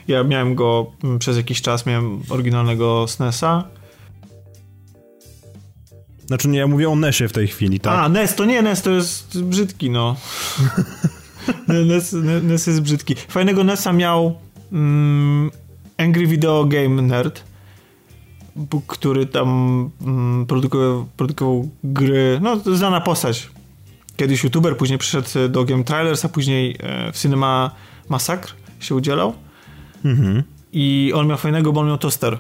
Ja 0.09 0.23
miałem 0.23 0.55
go 0.55 0.91
mm, 1.03 1.19
przez 1.19 1.37
jakiś 1.37 1.61
czas, 1.61 1.85
miałem 1.85 2.21
oryginalnego 2.29 3.05
SNESa. 3.07 3.63
Znaczy 6.25 6.47
nie, 6.47 6.59
ja 6.59 6.67
mówię 6.67 6.89
o 6.89 6.95
NESie 6.95 7.27
w 7.27 7.33
tej 7.33 7.47
chwili, 7.47 7.79
tak? 7.79 7.99
A, 7.99 8.09
NES 8.09 8.35
to 8.35 8.45
nie, 8.45 8.61
NES 8.61 8.81
to 8.81 8.91
jest 8.91 9.43
brzydki, 9.43 9.89
no. 9.89 10.15
NES, 11.87 12.15
NES 12.43 12.67
jest 12.67 12.81
brzydki. 12.81 13.15
Fajnego 13.27 13.63
NESa 13.63 13.93
miał 13.93 14.35
mm, 14.71 15.51
Angry 15.97 16.27
Video 16.27 16.65
Game 16.65 17.01
Nerd, 17.01 17.43
który 18.87 19.25
tam 19.25 19.89
mm, 20.01 20.45
produkował, 20.45 21.07
produkował 21.17 21.69
gry, 21.83 22.39
no 22.41 22.59
znana 22.75 23.01
postać. 23.01 23.49
Kiedyś 24.17 24.43
youtuber, 24.43 24.77
później 24.77 24.99
przyszedł 24.99 25.27
do 25.49 25.65
Game 25.65 25.83
Trailers, 25.83 26.25
a 26.25 26.29
później 26.29 26.75
e, 26.79 27.11
w 27.11 27.17
Cinema 27.17 27.71
Massacre 28.09 28.53
się 28.79 28.95
udzielał. 28.95 29.33
Mhm. 30.05 30.43
I 30.73 31.11
on 31.15 31.27
miał 31.27 31.37
fajnego, 31.37 31.73
bo 31.73 31.81
on 31.81 31.87
miał 31.87 31.97
toster. 31.97 32.37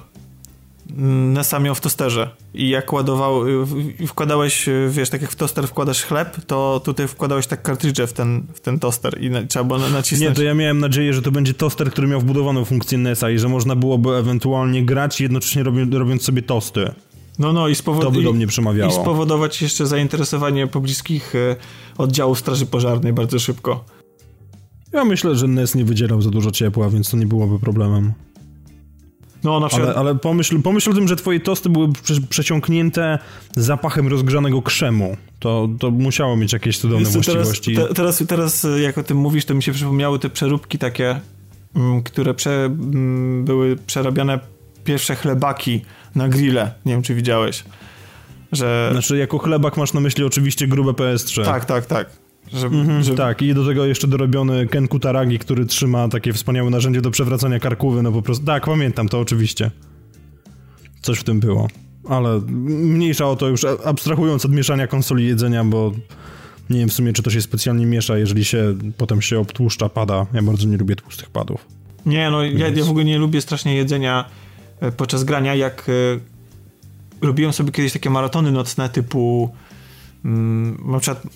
Nesa 0.97 1.59
miał 1.59 1.75
w 1.75 1.81
tosterze 1.81 2.29
i 2.53 2.69
jak 2.69 2.93
ładował, 2.93 3.41
wkładałeś, 4.07 4.69
wiesz, 4.89 5.09
tak 5.09 5.21
jak 5.21 5.31
w 5.31 5.35
toster 5.35 5.67
wkładasz 5.67 6.03
chleb, 6.03 6.37
to 6.47 6.81
tutaj 6.85 7.07
wkładałeś 7.07 7.47
tak 7.47 7.61
kartridże 7.61 8.07
w 8.07 8.13
ten, 8.13 8.43
w 8.53 8.59
ten 8.59 8.79
toster 8.79 9.21
i 9.21 9.29
na, 9.29 9.43
trzeba 9.43 9.65
było 9.65 9.79
nacisnąć. 9.89 10.29
Nie, 10.29 10.35
to 10.35 10.43
ja 10.43 10.53
miałem 10.53 10.79
nadzieję, 10.79 11.13
że 11.13 11.21
to 11.21 11.31
będzie 11.31 11.53
toster, 11.53 11.91
który 11.91 12.07
miał 12.07 12.19
wbudowaną 12.19 12.65
funkcję 12.65 12.97
Nesa 12.97 13.29
i 13.29 13.39
że 13.39 13.47
można 13.49 13.75
byłoby 13.75 14.15
ewentualnie 14.15 14.85
grać 14.85 15.21
jednocześnie 15.21 15.63
robiąc, 15.63 15.93
robiąc 15.93 16.23
sobie 16.23 16.41
tosty. 16.41 16.91
No, 17.39 17.53
no 17.53 17.67
i, 17.67 17.73
spowod- 17.73 18.01
to 18.01 18.11
by 18.11 18.23
do 18.23 18.33
mnie 18.33 18.47
przemawiało. 18.47 18.91
i 18.91 18.95
spowodować 18.95 19.61
jeszcze 19.61 19.87
zainteresowanie 19.87 20.67
pobliskich 20.67 21.35
e, 21.35 21.55
oddziałów 21.97 22.39
Straży 22.39 22.65
Pożarnej 22.65 23.13
bardzo 23.13 23.39
szybko. 23.39 23.83
Ja 24.93 25.05
myślę, 25.05 25.35
że 25.35 25.47
NES 25.47 25.75
nie 25.75 25.85
wydzielał 25.85 26.21
za 26.21 26.29
dużo 26.29 26.51
ciepła, 26.51 26.89
więc 26.89 27.11
to 27.11 27.17
nie 27.17 27.25
byłoby 27.25 27.59
problemem. 27.59 28.13
No, 29.43 29.59
na 29.59 29.67
przykład... 29.67 29.89
ale, 29.89 29.99
ale 29.99 30.15
pomyśl, 30.15 30.61
pomyśl 30.61 30.91
o 30.91 30.93
tym, 30.93 31.07
że 31.07 31.15
twoje 31.15 31.39
tosty 31.39 31.69
były 31.69 31.89
przesiąknięte 32.29 33.19
zapachem 33.55 34.07
rozgrzanego 34.07 34.61
krzemu. 34.61 35.17
To, 35.39 35.69
to 35.79 35.91
musiało 35.91 36.37
mieć 36.37 36.53
jakieś 36.53 36.77
cudowne 36.77 37.09
właściwości. 37.09 37.75
Teraz, 37.75 37.89
te, 37.89 37.95
teraz, 37.95 38.23
teraz, 38.27 38.67
jak 38.83 38.97
o 38.97 39.03
tym 39.03 39.17
mówisz, 39.17 39.45
to 39.45 39.53
mi 39.53 39.63
się 39.63 39.71
przypomniały 39.71 40.19
te 40.19 40.29
przeróbki 40.29 40.77
takie, 40.77 41.19
mm, 41.75 42.03
które 42.03 42.33
prze, 42.33 42.65
mm, 42.65 43.45
były 43.45 43.75
przerabiane 43.87 44.39
pierwsze 44.83 45.15
chlebaki 45.15 45.81
na 46.15 46.29
grille. 46.29 46.71
Nie 46.85 46.93
wiem, 46.93 47.01
czy 47.01 47.15
widziałeś. 47.15 47.63
Że... 48.51 48.89
Znaczy, 48.91 49.17
jako 49.17 49.37
chlebak 49.37 49.77
masz 49.77 49.93
na 49.93 49.99
myśli 49.99 50.23
oczywiście 50.23 50.67
grube 50.67 50.91
PS3. 50.91 51.45
Tak, 51.45 51.65
tak, 51.65 51.85
tak. 51.85 52.09
Żeby, 52.53 52.77
mhm, 52.77 53.03
żeby... 53.03 53.17
Tak, 53.17 53.41
i 53.41 53.53
do 53.53 53.65
tego 53.65 53.85
jeszcze 53.85 54.07
dorobiony 54.07 54.67
Ken 54.67 54.87
Kutaragi, 54.87 55.39
który 55.39 55.65
trzyma 55.65 56.07
takie 56.07 56.33
wspaniałe 56.33 56.69
narzędzie 56.69 57.01
do 57.01 57.11
przewracania 57.11 57.59
karkówy, 57.59 58.03
no 58.03 58.11
po 58.11 58.21
prostu, 58.21 58.45
tak, 58.45 58.65
pamiętam 58.65 59.09
to 59.09 59.19
oczywiście. 59.19 59.71
Coś 61.01 61.19
w 61.19 61.23
tym 61.23 61.39
było. 61.39 61.67
Ale 62.09 62.41
mniejsza 62.49 63.29
o 63.29 63.35
to 63.35 63.47
już, 63.47 63.65
abstrahując 63.85 64.45
od 64.45 64.51
mieszania 64.51 64.87
konsoli 64.87 65.27
jedzenia, 65.27 65.63
bo 65.63 65.91
nie 66.69 66.79
wiem 66.79 66.89
w 66.89 66.93
sumie, 66.93 67.13
czy 67.13 67.23
to 67.23 67.29
się 67.29 67.41
specjalnie 67.41 67.85
miesza, 67.85 68.17
jeżeli 68.17 68.45
się 68.45 68.75
potem 68.97 69.21
się 69.21 69.39
obtłuszcza 69.39 69.89
pada. 69.89 70.25
Ja 70.33 70.41
bardzo 70.41 70.67
nie 70.67 70.77
lubię 70.77 70.95
tłustych 70.95 71.29
padów. 71.29 71.65
Nie, 72.05 72.31
no 72.31 72.41
Więc... 72.41 72.59
ja, 72.59 72.67
ja 72.67 72.83
w 72.85 72.89
ogóle 72.89 73.05
nie 73.05 73.17
lubię 73.17 73.41
strasznie 73.41 73.75
jedzenia 73.75 74.25
e, 74.79 74.91
podczas 74.91 75.23
grania, 75.23 75.55
jak 75.55 75.89
y, 75.89 76.19
robiłem 77.21 77.53
sobie 77.53 77.71
kiedyś 77.71 77.93
takie 77.93 78.09
maratony 78.09 78.51
nocne 78.51 78.89
typu 78.89 79.49
mm, 80.25 80.91
na 80.91 80.99
przykład 80.99 81.27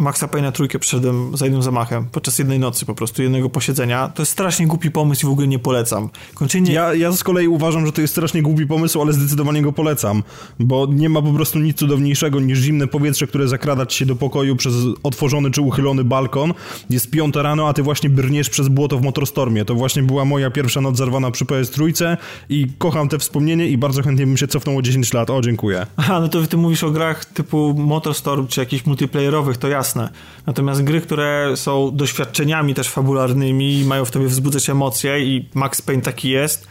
Maxa 0.00 0.26
Payne'a 0.26 0.52
trójkę 0.52 0.78
przeszedłem 0.78 1.36
za 1.36 1.44
jednym 1.44 1.62
zamachem, 1.62 2.06
podczas 2.12 2.38
jednej 2.38 2.58
nocy 2.58 2.86
po 2.86 2.94
prostu, 2.94 3.22
jednego 3.22 3.50
posiedzenia. 3.50 4.08
To 4.14 4.22
jest 4.22 4.32
strasznie 4.32 4.66
głupi 4.66 4.90
pomysł 4.90 5.26
i 5.26 5.28
w 5.28 5.32
ogóle 5.32 5.48
nie 5.48 5.58
polecam. 5.58 6.08
Kończenie... 6.34 6.72
Ja, 6.72 6.94
ja 6.94 7.12
z 7.12 7.24
kolei 7.24 7.48
uważam, 7.48 7.86
że 7.86 7.92
to 7.92 8.00
jest 8.00 8.14
strasznie 8.14 8.42
głupi 8.42 8.66
pomysł, 8.66 9.02
ale 9.02 9.12
zdecydowanie 9.12 9.62
go 9.62 9.72
polecam, 9.72 10.22
bo 10.58 10.86
nie 10.86 11.08
ma 11.08 11.22
po 11.22 11.32
prostu 11.32 11.58
nic 11.58 11.78
cudowniejszego 11.78 12.40
niż 12.40 12.58
zimne 12.58 12.86
powietrze, 12.86 13.26
które 13.26 13.48
zakrada 13.48 13.86
ci 13.86 13.98
się 13.98 14.06
do 14.06 14.16
pokoju 14.16 14.56
przez 14.56 14.74
otworzony 15.02 15.50
czy 15.50 15.60
uchylony 15.60 16.04
balkon. 16.04 16.54
Jest 16.90 17.10
piąta 17.10 17.42
rano, 17.42 17.68
a 17.68 17.72
ty 17.72 17.82
właśnie 17.82 18.10
brniesz 18.10 18.50
przez 18.50 18.68
błoto 18.68 18.98
w 18.98 19.02
Motorstormie. 19.02 19.64
To 19.64 19.74
właśnie 19.74 20.02
była 20.02 20.24
moja 20.24 20.50
pierwsza 20.50 20.80
noc 20.80 20.96
zerwana 20.96 21.30
przy 21.30 21.44
PS 21.44 21.70
trójce 21.70 22.16
i 22.48 22.66
kocham 22.78 23.08
te 23.08 23.18
wspomnienie 23.18 23.68
i 23.68 23.78
bardzo 23.78 24.02
chętnie 24.02 24.26
bym 24.26 24.36
się 24.36 24.48
cofnął 24.48 24.76
o 24.78 24.82
10 24.82 25.12
lat. 25.12 25.30
O, 25.30 25.40
dziękuję. 25.40 25.86
Aha, 25.96 26.20
no 26.20 26.28
to 26.28 26.46
ty 26.46 26.56
mówisz 26.56 26.84
o 26.84 26.90
grach 26.90 27.24
typu 27.24 27.74
Motorstorm 27.78 28.46
czy 28.46 28.60
jakichś 28.60 28.86
multiplayerowych, 28.86 29.56
to 29.56 29.68
jasne 29.68 29.89
jasne. 29.90 30.08
Natomiast 30.46 30.82
gry, 30.82 31.00
które 31.00 31.52
są 31.56 31.90
doświadczeniami 31.92 32.74
też 32.74 32.88
fabularnymi, 32.88 33.84
mają 33.84 34.04
w 34.04 34.10
tobie 34.10 34.26
wzbudzać 34.26 34.70
emocje 34.70 35.20
i 35.20 35.48
Max 35.54 35.82
Payne 35.82 36.02
taki 36.02 36.30
jest, 36.30 36.68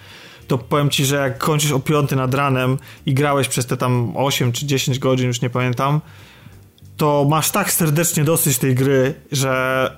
to 0.48 0.58
powiem 0.58 0.90
ci, 0.90 1.06
że 1.06 1.16
jak 1.16 1.38
kończysz 1.38 1.72
o 1.72 1.80
5 1.80 2.12
nad 2.12 2.34
ranem 2.34 2.78
i 3.06 3.14
grałeś 3.14 3.48
przez 3.48 3.66
te 3.66 3.78
tam 3.78 4.14
8 4.18 4.52
czy 4.52 4.66
10 4.66 5.00
godzin, 5.00 5.28
już 5.28 5.42
nie 5.42 5.50
pamiętam, 5.50 6.02
to 6.98 7.28
masz 7.30 7.52
tak 7.52 7.72
serdecznie 7.72 8.24
dosyć 8.24 8.58
tej 8.58 8.76
gry, 8.76 9.14
że 9.32 9.92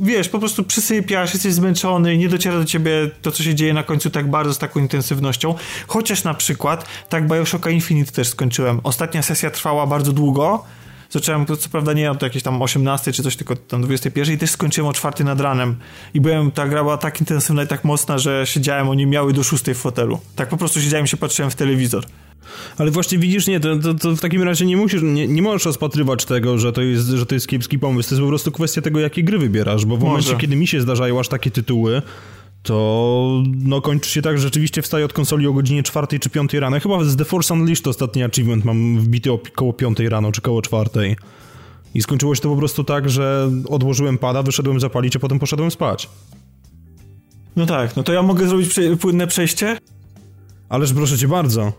wiesz, 0.00 0.28
po 0.28 0.38
prostu 0.38 0.64
przysypiasz, 0.64 1.34
jesteś 1.34 1.52
zmęczony 1.52 2.14
i 2.14 2.18
nie 2.18 2.28
dociera 2.28 2.58
do 2.58 2.64
ciebie 2.64 3.10
to, 3.22 3.32
co 3.32 3.42
się 3.42 3.54
dzieje 3.54 3.74
na 3.74 3.82
końcu 3.82 4.10
tak 4.10 4.30
bardzo, 4.30 4.54
z 4.54 4.58
taką 4.58 4.80
intensywnością. 4.80 5.54
Chociaż 5.86 6.24
na 6.24 6.34
przykład, 6.34 6.84
tak 7.08 7.28
Bioshocka 7.28 7.70
Infinite 7.70 8.12
też 8.12 8.28
skończyłem. 8.28 8.80
Ostatnia 8.82 9.22
sesja 9.22 9.50
trwała 9.50 9.86
bardzo 9.86 10.12
długo, 10.12 10.64
Zacząłem, 11.10 11.46
co 11.46 11.68
prawda 11.68 11.92
nie 11.92 12.10
od 12.10 12.22
jakiejś 12.22 12.42
tam 12.42 12.62
18 12.62 13.12
czy 13.12 13.22
coś, 13.22 13.36
tylko 13.36 13.56
tam 13.56 13.82
21 13.82 14.34
i 14.34 14.38
też 14.38 14.50
skończyłem 14.50 14.90
o 14.90 14.92
4 14.92 15.24
nad 15.24 15.40
ranem. 15.40 15.76
I 16.14 16.20
byłem, 16.20 16.50
ta 16.50 16.68
gra 16.68 16.82
była 16.82 16.96
tak 16.96 17.20
intensywna 17.20 17.62
i 17.62 17.66
tak 17.66 17.84
mocna, 17.84 18.18
że 18.18 18.42
siedziałem, 18.46 18.88
oni 18.88 19.06
miały 19.06 19.32
do 19.32 19.42
6 19.42 19.64
w 19.64 19.74
fotelu. 19.74 20.18
Tak 20.36 20.48
po 20.48 20.56
prostu 20.56 20.80
siedziałem 20.80 21.06
się, 21.06 21.16
patrzyłem 21.16 21.50
w 21.50 21.54
telewizor. 21.54 22.04
Ale 22.78 22.90
właśnie 22.90 23.18
widzisz, 23.18 23.46
nie, 23.46 23.60
to, 23.60 23.76
to, 23.76 23.94
to, 23.94 24.16
w 24.16 24.20
takim 24.20 24.42
razie 24.42 24.66
nie 24.66 24.76
musisz, 24.76 25.02
nie, 25.02 25.28
nie 25.28 25.42
możesz 25.42 25.64
rozpatrywać 25.64 26.24
tego, 26.24 26.58
że 26.58 26.72
to, 26.72 26.82
jest, 26.82 27.06
że 27.06 27.26
to 27.26 27.34
jest 27.34 27.48
kiepski 27.48 27.78
pomysł. 27.78 28.08
To 28.08 28.14
jest 28.14 28.22
po 28.22 28.28
prostu 28.28 28.52
kwestia 28.52 28.82
tego, 28.82 29.00
jakie 29.00 29.22
gry 29.22 29.38
wybierasz, 29.38 29.84
bo 29.84 29.96
w 29.96 30.00
Może. 30.00 30.10
momencie, 30.10 30.36
kiedy 30.36 30.56
mi 30.56 30.66
się 30.66 30.80
zdarzają 30.80 31.20
aż 31.20 31.28
takie 31.28 31.50
tytuły, 31.50 32.02
to 32.64 33.42
no 33.58 33.80
kończy 33.80 34.10
się 34.10 34.22
tak, 34.22 34.38
że 34.38 34.42
rzeczywiście 34.42 34.82
wstaję 34.82 35.04
od 35.04 35.12
konsoli 35.12 35.46
o 35.46 35.52
godzinie 35.52 35.82
4 35.82 36.18
czy 36.18 36.30
5 36.30 36.54
rano. 36.54 36.80
Chyba 36.80 37.04
z 37.04 37.16
The 37.16 37.24
Force 37.24 37.54
Unleashed 37.54 37.86
ostatni 37.86 38.22
achievement 38.22 38.64
mam 38.64 38.98
wbity 38.98 39.32
około 39.32 39.72
5 39.72 39.98
rano 40.00 40.32
czy 40.32 40.40
koło 40.40 40.62
4. 40.62 41.16
I 41.94 42.02
skończyło 42.02 42.34
się 42.34 42.40
to 42.40 42.48
po 42.48 42.56
prostu 42.56 42.84
tak, 42.84 43.10
że 43.10 43.50
odłożyłem 43.68 44.18
pada, 44.18 44.42
wyszedłem 44.42 44.80
zapalić, 44.80 45.16
a 45.16 45.18
potem 45.18 45.38
poszedłem 45.38 45.70
spać. 45.70 46.08
No 47.56 47.66
tak, 47.66 47.96
no 47.96 48.02
to 48.02 48.12
ja 48.12 48.22
mogę 48.22 48.48
zrobić 48.48 48.68
prze 48.68 48.96
płynne 48.96 49.26
przejście? 49.26 49.78
Ależ 50.68 50.92
proszę 50.92 51.18
cię 51.18 51.28
bardzo. 51.28 51.72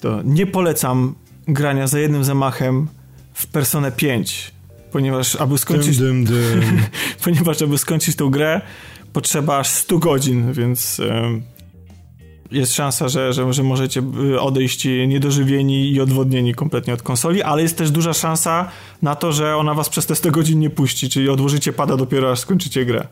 To 0.00 0.22
nie 0.24 0.46
polecam 0.46 1.14
grania 1.48 1.86
za 1.86 1.98
jednym 1.98 2.24
zamachem 2.24 2.88
w 3.34 3.46
Personę 3.46 3.92
5, 3.92 4.52
ponieważ 4.92 5.36
aby 5.36 5.58
skończyć... 5.58 5.98
Dym, 5.98 6.24
dym, 6.24 6.60
dym. 6.60 6.80
ponieważ 7.24 7.62
aby 7.62 7.78
skończyć 7.78 8.16
tą 8.16 8.30
grę, 8.30 8.60
potrzeba 9.12 9.58
aż 9.58 9.68
100 9.68 9.98
godzin, 9.98 10.52
więc 10.52 11.00
jest 12.50 12.74
szansa, 12.74 13.08
że, 13.08 13.32
że, 13.32 13.52
że 13.52 13.62
możecie 13.62 14.02
y, 14.34 14.40
odejść 14.40 14.84
niedożywieni 14.84 15.92
i 15.92 16.00
odwodnieni 16.00 16.54
kompletnie 16.54 16.94
od 16.94 17.02
konsoli, 17.02 17.42
ale 17.42 17.62
jest 17.62 17.78
też 17.78 17.90
duża 17.90 18.12
szansa 18.12 18.68
na 19.02 19.14
to, 19.14 19.32
że 19.32 19.56
ona 19.56 19.74
was 19.74 19.88
przez 19.88 20.06
te 20.06 20.14
100 20.14 20.30
godzin 20.30 20.60
nie 20.60 20.70
puści, 20.70 21.08
czyli 21.08 21.28
odłożycie 21.28 21.72
pada 21.72 21.96
dopiero 21.96 22.32
aż 22.32 22.38
skończycie 22.38 22.84
grę, 22.84 23.06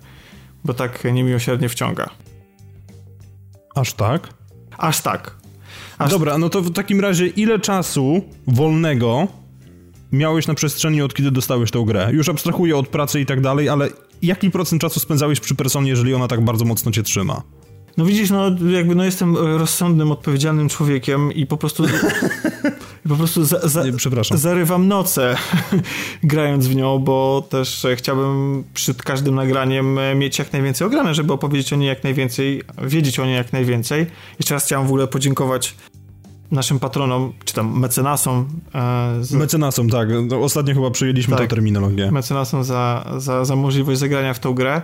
bo 0.65 0.75
tak 0.75 1.05
niemiłosiernie 1.13 1.69
wciąga. 1.69 2.11
Aż 3.75 3.93
tak? 3.93 4.29
Aż 4.79 5.01
tak. 5.01 5.37
Aż... 5.99 6.11
Dobra, 6.11 6.39
no 6.39 6.49
to 6.49 6.63
w 6.63 6.73
takim 6.73 7.01
razie 7.01 7.27
ile 7.27 7.59
czasu 7.59 8.23
wolnego 8.47 9.29
miałeś 10.13 10.47
na 10.47 10.55
przestrzeni 10.55 11.03
od 11.03 11.15
kiedy 11.15 11.31
dostałeś 11.31 11.71
tę 11.71 11.85
grę? 11.87 12.11
Już 12.13 12.29
abstrahuję 12.29 12.77
od 12.77 12.89
pracy 12.89 13.21
i 13.21 13.27
tak 13.27 13.41
dalej, 13.41 13.69
ale 13.69 13.89
jaki 14.23 14.51
procent 14.51 14.83
czasu 14.83 15.01
spędzałeś 15.01 15.41
przy 15.41 15.55
personie, 15.55 15.91
jeżeli 15.91 16.15
ona 16.15 16.29
tak 16.29 16.45
bardzo 16.45 16.65
mocno 16.65 16.93
cię 16.93 17.03
trzyma? 17.03 17.43
No 17.97 18.05
widzisz, 18.05 18.31
no 18.31 18.51
jakby 18.71 18.95
no 18.95 19.05
jestem 19.05 19.37
rozsądnym, 19.37 20.13
odpowiedzialnym 20.13 20.69
człowiekiem 20.69 21.33
i 21.33 21.47
po 21.47 21.57
prostu 21.57 21.85
po 23.09 23.17
prostu 23.17 23.45
za, 23.45 23.69
za, 23.69 23.85
Nie, 23.85 24.39
zarywam 24.39 24.89
noce 24.89 25.37
grając 26.23 26.67
w 26.67 26.77
nią, 26.77 26.99
bo 26.99 27.47
też 27.51 27.87
chciałbym 27.97 28.65
przed 28.75 29.03
każdym 29.03 29.35
nagraniem 29.35 29.99
mieć 30.17 30.39
jak 30.39 30.53
najwięcej 30.53 30.87
ograne, 30.87 31.15
żeby 31.15 31.33
opowiedzieć 31.33 31.73
o 31.73 31.77
niej 31.77 31.89
jak 31.89 32.05
najwięcej, 32.05 32.63
wiedzieć 32.83 33.19
o 33.19 33.27
niej 33.27 33.35
jak 33.35 33.53
najwięcej. 33.53 34.07
Jeszcze 34.39 34.55
raz 34.55 34.65
chciałem 34.65 34.87
w 34.87 34.91
ogóle 34.91 35.07
podziękować 35.07 35.75
naszym 36.51 36.79
patronom, 36.79 37.33
czy 37.45 37.55
tam 37.55 37.79
mecenasom. 37.79 38.49
E, 38.75 39.25
z... 39.25 39.33
Mecenasom, 39.33 39.91
tak. 39.91 40.09
No, 40.29 40.41
ostatnio 40.41 40.75
chyba 40.75 40.91
przyjęliśmy 40.91 41.37
tak, 41.37 41.43
tę 41.43 41.49
terminologię. 41.49 42.11
Mecenasom 42.11 42.65
za, 42.65 43.13
za, 43.19 43.45
za 43.45 43.57
możliwość 43.57 44.01
zagrania 44.01 44.35
w 44.35 44.39
tą 44.39 44.55
grę. 44.55 44.83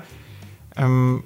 Um, 0.79 1.23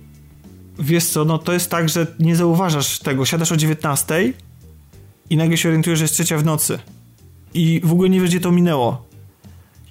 wiesz 0.79 1.05
co, 1.05 1.25
no 1.25 1.39
to 1.39 1.53
jest 1.53 1.71
tak, 1.71 1.89
że 1.89 2.07
nie 2.19 2.37
zauważasz 2.37 2.99
tego. 2.99 3.25
Siadasz 3.25 3.53
o 3.53 3.57
19 3.57 4.33
i 5.31 5.37
nagle 5.37 5.57
się 5.57 5.69
orientujesz, 5.69 5.99
że 5.99 6.05
jest 6.05 6.15
trzecia 6.15 6.39
w 6.39 6.45
nocy. 6.45 6.79
I 7.55 7.81
w 7.85 7.93
ogóle 7.93 8.09
nie 8.09 8.21
wiesz, 8.21 8.31
gdzie 8.31 8.41
to 8.41 8.53
minęło. 8.53 9.09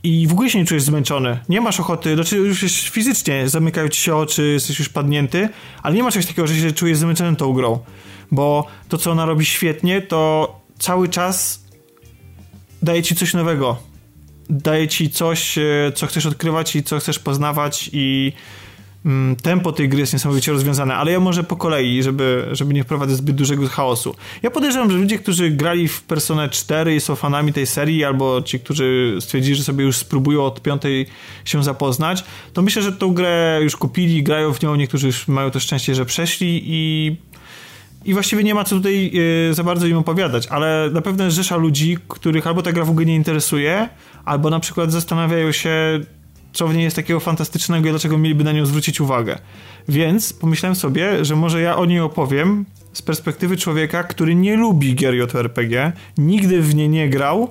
I 0.03 0.27
w 0.27 0.31
ogóle 0.31 0.49
się 0.49 0.59
nie 0.59 0.65
czujesz 0.65 0.83
zmęczony. 0.83 1.39
Nie 1.49 1.61
masz 1.61 1.79
ochoty, 1.79 2.15
znaczy 2.15 2.37
już 2.37 2.63
jest 2.63 2.75
fizycznie, 2.75 3.49
zamykają 3.49 3.89
ci 3.89 4.01
się 4.01 4.15
oczy, 4.15 4.47
jesteś 4.47 4.79
już 4.79 4.89
padnięty, 4.89 5.49
ale 5.83 5.95
nie 5.95 6.03
ma 6.03 6.11
czegoś 6.11 6.25
takiego, 6.25 6.47
że 6.47 6.55
się 6.55 6.71
czujesz 6.71 6.97
zmęczony 6.97 7.35
tą 7.35 7.53
grą 7.53 7.79
bo 8.32 8.67
to, 8.89 8.97
co 8.97 9.11
ona 9.11 9.25
robi 9.25 9.45
świetnie, 9.45 10.01
to 10.01 10.51
cały 10.80 11.09
czas 11.09 11.67
daje 12.82 13.03
ci 13.03 13.15
coś 13.15 13.34
nowego. 13.34 13.78
Daje 14.49 14.88
ci 14.88 15.09
coś, 15.09 15.57
e, 15.57 15.91
co 15.95 16.07
chcesz 16.07 16.25
odkrywać 16.25 16.75
i 16.75 16.84
co 16.84 16.99
chcesz 16.99 17.19
poznawać 17.19 17.89
i 17.93 18.34
mm, 19.05 19.36
tempo 19.36 19.71
tej 19.71 19.89
gry 19.89 19.99
jest 19.99 20.13
niesamowicie 20.13 20.51
rozwiązane, 20.51 20.95
ale 20.95 21.11
ja 21.11 21.19
może 21.19 21.43
po 21.43 21.55
kolei, 21.55 22.03
żeby, 22.03 22.47
żeby 22.51 22.73
nie 22.73 22.84
wprowadzać 22.84 23.17
zbyt 23.17 23.36
dużego 23.36 23.67
chaosu. 23.67 24.15
Ja 24.43 24.51
podejrzewam, 24.51 24.91
że 24.91 24.97
ludzie, 24.97 25.19
którzy 25.19 25.49
grali 25.49 25.88
w 25.88 26.03
Persona 26.03 26.49
4 26.49 26.95
i 26.95 26.99
są 26.99 27.15
fanami 27.15 27.53
tej 27.53 27.67
serii, 27.67 28.03
albo 28.03 28.41
ci, 28.41 28.59
którzy 28.59 29.17
stwierdzili, 29.19 29.55
że 29.55 29.63
sobie 29.63 29.86
już 29.86 29.97
spróbują 29.97 30.45
od 30.45 30.61
piątej 30.61 31.07
się 31.45 31.63
zapoznać, 31.63 32.23
to 32.53 32.61
myślę, 32.61 32.82
że 32.82 32.91
tą 32.91 33.13
grę 33.13 33.59
już 33.63 33.75
kupili, 33.75 34.23
grają 34.23 34.53
w 34.53 34.61
nią, 34.61 34.75
niektórzy 34.75 35.07
już 35.07 35.28
mają 35.28 35.51
to 35.51 35.59
szczęście, 35.59 35.95
że 35.95 36.05
przeszli 36.05 36.61
i 36.65 37.15
i 38.05 38.13
właściwie 38.13 38.43
nie 38.43 38.55
ma 38.55 38.63
co 38.63 38.75
tutaj 38.75 39.11
yy, 39.13 39.53
za 39.53 39.63
bardzo 39.63 39.87
im 39.87 39.97
opowiadać, 39.97 40.47
ale 40.47 40.89
na 40.93 41.01
pewno 41.01 41.23
jest 41.23 41.37
rzesza 41.37 41.55
ludzi, 41.55 41.97
których 42.07 42.47
albo 42.47 42.61
ta 42.61 42.71
gra 42.71 42.85
w 42.85 42.89
ogóle 42.89 43.05
nie 43.05 43.15
interesuje, 43.15 43.89
albo 44.25 44.49
na 44.49 44.59
przykład 44.59 44.91
zastanawiają 44.91 45.51
się, 45.51 45.99
co 46.53 46.67
w 46.67 46.73
niej 46.73 46.83
jest 46.83 46.95
takiego 46.95 47.19
fantastycznego 47.19 47.87
i 47.87 47.91
dlaczego 47.91 48.17
mieliby 48.17 48.43
na 48.43 48.51
nią 48.51 48.65
zwrócić 48.65 49.01
uwagę. 49.01 49.37
Więc 49.87 50.33
pomyślałem 50.33 50.75
sobie, 50.75 51.25
że 51.25 51.35
może 51.35 51.61
ja 51.61 51.77
o 51.77 51.85
niej 51.85 51.99
opowiem 51.99 52.65
z 52.93 53.01
perspektywy 53.01 53.57
człowieka, 53.57 54.03
który 54.03 54.35
nie 54.35 54.55
lubi 54.55 54.95
gier 54.95 55.15
JRPG, 55.15 55.91
nigdy 56.17 56.61
w 56.61 56.75
nie 56.75 56.87
nie 56.87 57.09
grał, 57.09 57.49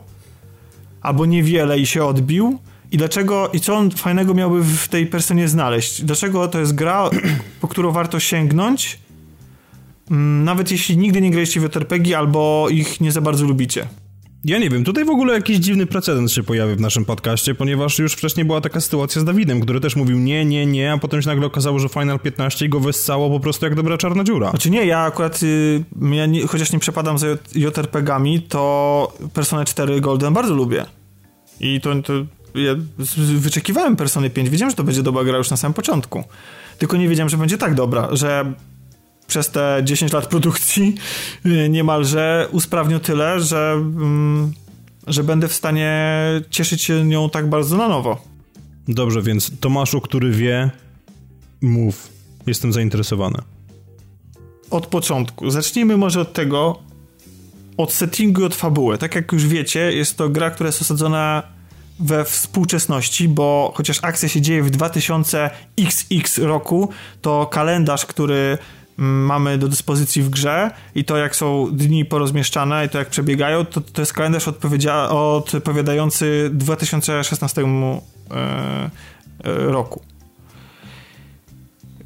albo 1.03 1.26
niewiele 1.26 1.78
i 1.78 1.86
się 1.86 2.05
odbił, 2.05 2.59
i 2.92 2.97
dlaczego, 2.97 3.51
i 3.53 3.61
co 3.61 3.76
on 3.76 3.90
fajnego 3.90 4.34
miałby 4.34 4.64
w 4.64 4.88
tej 4.88 5.07
personie 5.07 5.49
znaleźć? 5.49 6.03
Dlaczego 6.03 6.49
to 6.49 6.61
jest 6.61 6.74
gra, 6.74 7.11
po 7.61 7.68
którą 7.68 7.92
warto 7.92 8.20
sięgnąć, 8.20 8.99
nawet 10.11 10.70
jeśli 10.70 10.98
nigdy 10.98 11.20
nie 11.20 11.30
graliście 11.30 11.61
w 11.61 11.62
JRPG 11.62 12.18
albo 12.18 12.66
ich 12.70 13.00
nie 13.00 13.12
za 13.12 13.20
bardzo 13.20 13.46
lubicie. 13.46 13.86
Ja 14.44 14.59
nie 14.59 14.70
wiem, 14.70 14.84
tutaj 14.84 15.04
w 15.04 15.11
ogóle 15.11 15.34
jakiś 15.34 15.57
dziwny 15.57 15.86
precedens 15.86 16.32
się 16.32 16.42
pojawił 16.42 16.76
w 16.76 16.80
naszym 16.80 17.04
podcaście, 17.04 17.54
ponieważ 17.54 17.98
już 17.98 18.12
wcześniej 18.12 18.46
była 18.46 18.61
taka 18.61 18.80
sytuacja 18.80 19.20
z 19.20 19.24
Dawidem, 19.24 19.61
który 19.61 19.80
też 19.80 19.96
mówił 19.96 20.18
nie, 20.18 20.44
nie, 20.44 20.66
nie, 20.66 20.92
a 20.92 20.98
potem 20.98 21.22
się 21.22 21.28
nagle 21.28 21.46
okazało, 21.46 21.78
że 21.78 21.88
Final 21.88 22.20
15 22.20 22.68
go 22.68 22.80
wessało 22.80 23.30
po 23.30 23.40
prostu 23.40 23.66
jak 23.66 23.74
dobra 23.74 23.98
czarna 23.98 24.24
dziura. 24.24 24.50
Znaczy 24.50 24.70
nie, 24.70 24.86
ja 24.86 25.00
akurat, 25.00 25.42
y, 25.42 25.84
ja 26.12 26.26
nie, 26.26 26.46
chociaż 26.46 26.72
nie 26.72 26.78
przepadam 26.78 27.18
za 27.18 27.26
JRPG-ami, 27.54 28.42
to 28.42 29.12
Persona 29.34 29.64
4 29.64 30.00
Golden 30.00 30.34
bardzo 30.34 30.54
lubię. 30.54 30.84
I 31.61 31.80
to, 31.80 32.02
to 32.02 32.12
ja 32.54 32.74
wyczekiwałem 33.36 33.96
Persony 33.96 34.30
5, 34.30 34.50
wiedziałem, 34.50 34.70
że 34.70 34.76
to 34.76 34.84
będzie 34.84 35.02
dobra 35.02 35.24
gra 35.24 35.38
już 35.38 35.50
na 35.50 35.57
samym 35.57 35.74
początku. 35.74 36.24
Tylko 36.78 36.96
nie 36.96 37.09
wiedziałem, 37.09 37.28
że 37.28 37.36
będzie 37.36 37.59
tak 37.59 37.74
dobra, 37.74 38.09
że 38.12 38.52
przez 39.27 39.51
te 39.51 39.81
10 39.85 40.12
lat 40.12 40.27
produkcji 40.27 40.95
y, 41.47 41.68
niemalże 41.68 42.49
usprawnił 42.53 43.01
tyle, 43.01 43.41
że, 43.41 43.72
mm, 43.72 44.53
że 45.07 45.24
będę 45.24 45.49
w 45.49 45.53
stanie 45.53 46.12
cieszyć 46.51 46.83
się 46.83 47.05
nią 47.05 47.31
tak 47.31 47.49
bardzo 47.49 47.77
na 47.77 47.89
nowo. 47.89 48.22
Dobrze, 48.89 49.22
więc 49.22 49.53
Tomaszu, 49.61 50.01
który 50.01 50.31
wie, 50.31 50.70
mów. 51.61 52.09
Jestem 52.47 52.72
zainteresowany. 52.72 53.39
Od 54.70 54.87
początku. 54.87 55.51
Zacznijmy 55.51 55.97
może 55.97 56.20
od 56.20 56.33
tego, 56.33 56.79
od 57.77 57.93
settingu 57.93 58.41
i 58.41 58.45
od 58.45 58.55
fabuły. 58.55 58.99
Tak 58.99 59.14
jak 59.14 59.33
już 59.33 59.47
wiecie, 59.47 59.93
jest 59.93 60.16
to 60.16 60.29
gra, 60.29 60.51
która 60.51 60.66
jest 60.66 60.83
osadzona 60.83 61.43
we 62.01 62.24
współczesności, 62.24 63.29
bo 63.29 63.72
chociaż 63.77 63.99
akcja 64.03 64.29
się 64.29 64.41
dzieje 64.41 64.62
w 64.62 64.70
2000XX 64.70 66.43
roku, 66.43 66.89
to 67.22 67.47
kalendarz, 67.47 68.07
który 68.07 68.59
mamy 68.97 69.59
do 69.59 69.68
dyspozycji 69.68 70.22
w 70.22 70.30
grze 70.30 70.70
i 70.94 71.05
to 71.05 71.16
jak 71.16 71.36
są 71.36 71.70
dni 71.72 72.05
porozmieszczane 72.05 72.86
i 72.86 72.88
to 72.88 72.99
jak 72.99 73.11
przebiegają, 73.11 73.64
to, 73.64 73.80
to 73.80 74.03
jest 74.03 74.12
kalendarz 74.12 74.49
odpowiadający 74.49 76.51
2016 76.53 77.62
e, 77.62 77.66
e, 78.34 78.90
roku. 79.44 80.03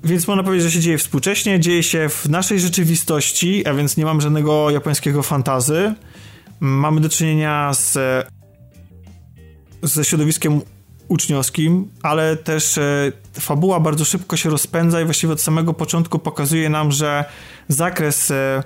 Więc 0.05 0.28
można 0.28 0.43
powiedzieć, 0.43 0.64
że 0.64 0.70
się 0.70 0.80
dzieje 0.80 0.99
współcześnie, 0.99 1.61
dzieje 1.61 1.82
się 1.82 2.09
w 2.09 2.28
naszej 2.28 2.61
rzeczywistości, 2.61 3.66
a 3.66 3.74
więc 3.74 3.97
nie 3.97 4.05
mam 4.05 4.20
żadnego 4.20 4.70
japońskiego 4.70 5.22
fantazy. 5.22 5.95
Mamy 6.61 7.01
do 7.01 7.09
czynienia 7.09 7.74
z 7.74 7.99
ze 9.82 10.05
środowiskiem 10.05 10.61
uczniowskim, 11.11 11.89
ale 12.03 12.37
też 12.37 12.79
e, 12.79 13.13
fabuła 13.41 13.81
bardzo 13.81 14.05
szybko 14.05 14.37
się 14.37 14.51
rozpędza 14.51 15.01
i 15.01 15.05
właściwie 15.05 15.33
od 15.33 15.41
samego 15.41 15.75
początku 15.75 16.19
pokazuje 16.19 16.71
nam, 16.71 16.93
że 16.93 17.25
zakres 17.69 18.31
e, 18.31 18.63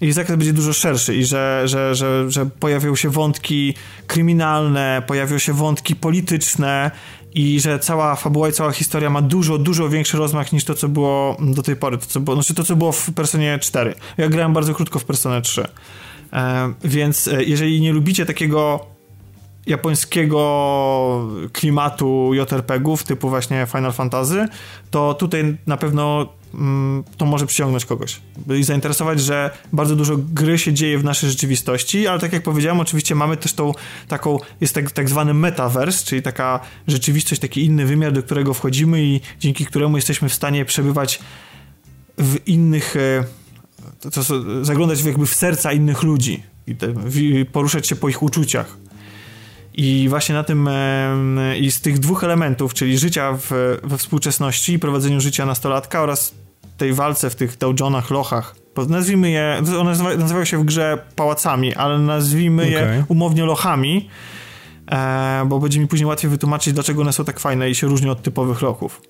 i 0.00 0.12
zakres 0.12 0.38
będzie 0.38 0.52
dużo 0.52 0.72
szerszy 0.72 1.14
i 1.14 1.24
że, 1.24 1.62
że, 1.64 1.94
że, 1.94 2.30
że 2.30 2.46
pojawią 2.46 2.96
się 2.96 3.10
wątki 3.10 3.74
kryminalne, 4.06 5.02
pojawią 5.06 5.38
się 5.38 5.52
wątki 5.52 5.96
polityczne 5.96 6.90
i 7.34 7.60
że 7.60 7.78
cała 7.78 8.16
fabuła 8.16 8.48
i 8.48 8.52
cała 8.52 8.72
historia 8.72 9.10
ma 9.10 9.22
dużo, 9.22 9.58
dużo 9.58 9.88
większy 9.88 10.16
rozmach 10.16 10.52
niż 10.52 10.64
to, 10.64 10.74
co 10.74 10.88
było 10.88 11.36
do 11.40 11.62
tej 11.62 11.76
pory, 11.76 11.98
to, 11.98 12.06
co 12.06 12.20
było, 12.20 12.36
znaczy 12.36 12.54
to, 12.54 12.64
co 12.64 12.76
było 12.76 12.92
w 12.92 13.10
Personie 13.14 13.58
4. 13.58 13.94
Ja 14.18 14.28
grałem 14.28 14.52
bardzo 14.52 14.74
krótko 14.74 14.98
w 14.98 15.04
Personę 15.04 15.42
3. 15.42 15.66
E, 16.32 16.72
więc 16.84 17.28
e, 17.28 17.44
jeżeli 17.44 17.80
nie 17.80 17.92
lubicie 17.92 18.26
takiego 18.26 18.86
japońskiego 19.70 21.28
klimatu 21.52 22.30
JRPG-ów 22.34 23.04
typu 23.04 23.28
właśnie 23.28 23.66
Final 23.72 23.92
Fantasy, 23.92 24.48
to 24.90 25.14
tutaj 25.14 25.56
na 25.66 25.76
pewno 25.76 26.28
mm, 26.54 27.04
to 27.16 27.26
może 27.26 27.46
przyciągnąć 27.46 27.84
kogoś 27.84 28.20
i 28.58 28.62
zainteresować, 28.62 29.20
że 29.20 29.50
bardzo 29.72 29.96
dużo 29.96 30.16
gry 30.16 30.58
się 30.58 30.72
dzieje 30.72 30.98
w 30.98 31.04
naszej 31.04 31.30
rzeczywistości, 31.30 32.06
ale 32.06 32.20
tak 32.20 32.32
jak 32.32 32.42
powiedziałem, 32.42 32.80
oczywiście 32.80 33.14
mamy 33.14 33.36
też 33.36 33.52
tą 33.52 33.72
taką, 34.08 34.38
jest 34.60 34.74
tak, 34.74 34.90
tak 34.90 35.08
zwany 35.08 35.34
metaverse, 35.34 36.06
czyli 36.06 36.22
taka 36.22 36.60
rzeczywistość, 36.88 37.40
taki 37.40 37.64
inny 37.64 37.86
wymiar, 37.86 38.12
do 38.12 38.22
którego 38.22 38.54
wchodzimy 38.54 39.02
i 39.02 39.20
dzięki 39.40 39.66
któremu 39.66 39.96
jesteśmy 39.96 40.28
w 40.28 40.34
stanie 40.34 40.64
przebywać 40.64 41.20
w 42.18 42.48
innych 42.48 42.96
e, 42.96 43.24
to, 44.00 44.10
to, 44.10 44.22
zaglądać 44.64 45.04
jakby 45.04 45.26
w 45.26 45.34
serca 45.34 45.72
innych 45.72 46.02
ludzi 46.02 46.42
i 46.66 46.74
te, 46.74 46.94
poruszać 47.52 47.88
się 47.88 47.96
po 47.96 48.08
ich 48.08 48.22
uczuciach. 48.22 48.76
I 49.74 50.06
właśnie 50.08 50.34
na 50.34 50.44
tym 50.44 50.70
i 51.60 51.70
z 51.70 51.80
tych 51.80 51.98
dwóch 51.98 52.24
elementów, 52.24 52.74
czyli 52.74 52.98
życia 52.98 53.38
w, 53.40 53.78
we 53.82 53.98
współczesności, 53.98 54.78
prowadzeniu 54.78 55.20
życia 55.20 55.46
nastolatka 55.46 56.02
oraz 56.02 56.34
tej 56.76 56.92
walce 56.92 57.30
w 57.30 57.34
tych 57.34 57.58
dołdżonach, 57.58 58.10
lochach, 58.10 58.54
nazwijmy 58.88 59.30
je, 59.30 59.62
one 59.80 59.90
nazywają 60.18 60.44
się 60.44 60.58
w 60.58 60.64
grze 60.64 60.98
pałacami, 61.16 61.74
ale 61.74 61.98
nazwijmy 61.98 62.62
okay. 62.62 62.74
je 62.74 63.04
umownie 63.08 63.44
lochami, 63.44 64.08
e, 64.90 65.44
bo 65.46 65.58
będzie 65.58 65.80
mi 65.80 65.86
później 65.86 66.06
łatwiej 66.06 66.30
wytłumaczyć, 66.30 66.74
dlaczego 66.74 67.02
one 67.02 67.12
są 67.12 67.24
tak 67.24 67.40
fajne 67.40 67.70
i 67.70 67.74
się 67.74 67.86
różnią 67.86 68.10
od 68.10 68.22
typowych 68.22 68.62
lochów. 68.62 69.02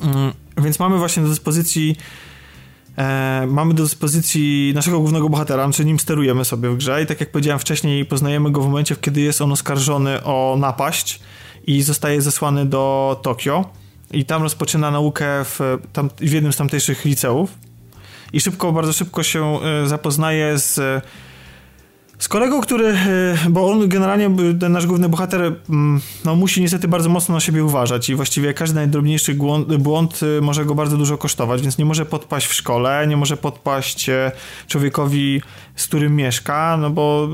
Mm, 0.00 0.32
więc 0.56 0.78
mamy 0.78 0.98
właśnie 0.98 1.22
do 1.22 1.28
dyspozycji 1.28 1.96
e, 2.98 3.46
mamy 3.46 3.74
do 3.74 3.82
dyspozycji 3.82 4.72
naszego 4.74 5.00
głównego 5.00 5.28
bohatera, 5.28 5.70
czy 5.72 5.84
nim 5.84 5.98
sterujemy 5.98 6.44
sobie 6.44 6.70
w 6.70 6.76
grze 6.76 7.02
i 7.02 7.06
tak 7.06 7.20
jak 7.20 7.30
powiedziałem 7.30 7.58
wcześniej, 7.58 8.04
poznajemy 8.04 8.50
go 8.50 8.60
w 8.60 8.66
momencie, 8.66 8.96
kiedy 8.96 9.20
jest 9.20 9.42
on 9.42 9.52
oskarżony 9.52 10.24
o 10.24 10.56
napaść 10.58 11.20
i 11.66 11.82
zostaje 11.82 12.22
zesłany 12.22 12.66
do 12.66 13.20
Tokio. 13.22 13.64
I 14.10 14.24
tam 14.24 14.42
rozpoczyna 14.42 14.90
naukę 14.90 15.44
w, 15.44 15.60
tam, 15.92 16.10
w 16.18 16.32
jednym 16.32 16.52
z 16.52 16.56
tamtejszych 16.56 17.04
liceów. 17.04 17.50
I 18.32 18.40
szybko, 18.40 18.72
bardzo 18.72 18.92
szybko 18.92 19.22
się 19.22 19.60
e, 19.62 19.88
zapoznaje 19.88 20.58
z 20.58 21.04
z 22.18 22.28
kolegą, 22.28 22.60
który, 22.60 22.86
e, 22.86 22.96
bo 23.50 23.70
on 23.70 23.88
generalnie, 23.88 24.30
ten 24.60 24.72
nasz 24.72 24.86
główny 24.86 25.08
bohater, 25.08 25.40
mm, 25.40 26.00
no 26.24 26.36
musi 26.36 26.60
niestety 26.60 26.88
bardzo 26.88 27.08
mocno 27.08 27.34
na 27.34 27.40
siebie 27.40 27.64
uważać 27.64 28.08
i 28.08 28.14
właściwie 28.14 28.54
każdy 28.54 28.74
najdrobniejszy 28.74 29.34
błąd, 29.34 29.76
błąd 29.76 30.20
e, 30.38 30.40
może 30.40 30.64
go 30.64 30.74
bardzo 30.74 30.96
dużo 30.96 31.18
kosztować, 31.18 31.62
więc 31.62 31.78
nie 31.78 31.84
może 31.84 32.06
podpaść 32.06 32.46
w 32.46 32.54
szkole, 32.54 33.06
nie 33.06 33.16
może 33.16 33.36
podpaść 33.36 34.08
e, 34.08 34.32
człowiekowi, 34.66 35.42
z 35.76 35.86
którym 35.86 36.16
mieszka, 36.16 36.76
no 36.80 36.90
bo 36.90 37.28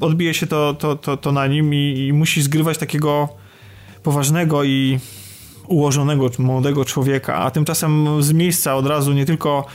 odbije 0.00 0.34
się 0.34 0.46
to, 0.46 0.74
to, 0.74 0.96
to, 0.96 1.16
to 1.16 1.32
na 1.32 1.46
nim 1.46 1.74
i, 1.74 2.06
i 2.08 2.12
musi 2.12 2.42
zgrywać 2.42 2.78
takiego 2.78 3.28
poważnego 4.02 4.64
i 4.64 4.98
ułożonego, 5.66 6.30
młodego 6.38 6.84
człowieka, 6.84 7.34
a 7.34 7.50
tymczasem 7.50 8.22
z 8.22 8.32
miejsca 8.32 8.74
od 8.74 8.86
razu 8.86 9.12
nie 9.12 9.26
tylko 9.26 9.66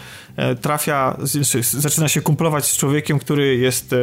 trafia, 0.62 1.18
zaczyna 1.62 2.08
się 2.08 2.22
kumplować 2.22 2.66
z 2.66 2.78
człowiekiem, 2.78 3.20
który 3.20 3.58
jest 3.58 3.96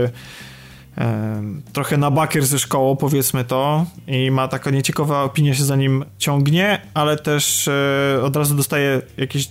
trochę 1.72 1.96
na 1.96 2.10
bakier 2.10 2.46
ze 2.46 2.58
szkołą, 2.58 2.96
powiedzmy 2.96 3.44
to, 3.44 3.86
i 4.06 4.30
ma 4.30 4.48
taka 4.48 4.70
nieciekawa 4.70 5.22
opinia 5.22 5.54
się 5.54 5.64
za 5.64 5.76
nim 5.76 6.04
ciągnie, 6.18 6.80
ale 6.94 7.16
też 7.16 7.68
e, 7.68 8.22
od 8.22 8.36
razu 8.36 8.54
dostaje 8.54 9.02
jakieś 9.16 9.48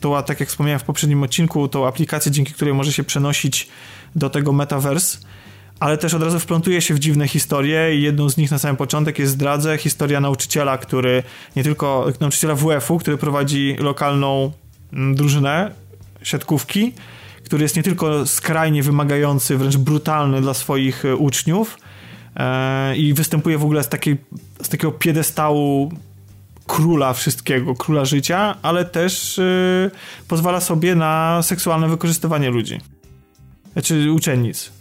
to, 0.00 0.22
tak 0.22 0.40
jak 0.40 0.48
wspomniałem 0.48 0.80
w 0.80 0.84
poprzednim 0.84 1.22
odcinku, 1.22 1.68
tą 1.68 1.86
aplikację, 1.86 2.32
dzięki 2.32 2.52
której 2.52 2.74
może 2.74 2.92
się 2.92 3.04
przenosić 3.04 3.68
do 4.16 4.30
tego 4.30 4.52
metaverse, 4.52 5.18
ale 5.80 5.98
też 5.98 6.14
od 6.14 6.22
razu 6.22 6.40
wplątuje 6.40 6.80
się 6.80 6.94
w 6.94 6.98
dziwne 6.98 7.28
historie 7.28 7.96
i 7.96 8.02
jedną 8.02 8.28
z 8.28 8.36
nich 8.36 8.50
na 8.50 8.58
samym 8.58 8.76
początek 8.76 9.18
jest 9.18 9.32
zdradzę, 9.32 9.78
historia 9.78 10.20
nauczyciela, 10.20 10.78
który 10.78 11.22
nie 11.56 11.64
tylko, 11.64 12.06
nauczyciela 12.20 12.54
WF-u, 12.54 12.98
który 12.98 13.16
prowadzi 13.16 13.76
lokalną 13.78 14.52
mm, 14.92 15.14
drużynę 15.14 15.72
siatkówki, 16.22 16.92
który 17.46 17.62
jest 17.62 17.76
nie 17.76 17.82
tylko 17.82 18.26
skrajnie 18.26 18.82
wymagający, 18.82 19.56
wręcz 19.56 19.76
brutalny 19.76 20.40
dla 20.40 20.54
swoich 20.54 21.04
e, 21.04 21.16
uczniów 21.16 21.78
e, 22.36 22.96
i 22.96 23.14
występuje 23.14 23.58
w 23.58 23.64
ogóle 23.64 23.84
z, 23.84 23.88
takiej, 23.88 24.16
z 24.62 24.68
takiego 24.68 24.92
piedestału 24.92 25.92
króla 26.66 27.12
wszystkiego, 27.12 27.74
króla 27.74 28.04
życia, 28.04 28.56
ale 28.62 28.84
też 28.84 29.38
e, 29.38 29.90
pozwala 30.28 30.60
sobie 30.60 30.94
na 30.94 31.42
seksualne 31.42 31.88
wykorzystywanie 31.88 32.50
ludzi. 32.50 32.80
Znaczy 33.72 34.12
uczennic. 34.12 34.72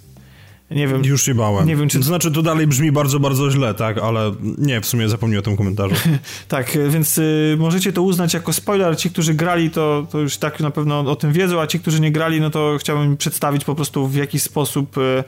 Nie 0.71 0.87
wiem. 0.87 1.03
Już 1.03 1.23
się 1.23 1.35
bałem. 1.35 1.67
Nie 1.67 1.75
wiem, 1.75 1.89
czy... 1.89 1.97
To 1.97 2.03
znaczy, 2.03 2.31
to 2.31 2.41
dalej 2.41 2.67
brzmi 2.67 2.91
bardzo, 2.91 3.19
bardzo 3.19 3.51
źle, 3.51 3.73
tak? 3.73 3.97
Ale 3.97 4.31
nie, 4.57 4.81
w 4.81 4.85
sumie 4.85 5.09
zapomniałem 5.09 5.39
o 5.39 5.45
tym 5.45 5.57
komentarzu. 5.57 5.95
tak, 6.47 6.77
więc 6.89 7.17
y, 7.17 7.55
możecie 7.59 7.93
to 7.93 8.01
uznać 8.01 8.33
jako 8.33 8.53
spoiler. 8.53 8.97
Ci, 8.97 9.09
którzy 9.09 9.33
grali, 9.33 9.69
to, 9.69 10.07
to 10.11 10.19
już 10.19 10.37
tak 10.37 10.59
na 10.59 10.71
pewno 10.71 10.99
o 10.99 11.15
tym 11.15 11.33
wiedzą, 11.33 11.61
a 11.61 11.67
ci, 11.67 11.79
którzy 11.79 12.01
nie 12.01 12.11
grali, 12.11 12.41
no 12.41 12.49
to 12.49 12.77
chciałbym 12.79 13.17
przedstawić 13.17 13.65
po 13.65 13.75
prostu 13.75 14.07
w 14.07 14.15
jaki 14.15 14.39
sposób, 14.39 14.97
y, 14.97 15.23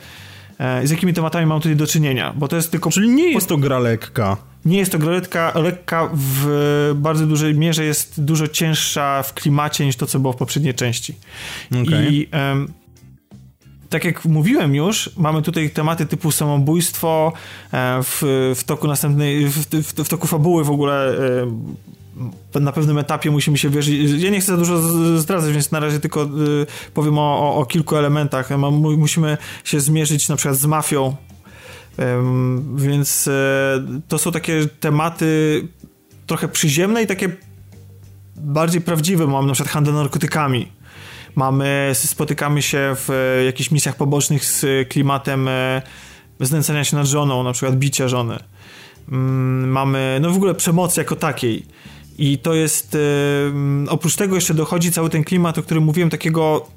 y, 0.84 0.88
z 0.88 0.92
jakimi 0.92 1.14
tematami 1.14 1.46
mam 1.46 1.60
tutaj 1.60 1.76
do 1.76 1.88
czynienia, 1.88 2.34
bo 2.38 2.48
to 2.48 2.56
jest 2.56 2.72
tylko... 2.72 2.90
Czyli 2.90 3.10
nie 3.10 3.32
jest 3.32 3.48
to 3.48 3.58
gra 3.58 3.80
lekka. 3.80 4.38
Nie 4.66 4.78
jest 4.78 4.92
to 4.92 5.00
gra 5.00 5.12
lekka, 5.12 5.52
lekka 5.56 6.10
w 6.14 6.92
bardzo 6.96 7.28
dużej 7.28 7.56
mierze 7.56 7.86
jest 7.86 8.24
dużo 8.24 8.48
cięższa 8.48 9.24
w 9.24 9.34
klimacie 9.34 9.86
niż 9.86 9.96
to, 9.96 10.06
co 10.06 10.20
było 10.20 10.34
w 10.34 10.38
poprzedniej 10.38 10.74
części. 10.74 11.16
Okay. 11.72 12.08
I 12.12 12.28
tak 13.90 14.06
jak 14.06 14.26
mówiłem 14.26 14.76
już, 14.76 15.10
mamy 15.18 15.42
tutaj 15.42 15.70
tematy 15.70 16.06
typu 16.06 16.32
samobójstwo, 16.32 17.34
e, 17.72 18.04
w, 18.04 18.22
w 18.56 18.64
toku 18.64 18.88
następnej, 18.88 19.46
w, 19.46 19.58
w, 19.58 20.04
w 20.04 20.10
toku 20.10 20.28
fabuły 20.28 20.64
w 20.64 20.72
ogóle 20.72 21.18
e, 22.56 22.60
na 22.60 22.72
pewnym 22.72 22.98
etapie 22.98 23.32
musimy 23.32 23.58
się 23.58 23.70
wierzyć. 23.70 24.22
Ja 24.24 24.30
nie 24.30 24.40
chcę 24.40 24.52
za 24.52 24.58
dużo 24.58 24.80
zdradzać, 25.18 25.54
więc 25.54 25.72
na 25.72 25.80
razie 25.80 26.00
tylko 26.00 26.24
e, 26.24 26.28
powiem 26.94 27.20
o, 27.20 27.40
o, 27.40 27.56
o 27.56 27.66
kilku 27.66 27.96
elementach. 27.96 28.50
Musimy 28.98 29.38
się 29.64 29.80
zmierzyć 29.80 30.30
na 30.30 30.36
przykład 30.36 30.58
z 30.58 30.66
mafią, 30.66 31.16
więc 32.76 33.30
to 34.08 34.18
są 34.18 34.32
takie 34.32 34.68
tematy 34.80 35.62
trochę 36.28 36.48
przyziemne 36.48 37.04
i 37.04 37.08
takie 37.08 37.30
bardziej 38.36 38.82
prawdziwe. 38.82 39.28
Mam 39.28 39.48
na 39.48 39.54
przykład 39.54 39.74
handel 39.74 39.94
narkotykami 39.94 40.77
Mamy, 41.38 41.92
spotykamy 41.94 42.62
się 42.62 42.96
w 42.96 43.10
e, 43.10 43.44
jakichś 43.46 43.72
misjach 43.72 43.96
pobocznych 43.96 44.46
z 44.46 44.66
klimatem 44.90 45.48
e, 45.48 45.82
znęcania 46.40 46.84
się 46.84 46.98
nad 46.98 47.08
żoną, 47.08 47.44
na 47.44 47.54
przykład 47.54 47.76
bicia 47.76 48.08
żony. 48.08 48.40
Mm, 49.12 49.70
mamy, 49.70 50.18
no 50.22 50.32
w 50.32 50.36
ogóle 50.36 50.56
przemocy 50.56 51.02
jako 51.02 51.16
takiej. 51.16 51.66
I 52.18 52.38
to 52.38 52.54
jest, 52.54 52.96
e, 52.96 53.90
oprócz 53.90 54.16
tego 54.16 54.36
jeszcze 54.36 54.54
dochodzi 54.54 54.92
cały 54.92 55.10
ten 55.10 55.24
klimat, 55.24 55.58
o 55.58 55.64
którym 55.64 55.84
mówiłem, 55.84 56.10
takiego 56.10 56.68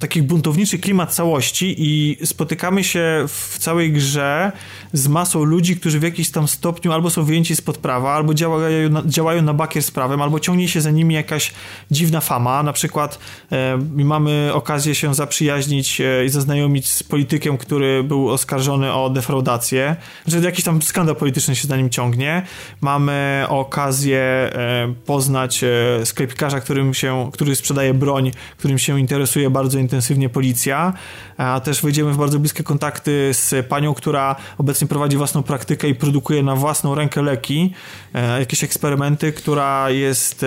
taki 0.00 0.22
buntowniczy 0.22 0.78
klimat 0.78 1.14
całości 1.14 1.74
i 1.78 2.16
spotykamy 2.26 2.84
się 2.84 3.24
w 3.28 3.58
całej 3.58 3.92
grze 3.92 4.52
z 4.92 5.08
masą 5.08 5.44
ludzi, 5.44 5.76
którzy 5.76 6.00
w 6.00 6.02
jakiś 6.02 6.30
tam 6.30 6.48
stopniu 6.48 6.92
albo 6.92 7.10
są 7.10 7.24
wyjęci 7.24 7.56
spod 7.56 7.78
prawa, 7.78 8.12
albo 8.12 8.34
działają 8.34 8.90
na, 8.90 9.02
działają 9.06 9.42
na 9.42 9.54
bakier 9.54 9.82
z 9.82 9.90
prawem, 9.90 10.22
albo 10.22 10.40
ciągnie 10.40 10.68
się 10.68 10.80
za 10.80 10.90
nimi 10.90 11.14
jakaś 11.14 11.52
dziwna 11.90 12.20
fama. 12.20 12.62
Na 12.62 12.72
przykład 12.72 13.18
e, 13.52 13.78
mamy 13.94 14.50
okazję 14.52 14.94
się 14.94 15.14
zaprzyjaźnić 15.14 16.00
e, 16.00 16.24
i 16.24 16.28
zaznajomić 16.28 16.88
z 16.88 17.02
politykiem, 17.02 17.58
który 17.58 18.04
był 18.04 18.28
oskarżony 18.28 18.92
o 18.92 19.10
defraudację, 19.10 19.96
że 20.26 20.38
jakiś 20.38 20.64
tam 20.64 20.82
skandal 20.82 21.16
polityczny 21.16 21.56
się 21.56 21.68
za 21.68 21.76
nim 21.76 21.90
ciągnie. 21.90 22.42
Mamy 22.80 23.44
okazję 23.48 24.20
e, 24.20 24.94
poznać 25.06 25.64
e, 25.64 26.06
sklepikarza, 26.06 26.60
którym 26.60 26.94
się, 26.94 27.30
który 27.32 27.56
sprzedaje 27.56 27.94
broń, 27.94 28.30
którym 28.58 28.78
się 28.78 29.00
interesuje 29.00 29.50
bardzo 29.50 29.78
intensywnie 29.78 29.89
policja, 30.28 30.92
a 31.36 31.60
też 31.60 31.82
wejdziemy 31.82 32.12
w 32.12 32.16
bardzo 32.16 32.38
bliskie 32.38 32.62
kontakty 32.62 33.30
z 33.32 33.66
panią, 33.66 33.94
która 33.94 34.36
obecnie 34.58 34.86
prowadzi 34.86 35.16
własną 35.16 35.42
praktykę 35.42 35.88
i 35.88 35.94
produkuje 35.94 36.42
na 36.42 36.56
własną 36.56 36.94
rękę 36.94 37.22
leki, 37.22 37.72
e, 38.14 38.40
jakieś 38.40 38.64
eksperymenty, 38.64 39.32
która 39.32 39.90
jest, 39.90 40.44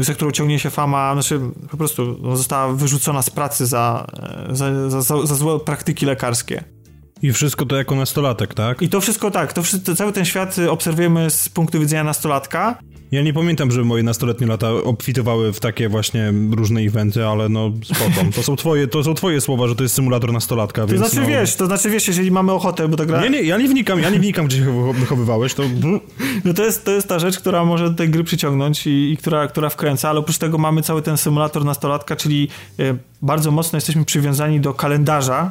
za 0.00 0.14
którą 0.14 0.30
ciągnie 0.30 0.58
się 0.58 0.70
fama, 0.70 1.12
znaczy 1.12 1.40
po 1.70 1.76
prostu 1.76 2.36
została 2.36 2.72
wyrzucona 2.72 3.22
z 3.22 3.30
pracy 3.30 3.66
za, 3.66 4.06
e, 4.50 4.56
za, 4.56 4.90
za, 4.90 5.26
za 5.26 5.34
złe 5.34 5.60
praktyki 5.60 6.06
lekarskie. 6.06 6.77
I 7.22 7.32
wszystko 7.32 7.66
to 7.66 7.76
jako 7.76 7.94
nastolatek, 7.94 8.54
tak? 8.54 8.82
I 8.82 8.88
to 8.88 9.00
wszystko 9.00 9.30
tak, 9.30 9.52
to, 9.52 9.62
wszystko, 9.62 9.94
cały 9.94 10.12
ten 10.12 10.24
świat 10.24 10.56
obserwujemy 10.70 11.30
z 11.30 11.48
punktu 11.48 11.80
widzenia 11.80 12.04
nastolatka. 12.04 12.78
Ja 13.10 13.22
nie 13.22 13.32
pamiętam, 13.32 13.70
że 13.70 13.84
moje 13.84 14.02
nastoletnie 14.02 14.46
lata 14.46 14.70
obfitowały 14.70 15.52
w 15.52 15.60
takie 15.60 15.88
właśnie 15.88 16.32
różne 16.50 16.80
eventy, 16.80 17.26
ale 17.26 17.48
no 17.48 17.72
spoko. 17.84 18.32
To 18.34 18.42
są 18.42 18.56
twoje, 18.56 18.88
to 18.88 19.04
są 19.04 19.14
twoje 19.14 19.40
słowa, 19.40 19.68
że 19.68 19.76
to 19.76 19.82
jest 19.82 19.94
symulator 19.94 20.32
nastolatka, 20.32 20.82
to 20.82 20.88
więc 20.88 20.98
znaczy 20.98 21.20
no... 21.20 21.26
wiesz, 21.26 21.56
to 21.56 21.66
znaczy 21.66 21.90
wiesz, 21.90 22.08
jeżeli 22.08 22.30
mamy 22.30 22.52
ochotę, 22.52 22.88
bo 22.88 22.96
to 22.96 23.06
gra... 23.06 23.22
Nie, 23.22 23.30
nie, 23.30 23.42
ja 23.42 23.56
nie 23.56 23.68
wnikam, 23.68 24.00
ja 24.00 24.10
nie 24.10 24.18
wnikam, 24.18 24.46
gdzie 24.46 24.56
się 24.56 24.92
wychowywałeś, 24.92 25.54
to... 25.54 25.62
No 26.44 26.54
to 26.54 26.64
jest, 26.64 26.84
to 26.84 26.90
jest 26.90 27.08
ta 27.08 27.18
rzecz, 27.18 27.38
która 27.38 27.64
może 27.64 27.90
do 27.90 27.96
tej 27.96 28.08
gry 28.08 28.24
przyciągnąć 28.24 28.86
i, 28.86 29.12
i 29.12 29.16
która, 29.16 29.48
która 29.48 29.68
wkręca, 29.68 30.10
ale 30.10 30.20
oprócz 30.20 30.38
tego 30.38 30.58
mamy 30.58 30.82
cały 30.82 31.02
ten 31.02 31.16
symulator 31.16 31.64
nastolatka, 31.64 32.16
czyli 32.16 32.48
y, 32.80 32.96
bardzo 33.22 33.50
mocno 33.50 33.76
jesteśmy 33.76 34.04
przywiązani 34.04 34.60
do 34.60 34.74
kalendarza, 34.74 35.50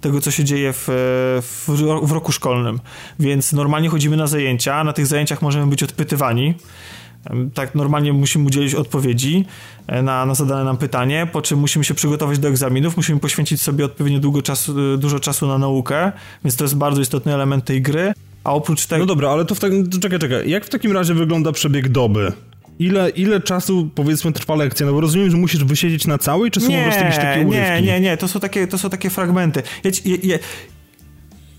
tego, 0.00 0.20
co 0.20 0.30
się 0.30 0.44
dzieje 0.44 0.72
w, 0.72 0.88
w, 2.02 2.12
roku 2.12 2.32
szkolnym. 2.32 2.80
Więc 3.18 3.52
normalnie 3.52 3.88
chodzimy 3.88 4.16
na 4.16 4.26
zajęcia, 4.26 4.84
na 4.84 4.92
tych 4.92 5.06
zajęciach 5.06 5.42
możemy 5.42 5.66
być 5.66 5.82
odpytywani 5.82 6.54
tak 7.54 7.74
normalnie 7.74 8.12
musimy 8.12 8.46
udzielić 8.46 8.74
odpowiedzi 8.74 9.44
e, 9.86 10.02
na, 10.02 10.26
na 10.26 10.34
zadane 10.34 10.64
nam 10.64 10.76
pytanie, 10.76 11.28
po 11.32 11.42
czym 11.42 11.58
musimy 11.58 11.84
się 11.84 11.94
przygotować 11.94 12.38
do 12.38 12.48
egzaminów, 12.48 12.96
musimy 12.96 13.20
poświęcić 13.20 13.62
sobie 13.62 13.84
odpowiednio 13.84 14.20
długo 14.20 14.42
czasu, 14.42 14.94
e, 14.94 14.98
dużo 14.98 15.20
czasu 15.20 15.46
na 15.46 15.58
naukę, 15.58 16.12
więc 16.44 16.56
to 16.56 16.64
jest 16.64 16.76
bardzo 16.76 17.00
istotny 17.00 17.34
element 17.34 17.64
tej 17.64 17.82
gry. 17.82 18.12
A 18.44 18.52
oprócz 18.52 18.86
tego... 18.86 18.98
No 18.98 19.06
dobra, 19.06 19.30
ale 19.30 19.44
to, 19.44 19.54
w 19.54 19.60
tak, 19.60 19.72
to 19.92 19.98
czekaj, 19.98 20.18
czekaj. 20.18 20.50
Jak 20.50 20.64
w 20.64 20.68
takim 20.68 20.92
razie 20.92 21.14
wygląda 21.14 21.52
przebieg 21.52 21.88
doby? 21.88 22.32
Ile, 22.80 23.10
ile 23.10 23.40
czasu, 23.40 23.90
powiedzmy, 23.94 24.32
trwa 24.32 24.54
lekcja? 24.54 24.86
No 24.86 24.92
bo 24.92 25.00
rozumiem, 25.00 25.30
że 25.30 25.36
musisz 25.36 25.64
wysiedzieć 25.64 26.06
na 26.06 26.18
całej, 26.18 26.50
czy 26.50 26.60
są 26.60 26.68
nie, 26.68 26.78
po 26.78 26.82
prostu 26.82 27.00
jakieś 27.00 27.16
takie 27.16 27.46
urywki? 27.46 27.72
Nie, 27.72 27.82
nie, 27.82 28.00
nie, 28.00 28.16
to 28.16 28.28
są 28.28 28.40
takie, 28.40 28.66
to 28.66 28.78
są 28.78 28.90
takie 28.90 29.10
fragmenty. 29.10 29.62
Ja, 29.84 29.90
ja, 30.04 30.16
ja, 30.22 30.38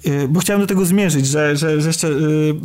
e, 0.05 0.27
bo 0.27 0.39
chciałem 0.39 0.61
do 0.61 0.67
tego 0.67 0.85
zmierzyć, 0.85 1.27
że, 1.27 1.55
że, 1.55 1.81
że 1.81 1.87
jeszcze... 1.87 2.07
Yy, 2.07 2.55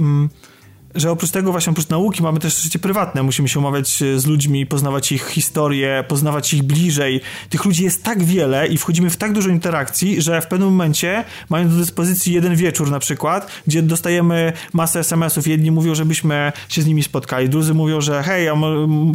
że 0.97 1.11
oprócz 1.11 1.31
tego 1.31 1.53
właśnie, 1.53 1.71
oprócz 1.71 1.89
nauki 1.89 2.23
mamy 2.23 2.41
też 2.41 2.63
życie 2.63 2.79
prywatne. 2.79 3.23
Musimy 3.23 3.49
się 3.49 3.59
umawiać 3.59 4.03
e, 4.03 4.19
z 4.21 4.27
ludźmi, 4.27 4.67
poznawać 4.67 5.13
ich 5.13 5.29
historię, 5.29 6.05
poznawać 6.09 6.55
ich 6.55 6.63
bliżej. 6.63 7.21
Tych 7.51 7.65
ludzi 7.65 7.85
jest 7.85 8.03
tak 8.05 8.25
wiele 8.25 8.67
i 8.67 8.79
wchodzimy 8.79 9.11
w 9.11 9.17
tak 9.17 9.33
dużo 9.33 9.49
interakcji, 9.49 10.23
że 10.23 10.41
w 10.41 10.47
pewnym 10.47 10.69
momencie, 10.69 11.25
mając 11.49 11.73
do 11.73 11.79
dyspozycji 11.79 12.33
jeden 12.33 12.57
wieczór 12.57 12.91
na 12.91 12.99
przykład, 12.99 13.51
gdzie 13.67 13.83
dostajemy 13.83 14.53
masę 14.73 15.01
SMS-ów, 15.01 15.47
jedni 15.47 15.71
mówią, 15.71 15.95
żebyśmy 15.95 16.53
się 16.69 16.83
z 16.83 16.87
nimi 16.87 17.03
spotkali, 17.03 17.49
drudzy 17.49 17.75
mówią, 17.75 18.01
że 18.01 18.23
hej, 18.23 18.49
a 18.49 18.55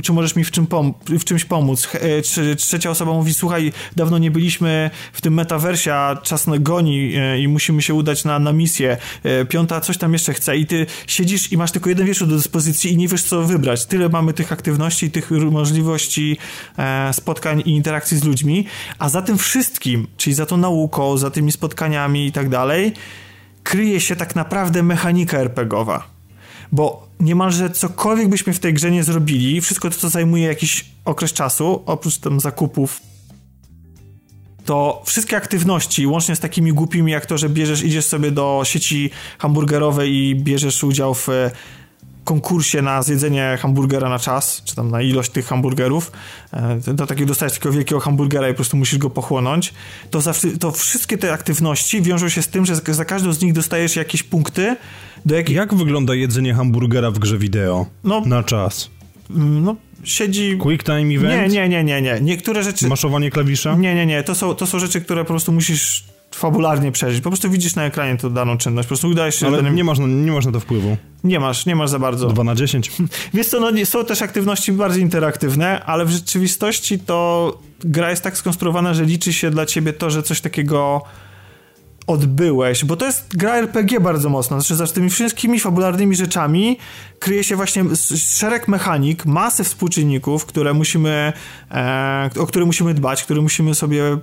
czy 0.03 0.13
możesz 0.13 0.35
mi 0.35 0.43
w, 0.43 0.51
czym 0.51 0.67
pom 0.67 0.93
w 1.05 1.23
czymś 1.23 1.45
pomóc? 1.45 1.89
E, 1.93 2.55
trzecia 2.55 2.89
osoba 2.89 3.11
mówi, 3.13 3.33
słuchaj, 3.33 3.73
dawno 3.95 4.17
nie 4.17 4.31
byliśmy 4.31 4.89
w 5.13 5.21
tym 5.21 5.33
metaversie, 5.33 5.93
a 5.93 6.15
czas 6.15 6.45
goni 6.59 7.13
e, 7.15 7.39
i 7.39 7.47
musimy 7.47 7.81
się 7.81 7.93
udać 7.93 8.25
na, 8.25 8.39
na 8.39 8.53
misję. 8.53 8.97
Piąta 9.49 9.81
coś 9.81 9.97
tam 9.97 10.13
jeszcze 10.13 10.33
chce 10.33 10.57
i 10.57 10.65
ty 10.65 10.85
siedzisz 11.07 11.51
i 11.51 11.57
masz 11.57 11.70
masz 11.71 11.73
tylko 11.73 11.89
jeden 11.89 12.07
wieczór 12.07 12.27
do 12.27 12.35
dyspozycji 12.35 12.91
i 12.91 12.97
nie 12.97 13.07
wiesz, 13.07 13.23
co 13.23 13.43
wybrać. 13.43 13.85
Tyle 13.85 14.09
mamy 14.09 14.33
tych 14.33 14.51
aktywności, 14.51 15.11
tych 15.11 15.31
możliwości 15.31 16.37
e, 16.77 17.13
spotkań 17.13 17.63
i 17.65 17.69
interakcji 17.69 18.17
z 18.17 18.23
ludźmi, 18.23 18.65
a 18.99 19.09
za 19.09 19.21
tym 19.21 19.37
wszystkim, 19.37 20.07
czyli 20.17 20.33
za 20.33 20.45
tą 20.45 20.57
nauką, 20.57 21.17
za 21.17 21.31
tymi 21.31 21.51
spotkaniami 21.51 22.27
i 22.27 22.31
tak 22.31 22.49
dalej, 22.49 22.93
kryje 23.63 24.01
się 24.01 24.15
tak 24.15 24.35
naprawdę 24.35 24.83
mechanika 24.83 25.37
RPGowa. 25.37 26.07
Bo 26.71 27.07
niemalże 27.19 27.69
cokolwiek 27.69 28.29
byśmy 28.29 28.53
w 28.53 28.59
tej 28.59 28.73
grze 28.73 28.91
nie 28.91 29.03
zrobili, 29.03 29.61
wszystko 29.61 29.89
to, 29.89 29.95
co 29.95 30.09
zajmuje 30.09 30.47
jakiś 30.47 30.85
okres 31.05 31.33
czasu, 31.33 31.83
oprócz 31.85 32.17
tam 32.17 32.39
zakupów 32.39 33.10
to 34.65 35.01
wszystkie 35.05 35.37
aktywności, 35.37 36.07
łącznie 36.07 36.35
z 36.35 36.39
takimi 36.39 36.73
głupimi 36.73 37.11
jak 37.11 37.25
to, 37.25 37.37
że 37.37 37.49
bierzesz, 37.49 37.83
idziesz 37.83 38.05
sobie 38.05 38.31
do 38.31 38.61
sieci 38.63 39.09
hamburgerowej 39.39 40.13
i 40.13 40.35
bierzesz 40.35 40.83
udział 40.83 41.13
w 41.13 41.29
e, 41.29 41.51
konkursie 42.23 42.81
na 42.81 43.03
zjedzenie 43.03 43.57
hamburgera 43.61 44.09
na 44.09 44.19
czas, 44.19 44.61
czy 44.65 44.75
tam 44.75 44.91
na 44.91 45.01
ilość 45.01 45.31
tych 45.31 45.45
hamburgerów, 45.45 46.11
e, 46.53 46.79
to 46.97 47.07
takiego 47.07 47.27
dostajesz 47.27 47.53
takiego 47.53 47.73
wielkiego 47.73 47.99
hamburgera 47.99 48.47
i 48.47 48.51
po 48.51 48.55
prostu 48.55 48.77
musisz 48.77 48.99
go 48.99 49.09
pochłonąć, 49.09 49.73
to, 50.09 50.21
zawsze, 50.21 50.47
to 50.47 50.71
wszystkie 50.71 51.17
te 51.17 51.33
aktywności 51.33 52.01
wiążą 52.01 52.29
się 52.29 52.41
z 52.41 52.47
tym, 52.47 52.65
że 52.65 52.75
za 52.75 53.05
każdą 53.05 53.33
z 53.33 53.41
nich 53.41 53.53
dostajesz 53.53 53.95
jakieś 53.95 54.23
punkty. 54.23 54.75
Do 55.25 55.35
jakich... 55.35 55.55
Jak 55.55 55.73
wygląda 55.73 56.15
jedzenie 56.15 56.53
hamburgera 56.53 57.11
w 57.11 57.19
grze 57.19 57.37
wideo 57.37 57.85
no, 58.03 58.21
na 58.25 58.43
czas? 58.43 58.89
Mm, 59.35 59.63
no, 59.63 59.75
siedzi... 60.03 60.57
Quick 60.57 60.83
time 60.83 61.15
event? 61.15 61.53
Nie, 61.53 61.69
nie, 61.69 61.69
nie, 61.69 61.83
nie, 61.83 62.01
nie. 62.01 62.19
Niektóre 62.21 62.63
rzeczy... 62.63 62.87
Maszowanie 62.87 63.31
klawisza? 63.31 63.75
Nie, 63.75 63.95
nie, 63.95 64.05
nie. 64.05 64.23
To 64.23 64.35
są, 64.35 64.55
to 64.55 64.67
są 64.67 64.79
rzeczy, 64.79 65.01
które 65.01 65.21
po 65.21 65.27
prostu 65.27 65.51
musisz 65.51 66.03
fabularnie 66.35 66.91
przeżyć. 66.91 67.21
Po 67.21 67.29
prostu 67.29 67.49
widzisz 67.49 67.75
na 67.75 67.85
ekranie 67.85 68.17
tą 68.17 68.29
daną 68.29 68.57
czynność. 68.57 68.87
Po 68.87 68.89
prostu 68.89 69.07
udajesz 69.07 69.35
się... 69.35 69.47
Ale 69.47 69.57
danym... 69.57 69.75
nie, 69.75 69.83
masz, 69.83 69.99
nie 69.99 70.31
masz 70.31 70.45
na 70.45 70.51
to 70.51 70.59
wpływu. 70.59 70.97
Nie 71.23 71.39
masz, 71.39 71.65
nie 71.65 71.75
masz 71.75 71.89
za 71.89 71.99
bardzo. 71.99 72.27
2 72.27 72.43
na 72.43 72.55
10. 72.55 72.91
Wiesz 73.33 73.47
co, 73.47 73.59
no, 73.59 73.85
są 73.85 74.05
też 74.05 74.21
aktywności 74.21 74.71
bardziej 74.71 75.03
interaktywne, 75.03 75.85
ale 75.85 76.05
w 76.05 76.09
rzeczywistości 76.09 76.99
to 76.99 77.59
gra 77.79 78.09
jest 78.09 78.23
tak 78.23 78.37
skonstruowana, 78.37 78.93
że 78.93 79.05
liczy 79.05 79.33
się 79.33 79.51
dla 79.51 79.65
ciebie 79.65 79.93
to, 79.93 80.09
że 80.09 80.23
coś 80.23 80.41
takiego 80.41 81.01
odbyłeś, 82.11 82.85
bo 82.85 82.97
to 82.97 83.05
jest 83.05 83.37
gra 83.37 83.55
RPG 83.55 83.99
bardzo 83.99 84.29
mocno, 84.29 84.61
znaczy 84.61 84.75
za 84.75 84.87
tymi 84.87 85.09
wszystkimi 85.09 85.59
fabularnymi 85.59 86.15
rzeczami 86.15 86.77
kryje 87.19 87.43
się 87.43 87.55
właśnie 87.55 87.83
szereg 88.17 88.67
mechanik, 88.67 89.25
masy 89.25 89.63
współczynników, 89.63 90.45
które 90.45 90.73
musimy, 90.73 91.33
e, 91.71 92.29
o 92.39 92.47
które 92.47 92.65
musimy 92.65 92.93
dbać, 92.93 93.23
które 93.23 93.41
musimy 93.41 93.75
sobie 93.75 94.17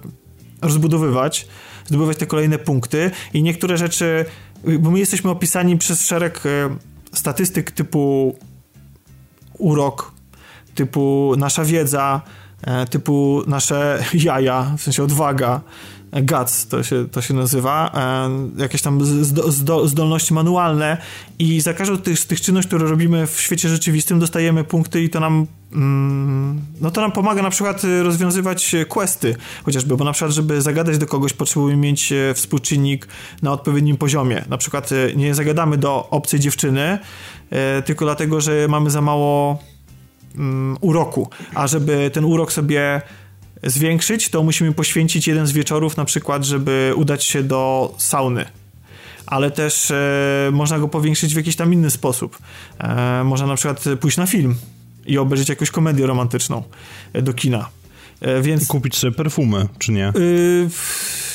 rozbudowywać, 0.63 1.49
zdobywać 1.87 2.17
te 2.17 2.27
kolejne 2.27 2.59
punkty. 2.59 3.11
I 3.35 3.43
niektóre 3.43 3.77
rzeczy, 3.77 4.25
bo 4.79 4.91
my 4.91 4.99
jesteśmy 4.99 5.31
opisani 5.31 5.79
przez 5.79 6.07
szereg 6.07 6.41
e, 6.47 6.77
statystyk 7.13 7.71
typu 7.71 8.37
urok, 9.59 10.13
typu 10.75 11.35
nasza 11.39 11.65
wiedza, 11.65 12.21
e, 12.63 12.87
typu 12.87 13.43
nasze 13.47 14.05
jaja, 14.15 14.75
w 14.79 14.83
sensie 14.83 15.03
odwaga, 15.03 15.61
GATS 16.13 16.67
to 16.67 16.83
się, 16.83 17.09
to 17.09 17.23
się 17.23 17.35
nazywa, 17.35 17.93
e, 18.57 18.63
jakieś 18.63 18.83
tam 18.83 19.01
zdolności 19.85 20.35
manualne 20.35 20.97
i 21.39 21.61
za 21.61 21.75
każdą 21.75 21.99
tych, 21.99 22.25
tych 22.25 22.41
czynności, 22.41 22.69
które 22.69 22.89
robimy 22.89 23.27
w 23.27 23.41
świecie 23.41 23.69
rzeczywistym 23.69 24.19
dostajemy 24.19 24.65
punkty 24.65 25.03
i 25.03 25.11
to 25.11 25.21
nam 25.21 25.47
mm, 25.73 26.61
no 26.81 26.91
to 26.91 27.01
nam 27.01 27.13
pomaga 27.13 27.43
na 27.43 27.51
przykład 27.51 27.83
rozwiązywać 28.03 28.77
questy 28.89 29.37
chociażby, 29.65 29.97
bo 29.97 30.05
na 30.05 30.13
przykład 30.13 30.33
żeby 30.33 30.63
zagadać 30.63 30.99
do 30.99 31.07
kogoś 31.07 31.33
potrzebujemy 31.33 31.83
mieć 31.83 32.13
e, 32.13 32.35
współczynnik 32.35 33.09
na 33.43 33.53
odpowiednim 33.53 33.97
poziomie, 33.97 34.45
na 34.49 34.59
przykład 34.59 34.91
e, 34.93 35.17
nie 35.17 35.35
zagadamy 35.35 35.79
do 35.79 36.11
obcej 36.11 36.41
dziewczyny 36.41 36.99
tylko 37.85 38.05
dlatego, 38.05 38.41
że 38.41 38.67
mamy 38.69 38.91
za 38.91 39.01
mało 39.01 39.63
mm, 40.35 40.77
uroku, 40.81 41.31
a 41.55 41.67
żeby 41.67 42.11
ten 42.11 42.25
urok 42.25 42.53
sobie 42.53 43.03
zwiększyć, 43.63 44.29
to 44.29 44.43
musimy 44.43 44.73
poświęcić 44.73 45.29
jeden 45.29 45.47
z 45.47 45.53
wieczorów 45.53 45.97
na 45.97 46.05
przykład, 46.05 46.45
żeby 46.45 46.93
udać 46.97 47.25
się 47.25 47.43
do 47.43 47.95
sauny. 47.99 48.45
Ale 49.27 49.51
też 49.51 49.91
e, 49.91 50.51
można 50.53 50.79
go 50.79 50.89
powiększyć 50.89 51.35
w 51.35 51.37
jakiś 51.37 51.57
tam 51.57 51.73
inny 51.73 51.91
sposób. 51.91 52.39
E, 52.79 53.25
można 53.25 53.47
na 53.47 53.55
przykład 53.55 53.85
pójść 54.01 54.17
na 54.17 54.27
film 54.27 54.55
i 55.07 55.19
obejrzeć 55.19 55.49
jakąś 55.49 55.71
komedię 55.71 56.07
romantyczną 56.07 56.63
e, 57.13 57.23
do 57.23 57.33
kina. 57.33 57.69
E, 58.21 58.43
więc... 58.43 58.67
Kupić 58.67 58.97
sobie 58.97 59.13
perfumy, 59.13 59.69
czy 59.79 59.93
nie? 59.93 60.13
Y, 60.17 60.69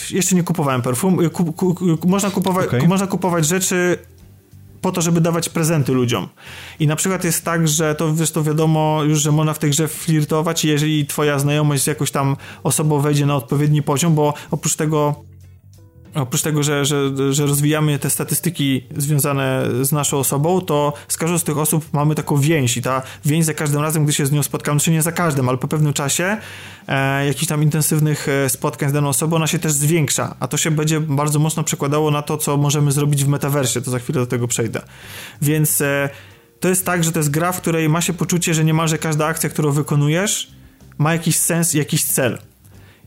jeszcze 0.10 0.36
nie 0.36 0.44
kupowałem 0.44 0.82
perfum. 0.82 1.26
Y, 1.26 1.30
ku, 1.30 1.54
ku, 1.54 1.98
można, 2.08 2.32
kupować, 2.32 2.68
okay. 2.68 2.88
można 2.88 3.08
kupować 3.08 3.48
rzeczy 3.48 3.98
po 4.84 4.92
to, 4.92 5.02
żeby 5.02 5.22
dawać 5.22 5.50
prezenty 5.50 5.92
ludziom. 5.92 6.28
I 6.80 6.88
na 6.88 6.96
przykład 6.96 7.24
jest 7.24 7.46
tak, 7.46 7.68
że 7.68 7.96
to 7.96 8.16
zresztą 8.16 8.44
wiadomo 8.44 9.04
już, 9.04 9.22
że 9.22 9.32
można 9.32 9.54
w 9.54 9.60
tej 9.60 9.70
grze 9.70 9.88
flirtować, 9.88 10.66
jeżeli 10.66 11.06
twoja 11.06 11.40
znajomość 11.40 11.84
z 11.84 11.88
jakąś 11.88 12.12
tam 12.12 12.36
osobą 12.64 13.00
wejdzie 13.00 13.26
na 13.26 13.36
odpowiedni 13.36 13.82
poziom, 13.84 14.16
bo 14.16 14.34
oprócz 14.52 14.76
tego 14.76 15.16
oprócz 16.15 16.41
tego, 16.41 16.64
że, 16.64 16.85
że, 16.85 17.11
że 17.34 17.45
rozwijamy 17.45 17.99
te 17.99 18.10
statystyki 18.10 18.84
związane 18.98 19.64
z 19.81 19.91
naszą 19.91 20.18
osobą, 20.18 20.61
to 20.61 20.94
z 21.07 21.18
każdą 21.18 21.38
z 21.38 21.44
tych 21.44 21.57
osób 21.57 21.85
mamy 21.94 22.15
taką 22.15 22.38
więź 22.38 22.77
i 22.77 22.81
ta 22.81 23.02
więź 23.26 23.45
za 23.45 23.53
każdym 23.53 23.81
razem, 23.81 24.03
gdy 24.03 24.14
się 24.14 24.26
z 24.26 24.31
nią 24.31 24.44
spotkamy, 24.44 24.80
czy 24.80 24.91
nie 24.91 25.02
za 25.02 25.11
każdym, 25.11 25.49
ale 25.49 25.57
po 25.57 25.68
pewnym 25.68 25.94
czasie 25.94 26.38
e, 26.88 27.26
jakichś 27.26 27.48
tam 27.48 27.64
intensywnych 27.64 28.27
e, 28.30 28.49
spotkań 28.49 28.90
z 28.90 28.94
daną 28.94 29.10
osobą, 29.10 29.35
ona 29.35 29.48
się 29.48 29.60
też 29.60 29.72
zwiększa, 29.72 30.35
a 30.40 30.48
to 30.48 30.57
się 30.57 30.72
będzie 30.72 30.99
bardzo 30.99 31.40
mocno 31.40 31.64
przekładało 31.64 32.11
na 32.11 32.22
to, 32.22 32.38
co 32.38 32.57
możemy 32.57 32.91
zrobić 32.91 33.26
w 33.26 33.27
metaversie, 33.27 33.81
to 33.81 33.91
za 33.91 33.99
chwilę 33.99 34.19
do 34.19 34.27
tego 34.27 34.48
przejdę. 34.48 34.81
Więc 35.41 35.81
e, 35.81 36.10
to 36.60 36.69
jest 36.69 36.85
tak, 36.85 37.03
że 37.03 37.11
to 37.11 37.19
jest 37.19 37.31
gra, 37.31 37.52
w 37.52 37.61
której 37.61 37.90
ma 37.90 38.02
się 38.02 38.14
poczucie, 38.14 38.53
że 38.53 38.64
niemalże 38.64 38.98
każda 38.98 39.26
akcja, 39.26 39.49
którą 39.49 39.72
wykonujesz, 39.72 40.52
ma 40.98 41.14
jakiś 41.14 41.38
sens, 41.38 41.73
jakiś 41.73 42.03
cel. 42.03 42.38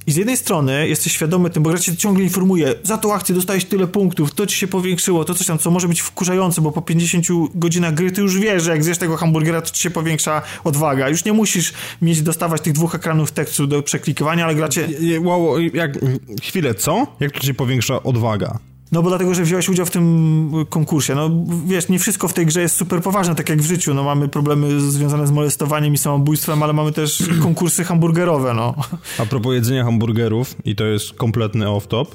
I 0.06 0.12
z 0.12 0.16
jednej 0.16 0.36
strony 0.36 0.88
jesteś 0.88 1.12
świadomy 1.12 1.50
tym, 1.50 1.62
bo 1.62 1.70
gra 1.70 1.78
cię 1.78 1.96
ciągle 1.96 2.24
informuje, 2.24 2.74
za 2.82 2.98
tą 2.98 3.14
akcję 3.14 3.34
dostałeś 3.34 3.64
tyle 3.64 3.86
punktów, 3.86 4.34
to 4.34 4.46
ci 4.46 4.56
się 4.56 4.68
powiększyło, 4.68 5.24
to 5.24 5.34
coś 5.34 5.46
tam, 5.46 5.58
co 5.58 5.70
może 5.70 5.88
być 5.88 6.00
wkurzające, 6.00 6.60
bo 6.60 6.72
po 6.72 6.82
50 6.82 7.26
godzinach 7.54 7.94
gry 7.94 8.12
ty 8.12 8.20
już 8.20 8.38
wiesz, 8.38 8.62
że 8.62 8.70
jak 8.70 8.84
zjesz 8.84 8.98
tego 8.98 9.16
hamburgera, 9.16 9.62
to 9.62 9.70
ci 9.70 9.82
się 9.82 9.90
powiększa 9.90 10.42
odwaga. 10.64 11.08
Już 11.08 11.24
nie 11.24 11.32
musisz 11.32 11.72
mieć, 12.02 12.22
dostawać 12.22 12.60
tych 12.60 12.72
dwóch 12.72 12.94
ekranów 12.94 13.32
tekstu 13.32 13.66
do 13.66 13.82
przeklikiwania, 13.82 14.44
ale 14.44 14.54
gra 14.54 14.68
cię... 14.68 14.88
Wow, 15.20 15.60
jak... 15.60 15.98
Chwilę, 16.42 16.74
co? 16.74 17.06
Jak 17.20 17.32
to 17.32 17.40
ci 17.40 17.54
powiększa 17.54 18.02
odwaga? 18.02 18.58
No 18.92 19.02
bo 19.02 19.08
dlatego, 19.08 19.34
że 19.34 19.42
wziąłeś 19.42 19.68
udział 19.68 19.86
w 19.86 19.90
tym 19.90 20.50
konkursie. 20.68 21.14
No 21.14 21.30
wiesz, 21.66 21.88
nie 21.88 21.98
wszystko 21.98 22.28
w 22.28 22.32
tej 22.32 22.46
grze 22.46 22.60
jest 22.60 22.76
super 22.76 23.02
poważne, 23.02 23.34
tak 23.34 23.48
jak 23.48 23.62
w 23.62 23.66
życiu. 23.66 23.94
No 23.94 24.04
mamy 24.04 24.28
problemy 24.28 24.80
związane 24.80 25.26
z 25.26 25.30
molestowaniem 25.30 25.94
i 25.94 25.98
samobójstwem, 25.98 26.62
ale 26.62 26.72
mamy 26.72 26.92
też 26.92 27.22
konkursy 27.42 27.84
hamburgerowe, 27.84 28.54
no. 28.54 28.74
A 29.18 29.26
propos 29.26 29.54
jedzenia 29.54 29.84
hamburgerów, 29.84 30.54
i 30.64 30.76
to 30.76 30.84
jest 30.84 31.12
kompletny 31.12 31.66
off-top, 31.66 32.06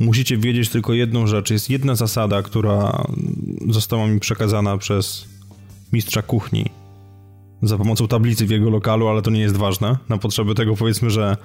musicie 0.00 0.36
wiedzieć 0.36 0.68
tylko 0.68 0.92
jedną 0.92 1.26
rzecz. 1.26 1.50
Jest 1.50 1.70
jedna 1.70 1.94
zasada, 1.94 2.42
która 2.42 3.04
została 3.70 4.06
mi 4.06 4.20
przekazana 4.20 4.78
przez 4.78 5.24
mistrza 5.92 6.22
kuchni 6.22 6.70
za 7.62 7.78
pomocą 7.78 8.08
tablicy 8.08 8.46
w 8.46 8.50
jego 8.50 8.70
lokalu, 8.70 9.08
ale 9.08 9.22
to 9.22 9.30
nie 9.30 9.40
jest 9.40 9.56
ważne. 9.56 9.96
Na 10.08 10.18
potrzeby 10.18 10.54
tego 10.54 10.76
powiedzmy, 10.76 11.10
że 11.10 11.36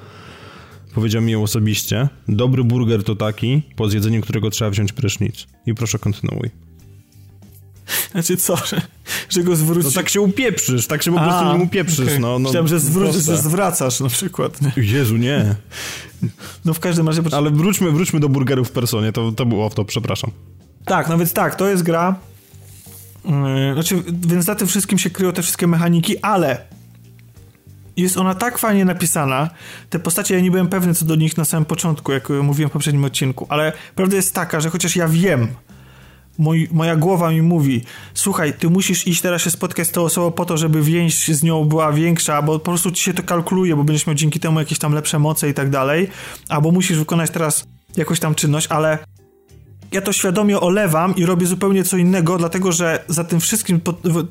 powiedział 0.94 1.22
mi 1.22 1.36
osobiście, 1.36 2.10
dobry 2.28 2.64
burger 2.64 3.04
to 3.04 3.16
taki, 3.16 3.62
po 3.76 3.90
zjedzeniu 3.90 4.22
którego 4.22 4.50
trzeba 4.50 4.72
wziąć 4.72 4.94
prysznic. 4.94 5.48
I 5.66 5.74
proszę 5.74 6.00
kontynuuj. 6.00 6.50
Znaczy 8.12 8.38
co, 8.38 8.56
że, 8.58 8.82
że 9.30 9.44
go 9.44 9.56
zwrócisz? 9.56 9.96
No 9.96 10.02
tak 10.02 10.10
się 10.10 10.22
upieprzysz, 10.22 10.88
tak 10.88 11.04
się 11.04 11.14
po 11.14 11.20
prostu 11.20 11.54
nim 11.54 11.62
upieprzysz. 11.62 12.08
Okay. 12.08 12.20
No, 12.20 12.40
no, 12.40 12.50
Chciałem, 12.50 12.68
że, 12.68 12.78
zwró- 12.78 13.14
że 13.14 13.38
zwracasz 13.38 14.00
na 14.00 14.10
przykład. 14.10 14.62
Nie? 14.62 14.84
Jezu, 14.84 15.18
nie. 15.18 15.56
No 16.66 16.74
w 16.74 16.80
każdym 16.80 17.08
razie... 17.08 17.22
Ale 17.32 17.52
wróćmy, 17.52 17.92
wróćmy 17.92 18.20
do 18.20 18.30
burgerów 18.30 18.68
w 18.68 18.72
personie, 18.72 19.12
to, 19.12 19.32
to 19.32 19.46
było 19.46 19.70
to, 19.70 19.86
przepraszam. 19.86 20.32
Tak, 20.86 21.10
no 21.10 21.18
więc 21.18 21.34
tak, 21.34 21.56
to 21.56 21.68
jest 21.68 21.84
gra... 21.84 22.16
Yy, 23.26 23.74
znaczy, 23.74 24.04
więc 24.28 24.46
za 24.46 24.56
tym 24.56 24.68
wszystkim 24.68 25.00
się 25.00 25.10
kryją 25.10 25.32
te 25.34 25.42
wszystkie 25.42 25.68
mechaniki, 25.68 26.18
ale 26.18 26.68
jest 27.98 28.18
ona 28.18 28.36
tak 28.36 28.58
fajnie 28.58 28.86
napisana. 28.86 29.50
Te 29.90 30.00
postacie, 30.00 30.36
ja 30.36 30.42
nie 30.42 30.52
byłem 30.52 30.68
pewny 30.68 30.96
co 30.96 31.06
do 31.06 31.16
nich 31.16 31.38
na 31.38 31.46
samym 31.46 31.66
początku, 31.66 32.12
jak 32.12 32.30
mówiłem 32.30 32.70
w 32.70 32.74
poprzednim 32.74 33.06
odcinku, 33.06 33.46
ale 33.50 33.74
prawda 33.96 34.16
jest 34.16 34.36
taka, 34.36 34.60
że 34.60 34.70
chociaż 34.70 34.96
ja 34.96 35.08
wiem, 35.08 35.48
moja 36.72 36.96
głowa 36.96 37.32
mi 37.32 37.42
mówi, 37.42 37.84
słuchaj, 38.14 38.54
ty 38.54 38.70
musisz 38.70 39.08
iść 39.08 39.22
teraz 39.22 39.42
się 39.42 39.52
spotkać 39.52 39.88
z 39.88 39.92
tą 39.92 40.04
osobą 40.04 40.32
po 40.32 40.46
to, 40.46 40.58
żeby 40.58 40.82
więź 40.82 41.28
z 41.28 41.44
nią 41.44 41.66
była 41.66 41.92
większa, 41.92 42.42
bo 42.42 42.60
po 42.60 42.66
prostu 42.66 42.92
ci 42.92 43.04
się 43.04 43.14
to 43.14 43.24
kalkuluje, 43.24 43.76
bo 43.76 43.84
będziesz 43.84 44.08
miał 44.08 44.16
dzięki 44.16 44.40
temu 44.40 44.60
jakieś 44.60 44.80
tam 44.80 44.94
lepsze 44.94 45.20
moce 45.20 45.50
i 45.50 45.54
tak 45.54 45.70
dalej, 45.70 46.10
albo 46.50 46.72
musisz 46.72 46.98
wykonać 46.98 47.32
teraz 47.32 47.68
jakąś 47.98 48.20
tam 48.20 48.36
czynność, 48.36 48.68
ale 48.68 48.98
ja 49.92 50.02
to 50.02 50.14
świadomie 50.14 50.60
olewam 50.60 51.16
i 51.16 51.26
robię 51.26 51.48
zupełnie 51.48 51.84
co 51.84 51.98
innego, 51.98 52.38
dlatego 52.38 52.72
że 52.72 53.04
za 53.08 53.24
tym 53.24 53.40
wszystkim, 53.40 53.82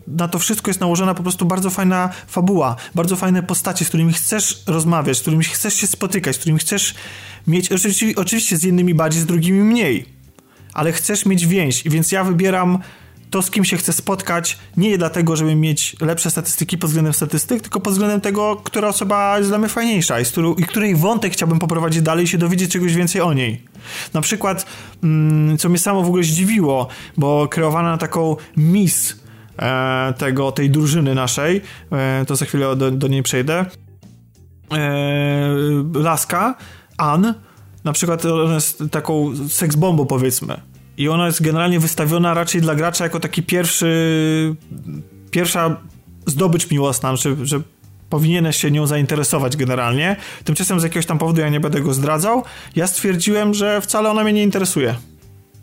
na 0.07 0.29
to 0.29 0.39
wszystko 0.39 0.71
jest 0.71 0.81
nałożona 0.81 1.15
po 1.15 1.23
prostu 1.23 1.47
bardzo 1.47 1.71
fajna 1.71 2.11
fabuła, 2.27 2.77
bardzo 2.95 3.17
fajne 3.17 3.43
postacie, 3.43 3.85
z 3.85 3.89
którymi 3.89 4.13
chcesz 4.13 4.63
rozmawiać, 4.67 5.19
z 5.19 5.21
którymi 5.21 5.45
chcesz 5.45 5.75
się 5.75 5.87
spotykać, 5.87 6.37
z 6.37 6.39
którymi 6.39 6.59
chcesz 6.59 6.95
mieć, 7.47 7.73
oczywiście, 7.73 8.13
oczywiście 8.17 8.57
z 8.57 8.63
jednymi 8.63 8.95
bardziej, 8.95 9.23
z 9.23 9.27
drugimi 9.27 9.61
mniej, 9.61 10.07
ale 10.73 10.93
chcesz 10.93 11.27
mieć 11.27 11.47
więź, 11.47 11.83
więc 11.85 12.13
ja 12.13 12.25
wybieram 12.25 12.79
to, 13.31 13.43
z 13.43 13.51
kim 13.51 13.65
się 13.65 13.77
chcę 13.77 13.93
spotkać, 13.93 14.59
nie 14.77 14.99
dlatego, 14.99 15.37
żeby 15.37 15.55
mieć 15.55 15.97
lepsze 16.01 16.31
statystyki 16.31 16.79
pod 16.79 16.91
względem 16.91 17.15
statystyk, 17.15 17.63
tylko 17.63 17.81
pod 17.81 17.93
względem 17.93 18.21
tego, 18.21 18.57
która 18.65 18.89
osoba 18.89 19.39
jest 19.39 19.51
dla 19.51 19.59
mnie 19.59 19.69
fajniejsza 19.69 20.21
i, 20.21 20.25
którą, 20.25 20.55
i 20.55 20.63
której 20.63 20.97
wątek 20.97 21.33
chciałbym 21.33 21.59
poprowadzić 21.59 22.03
dalej 22.03 22.25
i 22.25 22.29
się 22.29 22.39
dowiedzieć 22.39 22.73
czegoś 22.73 22.95
więcej 22.95 23.21
o 23.21 23.33
niej. 23.33 23.65
Na 24.15 24.21
przykład, 24.21 24.67
mm, 25.03 25.59
co 25.59 25.69
mnie 25.69 25.79
samo 25.79 26.03
w 26.03 26.07
ogóle 26.07 26.23
zdziwiło, 26.23 26.89
bo 27.17 27.49
kreowana 27.49 27.91
na 27.91 27.99
taką 27.99 28.37
miss 28.57 29.17
e, 29.59 30.15
tego, 30.19 30.53
tej 30.53 30.71
drużyny 30.71 31.15
naszej, 31.15 31.63
e, 31.93 32.25
to 32.27 32.37
za 32.37 32.45
chwilę 32.45 32.77
do, 32.77 32.91
do 32.91 33.09
niej 33.09 33.23
przejdę, 33.23 33.67
e, 34.73 34.77
laska, 35.95 36.55
Ann, 36.99 37.35
na 37.85 37.93
przykład 37.93 38.25
ona 38.25 38.55
jest 38.55 38.83
taką 38.91 39.33
seksbombą 39.49 40.07
powiedzmy 40.07 40.76
i 40.97 41.09
ona 41.09 41.27
jest 41.27 41.43
generalnie 41.43 41.81
wystawiona 41.81 42.35
raczej 42.35 42.61
dla 42.61 42.75
gracza 42.75 43.05
jako 43.05 43.21
taki 43.21 43.43
pierwszy 43.43 44.57
pierwsza 45.31 45.77
zdobycz 46.27 46.71
miłosna, 46.71 47.17
że, 47.17 47.47
że 47.47 47.61
powinieneś 48.11 48.57
się 48.57 48.71
nią 48.71 48.87
zainteresować 48.87 49.57
generalnie. 49.57 50.17
Tymczasem 50.45 50.81
z 50.81 50.83
jakiegoś 50.83 51.07
tam 51.07 51.19
powodu 51.19 51.41
ja 51.41 51.49
nie 51.49 51.61
będę 51.61 51.81
go 51.81 51.95
zdradzał. 51.95 52.43
Ja 52.77 52.87
stwierdziłem, 52.87 53.55
że 53.55 53.81
wcale 53.81 54.11
ona 54.11 54.25
mnie 54.25 54.33
nie 54.33 54.43
interesuje. 54.43 54.95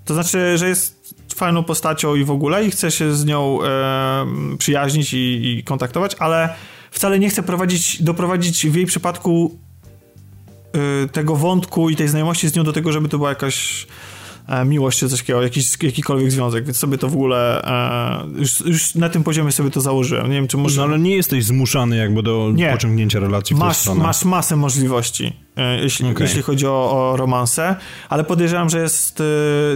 To 0.05 0.14
znaczy, 0.14 0.57
że 0.57 0.69
jest 0.69 1.15
fajną 1.35 1.64
postacią 1.64 2.15
i 2.15 2.23
w 2.23 2.31
ogóle 2.31 2.65
i 2.65 2.72
chcę 2.72 2.91
się 2.91 3.15
z 3.15 3.26
nią 3.26 3.60
e, 3.64 4.26
przyjaźnić 4.57 5.14
i, 5.14 5.57
i 5.57 5.64
kontaktować, 5.64 6.15
ale 6.19 6.49
wcale 6.91 7.19
nie 7.19 7.30
chcę 7.30 7.43
prowadzić, 7.43 8.03
doprowadzić 8.03 8.68
w 8.68 8.76
jej 8.76 8.85
przypadku 8.85 9.60
y, 11.05 11.07
tego 11.07 11.35
wątku 11.35 11.89
i 11.89 11.95
tej 11.95 12.07
znajomości 12.07 12.47
z 12.47 12.55
nią 12.55 12.64
do 12.64 12.73
tego, 12.73 12.91
żeby 12.91 13.10
to 13.10 13.18
była 13.18 13.30
jakaś 13.30 13.84
e, 13.84 14.12
miłość 14.65 14.99
czy 14.99 15.10
coś 15.10 15.20
takiego, 15.20 15.41
jakiś, 15.41 15.84
jakikolwiek 15.84 16.32
związek, 16.32 16.65
więc 16.65 16.78
sobie 16.78 16.98
to 16.98 17.10
w 17.10 17.14
ogóle 17.14 17.64
e, 17.64 18.40
już, 18.40 18.60
już, 18.60 18.95
na 18.95 19.10
tym 19.10 19.24
poziomie 19.24 19.52
sobie 19.52 19.70
to 19.70 19.82
założyłem. 19.82 20.30
Nie 20.30 20.36
wiem, 20.36 20.48
czy 20.48 20.57
może... 20.57 20.82
No 20.82 20.88
ale 20.88 20.99
nie 20.99 21.15
jesteś 21.15 21.45
zmuszany 21.45 21.98
jakby 21.98 22.24
do 22.24 22.52
nie. 22.53 22.72
pociągnięcia 22.72 23.20
relacji 23.20 23.56
masz, 23.56 23.78
w 23.78 23.82
stronę. 23.82 24.03
Masz 24.03 24.26
masę 24.26 24.56
możliwości, 24.56 25.34
e, 25.57 25.80
jeśli, 25.80 26.10
okay. 26.10 26.28
jeśli 26.28 26.41
chodzi 26.41 26.68
o, 26.68 27.11
o 27.11 27.18
romanse, 27.18 27.76
ale 28.10 28.24
podejrzewam, 28.24 28.70
że 28.70 28.80
jest, 28.80 29.22
e, 29.22 29.24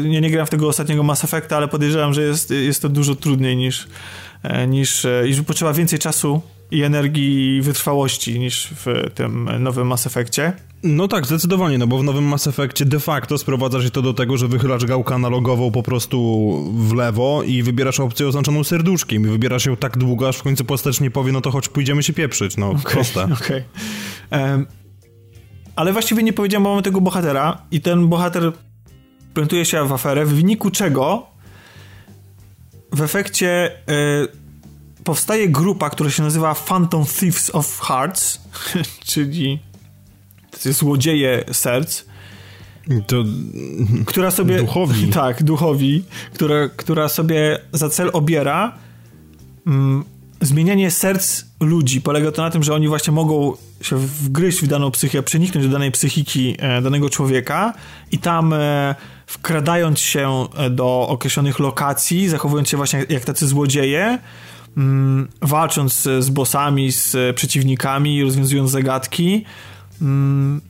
nie, 0.09 0.21
nie 0.21 0.29
grałem 0.29 0.47
w 0.47 0.49
tego 0.49 0.67
ostatniego 0.67 1.03
Mass 1.03 1.23
Effecta, 1.23 1.57
ale 1.57 1.67
podejrzewam, 1.67 2.13
że 2.13 2.21
jest, 2.21 2.51
jest 2.51 2.81
to 2.81 2.89
dużo 2.89 3.15
trudniej 3.15 3.57
niż, 3.57 3.87
e, 4.43 4.67
niż, 4.67 5.07
niż 5.25 5.41
potrzeba 5.41 5.73
więcej 5.73 5.99
czasu 5.99 6.41
i 6.71 6.83
energii 6.83 7.57
i 7.57 7.61
wytrwałości 7.61 8.39
niż 8.39 8.73
w 8.85 9.11
tym 9.13 9.49
nowym 9.59 9.87
Mass 9.87 10.07
Effectie. 10.07 10.53
No 10.83 11.07
tak, 11.07 11.25
zdecydowanie, 11.25 11.77
no 11.77 11.87
bo 11.87 11.97
w 11.97 12.03
nowym 12.03 12.23
Mass 12.23 12.47
Effectie 12.47 12.85
de 12.85 12.99
facto 12.99 13.37
sprowadza 13.37 13.83
się 13.83 13.89
to 13.89 14.01
do 14.01 14.13
tego, 14.13 14.37
że 14.37 14.47
wychylasz 14.47 14.85
gałkę 14.85 15.15
analogową 15.15 15.71
po 15.71 15.83
prostu 15.83 16.47
w 16.73 16.93
lewo 16.93 17.43
i 17.43 17.63
wybierasz 17.63 17.99
opcję 17.99 18.27
oznaczoną 18.27 18.63
serduszkiem 18.63 19.23
i 19.23 19.27
wybierasz 19.27 19.65
ją 19.65 19.75
tak 19.75 19.97
długo, 19.97 20.27
aż 20.27 20.37
w 20.37 20.43
końcu 20.43 20.65
postać 20.65 20.99
nie 20.99 21.11
powie, 21.11 21.31
no 21.31 21.41
to 21.41 21.51
choć 21.51 21.69
pójdziemy 21.69 22.03
się 22.03 22.13
pieprzyć, 22.13 22.57
no 22.57 22.69
okay, 22.69 22.91
proste. 22.91 23.23
Okej. 23.41 23.63
Okay. 24.31 24.51
Um, 24.51 24.65
ale 25.75 25.93
właściwie 25.93 26.23
nie 26.23 26.33
powiedziałem, 26.33 26.63
bo 26.63 26.69
mamy 26.69 26.81
tego 26.81 27.01
bohatera 27.01 27.61
i 27.71 27.81
ten 27.81 28.07
bohater 28.07 28.51
plantuje 29.33 29.65
się 29.65 29.87
w 29.87 29.93
aferę, 29.93 30.25
w 30.25 30.33
wyniku 30.33 30.71
czego 30.71 31.27
w 32.91 33.01
efekcie... 33.01 33.71
Yy, 33.87 34.46
powstaje 35.07 35.49
grupa, 35.49 35.89
która 35.89 36.09
się 36.09 36.23
nazywa 36.23 36.55
Phantom 36.55 37.05
Thieves 37.05 37.55
of 37.55 37.79
Hearts, 37.79 38.41
czyli 39.11 39.59
złodzieje 40.63 41.43
serc. 41.51 42.03
To 43.07 43.23
która 44.05 44.31
sobie. 44.31 44.57
Duchowi. 44.57 45.07
Tak, 45.21 45.43
duchowi, 45.43 46.03
która, 46.33 46.69
która 46.69 47.09
sobie 47.09 47.59
za 47.73 47.89
cel 47.89 48.09
obiera 48.13 48.77
mm, 49.67 50.03
zmienianie 50.41 50.91
serc 50.91 51.45
ludzi. 51.59 52.01
Polega 52.01 52.31
to 52.31 52.41
na 52.41 52.49
tym, 52.49 52.63
że 52.63 52.73
oni 52.73 52.87
właśnie 52.87 53.13
mogą 53.13 53.53
się 53.81 53.97
wgryźć 53.97 54.61
w 54.61 54.67
daną 54.67 54.91
psychikę, 54.91 55.23
przeniknąć 55.23 55.67
do 55.67 55.73
danej 55.73 55.91
psychiki 55.91 56.55
e, 56.59 56.81
danego 56.81 57.09
człowieka 57.09 57.73
i 58.11 58.17
tam 58.17 58.53
e, 58.53 58.95
wkradając 59.27 59.99
się 59.99 60.45
do 60.71 61.07
określonych 61.09 61.59
lokacji, 61.59 62.29
zachowując 62.29 62.69
się 62.69 62.77
właśnie 62.77 63.05
jak 63.09 63.25
tacy 63.25 63.47
złodzieje, 63.47 64.19
walcząc 65.41 65.93
z 66.19 66.29
bossami, 66.29 66.91
z 66.91 67.35
przeciwnikami, 67.35 68.23
rozwiązując 68.23 68.71
zagadki, 68.71 69.45
mm, 70.01 70.61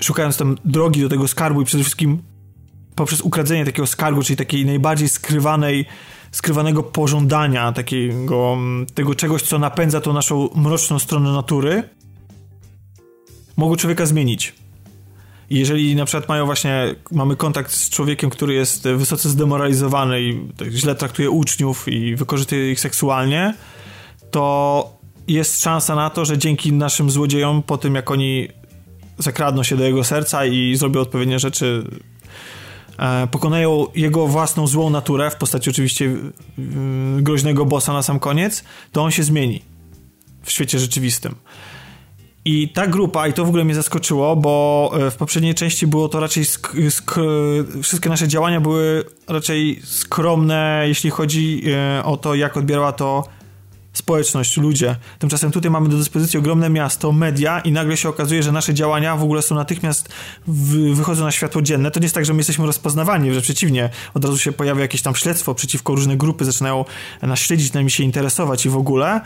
szukając 0.00 0.36
tam 0.36 0.56
drogi 0.64 1.00
do 1.00 1.08
tego 1.08 1.28
skarbu 1.28 1.62
i 1.62 1.64
przede 1.64 1.84
wszystkim 1.84 2.18
poprzez 2.94 3.20
ukradzenie 3.20 3.64
takiego 3.64 3.86
skarbu, 3.86 4.22
czyli 4.22 4.36
takiej 4.36 4.66
najbardziej 4.66 5.08
skrywanej, 5.08 5.86
skrywanego 6.30 6.82
pożądania, 6.82 7.72
takiego, 7.72 8.52
mm, 8.52 8.86
tego 8.86 9.14
czegoś, 9.14 9.42
co 9.42 9.58
napędza 9.58 10.00
tą 10.00 10.12
naszą 10.12 10.48
mroczną 10.54 10.98
stronę 10.98 11.32
natury, 11.32 11.82
mogą 13.56 13.76
człowieka 13.76 14.06
zmienić. 14.06 14.54
Jeżeli 15.50 15.96
na 15.96 16.04
przykład 16.04 16.28
mają 16.28 16.46
właśnie, 16.46 16.94
mamy 17.10 17.36
kontakt 17.36 17.72
z 17.72 17.90
człowiekiem, 17.90 18.30
który 18.30 18.54
jest 18.54 18.88
wysoce 18.88 19.28
zdemoralizowany 19.28 20.22
i 20.22 20.40
tak 20.56 20.68
źle 20.70 20.94
traktuje 20.94 21.30
uczniów 21.30 21.88
i 21.88 22.16
wykorzystuje 22.16 22.72
ich 22.72 22.80
seksualnie, 22.80 23.54
to 24.30 24.98
jest 25.28 25.62
szansa 25.62 25.94
na 25.94 26.10
to, 26.10 26.24
że 26.24 26.38
dzięki 26.38 26.72
naszym 26.72 27.10
złodziejom, 27.10 27.62
po 27.62 27.78
tym 27.78 27.94
jak 27.94 28.10
oni 28.10 28.48
zakradną 29.18 29.62
się 29.62 29.76
do 29.76 29.84
jego 29.84 30.04
serca 30.04 30.46
i 30.46 30.76
zrobią 30.76 31.00
odpowiednie 31.00 31.38
rzeczy, 31.38 31.84
e, 32.98 33.26
pokonają 33.26 33.86
jego 33.94 34.26
własną 34.26 34.66
złą 34.66 34.90
naturę 34.90 35.30
w 35.30 35.36
postaci 35.36 35.70
oczywiście 35.70 36.16
groźnego 37.16 37.64
bossa 37.64 37.92
na 37.92 38.02
sam 38.02 38.20
koniec, 38.20 38.64
to 38.92 39.02
on 39.02 39.10
się 39.10 39.22
zmieni 39.22 39.62
w 40.42 40.50
świecie 40.50 40.78
rzeczywistym. 40.78 41.34
I 42.48 42.68
ta 42.68 42.86
grupa, 42.86 43.28
i 43.28 43.32
to 43.32 43.44
w 43.44 43.48
ogóle 43.48 43.64
mnie 43.64 43.74
zaskoczyło, 43.74 44.36
bo 44.36 44.90
e, 45.06 45.10
w 45.10 45.16
poprzedniej 45.16 45.54
części 45.54 45.86
było 45.86 46.08
to 46.08 46.20
raczej. 46.20 46.44
Wszystkie 47.82 48.08
nasze 48.08 48.28
działania 48.28 48.60
były 48.60 49.04
raczej 49.26 49.80
skromne, 49.84 50.84
jeśli 50.86 51.10
chodzi 51.10 51.62
e, 51.66 52.04
o 52.04 52.16
to, 52.16 52.34
jak 52.34 52.56
odbierała 52.56 52.92
to 52.92 53.24
społeczność, 53.92 54.56
ludzie. 54.56 54.96
Tymczasem 55.18 55.50
tutaj 55.50 55.70
mamy 55.70 55.88
do 55.88 55.96
dyspozycji 55.96 56.38
ogromne 56.38 56.70
miasto, 56.70 57.12
media 57.12 57.60
i 57.60 57.72
nagle 57.72 57.96
się 57.96 58.08
okazuje, 58.08 58.42
że 58.42 58.52
nasze 58.52 58.74
działania 58.74 59.16
w 59.16 59.22
ogóle 59.22 59.42
są 59.42 59.54
natychmiast 59.54 60.08
wychodzą 60.92 61.24
na 61.24 61.30
światło 61.30 61.62
dzienne. 61.62 61.90
To 61.90 62.00
nie 62.00 62.04
jest 62.04 62.14
tak, 62.14 62.24
że 62.24 62.32
my 62.32 62.38
jesteśmy 62.38 62.66
rozpoznawani, 62.66 63.34
że 63.34 63.40
przeciwnie, 63.40 63.90
od 64.14 64.24
razu 64.24 64.38
się 64.38 64.52
pojawia 64.52 64.82
jakieś 64.82 65.02
tam 65.02 65.14
śledztwo 65.14 65.54
przeciwko 65.54 65.94
różne 65.94 66.16
grupy, 66.16 66.44
zaczynają 66.44 66.84
nas 67.22 67.38
śledzić, 67.38 67.72
nami 67.72 67.90
się 67.90 68.04
interesować 68.04 68.66
i 68.66 68.68
w 68.68 68.76
ogóle. 68.76 69.20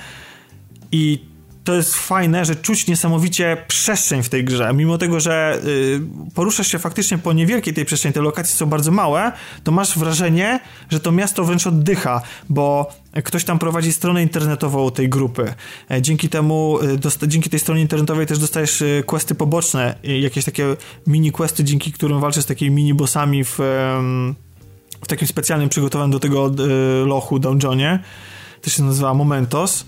I 0.93 1.32
to 1.65 1.75
jest 1.75 1.95
fajne, 1.95 2.45
że 2.45 2.57
czuć 2.57 2.87
niesamowicie 2.87 3.65
przestrzeń 3.69 4.23
w 4.23 4.29
tej 4.29 4.45
grze. 4.45 4.73
Mimo 4.75 4.99
tego, 4.99 5.21
że 5.21 5.61
y, 5.65 6.01
poruszasz 6.35 6.67
się 6.67 6.79
faktycznie 6.79 7.19
po 7.19 7.33
niewielkiej 7.33 7.75
tej 7.75 7.85
przestrzeni, 7.85 8.13
te 8.13 8.21
lokacje 8.21 8.57
są 8.57 8.67
bardzo 8.67 8.91
małe, 8.91 9.33
to 9.65 9.73
masz 9.73 9.99
wrażenie, 9.99 10.61
że 10.91 11.01
to 11.01 11.13
miasto 11.13 11.45
wręcz 11.45 11.67
oddycha, 11.67 12.23
bo 12.49 12.91
ktoś 13.25 13.45
tam 13.45 13.59
prowadzi 13.59 13.93
stronę 13.93 14.23
internetową 14.23 14.91
tej 14.91 15.09
grupy. 15.09 15.55
E, 15.91 16.03
dzięki 16.03 16.29
temu, 16.29 16.79
y, 17.23 17.29
dzięki 17.29 17.51
tej 17.51 17.61
stronie 17.61 17.83
internetowej 17.83 18.27
też 18.27 18.39
dostajesz 18.39 18.83
y, 18.83 19.03
questy 19.07 19.35
poboczne, 19.35 19.95
jakieś 20.03 20.45
takie 20.45 20.77
mini 21.07 21.33
questy, 21.33 21.65
dzięki 21.65 21.93
którym 21.93 22.21
walczysz 22.21 22.45
z 22.45 22.47
takimi 22.47 22.71
mini 22.71 22.95
bossami 22.95 23.45
w, 23.45 23.59
w 25.03 25.09
takim 25.09 25.29
specjalnym 25.29 25.69
przygotowanym 25.69 26.11
do 26.11 26.21
tego 26.21 26.51
lochu 27.07 27.39
dungeonie. 27.39 28.03
To 28.63 28.71
się 28.71 28.83
nazywa 28.83 29.15
Momentos 29.15 29.85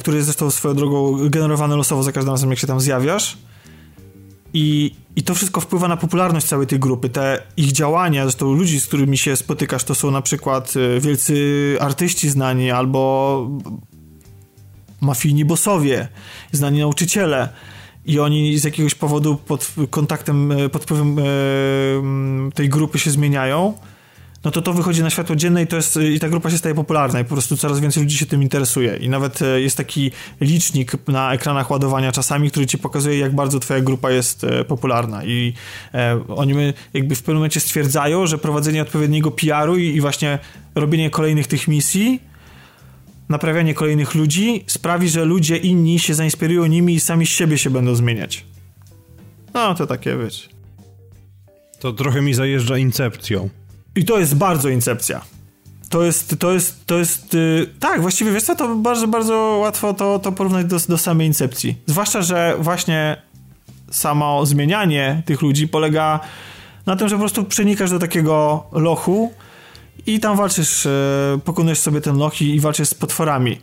który 0.00 0.16
jest 0.16 0.26
zresztą 0.26 0.50
swoją 0.50 0.74
drogą 0.74 1.28
generowany 1.28 1.76
losowo 1.76 2.02
za 2.02 2.12
każdym 2.12 2.32
razem, 2.32 2.50
jak 2.50 2.58
się 2.58 2.66
tam 2.66 2.80
zjawiasz. 2.80 3.38
I, 4.54 4.94
I 5.16 5.22
to 5.22 5.34
wszystko 5.34 5.60
wpływa 5.60 5.88
na 5.88 5.96
popularność 5.96 6.46
całej 6.46 6.66
tej 6.66 6.78
grupy. 6.78 7.08
Te 7.08 7.42
ich 7.56 7.72
działania, 7.72 8.22
zresztą 8.22 8.52
ludzi, 8.52 8.80
z 8.80 8.86
którymi 8.86 9.18
się 9.18 9.36
spotykasz, 9.36 9.84
to 9.84 9.94
są 9.94 10.10
na 10.10 10.22
przykład 10.22 10.74
e, 10.96 11.00
wielcy 11.00 11.76
artyści 11.80 12.30
znani 12.30 12.70
albo 12.70 13.50
mafijni 15.00 15.44
bossowie, 15.44 16.08
znani 16.52 16.78
nauczyciele. 16.78 17.48
I 18.06 18.20
oni 18.20 18.58
z 18.58 18.64
jakiegoś 18.64 18.94
powodu 18.94 19.36
pod 19.36 19.74
kontaktem, 19.90 20.52
e, 20.52 20.68
pod 20.68 20.82
wpływem 20.82 21.16
tej 22.54 22.68
grupy 22.68 22.98
się 22.98 23.10
zmieniają 23.10 23.74
no 24.44 24.50
to 24.50 24.62
to 24.62 24.72
wychodzi 24.72 25.02
na 25.02 25.10
światło 25.10 25.36
dzienne 25.36 25.62
i 25.62 25.66
to 25.66 25.76
jest, 25.76 25.96
i 25.96 26.20
ta 26.20 26.28
grupa 26.28 26.50
się 26.50 26.58
staje 26.58 26.74
popularna 26.74 27.20
i 27.20 27.24
po 27.24 27.34
prostu 27.34 27.56
coraz 27.56 27.80
więcej 27.80 28.02
ludzi 28.02 28.16
się 28.16 28.26
tym 28.26 28.42
interesuje. 28.42 28.96
I 28.96 29.08
nawet 29.08 29.42
e, 29.42 29.60
jest 29.60 29.76
taki 29.76 30.10
licznik 30.40 31.08
na 31.08 31.34
ekranach 31.34 31.70
ładowania 31.70 32.12
czasami, 32.12 32.50
który 32.50 32.66
ci 32.66 32.78
pokazuje, 32.78 33.18
jak 33.18 33.34
bardzo 33.34 33.60
twoja 33.60 33.80
grupa 33.80 34.10
jest 34.10 34.44
e, 34.44 34.64
popularna. 34.64 35.24
I 35.24 35.54
e, 35.94 36.24
oni 36.28 36.54
jakby 36.94 37.14
w 37.14 37.18
pewnym 37.18 37.36
momencie 37.36 37.60
stwierdzają, 37.60 38.26
że 38.26 38.38
prowadzenie 38.38 38.82
odpowiedniego 38.82 39.30
PR-u 39.30 39.76
i, 39.76 40.00
właśnie 40.00 40.38
robienie 40.74 41.10
kolejnych 41.10 41.46
tych 41.46 41.68
misji 41.68 42.20
naprawianie 43.28 43.74
kolejnych 43.74 44.14
ludzi 44.14 44.64
sprawi, 44.66 45.08
że 45.08 45.24
ludzie 45.24 45.56
inni 45.56 45.98
się 45.98 46.14
zainspirują 46.14 46.66
nimi 46.66 46.94
i 46.94 47.00
sami 47.00 47.26
z 47.26 47.28
siebie 47.28 47.58
się 47.58 47.70
będą 47.70 47.94
zmieniać. 47.94 48.44
No, 49.54 49.74
to 49.74 49.86
takie, 49.86 50.16
wiecie. 50.16 50.48
To 51.80 51.92
trochę 51.92 52.22
mi 52.22 52.34
zajeżdża 52.34 52.78
incepcją. 52.78 53.48
I 53.96 54.04
to 54.04 54.18
jest 54.18 54.34
bardzo 54.34 54.68
incepcja. 54.68 55.20
To 55.88 56.02
jest, 56.02 56.38
to 56.38 56.52
jest, 56.52 56.86
to 56.86 56.98
jest, 56.98 57.34
yy, 57.34 57.70
tak, 57.80 58.00
właściwie 58.00 58.32
wiesz 58.32 58.42
co, 58.42 58.56
to 58.56 58.76
bardzo, 58.76 59.08
bardzo 59.08 59.34
łatwo 59.34 59.94
to, 59.94 60.18
to 60.18 60.32
porównać 60.32 60.66
do, 60.66 60.78
do 60.88 60.98
samej 60.98 61.26
incepcji. 61.26 61.76
Zwłaszcza, 61.86 62.22
że 62.22 62.56
właśnie 62.60 63.22
samo 63.90 64.46
zmienianie 64.46 65.22
tych 65.26 65.42
ludzi 65.42 65.68
polega 65.68 66.20
na 66.86 66.96
tym, 66.96 67.08
że 67.08 67.14
po 67.14 67.20
prostu 67.20 67.44
przenikasz 67.44 67.90
do 67.90 67.98
takiego 67.98 68.64
lochu 68.72 69.32
i 70.06 70.20
tam 70.20 70.36
walczysz, 70.36 70.84
yy, 70.84 71.40
pokonujesz 71.44 71.78
sobie 71.78 72.00
ten 72.00 72.16
loch 72.16 72.42
i, 72.42 72.54
i 72.54 72.60
walczysz 72.60 72.88
z 72.88 72.94
potworami. 72.94 73.58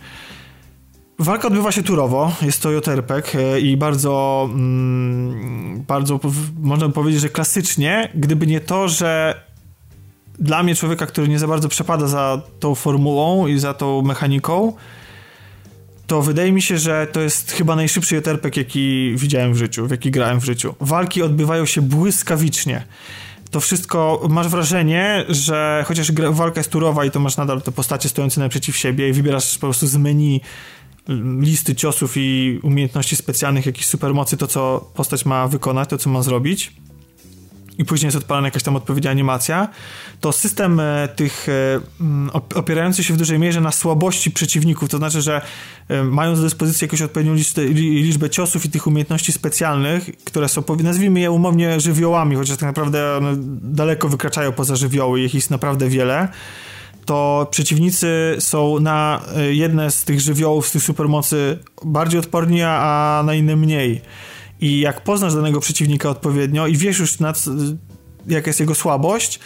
Walka 1.20 1.48
odbywa 1.48 1.72
się 1.72 1.84
turowo, 1.84 2.32
jest 2.42 2.62
to 2.62 2.72
JRPG 2.72 3.34
yy, 3.34 3.62
i 3.62 3.78
bardzo, 3.78 4.50
mm, 4.54 5.84
bardzo 5.88 6.20
można 6.60 6.90
powiedzieć, 6.90 7.22
że 7.22 7.30
klasycznie, 7.30 8.10
gdyby 8.16 8.48
nie 8.48 8.62
to, 8.62 8.88
że 8.88 9.42
dla 10.40 10.64
mnie, 10.64 10.76
człowieka, 10.76 11.06
który 11.06 11.28
nie 11.28 11.40
za 11.40 11.48
bardzo 11.48 11.70
przepada 11.70 12.08
za 12.08 12.42
tą 12.60 12.76
formułą 12.76 13.48
i 13.48 13.60
za 13.60 13.74
tą 13.74 14.02
mechaniką, 14.02 14.74
to 16.08 16.22
wydaje 16.22 16.52
mi 16.52 16.62
się, 16.62 16.78
że 16.78 17.08
to 17.12 17.22
jest 17.22 17.52
chyba 17.52 17.76
najszybszy 17.76 18.16
JRPG, 18.16 18.58
jaki 18.58 19.14
widziałem 19.18 19.54
w 19.54 19.58
życiu, 19.58 19.88
w 19.88 19.92
jaki 19.92 20.12
grałem 20.12 20.40
w 20.40 20.46
życiu. 20.46 20.76
Walki 20.80 21.22
odbywają 21.22 21.66
się 21.66 21.82
błyskawicznie. 21.82 22.84
To 23.52 23.60
wszystko, 23.60 24.28
masz 24.30 24.48
wrażenie, 24.48 25.26
że 25.30 25.84
chociaż 25.88 26.12
walka 26.12 26.60
jest 26.60 26.70
turowa 26.70 27.06
i 27.06 27.12
to 27.12 27.20
masz 27.20 27.38
nadal 27.38 27.62
te 27.62 27.72
postacie 27.72 28.10
stojące 28.10 28.42
naprzeciw 28.42 28.78
siebie 28.78 29.10
i 29.10 29.14
wybierasz 29.14 29.58
po 29.58 29.68
prostu 29.68 29.88
z 29.88 29.98
menu 29.98 30.42
listy 31.40 31.76
ciosów 31.76 32.14
i 32.16 32.60
umiejętności 32.64 33.16
specjalnych, 33.16 33.66
jakichś 33.66 33.88
supermocy, 33.88 34.38
to 34.38 34.48
co 34.48 34.92
postać 34.94 35.26
ma 35.26 35.48
wykonać, 35.48 35.90
to 35.90 35.98
co 35.98 36.10
ma 36.10 36.22
zrobić 36.22 36.74
i 37.80 37.86
później 37.86 38.08
jest 38.08 38.18
odpalana 38.18 38.48
jakaś 38.48 38.64
tam 38.64 38.76
odpowiednia 38.76 39.12
animacja, 39.12 39.68
to 40.22 40.32
system 40.32 40.80
e, 40.80 41.08
tych 41.16 41.48
e, 41.50 42.56
opierający 42.56 43.04
się 43.04 43.14
w 43.14 43.18
dużej 43.18 43.40
mierze 43.40 43.62
na 43.62 43.72
słabości 43.72 44.32
przeciwników, 44.32 44.90
to 44.90 44.98
znaczy, 44.98 45.22
że 45.22 45.42
e, 45.88 46.04
mając 46.04 46.40
do 46.40 46.44
dyspozycji 46.44 46.86
jakąś 46.86 47.02
odpowiednią 47.02 47.36
liczbę 47.74 48.30
ciosów 48.30 48.66
i 48.66 48.70
tych 48.70 48.88
umiejętności 48.88 49.32
specjalnych, 49.32 50.10
które 50.24 50.50
są, 50.50 50.64
nazwijmy 50.84 51.20
je 51.20 51.32
umownie 51.32 51.80
żywiołami, 51.80 52.36
chociaż 52.36 52.58
tak 52.58 52.68
naprawdę 52.68 53.18
one 53.18 53.34
daleko 53.62 54.10
wykraczają 54.10 54.52
poza 54.52 54.76
żywioły, 54.76 55.22
ich 55.22 55.34
jest 55.34 55.52
naprawdę 55.52 55.90
wiele, 55.90 56.28
to 57.06 57.48
przeciwnicy 57.52 58.36
są 58.40 58.80
na 58.80 59.22
jedne 59.50 59.92
z 59.92 60.04
tych 60.04 60.22
żywiołów, 60.22 60.68
z 60.68 60.72
tych 60.72 60.84
supermocy 60.84 61.60
bardziej 61.86 62.20
odporni, 62.20 62.62
a 62.64 63.24
na 63.26 63.34
inne 63.34 63.56
mniej. 63.56 64.02
I 64.62 64.80
jak 64.80 65.02
poznasz 65.02 65.36
danego 65.36 65.60
przeciwnika 65.60 66.10
odpowiednio 66.10 66.68
i 66.68 66.78
wiesz 66.78 67.00
już 67.00 67.20
nad, 67.20 67.46
jaka 68.28 68.50
jest 68.50 68.60
jego 68.60 68.76
słabość, 68.76 69.40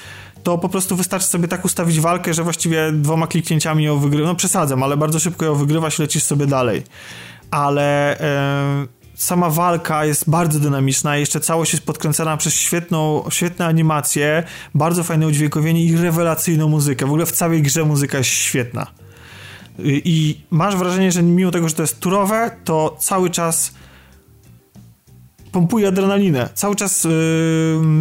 to 0.43 0.57
po 0.57 0.69
prostu 0.69 0.95
wystarczy 0.95 1.27
sobie 1.27 1.47
tak 1.47 1.65
ustawić 1.65 1.99
walkę, 1.99 2.33
że 2.33 2.43
właściwie 2.43 2.91
dwoma 2.91 3.27
kliknięciami 3.27 3.83
ją 3.83 3.99
wygrywa. 3.99 4.27
No 4.27 4.35
przesadzam, 4.35 4.83
ale 4.83 4.97
bardzo 4.97 5.19
szybko 5.19 5.45
ją 5.45 5.55
wygrywasz 5.55 5.99
i 5.99 6.01
lecisz 6.01 6.23
sobie 6.23 6.47
dalej. 6.47 6.83
Ale 7.51 8.19
e, 8.19 8.87
sama 9.15 9.49
walka 9.49 10.05
jest 10.05 10.29
bardzo 10.29 10.59
dynamiczna 10.59 11.17
jeszcze 11.17 11.39
całość 11.39 11.73
jest 11.73 11.85
podkręcana 11.85 12.37
przez 12.37 12.53
świetną, 12.53 13.23
świetne 13.29 13.65
animacje, 13.65 14.43
bardzo 14.75 15.03
fajne 15.03 15.27
udźwiękowienie 15.27 15.85
i 15.85 15.97
rewelacyjną 15.97 16.69
muzykę. 16.69 17.05
W 17.05 17.09
ogóle 17.09 17.25
w 17.25 17.31
całej 17.31 17.61
grze 17.61 17.83
muzyka 17.83 18.17
jest 18.17 18.29
świetna. 18.29 18.87
I 19.85 20.41
masz 20.49 20.75
wrażenie, 20.75 21.11
że 21.11 21.23
mimo 21.23 21.51
tego, 21.51 21.69
że 21.69 21.75
to 21.75 21.83
jest 21.83 21.99
turowe, 21.99 22.51
to 22.63 22.95
cały 22.99 23.29
czas 23.29 23.73
pompuje 25.53 25.87
adrenalinę. 25.87 26.49
Cały 26.53 26.75
czas 26.75 27.03
yy, 27.03 27.11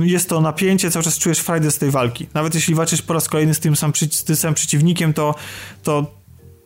jest 0.02 0.28
to 0.28 0.40
napięcie, 0.40 0.90
cały 0.90 1.02
czas 1.02 1.18
czujesz 1.18 1.38
frajdę 1.38 1.70
z 1.70 1.78
tej 1.78 1.90
walki. 1.90 2.26
Nawet 2.34 2.54
jeśli 2.54 2.74
walczysz 2.74 3.02
po 3.02 3.14
raz 3.14 3.28
kolejny 3.28 3.54
z 3.54 3.60
tym, 3.60 3.74
z 4.10 4.24
tym 4.24 4.36
samym 4.36 4.54
przeciwnikiem, 4.54 5.12
to, 5.12 5.34
to, 5.82 6.06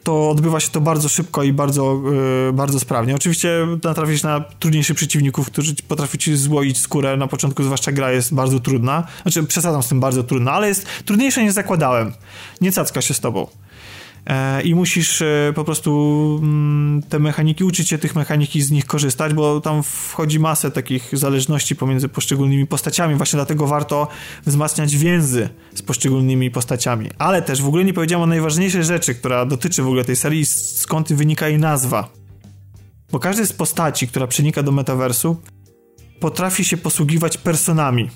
to 0.03 0.31
odbywa 0.31 0.61
się 0.61 0.71
to 0.71 0.81
bardzo 0.81 1.09
szybko 1.09 1.43
i 1.43 1.53
bardzo, 1.53 2.03
yy, 2.47 2.53
bardzo 2.53 2.81
sprawnie. 2.81 3.15
Oczywiście 3.15 3.67
natrafisz 3.85 4.23
na 4.23 4.41
trudniejszych 4.41 4.97
przeciwników, 4.97 5.47
którzy 5.47 5.75
potrafią 5.89 6.19
ci 6.19 6.37
złoić 6.37 6.79
skórę. 6.79 7.17
Na 7.17 7.27
początku 7.27 7.63
zwłaszcza 7.63 7.93
gra 7.93 8.13
jest 8.13 8.35
bardzo 8.35 8.61
trudna. 8.61 9.07
Znaczy 9.23 9.45
przesadzam 9.45 9.83
z 9.83 9.89
tym 9.89 10.01
bardzo 10.01 10.23
trudna, 10.23 10.53
ale 10.53 10.69
jest 10.69 10.87
trudniejsza 11.05 11.43
niż 11.43 11.53
zakładałem. 11.53 12.13
Nie 12.61 12.73
cacka 12.73 13.03
się 13.03 13.15
z 13.15 13.21
tobą. 13.21 13.47
E, 14.27 14.63
i 14.63 14.75
musisz 14.75 15.23
e, 15.23 15.53
po 15.55 15.65
prostu 15.65 16.41
mm, 16.43 17.03
te 17.03 17.19
mechaniki, 17.19 17.65
uczyć 17.65 17.89
się 17.89 17.99
tych 17.99 18.15
mechanik 18.15 18.57
i 18.57 18.63
z 18.63 18.71
nich 18.71 18.87
korzystać, 18.87 19.35
bo 19.35 19.61
tam 19.61 19.83
wchodzi 19.83 20.41
masę 20.41 20.71
takich 20.71 21.11
zależności 21.13 21.77
pomiędzy 21.77 22.09
poszczególnymi 22.09 22.67
postaciami, 22.67 23.15
właśnie 23.15 23.37
dlatego 23.37 23.67
warto 23.67 24.09
wzmacniać 24.47 24.97
więzy 24.97 25.49
z 25.75 25.83
poszczególnymi 25.83 26.51
postaciami. 26.51 27.11
Ale 27.19 27.43
też 27.43 27.63
w 27.63 27.67
ogóle 27.67 27.85
nie 27.85 27.95
powiedziałem 27.95 28.23
o 28.23 28.27
najważniejszej 28.27 28.85
rzeczy, 28.85 29.15
która 29.15 29.47
dotyczy 29.47 29.83
w 29.83 29.87
ogóle 29.87 30.05
tej 30.05 30.17
serii, 30.17 30.47
skąd 30.47 31.13
wynika 31.13 31.49
jej 31.49 31.59
nazwa. 31.59 32.09
Bo 33.13 33.19
każdy 33.19 33.47
z 33.47 33.53
postaci, 33.53 34.09
która 34.09 34.27
przenika 34.27 34.63
do 34.63 34.73
metaversu, 34.73 35.37
potrafi 36.21 36.65
się 36.65 36.77
posługiwać 36.77 37.39
personami. 37.39 38.11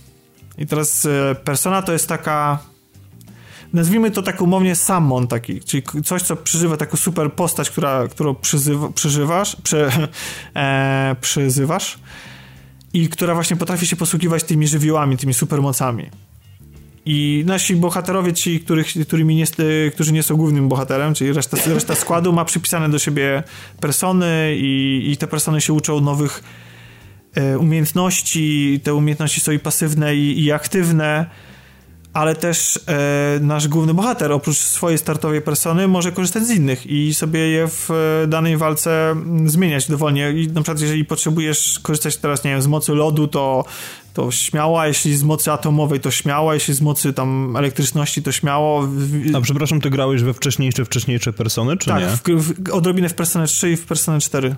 I 0.59 0.67
teraz 0.67 1.07
e, 1.07 1.35
persona 1.45 1.83
to 1.83 1.93
jest 1.93 2.09
taka 2.09 2.70
nazwijmy 3.73 4.11
to 4.11 4.23
tak 4.23 4.41
umownie 4.41 4.77
summon 4.77 5.27
taki, 5.27 5.61
czyli 5.61 5.83
coś, 6.05 6.23
co 6.23 6.37
przeżywa 6.37 6.77
taką 6.77 6.97
super 6.97 7.33
postać, 7.33 7.71
która, 7.71 8.09
którą 8.09 8.35
przyzywa, 8.35 8.89
przeżywasz, 8.89 9.57
prze, 9.57 9.91
e, 10.57 11.17
przyzywasz 11.21 11.99
i 12.93 13.09
która 13.09 13.35
właśnie 13.35 13.57
potrafi 13.57 13.87
się 13.87 13.97
posługiwać 13.97 14.45
tymi 14.45 14.69
żywiołami, 14.69 15.17
tymi 15.17 15.35
supermocami. 15.35 16.11
I 17.07 17.45
nasi 17.47 17.77
bohaterowie, 17.77 18.33
ci, 18.33 18.61
których, 18.61 18.87
którymi 19.07 19.37
nie, 19.37 19.45
którzy 19.95 20.13
nie 20.13 20.23
są 20.23 20.37
głównym 20.37 20.69
bohaterem, 20.69 21.15
czyli 21.15 21.33
reszta, 21.33 21.57
reszta 21.67 21.95
składu, 21.95 22.33
ma 22.33 22.45
przypisane 22.45 22.89
do 22.89 22.99
siebie 22.99 23.43
persony 23.81 24.55
i, 24.57 25.05
i 25.11 25.17
te 25.17 25.27
persony 25.27 25.61
się 25.61 25.73
uczą 25.73 26.01
nowych 26.01 26.43
e, 27.35 27.59
umiejętności. 27.59 28.81
Te 28.85 28.95
umiejętności 28.95 29.41
są 29.41 29.53
i 29.53 29.59
pasywne, 29.59 30.17
i, 30.17 30.45
i 30.45 30.53
aktywne 30.53 31.27
ale 32.13 32.35
też 32.35 32.81
e, 32.87 33.39
nasz 33.41 33.69
główny 33.69 33.95
bohater 33.95 34.33
oprócz 34.33 34.57
swojej 34.57 34.99
startowej 34.99 35.43
persony 35.43 35.89
może 35.89 36.13
korzystać 36.13 36.47
z 36.47 36.51
innych 36.51 36.87
i 36.87 37.15
sobie 37.15 37.41
je 37.41 37.69
w 37.69 37.91
e, 37.91 38.27
danej 38.27 38.57
walce 38.57 39.17
zmieniać 39.45 39.89
dowolnie 39.89 40.33
i 40.33 40.47
na 40.47 40.61
przykład 40.61 40.81
jeżeli 40.81 41.05
potrzebujesz 41.05 41.79
korzystać 41.83 42.17
teraz, 42.17 42.45
nie 42.45 42.51
wiem, 42.51 42.63
z 42.63 42.67
mocy 42.67 42.93
lodu, 42.95 43.29
to 43.29 43.65
to 44.15 44.31
śmiała, 44.31 44.87
jeśli 44.87 45.17
z 45.17 45.23
mocy 45.23 45.53
atomowej 45.53 46.01
to 46.01 46.11
śmiała, 46.11 46.55
jeśli 46.55 46.75
z 46.75 46.81
mocy 46.81 47.13
tam 47.13 47.57
elektryczności 47.57 48.23
to 48.23 48.33
śmiało. 48.33 48.89
A 49.35 49.41
przepraszam, 49.41 49.81
ty 49.81 49.91
grałeś 49.91 50.23
we 50.23 50.35
wcześniejsze, 50.35 50.85
wcześniejsze 50.85 51.33
persony, 51.33 51.77
czy 51.77 51.87
tak, 51.87 52.01
nie? 52.01 52.07
Tak, 52.07 52.75
odrobinę 52.75 53.09
w 53.09 53.15
Personę 53.15 53.47
3 53.47 53.71
i 53.71 53.77
w 53.77 53.87
Personę 53.87 54.21
4. 54.21 54.57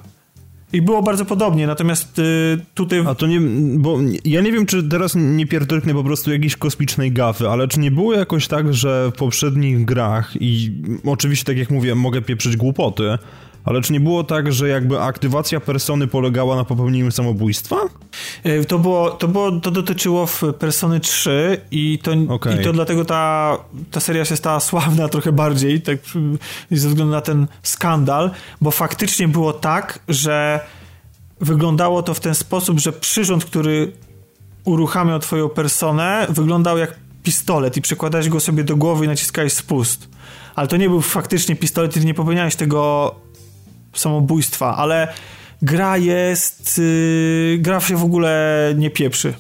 I 0.73 0.82
było 0.82 1.03
bardzo 1.03 1.24
podobnie, 1.24 1.66
natomiast 1.66 2.19
y, 2.19 2.59
tutaj... 2.74 3.05
A 3.07 3.15
to 3.15 3.27
nie, 3.27 3.40
bo 3.78 3.99
ja 4.24 4.40
nie 4.40 4.53
wiem, 4.53 4.66
czy 4.66 4.82
teraz 4.82 5.15
nie 5.16 5.47
pierdolknę 5.47 5.94
po 5.94 6.05
prostu 6.05 6.32
jakiejś 6.32 6.57
kosmicznej 6.57 7.12
gafy, 7.12 7.49
ale 7.49 7.69
czy 7.69 7.81
nie 7.81 7.90
było 7.90 8.15
jakoś 8.15 8.49
tak, 8.49 8.74
że 8.74 9.11
w 9.15 9.19
poprzednich 9.19 9.85
grach 9.85 10.32
i 10.40 10.73
oczywiście, 11.07 11.44
tak 11.44 11.57
jak 11.57 11.70
mówię, 11.70 11.94
mogę 11.94 12.23
pieprzyć 12.23 12.57
głupoty, 12.57 13.19
ale 13.64 13.80
czy 13.82 13.93
nie 13.93 14.01
było 14.01 14.24
tak, 14.24 14.52
że 14.52 14.68
jakby 14.68 15.01
aktywacja 15.01 15.60
persony 15.60 16.06
polegała 16.06 16.56
na 16.56 16.64
popełnieniu 16.64 17.10
samobójstwa? 17.10 17.76
E, 18.44 18.64
to 18.64 18.78
było, 18.78 19.10
to, 19.10 19.28
było, 19.28 19.52
to 19.52 19.70
dotyczyło 19.70 20.26
w 20.26 20.43
Persony 20.59 21.01
3 21.01 21.60
i 21.70 21.98
to, 21.98 22.12
okay. 22.28 22.60
i 22.60 22.64
to 22.64 22.72
dlatego 22.72 23.05
ta, 23.05 23.56
ta 23.90 24.01
seria 24.01 24.24
się 24.24 24.36
stała 24.36 24.60
sławna 24.60 25.09
trochę 25.09 25.32
bardziej, 25.32 25.80
tak 25.80 25.98
ze 26.70 26.89
względu 26.89 27.12
na 27.12 27.20
ten 27.20 27.47
skandal, 27.62 28.30
bo 28.60 28.70
faktycznie 28.70 29.28
było 29.28 29.52
tak, 29.52 29.98
że 30.09 30.60
wyglądało 31.40 32.02
to 32.02 32.14
w 32.14 32.20
ten 32.20 32.34
sposób, 32.34 32.80
że 32.80 32.93
przyrząd, 32.93 33.44
który 33.44 33.93
uruchamiał 34.64 35.18
twoją 35.18 35.48
personę, 35.48 36.26
wyglądał 36.28 36.78
jak 36.78 36.94
pistolet 37.22 37.76
i 37.76 37.82
przekładałeś 37.82 38.28
go 38.28 38.40
sobie 38.40 38.64
do 38.64 38.76
głowy 38.76 39.05
i 39.05 39.09
naciskałeś 39.09 39.52
spust. 39.52 40.09
Ale 40.55 40.68
to 40.68 40.76
nie 40.76 40.89
był 40.89 41.01
faktycznie 41.01 41.56
pistolet, 41.56 41.94
ty 41.94 42.05
nie 42.05 42.14
popełniałeś 42.14 42.56
tego 42.56 43.14
samobójstwa, 43.94 44.77
ale 44.77 45.09
gra 45.62 45.97
jest. 45.97 46.78
Yy, 46.78 47.59
gra 47.59 47.81
się 47.81 47.97
w 47.97 48.05
ogóle 48.05 48.74
nie 48.77 48.90
pieprzy. 48.90 49.35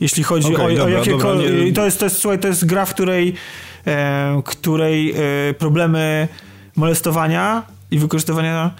Jeśli 0.00 0.22
chodzi 0.22 0.54
okay, 0.54 0.66
o, 0.66 0.68
dobra, 0.68 0.84
o 0.84 0.88
jakiekolwiek. 0.88 1.74
To, 1.74 1.84
jest, 1.84 1.98
to, 1.98 2.06
jest, 2.06 2.18
słuchaj, 2.18 2.38
to 2.38 2.48
jest 2.48 2.64
gra, 2.64 2.84
w 2.84 2.94
której, 2.94 3.34
e, 3.86 4.42
której 4.44 5.10
e, 5.10 5.54
problemy 5.54 6.28
molestowania 6.76 7.62
i 7.90 7.98
wykorzystywania 7.98 8.70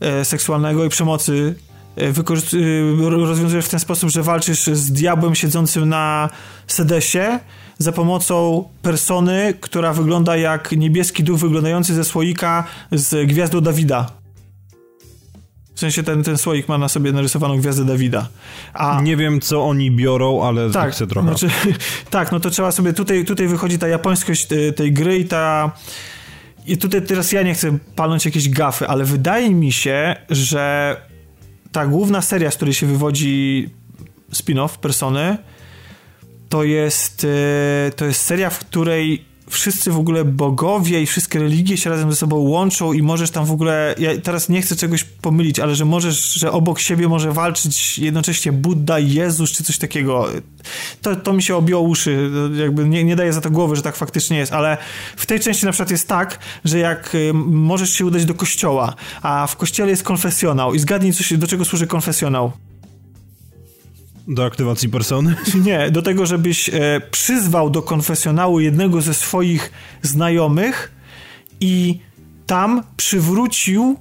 e, 0.00 0.24
seksualnego 0.24 0.84
i 0.84 0.88
przemocy 0.88 1.54
e, 1.98 2.02
e, 2.02 3.10
rozwiązujesz 3.10 3.66
w 3.66 3.68
ten 3.68 3.80
sposób, 3.80 4.10
że 4.10 4.22
walczysz 4.22 4.66
z 4.66 4.92
diabłem 4.92 5.34
siedzącym 5.34 5.88
na 5.88 6.30
sedesie 6.66 7.38
za 7.78 7.92
pomocą 7.92 8.64
persony, 8.82 9.54
która 9.60 9.92
wygląda 9.92 10.36
jak 10.36 10.72
niebieski 10.72 11.24
duch 11.24 11.40
wyglądający 11.40 11.94
ze 11.94 12.04
słoika 12.04 12.64
z 12.92 13.28
gwiazdą 13.28 13.60
Dawida. 13.60 14.17
W 15.78 15.80
sensie 15.80 16.02
ten, 16.02 16.22
ten 16.22 16.38
słoik 16.38 16.68
ma 16.68 16.78
na 16.78 16.88
sobie 16.88 17.12
narysowaną 17.12 17.58
gwiazdę 17.58 17.84
Dawida. 17.84 18.28
A... 18.74 19.00
Nie 19.02 19.16
wiem, 19.16 19.40
co 19.40 19.64
oni 19.64 19.90
biorą, 19.90 20.42
ale 20.42 20.70
tak, 20.70 20.92
chcę 20.92 21.06
trochę. 21.06 21.28
Znaczy, 21.28 21.50
tak, 22.10 22.32
no 22.32 22.40
to 22.40 22.50
trzeba 22.50 22.72
sobie, 22.72 22.92
tutaj, 22.92 23.24
tutaj 23.24 23.48
wychodzi 23.48 23.78
ta 23.78 23.88
japońskość 23.88 24.46
tej, 24.46 24.74
tej 24.74 24.92
gry 24.92 25.18
i 25.18 25.24
ta... 25.24 25.72
I 26.66 26.78
tutaj 26.78 27.02
teraz 27.02 27.32
ja 27.32 27.42
nie 27.42 27.54
chcę 27.54 27.78
palnąć 27.96 28.24
jakieś 28.24 28.48
gafy, 28.48 28.88
ale 28.88 29.04
wydaje 29.04 29.54
mi 29.54 29.72
się, 29.72 30.16
że 30.30 30.96
ta 31.72 31.86
główna 31.86 32.22
seria, 32.22 32.50
z 32.50 32.56
której 32.56 32.74
się 32.74 32.86
wywodzi 32.86 33.68
spin-off 34.32 34.78
Persony, 34.78 35.36
to 36.48 36.64
jest, 36.64 37.26
e, 37.86 37.90
to 37.90 38.04
jest 38.04 38.22
seria, 38.22 38.50
w 38.50 38.58
której 38.58 39.24
wszyscy 39.50 39.90
w 39.92 39.98
ogóle 39.98 40.24
bogowie 40.24 41.02
i 41.02 41.06
wszystkie 41.06 41.38
religie 41.38 41.76
się 41.76 41.90
razem 41.90 42.10
ze 42.10 42.16
sobą 42.16 42.36
łączą 42.36 42.92
i 42.92 43.02
możesz 43.02 43.30
tam 43.30 43.46
w 43.46 43.50
ogóle, 43.50 43.94
ja 43.98 44.10
teraz 44.22 44.48
nie 44.48 44.62
chcę 44.62 44.76
czegoś 44.76 45.04
pomylić, 45.04 45.60
ale 45.60 45.74
że 45.74 45.84
możesz, 45.84 46.32
że 46.32 46.52
obok 46.52 46.78
siebie 46.80 47.08
może 47.08 47.32
walczyć 47.32 47.98
jednocześnie 47.98 48.52
Buddha 48.52 48.98
Jezus, 48.98 49.52
czy 49.52 49.64
coś 49.64 49.78
takiego. 49.78 50.28
To, 51.02 51.16
to 51.16 51.32
mi 51.32 51.42
się 51.42 51.56
obiło 51.56 51.80
uszy, 51.80 52.30
jakby 52.60 52.88
nie, 52.88 53.04
nie 53.04 53.16
daję 53.16 53.32
za 53.32 53.40
to 53.40 53.50
głowy, 53.50 53.76
że 53.76 53.82
tak 53.82 53.96
faktycznie 53.96 54.38
jest, 54.38 54.52
ale 54.52 54.76
w 55.16 55.26
tej 55.26 55.40
części 55.40 55.66
na 55.66 55.72
przykład 55.72 55.90
jest 55.90 56.08
tak, 56.08 56.38
że 56.64 56.78
jak 56.78 57.14
y, 57.14 57.32
możesz 57.34 57.90
się 57.90 58.06
udać 58.06 58.24
do 58.24 58.34
kościoła, 58.34 58.94
a 59.22 59.46
w 59.46 59.56
kościele 59.56 59.90
jest 59.90 60.02
konfesjonał 60.02 60.74
i 60.74 60.78
zgadnij, 60.78 61.12
coś, 61.12 61.32
do 61.32 61.46
czego 61.46 61.64
służy 61.64 61.86
konfesjonał. 61.86 62.52
Do 64.28 64.44
aktywacji 64.44 64.88
persony? 64.88 65.34
Nie, 65.64 65.90
do 65.90 66.02
tego, 66.02 66.26
żebyś 66.26 66.68
e, 66.68 66.72
przyzwał 67.10 67.70
do 67.70 67.82
konfesjonału 67.82 68.60
jednego 68.60 69.02
ze 69.02 69.14
swoich 69.14 69.72
znajomych 70.02 70.92
i 71.60 72.00
tam 72.46 72.82
przywrócił 72.96 73.96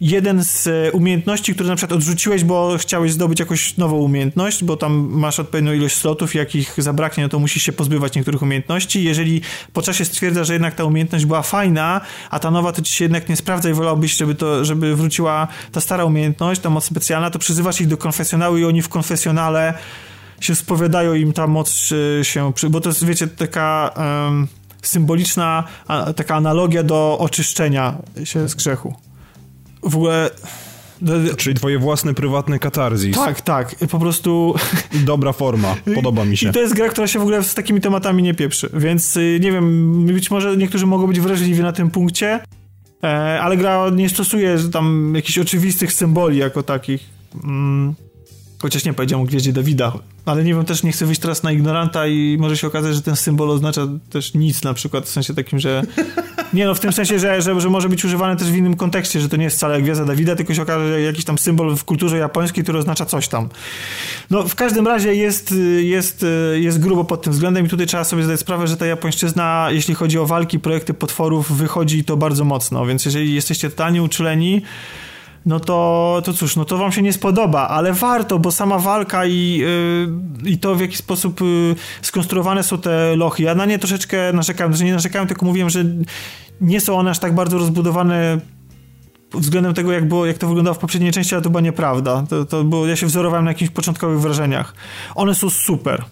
jeden 0.00 0.44
z 0.44 0.66
e, 0.66 0.92
umiejętności, 0.92 1.54
które 1.54 1.68
na 1.68 1.76
przykład 1.76 1.96
odrzuciłeś, 1.96 2.44
bo 2.44 2.76
chciałeś 2.78 3.12
zdobyć 3.12 3.40
jakąś 3.40 3.76
nową 3.76 3.96
umiejętność, 3.96 4.64
bo 4.64 4.76
tam 4.76 4.92
masz 5.12 5.40
odpowiednią 5.40 5.72
ilość 5.72 5.96
slotów, 5.96 6.34
jakich 6.34 6.74
zabraknie, 6.78 7.22
no 7.22 7.28
to 7.28 7.38
musisz 7.38 7.62
się 7.62 7.72
pozbywać 7.72 8.14
niektórych 8.14 8.42
umiejętności. 8.42 9.04
Jeżeli 9.04 9.40
po 9.72 9.82
czasie 9.82 10.04
stwierdza, 10.04 10.44
że 10.44 10.52
jednak 10.52 10.74
ta 10.74 10.84
umiejętność 10.84 11.24
była 11.24 11.42
fajna, 11.42 12.00
a 12.30 12.38
ta 12.38 12.50
nowa 12.50 12.72
to 12.72 12.82
ci 12.82 12.92
się 12.92 13.04
jednak 13.04 13.28
nie 13.28 13.36
sprawdza 13.36 13.70
i 13.70 13.72
wolałbyś, 13.72 14.16
żeby, 14.16 14.34
to, 14.34 14.64
żeby 14.64 14.96
wróciła 14.96 15.48
ta 15.72 15.80
stara 15.80 16.04
umiejętność, 16.04 16.60
ta 16.60 16.70
moc 16.70 16.84
specjalna, 16.84 17.30
to 17.30 17.38
przyzywasz 17.38 17.80
ich 17.80 17.88
do 17.88 17.96
konfesjonału 17.96 18.56
i 18.56 18.64
oni 18.64 18.82
w 18.82 18.88
konfesjonale 18.88 19.74
się 20.40 20.54
spowiadają 20.54 21.14
im 21.14 21.32
ta 21.32 21.46
moc 21.46 21.90
e, 22.20 22.24
się, 22.24 22.52
bo 22.70 22.80
to 22.80 22.88
jest, 22.88 23.04
wiecie, 23.04 23.28
taka 23.28 23.90
um, 23.96 24.48
symboliczna, 24.82 25.64
a, 25.88 26.12
taka 26.12 26.36
analogia 26.36 26.82
do 26.82 27.16
oczyszczenia 27.18 27.94
się 28.24 28.48
z 28.48 28.54
grzechu 28.54 29.09
w 29.82 29.96
ogóle... 29.96 30.30
Czyli 31.36 31.56
twoje 31.56 31.78
własne, 31.78 32.14
prywatne 32.14 32.58
katarzis. 32.58 33.16
Tak, 33.16 33.40
tak. 33.40 33.74
Po 33.90 33.98
prostu... 33.98 34.54
Dobra 35.04 35.32
forma. 35.32 35.76
Podoba 35.94 36.24
mi 36.24 36.36
się. 36.36 36.48
I 36.48 36.52
to 36.52 36.60
jest 36.60 36.74
gra, 36.74 36.88
która 36.88 37.06
się 37.06 37.18
w 37.18 37.22
ogóle 37.22 37.42
z 37.44 37.54
takimi 37.54 37.80
tematami 37.80 38.22
nie 38.22 38.34
pieprzy. 38.34 38.70
Więc 38.74 39.16
y, 39.16 39.38
nie 39.42 39.52
wiem, 39.52 40.06
być 40.06 40.30
może 40.30 40.56
niektórzy 40.56 40.86
mogą 40.86 41.06
być 41.06 41.20
wrażliwi 41.20 41.62
na 41.62 41.72
tym 41.72 41.90
punkcie, 41.90 42.40
e, 43.04 43.06
ale 43.42 43.56
gra 43.56 43.90
nie 43.90 44.08
stosuje 44.08 44.58
tam 44.72 45.12
jakichś 45.14 45.38
oczywistych 45.38 45.92
symboli 45.92 46.38
jako 46.38 46.62
takich. 46.62 47.04
Chociaż 48.62 48.84
nie 48.84 48.92
powiedziałem 48.92 49.26
o 49.26 49.28
Gwieździe 49.28 49.52
Dawida, 49.52 49.92
ale 50.26 50.44
nie 50.44 50.54
wiem, 50.54 50.64
też 50.64 50.82
nie 50.82 50.92
chcę 50.92 51.06
wyjść 51.06 51.20
teraz 51.20 51.42
na 51.42 51.52
ignoranta 51.52 52.06
i 52.06 52.36
może 52.40 52.56
się 52.56 52.66
okazać, 52.66 52.94
że 52.94 53.02
ten 53.02 53.16
symbol 53.16 53.50
oznacza 53.50 53.86
też 54.10 54.34
nic 54.34 54.62
na 54.62 54.74
przykład, 54.74 55.04
w 55.04 55.08
sensie 55.08 55.34
takim, 55.34 55.58
że 55.58 55.82
nie 56.54 56.66
no, 56.66 56.74
w 56.74 56.80
tym 56.80 56.92
sensie, 56.92 57.18
że, 57.18 57.42
że, 57.42 57.60
że 57.60 57.70
może 57.70 57.88
być 57.88 58.04
używany 58.04 58.36
też 58.36 58.50
w 58.50 58.56
innym 58.56 58.76
kontekście, 58.76 59.20
że 59.20 59.28
to 59.28 59.36
nie 59.36 59.44
jest 59.44 59.56
wcale 59.56 59.82
Gwiazda 59.82 60.04
Dawida, 60.04 60.36
tylko 60.36 60.54
się 60.54 60.62
okaże, 60.62 60.88
że 60.88 61.00
jakiś 61.00 61.24
tam 61.24 61.38
symbol 61.38 61.76
w 61.76 61.84
kulturze 61.84 62.18
japońskiej, 62.18 62.62
który 62.64 62.78
oznacza 62.78 63.06
coś 63.06 63.28
tam. 63.28 63.48
No, 64.30 64.48
w 64.48 64.54
każdym 64.54 64.86
razie 64.86 65.14
jest, 65.14 65.54
jest, 65.80 66.26
jest 66.54 66.80
grubo 66.80 67.04
pod 67.04 67.22
tym 67.22 67.32
względem 67.32 67.66
i 67.66 67.68
tutaj 67.68 67.86
trzeba 67.86 68.04
sobie 68.04 68.22
zdać 68.22 68.40
sprawę, 68.40 68.66
że 68.66 68.76
ta 68.76 68.86
japońszczyzna, 68.86 69.68
jeśli 69.70 69.94
chodzi 69.94 70.18
o 70.18 70.26
walki, 70.26 70.58
projekty 70.58 70.94
potworów, 70.94 71.52
wychodzi 71.52 72.04
to 72.04 72.16
bardzo 72.16 72.44
mocno, 72.44 72.86
więc 72.86 73.04
jeżeli 73.04 73.34
jesteście 73.34 73.70
totalnie 73.70 74.02
uczuleni, 74.02 74.62
no 75.46 75.60
to, 75.60 76.22
to 76.24 76.32
cóż, 76.32 76.56
no 76.56 76.64
to 76.64 76.78
wam 76.78 76.92
się 76.92 77.02
nie 77.02 77.12
spodoba, 77.12 77.68
ale 77.68 77.92
warto, 77.92 78.38
bo 78.38 78.52
sama 78.52 78.78
walka 78.78 79.26
i, 79.26 79.56
yy, 80.44 80.50
i 80.50 80.58
to 80.58 80.74
w 80.74 80.80
jaki 80.80 80.96
sposób 80.96 81.40
yy, 81.40 81.74
skonstruowane 82.02 82.62
są 82.62 82.78
te 82.78 83.16
lochy. 83.16 83.42
Ja 83.42 83.54
na 83.54 83.66
nie 83.66 83.78
troszeczkę 83.78 84.32
narzekałem, 84.32 84.74
że 84.74 84.84
nie 84.84 84.92
narzekałem, 84.92 85.28
tylko 85.28 85.46
mówiłem, 85.46 85.70
że 85.70 85.84
nie 86.60 86.80
są 86.80 86.98
one 86.98 87.10
aż 87.10 87.18
tak 87.18 87.34
bardzo 87.34 87.58
rozbudowane 87.58 88.40
względem 89.34 89.74
tego, 89.74 89.92
jak, 89.92 90.08
było, 90.08 90.26
jak 90.26 90.38
to 90.38 90.46
wyglądało 90.48 90.74
w 90.74 90.78
poprzedniej 90.78 91.12
części, 91.12 91.34
ale 91.34 91.42
to 91.42 91.50
była 91.50 91.60
nieprawda. 91.60 92.24
To, 92.28 92.44
to 92.44 92.64
było, 92.64 92.86
ja 92.86 92.96
się 92.96 93.06
wzorowałem 93.06 93.44
na 93.44 93.50
jakichś 93.50 93.70
początkowych 93.70 94.20
wrażeniach. 94.20 94.74
One 95.14 95.34
są 95.34 95.50
super 95.50 96.04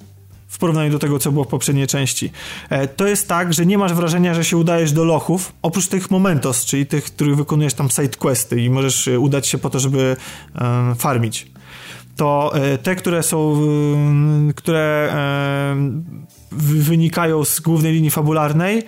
w 0.49 0.59
porównaniu 0.59 0.91
do 0.91 0.99
tego, 0.99 1.19
co 1.19 1.33
było 1.33 1.45
w 1.45 1.49
poprzedniej 1.49 1.87
części. 1.87 2.31
E, 2.71 2.89
to 2.89 3.07
jest 3.07 3.29
tak, 3.29 3.55
że 3.55 3.67
nie 3.67 3.79
masz 3.79 3.95
wrażenia, 3.95 4.35
że 4.35 4.45
się 4.45 4.57
udajesz 4.57 4.93
do 4.93 5.05
lochów, 5.05 5.53
oprócz 5.63 5.87
tych 5.89 6.11
momentos, 6.11 6.65
czyli 6.65 6.87
tych, 6.87 7.05
których 7.05 7.37
wykonujesz 7.37 7.75
tam 7.75 7.91
side 7.91 8.17
questy 8.19 8.61
i 8.63 8.71
możesz 8.71 9.09
e, 9.09 9.19
udać 9.19 9.47
się 9.47 9.59
po 9.59 9.71
to, 9.71 9.81
żeby 9.81 10.17
um, 10.61 10.95
farmić. 10.95 11.47
To 12.17 12.53
te, 12.83 12.97
które 12.97 13.23
są, 13.23 13.61
które 14.57 15.15
wynikają 16.53 17.45
z 17.45 17.61
głównej 17.61 17.93
linii 17.93 18.11
fabularnej, 18.11 18.83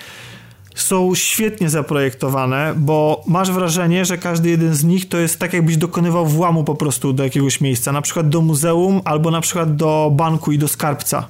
są 0.75 1.15
świetnie 1.15 1.71
zaprojektowane, 1.71 2.75
bo 2.77 3.23
masz 3.27 3.51
wrażenie, 3.51 4.05
że 4.05 4.19
każdy 4.19 4.51
jeden 4.51 4.75
z 4.75 4.85
nich 4.85 5.09
to 5.09 5.19
jest 5.19 5.39
tak, 5.39 5.53
jakbyś 5.53 5.77
dokonywał 5.77 6.27
włamu 6.27 6.65
po 6.65 6.75
prostu 6.75 7.13
do 7.13 7.25
jakiegoś 7.25 7.61
miejsca, 7.61 7.93
na 7.93 8.03
przykład 8.03 8.29
do 8.29 8.41
muzeum, 8.41 9.01
albo 9.05 9.31
na 9.31 9.41
przykład 9.41 9.77
do 9.77 10.11
banku 10.15 10.53
i 10.53 10.59
do 10.59 10.69
skarbca. 10.69 11.29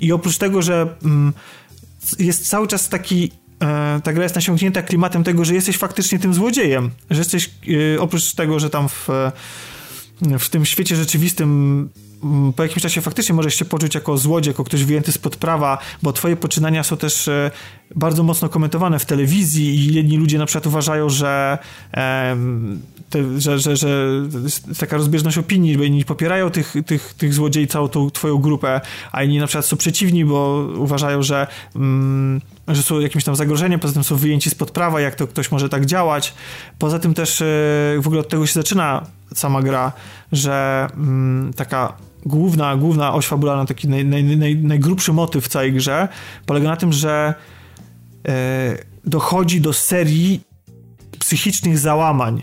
I 0.00 0.12
oprócz 0.12 0.38
tego, 0.38 0.62
że 0.62 0.96
mm, 1.04 1.32
jest 2.18 2.48
cały 2.48 2.68
czas 2.68 2.88
taki 2.88 3.32
e, 3.62 4.00
ta 4.04 4.12
gra 4.12 4.22
jest 4.22 4.34
nasiągnięta 4.34 4.82
klimatem 4.82 5.24
tego, 5.24 5.44
że 5.44 5.54
jesteś 5.54 5.78
faktycznie 5.78 6.18
tym 6.18 6.34
złodziejem, 6.34 6.90
że 7.10 7.18
jesteś 7.18 7.50
e, 7.96 8.00
oprócz 8.00 8.34
tego, 8.34 8.60
że 8.60 8.70
tam 8.70 8.88
w, 8.88 9.08
w 10.38 10.48
tym 10.48 10.64
świecie 10.64 10.96
rzeczywistym 10.96 11.88
Mm, 12.22 12.52
po 12.52 12.62
jakimś 12.62 12.82
czasie 12.82 13.00
faktycznie 13.00 13.34
możesz 13.34 13.54
się 13.54 13.64
poczuć 13.64 13.94
jako 13.94 14.18
złodziej, 14.18 14.50
jako 14.50 14.64
ktoś 14.64 14.84
wyjęty 14.84 15.12
spod 15.12 15.36
prawa, 15.36 15.78
bo 16.02 16.12
twoje 16.12 16.36
poczynania 16.36 16.84
są 16.84 16.96
też 16.96 17.28
e, 17.28 17.50
bardzo 17.96 18.22
mocno 18.22 18.48
komentowane 18.48 18.98
w 18.98 19.06
telewizji 19.06 19.74
i 19.74 19.94
jedni 19.94 20.16
ludzie 20.16 20.38
na 20.38 20.46
przykład 20.46 20.66
uważają, 20.66 21.08
że, 21.08 21.58
te, 23.10 23.40
że, 23.40 23.58
że, 23.58 23.76
że 23.76 24.20
taka 24.78 24.96
rozbieżność 24.96 25.38
opinii, 25.38 25.78
bo 25.78 25.84
inni 25.84 26.04
popierają 26.04 26.50
tych, 26.50 26.74
tych, 26.86 27.14
tych 27.14 27.34
złodziei, 27.34 27.66
całą 27.66 27.88
tą 27.88 28.10
twoją 28.10 28.38
grupę, 28.38 28.80
a 29.12 29.22
inni 29.22 29.38
na 29.38 29.46
przykład 29.46 29.66
są 29.66 29.76
przeciwni, 29.76 30.24
bo 30.24 30.68
uważają, 30.76 31.22
że, 31.22 31.46
mm, 31.76 32.40
że 32.68 32.82
są 32.82 33.00
jakimś 33.00 33.24
tam 33.24 33.36
zagrożeniem, 33.36 33.80
poza 33.80 33.94
tym 33.94 34.04
są 34.04 34.16
wyjęci 34.16 34.50
spod 34.50 34.70
prawa, 34.70 35.00
jak 35.00 35.14
to 35.14 35.26
ktoś 35.26 35.50
może 35.50 35.68
tak 35.68 35.86
działać. 35.86 36.34
Poza 36.78 36.98
tym 36.98 37.14
też 37.14 37.40
e, 37.40 37.44
w 38.00 38.06
ogóle 38.06 38.20
od 38.20 38.28
tego 38.28 38.46
się 38.46 38.54
zaczyna 38.54 39.06
sama 39.34 39.62
gra, 39.62 39.92
że 40.32 40.86
mm, 40.96 41.52
taka 41.56 41.92
główna, 42.26 42.76
główna 42.76 43.14
oś 43.14 43.26
fabularna, 43.26 43.66
taki 43.66 43.88
naj, 43.88 44.04
naj, 44.04 44.24
naj, 44.24 44.56
najgrubszy 44.56 45.12
motyw 45.12 45.44
w 45.44 45.48
całej 45.48 45.72
grze 45.72 46.08
polega 46.46 46.68
na 46.68 46.76
tym, 46.76 46.92
że 46.92 47.34
e, 48.28 48.78
dochodzi 49.04 49.60
do 49.60 49.72
serii 49.72 50.40
psychicznych 51.18 51.78
załamań 51.78 52.42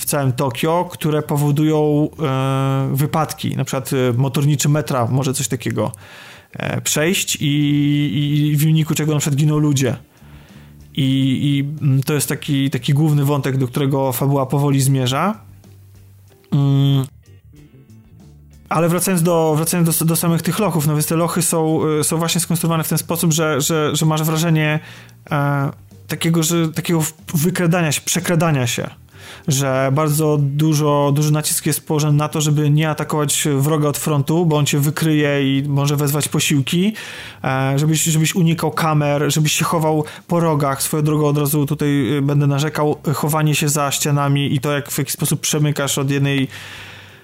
w 0.00 0.04
całym 0.04 0.32
Tokio, 0.32 0.88
które 0.92 1.22
powodują 1.22 2.08
e, 2.22 2.90
wypadki, 2.92 3.56
na 3.56 3.64
przykład 3.64 3.90
e, 3.92 4.12
motorniczy 4.12 4.68
metra 4.68 5.06
może 5.06 5.34
coś 5.34 5.48
takiego 5.48 5.92
e, 6.52 6.80
przejść 6.80 7.36
i, 7.40 7.46
i, 8.52 8.56
w 8.56 8.64
wyniku 8.64 8.94
czego 8.94 9.14
na 9.14 9.18
przykład 9.18 9.38
giną 9.40 9.58
ludzie. 9.58 9.96
I, 10.94 11.38
I, 11.42 11.84
mm, 11.84 12.02
to 12.02 12.14
jest 12.14 12.28
taki, 12.28 12.70
taki 12.70 12.94
główny 12.94 13.24
wątek, 13.24 13.56
do 13.56 13.68
którego 13.68 14.12
fabuła 14.12 14.46
powoli 14.46 14.80
zmierza. 14.80 15.40
Mm. 16.52 17.06
Ale 18.68 18.88
wracając 18.88 19.22
do, 19.22 19.54
wracając 19.56 19.98
do, 19.98 20.04
do 20.04 20.16
samych 20.16 20.42
tych 20.42 20.58
lochów, 20.58 20.86
no 20.86 20.92
więc 20.92 21.06
te 21.06 21.16
lochy 21.16 21.42
są, 21.42 21.80
są 22.02 22.16
właśnie 22.16 22.40
skonstruowane 22.40 22.84
w 22.84 22.88
ten 22.88 22.98
sposób, 22.98 23.32
że, 23.32 23.60
że, 23.60 23.96
że 23.96 24.06
masz 24.06 24.22
wrażenie 24.22 24.80
e, 25.30 25.70
takiego, 26.08 26.42
że, 26.42 26.68
takiego 26.68 27.02
wykradania 27.34 27.92
się, 27.92 28.00
przekradania 28.00 28.66
się 28.66 28.90
że 29.48 29.90
bardzo 29.92 30.38
dużo, 30.40 31.12
duży 31.14 31.32
nacisk 31.32 31.66
jest 31.66 31.86
położony 31.86 32.18
na 32.18 32.28
to, 32.28 32.40
żeby 32.40 32.70
nie 32.70 32.90
atakować 32.90 33.48
wroga 33.56 33.88
od 33.88 33.98
frontu, 33.98 34.46
bo 34.46 34.56
on 34.56 34.66
cię 34.66 34.78
wykryje 34.78 35.58
i 35.58 35.68
może 35.68 35.96
wezwać 35.96 36.28
posiłki, 36.28 36.94
e, 37.44 37.78
żebyś, 37.78 38.02
żebyś 38.02 38.34
unikał 38.34 38.70
kamer, 38.70 39.24
żebyś 39.32 39.52
się 39.52 39.64
chował 39.64 40.04
po 40.26 40.40
rogach. 40.40 40.82
Swoją 40.82 41.02
drogą 41.02 41.26
od 41.26 41.38
razu 41.38 41.66
tutaj 41.66 42.16
e, 42.16 42.22
będę 42.22 42.46
narzekał, 42.46 42.96
chowanie 43.14 43.54
się 43.54 43.68
za 43.68 43.90
ścianami 43.90 44.54
i 44.54 44.60
to, 44.60 44.72
jak 44.72 44.90
w 44.90 44.98
jaki 44.98 45.12
sposób 45.12 45.40
przemykasz 45.40 45.98
od 45.98 46.10
jednej 46.10 46.48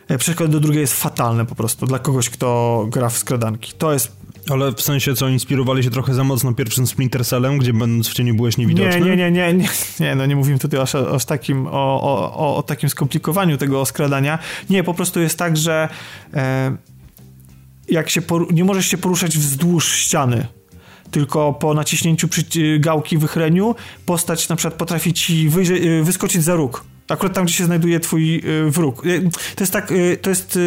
e, 0.08 0.18
przeszkody 0.18 0.50
do 0.50 0.60
drugiej 0.60 0.80
jest 0.80 1.00
fatalne 1.00 1.46
po 1.46 1.54
prostu 1.54 1.86
dla 1.86 1.98
kogoś, 1.98 2.30
kto 2.30 2.86
gra 2.88 3.08
w 3.08 3.18
skradanki. 3.18 3.72
To 3.78 3.92
jest 3.92 4.25
ale 4.50 4.72
w 4.72 4.80
sensie 4.80 5.14
co, 5.14 5.28
inspirowali 5.28 5.84
się 5.84 5.90
trochę 5.90 6.14
za 6.14 6.24
mocno 6.24 6.54
pierwszym 6.54 6.86
Splinter 6.86 7.26
Cellem, 7.26 7.58
gdzie 7.58 7.72
będąc 7.72 8.08
w 8.08 8.14
cieniu 8.14 8.34
byłeś 8.34 8.56
niewidoczny? 8.56 9.00
Nie, 9.00 9.16
nie, 9.16 9.30
nie, 9.30 9.54
nie, 9.54 9.68
nie, 10.00 10.14
no 10.14 10.26
nie 10.26 10.36
mówimy 10.36 10.58
tutaj 10.58 10.80
o, 10.80 11.10
o, 11.10 11.18
takim, 11.18 11.66
o, 11.66 11.70
o, 11.72 12.56
o 12.56 12.62
takim 12.62 12.88
skomplikowaniu 12.88 13.56
tego 13.56 13.86
skradania. 13.86 14.38
Nie, 14.70 14.84
po 14.84 14.94
prostu 14.94 15.20
jest 15.20 15.38
tak, 15.38 15.56
że 15.56 15.88
e, 16.34 16.76
jak 17.88 18.10
się 18.10 18.20
nie 18.50 18.64
możesz 18.64 18.86
się 18.86 18.98
poruszać 18.98 19.38
wzdłuż 19.38 19.92
ściany, 19.92 20.46
tylko 21.10 21.52
po 21.52 21.74
naciśnięciu 21.74 22.28
gałki 22.78 23.18
wychreniu 23.18 23.74
postać 24.06 24.48
na 24.48 24.56
przykład 24.56 24.74
potrafi 24.74 25.12
ci 25.12 25.50
wyskoczyć 26.02 26.42
za 26.42 26.54
róg 26.54 26.84
Akurat 27.08 27.34
tam, 27.34 27.44
gdzie 27.44 27.54
się 27.54 27.64
znajduje 27.64 28.00
twój 28.00 28.42
y, 28.44 28.70
wróg. 28.70 29.06
Y, 29.06 29.30
to 29.56 29.62
jest 29.62 29.72
tak, 29.72 29.92
y, 29.92 30.18
to 30.22 30.30
jest 30.30 30.58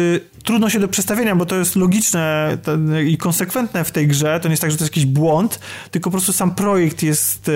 trudno 0.44 0.70
się 0.70 0.80
do 0.80 0.88
przestawienia, 0.88 1.36
bo 1.36 1.46
to 1.46 1.56
jest 1.56 1.76
logiczne 1.76 2.56
i 3.06 3.16
konsekwentne 3.16 3.84
w 3.84 3.90
tej 3.90 4.08
grze. 4.08 4.40
To 4.40 4.48
nie 4.48 4.52
jest 4.52 4.62
tak, 4.62 4.70
że 4.70 4.76
to 4.76 4.84
jest 4.84 4.96
jakiś 4.96 5.06
błąd, 5.12 5.60
tylko 5.90 6.10
po 6.10 6.14
prostu 6.16 6.32
sam 6.32 6.54
projekt 6.54 7.02
jest, 7.02 7.50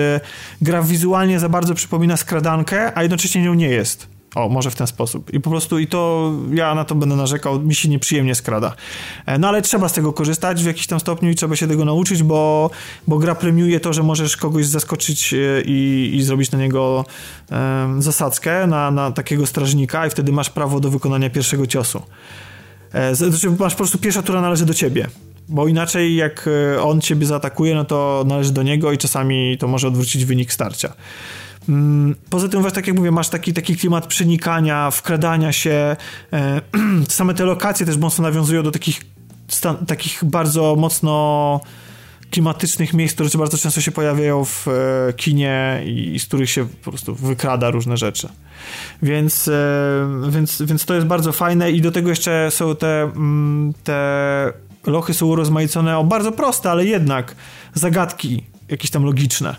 gra 0.61 0.81
wizualnie 0.81 1.39
za 1.39 1.49
bardzo 1.49 1.73
przypomina 1.73 2.17
skradankę, 2.17 2.97
a 2.97 3.01
jednocześnie 3.01 3.41
nią 3.41 3.53
nie 3.53 3.69
jest. 3.69 4.14
O, 4.35 4.49
może 4.49 4.71
w 4.71 4.75
ten 4.75 4.87
sposób. 4.87 5.33
I 5.33 5.39
po 5.39 5.49
prostu, 5.49 5.79
i 5.79 5.87
to 5.87 6.31
ja 6.53 6.75
na 6.75 6.85
to 6.85 6.95
będę 6.95 7.15
narzekał, 7.15 7.59
mi 7.59 7.75
się 7.75 7.89
nieprzyjemnie 7.89 8.35
skrada. 8.35 8.75
E, 9.25 9.37
no 9.37 9.47
ale 9.47 9.61
trzeba 9.61 9.89
z 9.89 9.93
tego 9.93 10.13
korzystać 10.13 10.63
w 10.63 10.65
jakiś 10.65 10.87
tam 10.87 10.99
stopniu 10.99 11.29
i 11.29 11.35
trzeba 11.35 11.55
się 11.55 11.67
tego 11.67 11.85
nauczyć, 11.85 12.23
bo, 12.23 12.69
bo 13.07 13.17
gra 13.17 13.35
premiuje 13.35 13.79
to, 13.79 13.93
że 13.93 14.03
możesz 14.03 14.37
kogoś 14.37 14.65
zaskoczyć 14.65 15.33
e, 15.33 15.37
i, 15.61 16.11
i 16.15 16.23
zrobić 16.23 16.51
na 16.51 16.59
niego 16.59 17.05
um, 17.51 18.01
zasadzkę, 18.01 18.67
na, 18.67 18.91
na 18.91 19.11
takiego 19.11 19.45
strażnika, 19.45 20.07
i 20.07 20.09
wtedy 20.09 20.31
masz 20.31 20.49
prawo 20.49 20.79
do 20.79 20.89
wykonania 20.89 21.29
pierwszego 21.29 21.67
ciosu. 21.67 22.01
E, 22.93 23.15
znaczy, 23.15 23.49
masz 23.59 23.73
po 23.73 23.77
prostu 23.77 23.97
pierwsza 23.97 24.21
tura 24.21 24.41
należy 24.41 24.65
do 24.65 24.73
ciebie. 24.73 25.07
Bo 25.49 25.67
inaczej, 25.67 26.15
jak 26.15 26.49
on 26.81 27.01
ciebie 27.01 27.25
zaatakuje, 27.25 27.75
no 27.75 27.85
to 27.85 28.23
należy 28.27 28.53
do 28.53 28.63
niego 28.63 28.91
i 28.91 28.97
czasami 28.97 29.57
to 29.57 29.67
może 29.67 29.87
odwrócić 29.87 30.25
wynik 30.25 30.53
starcia. 30.53 30.93
Mm, 31.69 32.15
poza 32.29 32.49
tym, 32.49 32.61
właśnie 32.61 32.75
tak 32.75 32.87
jak 32.87 32.95
mówię, 32.95 33.11
masz 33.11 33.29
taki, 33.29 33.53
taki 33.53 33.75
klimat 33.75 34.07
przenikania, 34.07 34.91
wkradania 34.91 35.51
się. 35.51 35.95
E, 36.33 36.61
same 37.07 37.33
te 37.33 37.45
lokacje 37.45 37.85
też 37.85 37.97
mocno 37.97 38.23
nawiązują 38.23 38.63
do 38.63 38.71
takich, 38.71 39.01
takich 39.87 40.23
bardzo 40.23 40.75
mocno 40.75 41.61
klimatycznych 42.31 42.93
miejsc, 42.93 43.15
które 43.15 43.29
bardzo 43.37 43.57
często 43.57 43.81
się 43.81 43.91
pojawiają 43.91 44.45
w 44.45 44.67
e, 44.67 45.13
kinie 45.13 45.83
i, 45.85 46.19
z 46.19 46.25
których 46.25 46.49
się 46.49 46.65
po 46.65 46.91
prostu 46.91 47.15
wykrada 47.15 47.69
różne 47.69 47.97
rzeczy. 47.97 48.29
Więc, 49.01 49.47
e, 49.47 50.29
więc, 50.29 50.61
więc 50.61 50.85
to 50.85 50.95
jest 50.95 51.07
bardzo 51.07 51.31
fajne 51.31 51.71
i 51.71 51.81
do 51.81 51.91
tego 51.91 52.09
jeszcze 52.09 52.51
są 52.51 52.75
te, 52.75 53.01
mm, 53.01 53.73
te 53.83 54.53
lochy 54.87 55.13
są 55.13 55.25
urozmaicone 55.25 55.97
o 55.97 56.03
bardzo 56.03 56.31
proste, 56.31 56.71
ale 56.71 56.85
jednak 56.85 57.35
zagadki 57.73 58.43
jakieś 58.69 58.91
tam 58.91 59.05
logiczne. 59.05 59.55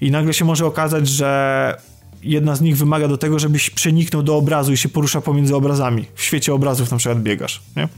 I 0.00 0.10
nagle 0.10 0.34
się 0.34 0.44
może 0.44 0.66
okazać, 0.66 1.08
że 1.08 1.76
jedna 2.22 2.56
z 2.56 2.60
nich 2.60 2.76
wymaga 2.76 3.08
do 3.08 3.18
tego, 3.18 3.38
żebyś 3.38 3.70
przeniknął 3.70 4.22
do 4.22 4.36
obrazu 4.36 4.72
i 4.72 4.76
się 4.76 4.88
porusza 4.88 5.20
pomiędzy 5.20 5.56
obrazami. 5.56 6.04
W 6.14 6.22
świecie 6.22 6.54
obrazów 6.54 6.90
na 6.90 6.96
przykład 6.96 7.22
biegasz, 7.22 7.62
nie? 7.76 7.88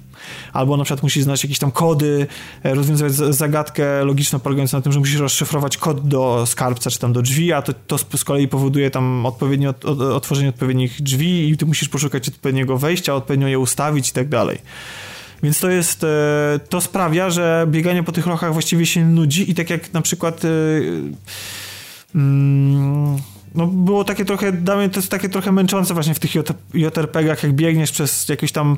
Albo 0.52 0.76
na 0.76 0.84
przykład 0.84 1.02
musisz 1.02 1.24
znać 1.24 1.44
jakieś 1.44 1.58
tam 1.58 1.70
kody, 1.70 2.26
e, 2.62 2.74
rozwiązać 2.74 3.12
zagadkę 3.12 4.04
logiczną 4.04 4.40
polegającą 4.40 4.78
na 4.78 4.82
tym, 4.82 4.92
że 4.92 4.98
musisz 4.98 5.20
rozszyfrować 5.20 5.76
kod 5.76 6.08
do 6.08 6.44
skarbca 6.46 6.90
czy 6.90 6.98
tam 6.98 7.12
do 7.12 7.22
drzwi, 7.22 7.52
a 7.52 7.62
to, 7.62 7.72
to 7.86 7.98
z 7.98 8.24
kolei 8.24 8.48
powoduje 8.48 8.90
tam 8.90 9.26
odpowiednio 9.26 9.74
otworzenie 10.14 10.48
odpowiednich 10.48 11.02
drzwi 11.02 11.48
i 11.48 11.56
ty 11.56 11.66
musisz 11.66 11.88
poszukać 11.88 12.28
odpowiedniego 12.28 12.78
wejścia, 12.78 13.14
odpowiednio 13.14 13.48
je 13.48 13.58
ustawić 13.58 14.08
i 14.08 14.12
tak 14.12 14.28
dalej. 14.28 14.58
Więc 15.42 15.60
to 15.60 15.70
jest, 15.70 16.04
e, 16.04 16.60
to 16.68 16.80
sprawia, 16.80 17.30
że 17.30 17.66
bieganie 17.70 18.02
po 18.02 18.12
tych 18.12 18.26
lochach 18.26 18.52
właściwie 18.52 18.86
się 18.86 19.04
nudzi 19.04 19.50
i 19.50 19.54
tak 19.54 19.70
jak 19.70 19.92
na 19.92 20.00
przykład 20.02 20.44
e, 20.44 20.48
mm, 22.14 23.18
no 23.54 23.66
było 23.66 24.04
takie 24.04 24.24
trochę, 24.24 24.52
dla 24.52 24.76
mnie 24.76 24.88
to 24.88 25.00
jest 25.00 25.10
takie 25.10 25.28
trochę 25.28 25.52
męczące 25.52 25.94
właśnie 25.94 26.14
w 26.14 26.18
tych 26.18 26.34
JRPG-ach, 26.74 27.42
jak 27.42 27.52
biegniesz 27.52 27.92
przez 27.92 28.28
jakieś 28.28 28.52
tam 28.52 28.76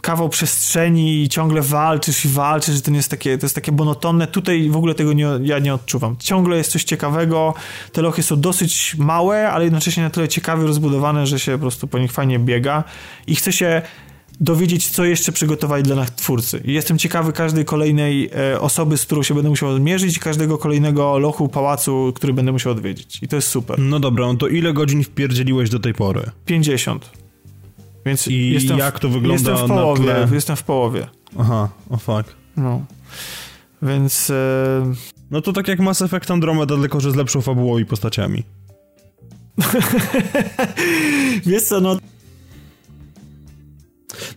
kawał 0.00 0.28
przestrzeni 0.28 1.22
i 1.22 1.28
ciągle 1.28 1.62
walczysz 1.62 2.24
i 2.24 2.28
walczysz, 2.28 2.74
że 2.74 2.82
to 2.82 2.90
jest 2.90 3.10
takie, 3.10 3.38
to 3.38 3.46
jest 3.46 3.54
takie 3.54 3.72
monotonne. 3.72 4.26
Tutaj 4.26 4.70
w 4.70 4.76
ogóle 4.76 4.94
tego 4.94 5.12
nie, 5.12 5.28
ja 5.42 5.58
nie 5.58 5.74
odczuwam. 5.74 6.16
Ciągle 6.18 6.56
jest 6.56 6.72
coś 6.72 6.84
ciekawego, 6.84 7.54
te 7.92 8.02
lochy 8.02 8.22
są 8.22 8.40
dosyć 8.40 8.94
małe, 8.98 9.50
ale 9.50 9.64
jednocześnie 9.64 10.02
na 10.02 10.10
tyle 10.10 10.28
ciekawie 10.28 10.66
rozbudowane, 10.66 11.26
że 11.26 11.38
się 11.38 11.52
po 11.52 11.58
prostu 11.58 11.88
po 11.88 11.98
nich 11.98 12.12
fajnie 12.12 12.38
biega 12.38 12.84
i 13.26 13.36
chce 13.36 13.52
się 13.52 13.82
dowiedzieć, 14.40 14.88
co 14.88 15.04
jeszcze 15.04 15.32
przygotowali 15.32 15.82
dla 15.82 15.96
nas 15.96 16.14
twórcy. 16.16 16.62
I 16.64 16.72
jestem 16.72 16.98
ciekawy 16.98 17.32
każdej 17.32 17.64
kolejnej 17.64 18.30
e, 18.52 18.60
osoby, 18.60 18.98
z 18.98 19.06
którą 19.06 19.22
się 19.22 19.34
będę 19.34 19.50
musiał 19.50 19.68
odmierzyć 19.68 20.16
i 20.16 20.20
każdego 20.20 20.58
kolejnego 20.58 21.18
lochu, 21.18 21.48
pałacu, 21.48 22.12
który 22.14 22.32
będę 22.32 22.52
musiał 22.52 22.72
odwiedzić. 22.72 23.18
I 23.22 23.28
to 23.28 23.36
jest 23.36 23.48
super. 23.48 23.78
No 23.78 24.00
dobra, 24.00 24.26
no 24.26 24.34
to 24.34 24.48
ile 24.48 24.72
godzin 24.72 25.04
wpierdzieliłeś 25.04 25.70
do 25.70 25.78
tej 25.78 25.94
pory? 25.94 26.22
50. 26.44 27.10
Więc 28.06 28.28
I 28.28 28.50
jestem 28.50 28.78
jak 28.78 28.98
to 28.98 29.08
wygląda 29.08 29.50
jestem 29.50 29.68
w 29.68 29.70
połowie, 29.70 30.06
na 30.06 30.26
tle... 30.26 30.28
Jestem 30.34 30.56
w 30.56 30.62
połowie. 30.62 31.06
Aha, 31.38 31.68
o 31.90 31.94
oh 31.94 32.22
fuck. 32.22 32.36
No. 32.56 32.84
Więc... 33.82 34.30
E... 34.30 34.94
No 35.30 35.40
to 35.40 35.52
tak 35.52 35.68
jak 35.68 35.80
Mass 35.80 36.02
Effect 36.02 36.30
Andromeda, 36.30 36.76
tylko 36.76 37.00
że 37.00 37.10
z 37.10 37.14
lepszą 37.14 37.40
fabułą 37.40 37.78
i 37.78 37.84
postaciami. 37.84 38.42
Wiesz 41.46 41.62
co, 41.62 41.80
no 41.80 41.96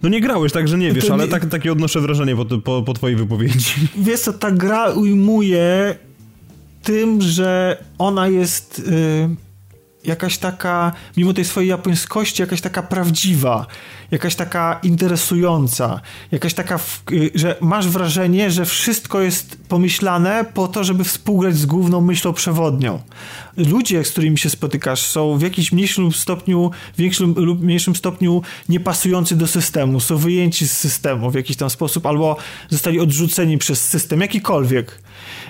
no 0.04 0.10
nie 0.10 0.22
grałeś, 0.22 0.52
także 0.52 0.78
nie 0.78 0.92
wiesz, 0.92 1.10
ale 1.10 1.28
tak, 1.28 1.46
takie 1.46 1.72
odnoszę 1.72 2.02
wrażenie 2.02 2.36
po, 2.36 2.46
po, 2.46 2.84
po 2.84 2.94
twojej 2.94 3.18
wypowiedzi. 3.18 3.74
Wiesz 3.98 4.20
co, 4.20 4.34
ta 4.34 4.52
gra 4.52 4.92
ujmuje 4.92 5.96
tym, 6.84 7.22
że 7.22 7.78
ona 7.98 8.28
jest... 8.28 8.82
Yy 8.88 9.53
jakaś 10.06 10.38
taka, 10.38 10.92
mimo 11.18 11.34
tej 11.34 11.46
swojej 11.46 11.70
japońskości, 11.70 12.42
jakaś 12.42 12.62
taka 12.62 12.84
prawdziwa, 12.84 13.66
jakaś 14.12 14.36
taka 14.36 14.80
interesująca, 14.84 16.02
jakaś 16.32 16.54
taka, 16.54 16.80
y, 17.12 17.32
że 17.36 17.56
masz 17.62 17.88
wrażenie, 17.88 18.52
że 18.52 18.66
wszystko 18.66 19.22
jest 19.22 19.58
pomyślane 19.68 20.46
po 20.54 20.68
to, 20.68 20.84
żeby 20.84 21.04
współgrać 21.04 21.56
z 21.56 21.66
główną 21.66 22.02
myślą 22.02 22.34
przewodnią. 22.34 23.00
Ludzie, 23.58 24.04
z 24.04 24.12
którymi 24.12 24.38
się 24.38 24.50
spotykasz, 24.50 25.06
są 25.06 25.38
w 25.38 25.42
jakimś 25.42 25.72
mniejszym 25.72 26.12
stopniu, 26.12 26.72
większym 26.98 27.34
lub 27.38 27.62
mniejszym 27.62 27.96
stopniu 27.96 28.42
niepasujący 28.70 29.36
do 29.36 29.48
systemu, 29.48 30.00
są 30.00 30.18
wyjęci 30.18 30.68
z 30.68 30.78
systemu 30.78 31.32
w 31.32 31.36
jakiś 31.36 31.58
tam 31.58 31.70
sposób, 31.70 32.06
albo 32.06 32.38
zostali 32.70 33.00
odrzuceni 33.00 33.58
przez 33.58 33.86
system, 33.90 34.22
jakikolwiek 34.22 35.02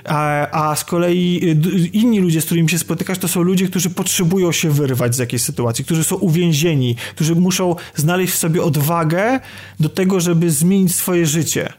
a, 0.05 0.47
a 0.51 0.75
z 0.75 0.85
kolei 0.85 1.39
y, 1.43 1.87
inni 1.87 2.19
ludzie, 2.19 2.41
z 2.41 2.45
którymi 2.45 2.69
się 2.69 2.79
spotykasz, 2.79 3.17
to 3.17 3.27
są 3.27 3.41
ludzie, 3.41 3.67
którzy 3.67 3.89
potrzebują 3.89 4.51
się 4.51 4.69
wyrwać 4.69 5.15
z 5.15 5.19
jakiejś 5.19 5.41
sytuacji, 5.41 5.85
którzy 5.85 6.03
są 6.03 6.15
uwięzieni, 6.15 6.95
którzy 7.15 7.35
muszą 7.35 7.75
znaleźć 7.95 8.33
w 8.33 8.37
sobie 8.37 8.63
odwagę 8.63 9.39
do 9.79 9.89
tego, 9.89 10.19
żeby 10.19 10.51
zmienić 10.51 10.95
swoje 10.95 11.25
życie. 11.25 11.73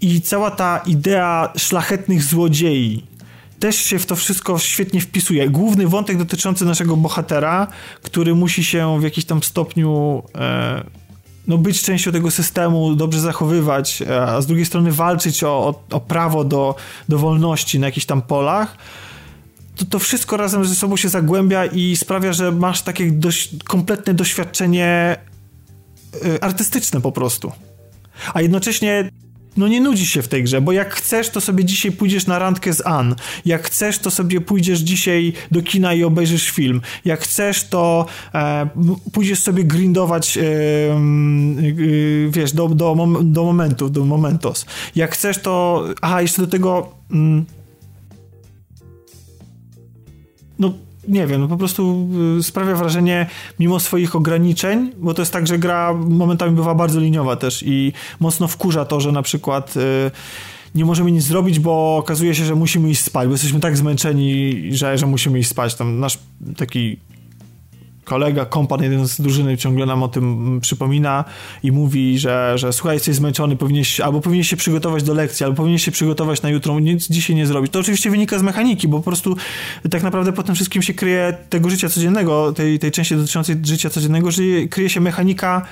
I 0.00 0.20
cała 0.20 0.50
ta 0.50 0.78
idea 0.86 1.52
szlachetnych 1.56 2.22
złodziei, 2.22 3.10
też 3.60 3.76
się 3.76 3.98
w 3.98 4.06
to 4.06 4.16
wszystko 4.16 4.58
świetnie 4.58 5.00
wpisuje. 5.00 5.50
Główny 5.50 5.88
wątek 5.88 6.16
dotyczący 6.16 6.64
naszego 6.64 6.96
bohatera, 6.96 7.66
który 8.02 8.34
musi 8.34 8.64
się 8.64 9.00
w 9.00 9.02
jakiś 9.02 9.24
tam 9.24 9.42
stopniu 9.42 10.22
e, 10.34 10.84
no, 11.46 11.58
być 11.58 11.82
częścią 11.82 12.12
tego 12.12 12.30
systemu, 12.30 12.94
dobrze 12.94 13.20
zachowywać, 13.20 14.02
a 14.02 14.40
z 14.40 14.46
drugiej 14.46 14.66
strony 14.66 14.92
walczyć 14.92 15.44
o, 15.44 15.48
o, 15.48 15.82
o 15.90 16.00
prawo 16.00 16.44
do, 16.44 16.74
do 17.08 17.18
wolności 17.18 17.78
na 17.78 17.86
jakichś 17.86 18.06
tam 18.06 18.22
polach, 18.22 18.76
to, 19.76 19.84
to 19.84 19.98
wszystko 19.98 20.36
razem 20.36 20.64
ze 20.64 20.74
sobą 20.74 20.96
się 20.96 21.08
zagłębia 21.08 21.66
i 21.66 21.96
sprawia, 21.96 22.32
że 22.32 22.52
masz 22.52 22.82
takie 22.82 23.10
dość, 23.10 23.50
kompletne 23.64 24.14
doświadczenie 24.14 25.16
y, 26.24 26.40
artystyczne 26.40 27.00
po 27.00 27.12
prostu. 27.12 27.52
A 28.34 28.42
jednocześnie 28.42 29.10
no 29.56 29.68
nie 29.68 29.80
nudzi 29.80 30.06
się 30.06 30.22
w 30.22 30.28
tej 30.28 30.42
grze, 30.42 30.60
bo 30.60 30.72
jak 30.72 30.94
chcesz, 30.94 31.30
to 31.30 31.40
sobie 31.40 31.64
dzisiaj 31.64 31.92
pójdziesz 31.92 32.26
na 32.26 32.38
randkę 32.38 32.72
z 32.72 32.86
Ann. 32.86 33.14
Jak 33.44 33.66
chcesz, 33.66 33.98
to 33.98 34.10
sobie 34.10 34.40
pójdziesz 34.40 34.80
dzisiaj 34.80 35.32
do 35.50 35.62
kina 35.62 35.94
i 35.94 36.04
obejrzysz 36.04 36.50
film. 36.50 36.80
Jak 37.04 37.20
chcesz, 37.20 37.64
to 37.64 38.06
e, 38.34 38.68
pójdziesz 39.12 39.42
sobie 39.42 39.64
grindować 39.64 40.38
e, 40.38 40.42
e, 40.42 40.46
wiesz, 42.28 42.52
do, 42.52 42.68
do, 42.68 42.96
do 43.22 43.44
momentu, 43.44 43.90
do 43.90 44.04
momentos. 44.04 44.66
Jak 44.96 45.14
chcesz, 45.14 45.38
to... 45.38 45.84
Aha, 46.02 46.22
jeszcze 46.22 46.42
do 46.42 46.48
tego... 46.48 46.94
Mm, 47.10 47.44
no 50.58 50.74
nie 51.10 51.26
wiem, 51.26 51.40
no 51.40 51.48
po 51.48 51.56
prostu 51.56 52.08
y, 52.38 52.42
sprawia 52.42 52.74
wrażenie, 52.74 53.26
mimo 53.58 53.80
swoich 53.80 54.16
ograniczeń, 54.16 54.92
bo 54.98 55.14
to 55.14 55.22
jest 55.22 55.32
tak, 55.32 55.46
że 55.46 55.58
gra 55.58 55.94
momentami 55.94 56.56
bywa 56.56 56.74
bardzo 56.74 57.00
liniowa 57.00 57.36
też 57.36 57.62
i 57.66 57.92
mocno 58.20 58.48
wkurza 58.48 58.84
to, 58.84 59.00
że 59.00 59.12
na 59.12 59.22
przykład 59.22 59.76
y, 59.76 60.10
nie 60.74 60.84
możemy 60.84 61.12
nic 61.12 61.24
zrobić, 61.24 61.60
bo 61.60 61.96
okazuje 61.96 62.34
się, 62.34 62.44
że 62.44 62.54
musimy 62.54 62.90
iść 62.90 63.02
spać, 63.02 63.26
bo 63.26 63.32
jesteśmy 63.32 63.60
tak 63.60 63.76
zmęczeni, 63.76 64.62
że, 64.70 64.98
że 64.98 65.06
musimy 65.06 65.38
iść 65.38 65.48
spać. 65.48 65.74
Tam 65.74 66.00
nasz 66.00 66.18
taki 66.56 66.96
kolega, 68.10 68.44
kompan 68.44 68.82
jeden 68.82 69.08
z 69.08 69.20
drużyny 69.20 69.56
ciągle 69.56 69.86
nam 69.86 70.02
o 70.02 70.08
tym 70.08 70.58
przypomina 70.60 71.24
i 71.62 71.72
mówi, 71.72 72.18
że, 72.18 72.52
że 72.56 72.72
słuchaj, 72.72 72.96
jesteś 72.96 73.14
zmęczony, 73.14 73.56
powinieneś, 73.56 74.00
albo 74.00 74.20
powinieneś 74.20 74.48
się 74.48 74.56
przygotować 74.56 75.02
do 75.02 75.14
lekcji, 75.14 75.44
albo 75.44 75.56
powinieneś 75.56 75.84
się 75.84 75.90
przygotować 75.90 76.42
na 76.42 76.48
jutro, 76.48 76.80
nic 76.80 77.08
dzisiaj 77.08 77.36
nie 77.36 77.46
zrobić. 77.46 77.72
To 77.72 77.78
oczywiście 77.78 78.10
wynika 78.10 78.38
z 78.38 78.42
mechaniki, 78.42 78.88
bo 78.88 78.98
po 78.98 79.04
prostu 79.04 79.36
tak 79.90 80.02
naprawdę 80.02 80.32
po 80.32 80.42
tym 80.42 80.54
wszystkim 80.54 80.82
się 80.82 80.94
kryje 80.94 81.36
tego 81.50 81.70
życia 81.70 81.88
codziennego, 81.88 82.52
tej, 82.52 82.78
tej 82.78 82.90
części 82.90 83.16
dotyczącej 83.16 83.56
życia 83.62 83.90
codziennego, 83.90 84.30
że 84.30 84.42
kryje 84.70 84.90
się 84.90 85.00
mechanika 85.00 85.66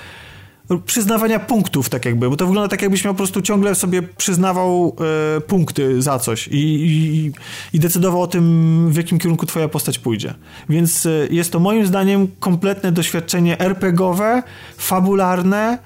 przyznawania 0.87 1.39
punktów, 1.39 1.89
tak 1.89 2.05
jakby, 2.05 2.31
bo 2.31 2.37
to 2.37 2.47
wygląda 2.47 2.69
tak, 2.69 2.83
jakbyś 2.83 3.05
miał 3.05 3.15
po 3.15 3.19
prostu 3.19 3.43
ciągle 3.43 3.75
sobie 3.75 4.03
przyznawał 4.03 4.97
e, 5.37 5.41
punkty 5.41 6.03
za 6.03 6.19
coś 6.19 6.49
i, 6.49 6.57
i, 6.57 7.33
i, 7.73 7.81
decydował 7.81 8.23
o 8.23 8.27
tym, 8.27 8.87
w 8.91 8.97
jakim 8.97 9.19
kierunku 9.19 9.47
twoja 9.47 9.69
postać 9.69 9.99
pójdzie. 9.99 10.35
Więc 10.69 11.07
e, 11.07 11.11
jest 11.31 11.53
to 11.53 11.61
moim 11.61 11.87
zdaniem 11.87 12.29
kompletne 12.41 12.93
doświadczenie 12.93 13.59
RPGowe, 13.59 14.43
fabularne, 14.77 15.79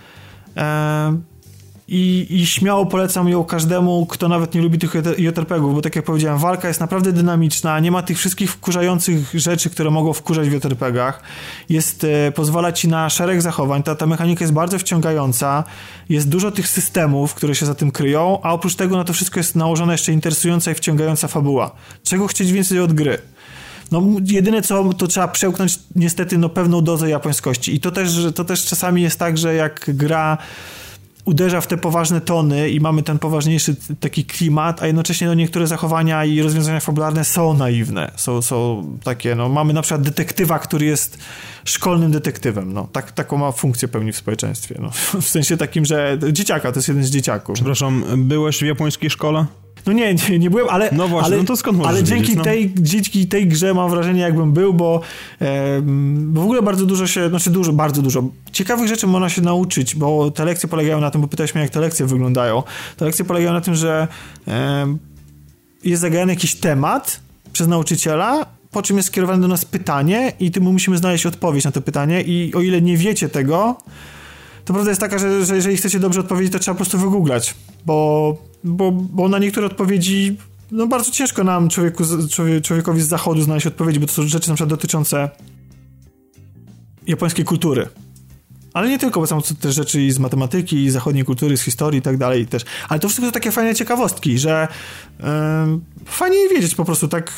e, 0.57 1.32
i, 1.89 2.27
I 2.31 2.47
śmiało 2.47 2.87
polecam 2.87 3.29
ją 3.29 3.45
każdemu, 3.45 4.07
kto 4.07 4.29
nawet 4.29 4.55
nie 4.55 4.63
lubi 4.63 4.79
tych 4.79 4.95
JRPG-ów, 5.19 5.75
bo 5.75 5.83
tak 5.83 5.97
jak 5.97 6.05
powiedziałem, 6.05 6.39
walka 6.39 6.69
jest 6.69 6.81
naprawdę 6.81 7.13
dynamiczna, 7.13 7.81
nie 7.81 7.91
ma 7.91 8.03
tych 8.03 8.19
wszystkich 8.19 8.51
wkurzających 8.51 9.31
rzeczy, 9.35 9.71
które 9.71 9.91
mogą 9.91 10.13
wkurzać 10.13 10.49
w 10.49 10.53
JRPG-ach. 10.53 11.23
Jest, 11.69 12.05
e, 12.05 12.33
pozwala 12.33 12.73
ci 12.73 12.89
na 12.89 13.11
szereg 13.11 13.43
zachowań, 13.43 13.83
ta, 13.83 13.95
ta 13.95 14.07
mechanika 14.07 14.45
jest 14.45 14.53
bardzo 14.53 14.79
wciągająca, 14.79 15.65
jest 16.09 16.29
dużo 16.29 16.51
tych 16.51 16.69
systemów, 16.69 17.35
które 17.35 17.55
się 17.55 17.67
za 17.67 17.75
tym 17.75 17.91
kryją, 17.91 18.39
a 18.43 18.53
oprócz 18.53 18.75
tego 18.75 18.97
na 18.97 19.05
to 19.05 19.13
wszystko 19.13 19.41
jest 19.41 19.57
nałożona 19.57 19.93
jeszcze 19.93 20.13
interesująca 20.13 20.71
i 20.71 20.75
wciągająca 20.75 21.29
fabuła. 21.29 21.71
Czego 22.03 22.27
chcieć 22.27 22.53
więcej 22.53 22.81
od 22.81 22.93
gry? 22.93 23.19
No, 23.91 24.03
jedyne 24.27 24.63
co, 24.63 24.93
to 24.95 25.07
trzeba 25.07 25.29
przełknąć 25.29 25.79
niestety 25.97 26.39
no, 26.39 26.49
pewną 26.49 26.81
dozę 26.81 27.11
japońskości. 27.11 27.75
I 27.75 27.81
to 27.81 27.91
też, 27.91 28.11
to 28.35 28.45
też 28.45 28.65
czasami 28.65 29.03
jest 29.03 29.19
tak, 29.19 29.39
że 29.39 29.55
jak 29.55 29.85
gra 29.89 30.39
uderza 31.25 31.61
w 31.61 31.67
te 31.67 31.77
poważne 31.77 32.21
tony 32.21 32.71
i 32.71 32.81
mamy 32.81 33.03
ten 33.03 33.19
poważniejszy 33.19 33.77
taki 34.01 34.25
klimat, 34.25 34.83
a 34.83 34.87
jednocześnie 34.87 35.27
no, 35.27 35.35
niektóre 35.35 35.67
zachowania 35.67 36.25
i 36.25 36.43
rozwiązania 36.43 36.81
fabularne 36.81 37.25
są 37.25 37.55
naiwne, 37.55 38.11
są, 38.17 38.43
są 38.43 38.87
takie, 39.05 39.35
no 39.35 39.49
mamy 39.49 39.73
na 39.73 39.83
przykład 39.83 40.03
detektywa, 40.03 40.59
który 40.59 40.87
jest 40.87 41.19
szkolnym 41.65 42.13
detektywem, 42.13 42.73
no, 42.73 42.89
tak, 42.93 43.13
taką 43.13 43.37
ma 43.37 43.53
funkcję 43.53 43.89
pełni 43.89 44.13
w 44.13 44.17
społeczeństwie, 44.17 44.79
no, 44.81 44.91
w 45.21 45.29
sensie 45.29 45.57
takim, 45.57 45.85
że 45.85 46.19
dzieciaka, 46.33 46.73
to 46.73 46.79
jest 46.79 46.89
jeden 46.89 47.05
z 47.05 47.11
dzieciaków. 47.11 47.55
Przepraszam, 47.55 48.05
byłeś 48.17 48.59
w 48.59 48.67
japońskiej 48.67 49.11
szkole? 49.11 49.47
No 49.87 49.93
nie, 49.93 50.15
nie, 50.15 50.39
nie 50.39 50.51
byłem, 50.51 50.69
ale. 50.71 50.91
No 50.93 51.09
właśnie, 51.09 51.27
ale, 51.27 51.37
no 51.37 51.45
to 51.45 51.57
skąd 51.57 51.87
Ale 51.87 52.05
dzięki, 52.05 52.37
no? 52.37 52.43
tej, 52.43 52.73
dzięki 52.77 53.27
tej 53.27 53.49
grze 53.49 53.75
mam 53.75 53.91
wrażenie, 53.91 54.21
jakbym 54.21 54.53
był, 54.53 54.75
bo, 54.75 55.01
e, 55.41 55.83
bo 56.23 56.41
w 56.41 56.45
ogóle 56.45 56.63
bardzo 56.63 56.87
dużo 56.87 57.07
się, 57.07 57.29
znaczy 57.29 57.51
dużo, 57.51 57.73
bardzo 57.73 58.03
dużo 58.03 58.25
ciekawych 58.53 58.89
rzeczy 58.89 59.07
można 59.07 59.29
się 59.29 59.43
nauczyć, 59.43 59.95
bo 59.95 60.31
te 60.31 60.45
lekcje 60.45 60.69
polegają 60.69 61.01
na 61.01 61.11
tym, 61.11 61.21
bo 61.21 61.29
pytałeś 61.29 61.55
mnie, 61.55 61.63
jak 61.63 61.73
te 61.73 61.81
lekcje 61.81 62.07
wyglądają. 62.07 62.63
Te 62.97 63.05
lekcje 63.05 63.25
polegają 63.25 63.53
na 63.53 63.61
tym, 63.61 63.75
że 63.75 64.09
e, 64.49 64.97
jest 65.85 66.03
zagadany 66.03 66.33
jakiś 66.33 66.55
temat 66.55 67.21
przez 67.53 67.69
nauczyciela, 67.69 68.47
po 68.71 68.83
czym 68.83 68.97
jest 68.97 69.09
skierowane 69.09 69.43
do 69.43 69.49
nas 69.49 69.65
pytanie 69.65 70.33
i 70.41 70.51
my 70.61 70.73
musimy 70.73 70.99
znaleźć 70.99 71.27
odpowiedź 71.27 71.65
na 71.65 71.73
to 71.73 71.83
pytanie 71.83 72.23
i 72.23 72.55
o 72.55 72.61
ile 72.61 72.83
nie 72.83 72.97
wiecie 72.97 73.29
tego, 73.29 73.77
to 74.65 74.73
prawda 74.73 74.91
jest 74.91 75.01
taka, 75.01 75.19
że, 75.19 75.45
że 75.47 75.57
jeżeli 75.57 75.77
chcecie 75.77 75.99
dobrze 75.99 76.21
odpowiedzieć, 76.21 76.53
to 76.53 76.59
trzeba 76.59 76.75
po 76.75 76.79
prostu 76.79 76.99
wygooglać, 76.99 77.55
bo, 77.87 78.37
bo, 78.65 78.93
bo 78.93 79.29
na 79.29 79.39
niektóre 79.39 79.67
odpowiedzi 79.67 80.37
no 80.73 80.87
bardzo 80.87 81.11
ciężko 81.11 81.45
nam, 81.45 81.69
człowieku, 81.69 82.05
człowiek, 82.31 82.65
człowiekowi 82.65 83.03
z 83.03 83.09
zachodu 83.09 83.43
znaleźć 83.43 83.67
odpowiedzi, 83.67 84.01
bo 84.01 84.07
to 84.07 84.13
są 84.13 84.23
rzeczy 84.23 84.49
na 84.49 84.55
przykład 84.55 84.71
dotyczące 84.71 85.31
japońskiej 87.07 87.45
kultury. 87.45 87.89
Ale 88.75 88.89
nie 88.89 88.99
tylko, 88.99 89.21
bo 89.21 89.27
są 89.27 89.43
też 89.43 89.75
rzeczy 89.75 90.03
i 90.03 90.11
z 90.11 90.19
matematyki, 90.19 90.85
i 90.85 90.91
z 90.91 90.93
zachodniej 90.93 91.25
kultury, 91.25 91.57
z 91.57 91.63
historii 91.63 91.99
i 91.99 92.03
tak 92.03 92.17
dalej 92.17 92.47
też. 92.47 92.63
Ale 92.89 93.01
to 93.01 93.09
wszystko 93.09 93.27
to 93.27 93.33
takie 93.33 93.51
fajne 93.51 93.75
ciekawostki, 93.75 94.39
że 94.39 94.69
yy, 95.21 95.27
fajnie 96.05 96.49
wiedzieć 96.49 96.75
po 96.75 96.85
prostu 96.85 97.09
tak 97.09 97.33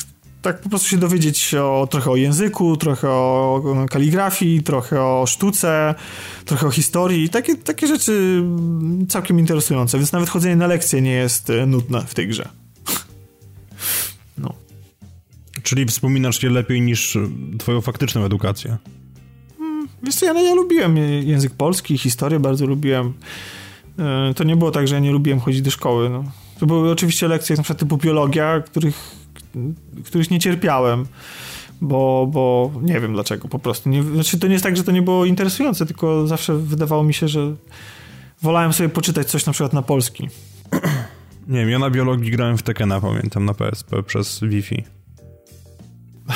tak 0.45 0.61
po 0.61 0.69
prostu 0.69 0.89
się 0.89 0.97
dowiedzieć 0.97 1.55
o, 1.55 1.87
trochę 1.91 2.11
o 2.11 2.15
języku, 2.15 2.77
trochę 2.77 3.09
o 3.09 3.85
kaligrafii, 3.89 4.63
trochę 4.63 5.01
o 5.01 5.25
sztuce, 5.27 5.95
trochę 6.45 6.67
o 6.67 6.71
historii. 6.71 7.29
Takie, 7.29 7.55
takie 7.55 7.87
rzeczy 7.87 8.43
całkiem 9.09 9.39
interesujące, 9.39 9.97
więc 9.97 10.11
nawet 10.11 10.29
chodzenie 10.29 10.55
na 10.55 10.67
lekcje 10.67 11.01
nie 11.01 11.11
jest 11.11 11.49
e, 11.49 11.65
nudne 11.65 12.01
w 12.01 12.13
tej 12.13 12.27
grze. 12.27 12.49
No. 14.37 14.53
Czyli 15.63 15.85
wspominasz 15.85 16.43
je 16.43 16.49
lepiej 16.49 16.81
niż 16.81 17.17
twoją 17.59 17.81
faktyczną 17.81 18.25
edukację? 18.25 18.77
Hmm, 19.57 19.87
wiesz 20.03 20.15
co, 20.15 20.25
ja, 20.25 20.33
no, 20.33 20.41
ja 20.41 20.53
lubiłem 20.53 20.97
język 21.23 21.53
polski, 21.53 21.97
historię 21.97 22.39
bardzo 22.39 22.65
lubiłem. 22.65 23.13
E, 23.99 24.33
to 24.33 24.43
nie 24.43 24.55
było 24.55 24.71
tak, 24.71 24.87
że 24.87 24.95
ja 24.95 25.01
nie 25.01 25.11
lubiłem 25.11 25.39
chodzić 25.39 25.61
do 25.61 25.71
szkoły. 25.71 26.09
No. 26.09 26.23
To 26.59 26.65
były 26.65 26.91
oczywiście 26.91 27.27
lekcje 27.27 27.55
na 27.55 27.63
przykład 27.63 27.79
typu 27.79 27.97
biologia, 27.97 28.61
których 28.61 29.24
których 30.05 30.31
nie 30.31 30.39
cierpiałem, 30.39 31.05
bo, 31.81 32.27
bo 32.31 32.71
nie 32.81 32.99
wiem 32.99 33.13
dlaczego 33.13 33.47
po 33.47 33.59
prostu. 33.59 33.89
Nie, 33.89 34.03
znaczy 34.03 34.39
to 34.39 34.47
nie 34.47 34.53
jest 34.53 34.63
tak, 34.63 34.77
że 34.77 34.83
to 34.83 34.91
nie 34.91 35.01
było 35.01 35.25
interesujące, 35.25 35.85
tylko 35.85 36.27
zawsze 36.27 36.57
wydawało 36.57 37.03
mi 37.03 37.13
się, 37.13 37.27
że 37.27 37.55
wolałem 38.41 38.73
sobie 38.73 38.89
poczytać 38.89 39.27
coś 39.27 39.45
na 39.45 39.53
przykład 39.53 39.73
na 39.73 39.81
polski. 39.81 40.27
Nie 41.47 41.59
wiem, 41.59 41.69
ja 41.69 41.79
na 41.79 41.89
biologii 41.89 42.31
grałem 42.31 42.57
w 42.57 42.63
Tekena, 42.63 43.01
pamiętam, 43.01 43.45
na 43.45 43.53
PSP 43.53 44.03
przez 44.03 44.39
Wi-Fi. 44.43 44.83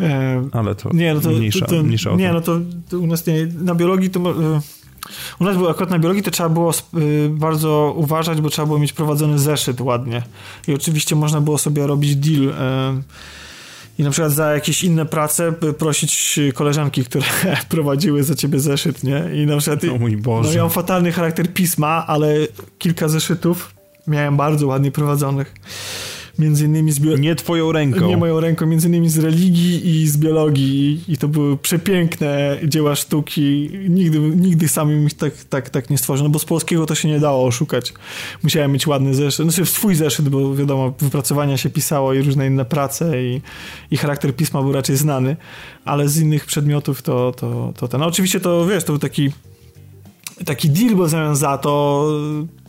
E, 0.00 0.48
Ale 0.52 0.74
to, 0.74 0.90
nie, 0.94 1.14
no 1.14 1.20
to 1.20 1.30
mniejsza, 1.30 1.66
to, 1.66 1.82
mniejsza 1.82 2.10
Nie, 2.10 2.32
no 2.32 2.40
to, 2.40 2.60
to, 2.88 2.98
u 2.98 3.06
nas 3.06 3.26
nie, 3.26 3.46
na 3.46 3.74
biologii 3.74 4.10
to... 4.10 4.20
U 5.40 5.44
nas 5.44 5.56
było 5.56 5.70
akurat 5.70 5.90
na 5.90 5.98
biologii 5.98 6.22
to 6.22 6.30
trzeba 6.30 6.48
było 6.48 6.72
y, 6.98 7.28
bardzo 7.30 7.94
uważać, 7.96 8.40
bo 8.40 8.50
trzeba 8.50 8.66
było 8.66 8.78
mieć 8.78 8.92
prowadzony 8.92 9.38
zeszyt 9.38 9.80
ładnie. 9.80 10.22
I 10.68 10.74
oczywiście 10.74 11.16
można 11.16 11.40
było 11.40 11.58
sobie 11.58 11.86
robić 11.86 12.16
deal 12.16 12.48
y, 12.48 13.02
i 13.98 14.02
na 14.02 14.10
przykład 14.10 14.32
za 14.32 14.52
jakieś 14.52 14.84
inne 14.84 15.06
prace 15.06 15.52
prosić 15.52 16.40
koleżanki, 16.54 17.04
które 17.04 17.24
prowadziły 17.68 18.24
za 18.24 18.34
ciebie 18.34 18.60
zeszyt, 18.60 19.04
nie? 19.04 19.24
I 19.34 19.46
na 19.46 19.56
przykład... 19.56 19.84
O 19.84 19.98
mój 19.98 20.16
Boże. 20.16 20.48
No, 20.48 20.54
miałem 20.54 20.70
fatalny 20.70 21.12
charakter 21.12 21.54
pisma, 21.54 22.06
ale 22.06 22.34
kilka 22.78 23.08
zeszytów 23.08 23.74
miałem 24.06 24.36
bardzo 24.36 24.66
ładnie 24.66 24.90
prowadzonych 24.90 25.54
między 26.38 26.64
innymi 26.64 26.92
z 26.92 26.98
bio... 26.98 27.16
Nie 27.16 27.34
twoją 27.34 27.72
ręką. 27.72 28.08
Nie 28.08 28.16
moją 28.16 28.40
ręką, 28.40 28.66
między 28.66 28.88
innymi 28.88 29.08
z 29.08 29.18
religii 29.18 29.88
i 29.88 30.08
z 30.08 30.16
biologii 30.16 31.04
i 31.08 31.16
to 31.16 31.28
były 31.28 31.56
przepiękne 31.56 32.58
dzieła 32.64 32.96
sztuki. 32.96 33.70
Nigdy, 33.88 34.18
nigdy 34.18 34.68
sami 34.68 34.94
mi 34.94 35.10
tak, 35.10 35.44
tak, 35.44 35.70
tak 35.70 35.90
nie 35.90 35.98
stworzono, 35.98 36.30
bo 36.30 36.38
z 36.38 36.44
polskiego 36.44 36.86
to 36.86 36.94
się 36.94 37.08
nie 37.08 37.20
dało 37.20 37.46
oszukać. 37.46 37.94
Musiałem 38.42 38.72
mieć 38.72 38.86
ładny 38.86 39.14
zeszyt, 39.14 39.46
znaczy 39.46 39.66
swój 39.66 39.94
zeszyt, 39.94 40.28
bo 40.28 40.54
wiadomo, 40.54 40.94
wypracowania 41.00 41.56
się 41.56 41.70
pisało 41.70 42.14
i 42.14 42.22
różne 42.22 42.46
inne 42.46 42.64
prace 42.64 43.22
i, 43.22 43.40
i 43.90 43.96
charakter 43.96 44.36
pisma 44.36 44.62
był 44.62 44.72
raczej 44.72 44.96
znany, 44.96 45.36
ale 45.84 46.08
z 46.08 46.18
innych 46.18 46.46
przedmiotów 46.46 47.02
to, 47.02 47.32
to, 47.32 47.72
to 47.76 47.88
ten. 47.88 48.00
No, 48.00 48.06
oczywiście 48.06 48.40
to, 48.40 48.66
wiesz, 48.66 48.84
to 48.84 48.92
był 48.92 48.98
taki 48.98 49.30
taki 50.44 50.70
deal, 50.70 50.96
bo 50.96 51.08
zamiast 51.08 51.40
za 51.40 51.58
to 51.58 52.04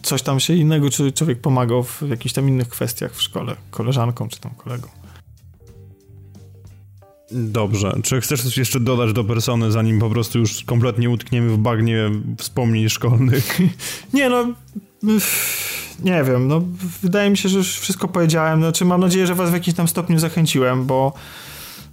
coś 0.01 0.21
tam 0.21 0.39
się 0.39 0.53
innego, 0.53 0.89
czy 0.89 1.11
człowiek 1.11 1.41
pomagał 1.41 1.83
w 1.83 2.01
jakichś 2.09 2.33
tam 2.33 2.47
innych 2.47 2.69
kwestiach 2.69 3.15
w 3.15 3.21
szkole, 3.21 3.55
koleżankom 3.71 4.29
czy 4.29 4.39
tam 4.39 4.51
kolegom. 4.51 4.89
Dobrze. 7.31 7.93
Czy 8.03 8.21
chcesz 8.21 8.43
coś 8.43 8.57
jeszcze 8.57 8.79
dodać 8.79 9.13
do 9.13 9.23
persony, 9.23 9.71
zanim 9.71 9.99
po 9.99 10.09
prostu 10.09 10.39
już 10.39 10.63
kompletnie 10.63 11.09
utkniemy 11.09 11.49
w 11.49 11.57
bagnie 11.57 12.09
wspomnień 12.37 12.89
szkolnych? 12.89 13.59
Nie, 14.13 14.29
no... 14.29 14.45
Nie 16.03 16.23
wiem, 16.23 16.47
no 16.47 16.61
wydaje 17.01 17.29
mi 17.29 17.37
się, 17.37 17.49
że 17.49 17.57
już 17.57 17.79
wszystko 17.79 18.07
powiedziałem. 18.07 18.59
Znaczy 18.59 18.85
mam 18.85 19.01
nadzieję, 19.01 19.27
że 19.27 19.35
was 19.35 19.49
w 19.49 19.53
jakimś 19.53 19.75
tam 19.75 19.87
stopniu 19.87 20.19
zachęciłem, 20.19 20.85
bo 20.85 21.13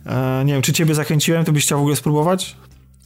e, 0.06 0.42
nie 0.44 0.52
wiem, 0.52 0.62
czy 0.62 0.72
ciebie 0.72 0.94
zachęciłem, 0.94 1.44
to 1.44 1.52
byś 1.52 1.64
chciał 1.64 1.78
w 1.78 1.80
ogóle 1.80 1.96
spróbować? 1.96 2.56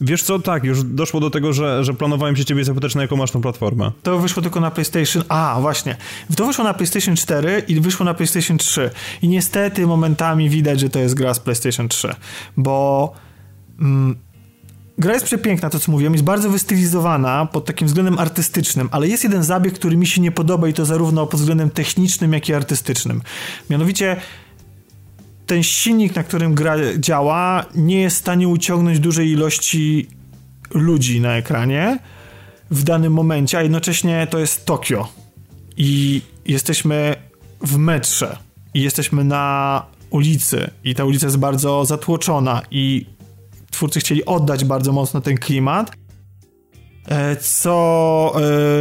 Wiesz 0.01 0.23
co, 0.23 0.39
tak, 0.39 0.63
już 0.63 0.83
doszło 0.83 1.19
do 1.19 1.29
tego, 1.29 1.53
że, 1.53 1.83
że 1.83 1.93
planowałem 1.93 2.35
się 2.35 2.45
ciebie 2.45 2.63
zapytać, 2.63 2.95
na 2.95 3.01
jaką 3.01 3.15
masz 3.15 3.31
tą 3.31 3.41
platformę. 3.41 3.91
To 4.03 4.19
wyszło 4.19 4.41
tylko 4.41 4.59
na 4.59 4.71
PlayStation... 4.71 5.23
A, 5.29 5.57
właśnie. 5.61 5.95
To 6.35 6.45
wyszło 6.45 6.63
na 6.63 6.73
PlayStation 6.73 7.15
4 7.15 7.63
i 7.67 7.79
wyszło 7.79 8.05
na 8.05 8.13
PlayStation 8.13 8.57
3. 8.57 8.89
I 9.21 9.27
niestety 9.27 9.87
momentami 9.87 10.49
widać, 10.49 10.79
że 10.79 10.89
to 10.89 10.99
jest 10.99 11.15
gra 11.15 11.33
z 11.33 11.39
PlayStation 11.39 11.89
3, 11.89 12.15
bo... 12.57 13.13
Mm, 13.81 14.15
gra 14.97 15.13
jest 15.13 15.25
przepiękna, 15.25 15.69
to 15.69 15.79
co 15.79 15.91
mówiłem, 15.91 16.13
jest 16.13 16.25
bardzo 16.25 16.49
wystylizowana 16.49 17.45
pod 17.45 17.65
takim 17.65 17.87
względem 17.87 18.19
artystycznym, 18.19 18.89
ale 18.91 19.07
jest 19.07 19.23
jeden 19.23 19.43
zabieg, 19.43 19.73
który 19.73 19.97
mi 19.97 20.07
się 20.07 20.21
nie 20.21 20.31
podoba 20.31 20.67
i 20.67 20.73
to 20.73 20.85
zarówno 20.85 21.27
pod 21.27 21.39
względem 21.39 21.69
technicznym, 21.69 22.33
jak 22.33 22.49
i 22.49 22.53
artystycznym. 22.53 23.21
Mianowicie 23.69 24.17
ten 25.49 25.63
silnik, 25.63 26.15
na 26.15 26.23
którym 26.23 26.55
gra 26.55 26.75
działa, 26.97 27.65
nie 27.75 28.01
jest 28.01 28.15
w 28.15 28.19
stanie 28.19 28.47
uciągnąć 28.47 28.99
dużej 28.99 29.29
ilości 29.29 30.07
ludzi 30.73 31.21
na 31.21 31.37
ekranie 31.37 31.99
w 32.71 32.83
danym 32.83 33.13
momencie, 33.13 33.57
a 33.57 33.61
jednocześnie 33.61 34.27
to 34.29 34.39
jest 34.39 34.65
Tokio. 34.65 35.07
I 35.77 36.21
jesteśmy 36.45 37.15
w 37.61 37.77
metrze. 37.77 38.37
I 38.73 38.81
jesteśmy 38.81 39.23
na 39.23 39.85
ulicy. 40.09 40.69
I 40.83 40.95
ta 40.95 41.05
ulica 41.05 41.27
jest 41.27 41.37
bardzo 41.37 41.85
zatłoczona. 41.85 42.61
I 42.71 43.05
twórcy 43.71 43.99
chcieli 43.99 44.25
oddać 44.25 44.65
bardzo 44.65 44.91
mocno 44.91 45.21
ten 45.21 45.37
klimat. 45.37 45.91
E, 47.07 47.35
co 47.35 48.33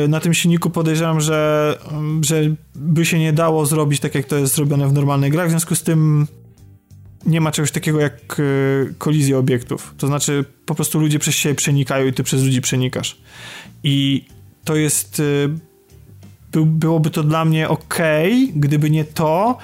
e, 0.05 0.09
na 0.09 0.21
tym 0.21 0.35
silniku 0.35 0.71
podejrzewam, 0.71 1.21
że, 1.21 1.79
że 2.23 2.43
by 2.75 3.07
się 3.07 3.19
nie 3.19 3.33
dało 3.33 3.67
zrobić 3.67 4.01
tak, 4.01 4.15
jak 4.15 4.27
to 4.27 4.37
jest 4.37 4.55
zrobione 4.55 4.89
w 4.89 4.93
normalnej 4.93 5.31
grach. 5.31 5.47
W 5.47 5.51
związku 5.51 5.75
z 5.75 5.83
tym 5.83 6.27
nie 7.29 7.41
ma 7.41 7.53
czegoś 7.53 7.71
takiego 7.71 8.01
jak 8.01 8.41
y, 8.41 8.95
kolizja 8.99 9.39
obiektów. 9.39 9.95
To 9.99 10.07
znaczy, 10.07 10.45
po 10.67 10.75
prostu 10.75 11.01
ludzie 11.01 11.19
przez 11.19 11.35
siebie 11.35 11.55
przenikają 11.55 12.07
i 12.07 12.13
ty 12.13 12.23
przez 12.23 12.43
ludzi 12.43 12.61
przenikasz. 12.61 13.19
I 13.85 14.25
to 14.65 14.77
jest. 14.77 15.21
Y, 15.21 15.49
by, 16.53 16.67
byłoby 16.67 17.11
to 17.11 17.23
dla 17.23 17.45
mnie 17.45 17.69
ok, 17.69 17.99
gdyby 18.57 18.91
nie 18.91 19.05
to, 19.05 19.59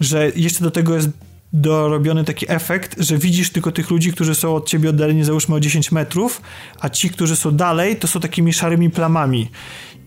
że 0.00 0.32
jeszcze 0.36 0.64
do 0.64 0.70
tego 0.70 0.94
jest 0.94 1.08
dorobiony 1.52 2.24
taki 2.24 2.46
efekt, 2.48 2.96
że 2.98 3.18
widzisz 3.18 3.50
tylko 3.50 3.72
tych 3.72 3.90
ludzi, 3.90 4.12
którzy 4.12 4.34
są 4.34 4.54
od 4.54 4.68
ciebie 4.68 4.90
oddaleni 4.90 5.24
załóżmy 5.24 5.54
o 5.54 5.60
10 5.60 5.92
metrów, 5.92 6.42
a 6.80 6.88
ci, 6.88 7.10
którzy 7.10 7.36
są 7.36 7.50
dalej, 7.50 7.96
to 7.96 8.06
są 8.06 8.20
takimi 8.20 8.52
szarymi 8.52 8.90
plamami. 8.90 9.50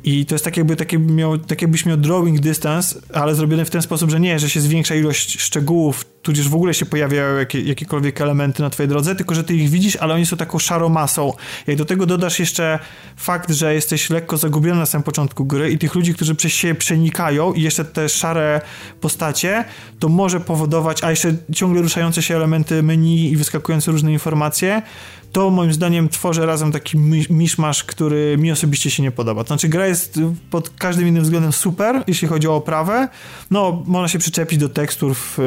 I 0.04 0.26
to 0.26 0.36
jest 0.36 0.46
tak 0.46 0.58
jakby, 0.58 0.76
tak, 0.76 0.94
jakby 0.94 1.14
miał, 1.14 1.38
tak 1.38 1.62
jakbyś 1.62 1.86
miał 1.86 1.98
drawing 1.98 2.40
distance, 2.40 3.00
ale 3.14 3.36
zrobione 3.36 3.66
w 3.66 3.70
ten 3.70 3.82
sposób, 3.82 4.10
że 4.10 4.20
nie, 4.20 4.40
że 4.40 4.50
się 4.50 4.62
zwiększa 4.62 4.96
ilość 4.96 5.42
szczegółów 5.42 6.06
tudzież 6.22 6.50
w 6.50 6.56
ogóle 6.56 6.74
się 6.74 6.86
pojawiają 6.86 7.38
jakie, 7.38 7.62
jakiekolwiek 7.62 8.22
elementy 8.22 8.64
na 8.64 8.70
twojej 8.70 8.90
drodze, 8.90 9.16
tylko 9.16 9.36
że 9.36 9.44
ty 9.44 9.56
ich 9.56 9.70
widzisz, 9.70 9.96
ale 9.96 10.14
oni 10.14 10.26
są 10.26 10.38
taką 10.38 10.60
szarą 10.60 10.90
masą. 10.90 11.34
Jak 11.68 11.78
do 11.78 11.86
tego 11.86 12.06
dodasz 12.06 12.40
jeszcze 12.40 12.80
fakt, 13.18 13.52
że 13.52 13.74
jesteś 13.74 14.10
lekko 14.10 14.38
zagubiony 14.38 14.80
na 14.80 14.86
samym 14.86 15.04
początku 15.04 15.46
gry 15.46 15.72
i 15.72 15.78
tych 15.78 15.96
ludzi, 15.96 16.14
którzy 16.14 16.36
przez 16.36 16.52
siebie 16.52 16.76
przenikają 16.76 17.54
i 17.54 17.62
jeszcze 17.62 17.86
te 17.86 18.10
szare 18.10 18.62
postacie, 19.02 19.66
to 20.00 20.10
może 20.10 20.40
powodować, 20.40 21.04
a 21.04 21.10
jeszcze 21.10 21.34
ciągle 21.54 21.82
ruszające 21.82 22.22
się 22.22 22.36
elementy 22.36 22.84
menu 22.84 23.32
i 23.32 23.38
wyskakujące 23.38 23.92
różne 23.92 24.14
informacje, 24.14 24.82
to 25.32 25.50
moim 25.50 25.74
zdaniem 25.74 26.10
tworzy 26.10 26.46
razem 26.46 26.72
taki 26.72 26.98
miszmasz, 27.30 27.84
który 27.84 28.38
mi 28.38 28.52
osobiście 28.52 28.92
się 28.92 29.04
nie 29.04 29.12
podoba. 29.12 29.44
To 29.44 29.48
znaczy 29.48 29.70
gra 29.70 29.88
jest 29.88 30.20
pod 30.50 30.70
każdym 30.70 31.08
innym 31.08 31.24
względem 31.24 31.52
super, 31.52 32.04
jeśli 32.08 32.28
chodzi 32.28 32.48
o 32.48 32.56
oprawę. 32.56 33.08
No, 33.52 33.84
można 33.86 34.08
się 34.08 34.20
przyczepić 34.20 34.60
do 34.60 34.70
tekstur 34.70 35.16
w, 35.16 35.38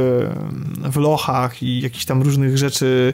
w 0.92 0.96
lochach 0.96 1.62
i 1.62 1.80
jakichś 1.80 2.04
tam 2.04 2.22
różnych 2.22 2.58
rzeczy 2.58 3.12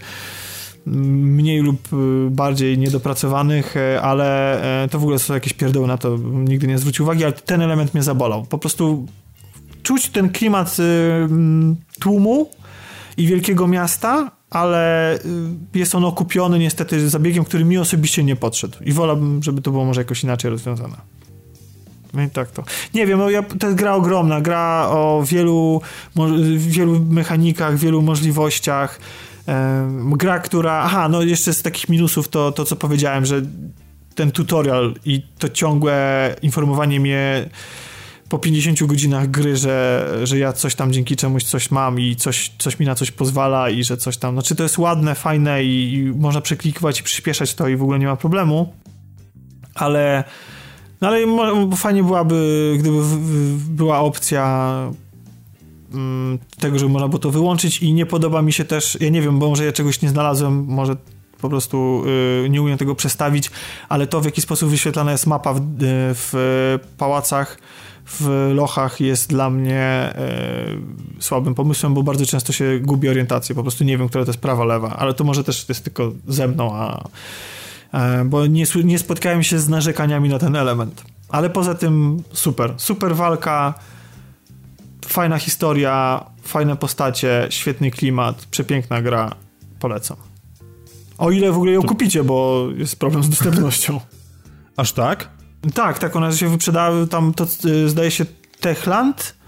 mniej 0.87 1.61
lub 1.61 1.89
bardziej 2.31 2.79
niedopracowanych, 2.79 3.75
ale 4.03 4.61
e, 4.85 4.89
to 4.89 4.99
w 4.99 5.03
ogóle 5.03 5.19
są 5.19 5.35
jakieś 5.35 5.53
pierdoły 5.53 5.87
na 5.87 5.99
to, 5.99 6.17
nigdy 6.33 6.67
nie 6.67 6.79
zwrócił 6.79 7.05
uwagi, 7.05 7.25
ale 7.25 7.33
ten 7.33 7.63
element 7.63 7.95
mnie 7.95 8.03
zabolał. 8.03 8.45
Po 8.45 8.59
prostu 8.59 9.07
czuć 9.83 10.09
ten 10.09 10.31
klimat 10.31 10.77
tłumu 12.01 12.51
i 13.17 13.27
wielkiego 13.27 13.67
miasta, 13.67 14.31
ale 14.51 15.15
y, 15.75 15.79
jest 15.79 15.95
on 15.95 16.05
okupiony 16.05 16.59
niestety 16.59 17.09
zabiegiem, 17.09 17.45
który 17.45 17.65
mi 17.65 17.79
osobiście 17.79 18.25
nie 18.25 18.37
podszedł 18.37 18.79
i 18.85 18.93
wolałbym, 18.93 19.43
żeby 19.43 19.63
to 19.63 19.71
było 19.71 19.85
może 19.85 20.01
jakoś 20.01 20.25
inaczej 20.25 20.51
rozwiązane. 20.51 20.97
No 22.15 22.23
i 22.23 22.31
tak 22.31 22.51
to. 22.51 22.65
Nie 22.95 23.07
wiem, 23.07 23.19
no 23.19 23.31
ja, 23.31 23.43
to 23.43 23.67
jest 23.67 23.79
gra 23.79 23.95
ogromna, 23.95 24.41
gra 24.41 24.87
o 24.89 25.23
wielu, 25.27 25.81
wielu 26.57 27.01
mechanikach, 27.01 27.79
wielu 27.79 28.03
możliwościach. 28.03 29.01
gra, 30.07 30.39
która. 30.39 30.73
Aha, 30.73 31.09
no 31.09 31.23
jeszcze 31.23 31.55
z 31.55 31.63
takich 31.63 31.89
minusów 31.89 32.29
to, 32.29 32.53
to 32.53 32.65
co 32.65 32.77
powiedziałem, 32.77 33.27
że 33.27 33.43
ten 34.15 34.33
tutorial 34.33 34.95
i 35.05 35.23
to 35.39 35.49
ciągłe 35.49 36.37
informowanie 36.43 37.01
mnie 37.01 37.49
po 38.31 38.39
50 38.39 38.83
godzinach 38.83 39.31
gry, 39.31 39.57
że, 39.57 40.09
że 40.25 40.39
ja 40.39 40.53
coś 40.53 40.75
tam 40.75 40.93
dzięki 40.93 41.17
czemuś 41.17 41.45
coś 41.45 41.71
mam 41.71 42.01
i 42.01 42.17
coś, 42.17 42.53
coś 42.59 42.79
mi 42.79 42.87
na 42.87 42.95
coś 42.95 43.11
pozwala 43.11 43.71
i 43.71 43.85
że 43.85 43.97
coś 43.97 44.17
tam, 44.17 44.35
znaczy 44.35 44.55
to 44.55 44.63
jest 44.63 44.79
ładne, 44.79 45.15
fajne 45.15 45.65
i, 45.65 45.95
i 45.95 46.03
można 46.05 46.41
przeklikiwać 46.41 47.01
i 47.01 47.03
przyspieszać 47.03 47.55
to 47.55 47.69
i 47.69 47.77
w 47.77 47.83
ogóle 47.83 47.99
nie 47.99 48.07
ma 48.07 48.17
problemu, 48.17 48.73
ale 49.75 50.25
no 51.01 51.09
ale 51.09 51.19
fajnie 51.77 52.03
byłaby, 52.03 52.77
gdyby 52.79 52.99
była 53.69 54.01
opcja 54.01 54.75
mm, 55.95 56.39
tego, 56.59 56.79
żeby 56.79 56.93
można 56.93 57.09
było 57.09 57.19
to 57.19 57.31
wyłączyć 57.31 57.83
i 57.83 57.93
nie 57.93 58.07
podoba 58.07 58.43
mi 58.43 58.53
się 58.53 58.65
też, 58.65 58.99
ja 59.01 59.09
nie 59.09 59.23
wiem, 59.23 59.39
bo 59.39 59.49
może 59.49 59.65
ja 59.65 59.73
czegoś 59.73 60.03
nie 60.03 60.09
znalazłem, 60.09 60.65
może 60.69 60.97
po 61.41 61.49
prostu 61.49 62.03
y, 62.45 62.49
nie 62.51 62.63
umiem 62.63 62.79
tego 62.79 62.95
przestawić, 62.95 63.51
ale 63.89 64.07
to 64.07 64.21
w 64.21 64.25
jaki 64.25 64.41
sposób 64.41 64.71
wyświetlana 64.71 65.13
jest 65.13 65.27
mapa 65.27 65.55
w, 65.55 65.59
y, 65.59 65.63
w 66.15 66.79
pałacach 66.99 67.59
w 68.11 68.51
lochach 68.55 69.01
jest 69.01 69.31
dla 69.31 69.51
mnie 69.51 69.81
e, 69.81 70.67
słabym 71.19 71.55
pomysłem, 71.55 71.95
bo 71.95 72.03
bardzo 72.03 72.27
często 72.27 72.53
się 72.53 72.79
gubi 72.83 73.09
orientację, 73.09 73.55
po 73.55 73.63
prostu 73.63 73.85
nie 73.85 73.99
wiem, 73.99 74.09
która 74.09 74.25
to 74.25 74.31
jest 74.31 74.41
prawa, 74.41 74.65
lewa, 74.65 74.97
ale 74.97 75.15
to 75.15 75.25
może 75.25 75.45
też 75.45 75.69
jest 75.69 75.85
tylko 75.85 76.13
ze 76.29 76.49
mną, 76.49 76.75
a, 76.75 77.05
e, 77.93 78.25
bo 78.25 78.47
nie, 78.47 78.65
nie 78.85 78.99
spotkałem 78.99 79.43
się 79.43 79.59
z 79.59 79.69
narzekaniami 79.69 80.29
na 80.29 80.39
ten 80.39 80.57
element. 80.57 81.05
Ale 81.29 81.51
poza 81.51 81.75
tym 81.75 82.23
super, 82.33 82.75
super 82.77 83.17
walka, 83.17 83.75
fajna 85.07 85.39
historia, 85.39 86.25
fajne 86.43 86.77
postacie, 86.77 87.47
świetny 87.51 87.91
klimat, 87.91 88.47
przepiękna 88.51 89.03
gra, 89.03 89.35
polecam. 89.81 90.17
O 91.19 91.31
ile 91.31 91.53
w 91.53 91.57
ogóle 91.57 91.73
ją 91.73 91.83
kupicie, 91.83 92.25
bo 92.25 92.67
jest 92.77 92.99
problem 92.99 93.23
z 93.23 93.29
dostępnością. 93.29 94.01
Aż 94.77 94.93
tak? 94.93 95.40
Tak, 95.75 95.99
tak, 95.99 96.17
one 96.17 96.33
się 96.33 96.49
wyprzedały 96.49 97.07
tam, 97.07 97.35
to 97.35 97.47
y, 97.65 97.89
zdaje 97.89 98.11
się 98.11 98.25
Techland 98.61 99.41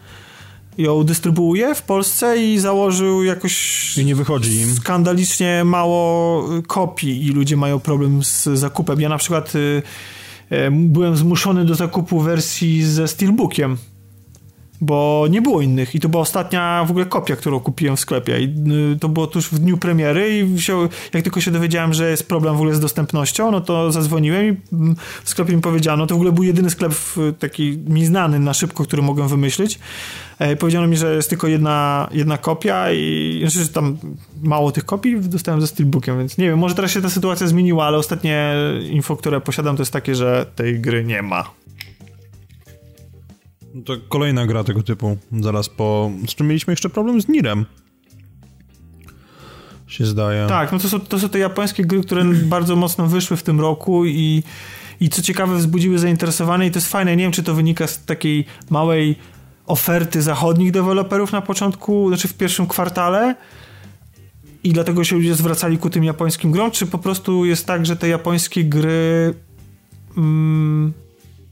ją 0.78 1.05
dystrybuuje 1.05 1.74
w 1.74 1.82
Polsce 1.82 2.39
i 2.43 2.59
założył 2.59 3.24
jakoś 3.24 3.98
I 3.98 4.05
nie 4.05 4.14
wychodzi 4.14 4.60
im. 4.60 4.74
skandalicznie 4.74 5.62
mało 5.64 6.48
kopii 6.66 7.26
i 7.26 7.30
ludzie 7.30 7.56
mają 7.56 7.80
problem 7.80 8.24
z 8.24 8.44
zakupem. 8.44 9.01
Ja 9.01 9.09
na 9.09 9.18
przykład 9.18 9.55
y, 9.55 9.82
y, 10.52 10.70
byłem 10.70 11.16
zmuszony 11.16 11.64
do 11.64 11.74
zakupu 11.74 12.20
wersji 12.20 12.82
ze 12.84 13.09
Steelbookiem 13.09 13.76
bo 14.82 15.26
nie 15.30 15.42
było 15.42 15.60
innych 15.60 15.94
i 15.94 16.00
to 16.00 16.09
była 16.09 16.22
ostatnia 16.22 16.84
w 16.84 16.90
ogóle 16.90 17.06
kopia, 17.06 17.36
którą 17.36 17.60
kupiłem 17.60 17.96
w 17.96 18.00
sklepie 18.00 18.40
i 18.40 18.44
y, 18.94 18.98
to 18.98 19.09
było 19.09 19.26
tuż 19.26 19.48
w 19.48 19.59
dniu 19.59 19.78
premiery 19.78 20.38
i 20.38 20.56
jak 21.14 21.22
tylko 21.22 21.40
się 21.40 21.50
dowiedziałem, 21.50 21.94
że 21.94 22.10
jest 22.10 22.28
problem 22.28 22.54
w 22.54 22.56
ogóle 22.56 22.74
z 22.74 22.80
dostępnością, 22.80 23.50
no 23.50 23.60
to 23.60 23.92
zadzwoniłem 23.92 24.44
i 24.46 24.74
mm, 24.74 24.96
w 25.24 25.30
sklepie 25.30 25.56
mi 25.56 25.62
powiedziano, 25.62 26.06
to 26.06 26.14
w 26.14 26.16
ogóle 26.16 26.32
był 26.32 26.44
jedyny 26.44 26.70
sklep 26.70 26.92
taki 27.38 27.78
mi 27.88 28.06
znany 28.06 28.40
na 28.40 28.54
szybko, 28.54 28.84
który 28.84 29.02
mogłem 29.02 29.28
wymyślić. 29.28 29.78
E, 30.38 30.56
powiedziano 30.56 30.86
mi, 30.86 30.96
że 30.96 31.14
jest 31.14 31.28
tylko 31.28 31.46
jedna, 31.46 32.09
jedna 32.12 32.38
kopia 32.38 32.92
i 32.92 33.38
znaczy, 33.42 33.59
że 33.59 33.68
tam 33.68 33.98
mało 34.42 34.72
tych 34.72 34.84
kopii 34.84 35.20
dostałem 35.20 35.60
ze 35.60 35.66
Steelbookiem, 35.66 36.18
więc 36.18 36.38
nie 36.38 36.46
wiem, 36.46 36.59
może 36.59 36.74
teraz 36.74 36.90
się 36.90 37.02
ta 37.02 37.10
sytuacja 37.10 37.46
zmieniła, 37.46 37.84
ale 37.84 37.98
ostatnie 37.98 38.54
info, 38.90 39.16
które 39.16 39.40
posiadam 39.40 39.76
to 39.76 39.82
jest 39.82 39.92
takie, 39.92 40.14
że 40.14 40.46
tej 40.56 40.80
gry 40.80 41.04
nie 41.04 41.22
ma. 41.22 41.61
To 43.84 43.96
kolejna 44.08 44.46
gra 44.46 44.64
tego 44.64 44.82
typu. 44.82 45.16
Zaraz 45.40 45.68
po... 45.68 46.10
Z 46.28 46.34
czym 46.34 46.48
mieliśmy 46.48 46.72
jeszcze 46.72 46.90
problem? 46.90 47.20
Z 47.20 47.28
Nirem. 47.28 47.66
Się 49.86 50.06
zdaje. 50.06 50.46
Tak, 50.46 50.72
no 50.72 50.78
to 50.78 50.88
są, 50.88 51.00
to 51.00 51.18
są 51.18 51.28
te 51.28 51.38
japońskie 51.38 51.84
gry, 51.84 52.02
które 52.02 52.24
bardzo 52.24 52.76
mocno 52.76 53.06
wyszły 53.06 53.36
w 53.36 53.42
tym 53.42 53.60
roku 53.60 54.06
i, 54.06 54.42
i 55.00 55.08
co 55.08 55.22
ciekawe 55.22 55.56
wzbudziły 55.56 55.98
zainteresowanie 55.98 56.66
i 56.66 56.70
to 56.70 56.78
jest 56.78 56.88
fajne. 56.88 57.16
Nie 57.16 57.24
wiem, 57.24 57.32
czy 57.32 57.42
to 57.42 57.54
wynika 57.54 57.86
z 57.86 58.04
takiej 58.04 58.44
małej 58.70 59.16
oferty 59.66 60.22
zachodnich 60.22 60.72
deweloperów 60.72 61.32
na 61.32 61.42
początku, 61.42 62.08
znaczy 62.08 62.28
w 62.28 62.34
pierwszym 62.34 62.66
kwartale 62.66 63.34
i 64.64 64.72
dlatego 64.72 65.04
się 65.04 65.16
ludzie 65.16 65.34
zwracali 65.34 65.78
ku 65.78 65.90
tym 65.90 66.04
japońskim 66.04 66.52
grom, 66.52 66.70
czy 66.70 66.86
po 66.86 66.98
prostu 66.98 67.44
jest 67.44 67.66
tak, 67.66 67.86
że 67.86 67.96
te 67.96 68.08
japońskie 68.08 68.64
gry 68.64 69.34
mm, 70.16 70.92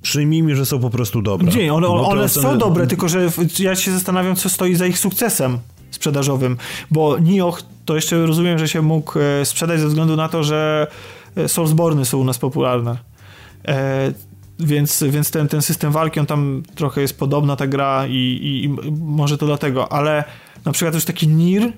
Przyjmijmy, 0.02 0.56
że 0.56 0.66
są 0.66 0.80
po 0.80 0.90
prostu 0.90 1.22
dobre. 1.22 1.52
Nie, 1.52 1.74
one, 1.74 1.88
one 1.88 2.28
są 2.28 2.58
dobre, 2.58 2.86
tylko 2.86 3.08
że 3.08 3.28
ja 3.58 3.76
się 3.76 3.92
zastanawiam, 3.92 4.36
co 4.36 4.48
stoi 4.48 4.74
za 4.74 4.86
ich 4.86 4.98
sukcesem 4.98 5.58
sprzedażowym, 5.90 6.56
bo 6.90 7.18
Nioh 7.18 7.62
to 7.84 7.94
jeszcze 7.94 8.26
rozumiem, 8.26 8.58
że 8.58 8.68
się 8.68 8.82
mógł 8.82 9.18
e, 9.18 9.44
sprzedać 9.44 9.80
ze 9.80 9.88
względu 9.88 10.16
na 10.16 10.28
to, 10.28 10.44
że 10.44 10.86
e, 11.36 11.48
Soulsborny 11.48 12.04
są 12.04 12.18
u 12.18 12.24
nas 12.24 12.38
popularne. 12.38 12.96
E, 13.68 14.12
więc, 14.58 15.04
więc 15.08 15.30
ten, 15.30 15.48
ten 15.48 15.62
system 15.62 15.92
walki, 15.92 16.20
on 16.20 16.26
tam 16.26 16.62
trochę 16.74 17.00
jest 17.00 17.18
podobna 17.18 17.56
ta 17.56 17.66
gra 17.66 18.06
i, 18.06 18.12
i, 18.12 18.64
i 18.64 18.92
może 18.92 19.38
to 19.38 19.46
dlatego, 19.46 19.92
ale 19.92 20.24
na 20.64 20.72
przykład 20.72 20.94
już 20.94 21.04
taki 21.04 21.28
Nir 21.28 21.72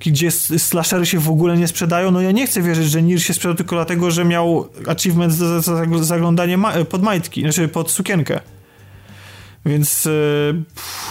gdzie 0.00 0.30
slashery 0.30 1.06
się 1.06 1.18
w 1.18 1.30
ogóle 1.30 1.56
nie 1.56 1.68
sprzedają, 1.68 2.10
no 2.10 2.20
ja 2.20 2.32
nie 2.32 2.46
chcę 2.46 2.62
wierzyć, 2.62 2.90
że 2.90 3.02
Nir 3.02 3.22
się 3.22 3.34
sprzedał 3.34 3.56
tylko 3.56 3.76
dlatego, 3.76 4.10
że 4.10 4.24
miał 4.24 4.68
achievement 4.86 5.32
za, 5.32 5.60
za 5.60 5.86
zaglądanie 6.00 6.58
pod 6.88 7.02
majtki, 7.02 7.40
znaczy 7.40 7.68
pod 7.68 7.90
sukienkę. 7.90 8.40
Więc 9.66 10.06
e, 10.06 10.10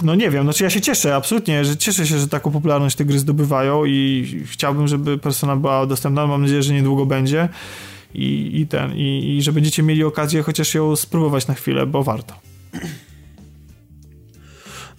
no 0.04 0.16
nie 0.16 0.30
wiem, 0.30 0.44
znaczy 0.44 0.64
ja 0.64 0.70
się 0.70 0.82
cieszę, 0.82 1.16
absolutnie, 1.16 1.66
że 1.66 1.78
cieszę 1.78 2.08
się, 2.08 2.20
że 2.20 2.28
taką 2.28 2.52
popularność 2.52 2.96
te 2.96 3.06
gry 3.06 3.20
zdobywają 3.20 3.86
i 3.86 4.26
chciałbym, 4.46 4.88
żeby 4.88 5.18
Persona 5.18 5.56
była 5.56 5.86
dostępna, 5.86 6.28
mam 6.28 6.42
nadzieję, 6.42 6.64
że 6.64 6.74
niedługo 6.74 7.06
będzie 7.06 7.50
i, 8.14 8.52
i 8.54 8.68
ten, 8.68 8.96
i, 8.96 9.38
i 9.38 9.42
że 9.42 9.54
będziecie 9.54 9.84
mieli 9.84 10.04
okazję 10.04 10.44
chociaż 10.44 10.74
ją 10.74 10.96
spróbować 10.96 11.48
na 11.48 11.54
chwilę, 11.54 11.86
bo 11.86 12.04
warto. 12.04 12.34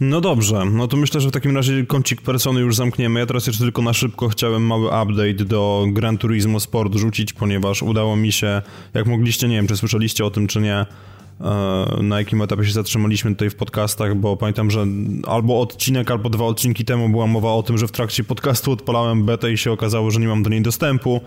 No 0.00 0.20
dobrze, 0.20 0.64
no 0.64 0.88
to 0.88 0.96
myślę, 0.96 1.20
że 1.20 1.28
w 1.28 1.32
takim 1.32 1.56
razie 1.56 1.86
kącik 1.86 2.22
persony 2.22 2.60
już 2.60 2.76
zamkniemy. 2.76 3.20
Ja 3.20 3.26
teraz 3.26 3.46
jeszcze 3.46 3.62
tylko 3.62 3.82
na 3.82 3.92
szybko 3.92 4.28
chciałem 4.28 4.66
mały 4.66 4.86
update 4.86 5.44
do 5.44 5.86
Gran 5.88 6.18
Turismo 6.18 6.60
Sport 6.60 6.94
rzucić, 6.94 7.32
ponieważ 7.32 7.82
udało 7.82 8.16
mi 8.16 8.32
się, 8.32 8.62
jak 8.94 9.06
mogliście, 9.06 9.48
nie 9.48 9.56
wiem, 9.56 9.66
czy 9.66 9.76
słyszeliście 9.76 10.24
o 10.24 10.30
tym, 10.30 10.46
czy 10.46 10.60
nie, 10.60 10.74
e, 10.76 10.86
na 12.02 12.18
jakim 12.18 12.42
etapie 12.42 12.64
się 12.64 12.72
zatrzymaliśmy 12.72 13.30
tutaj 13.30 13.50
w 13.50 13.54
podcastach, 13.54 14.16
bo 14.16 14.36
pamiętam, 14.36 14.70
że 14.70 14.86
albo 15.26 15.60
odcinek, 15.60 16.10
albo 16.10 16.30
dwa 16.30 16.44
odcinki 16.44 16.84
temu 16.84 17.08
była 17.08 17.26
mowa 17.26 17.52
o 17.52 17.62
tym, 17.62 17.78
że 17.78 17.86
w 17.86 17.92
trakcie 17.92 18.24
podcastu 18.24 18.72
odpalałem 18.72 19.24
betę 19.24 19.52
i 19.52 19.58
się 19.58 19.72
okazało, 19.72 20.10
że 20.10 20.20
nie 20.20 20.28
mam 20.28 20.42
do 20.42 20.50
niej 20.50 20.62
dostępu. 20.62 21.20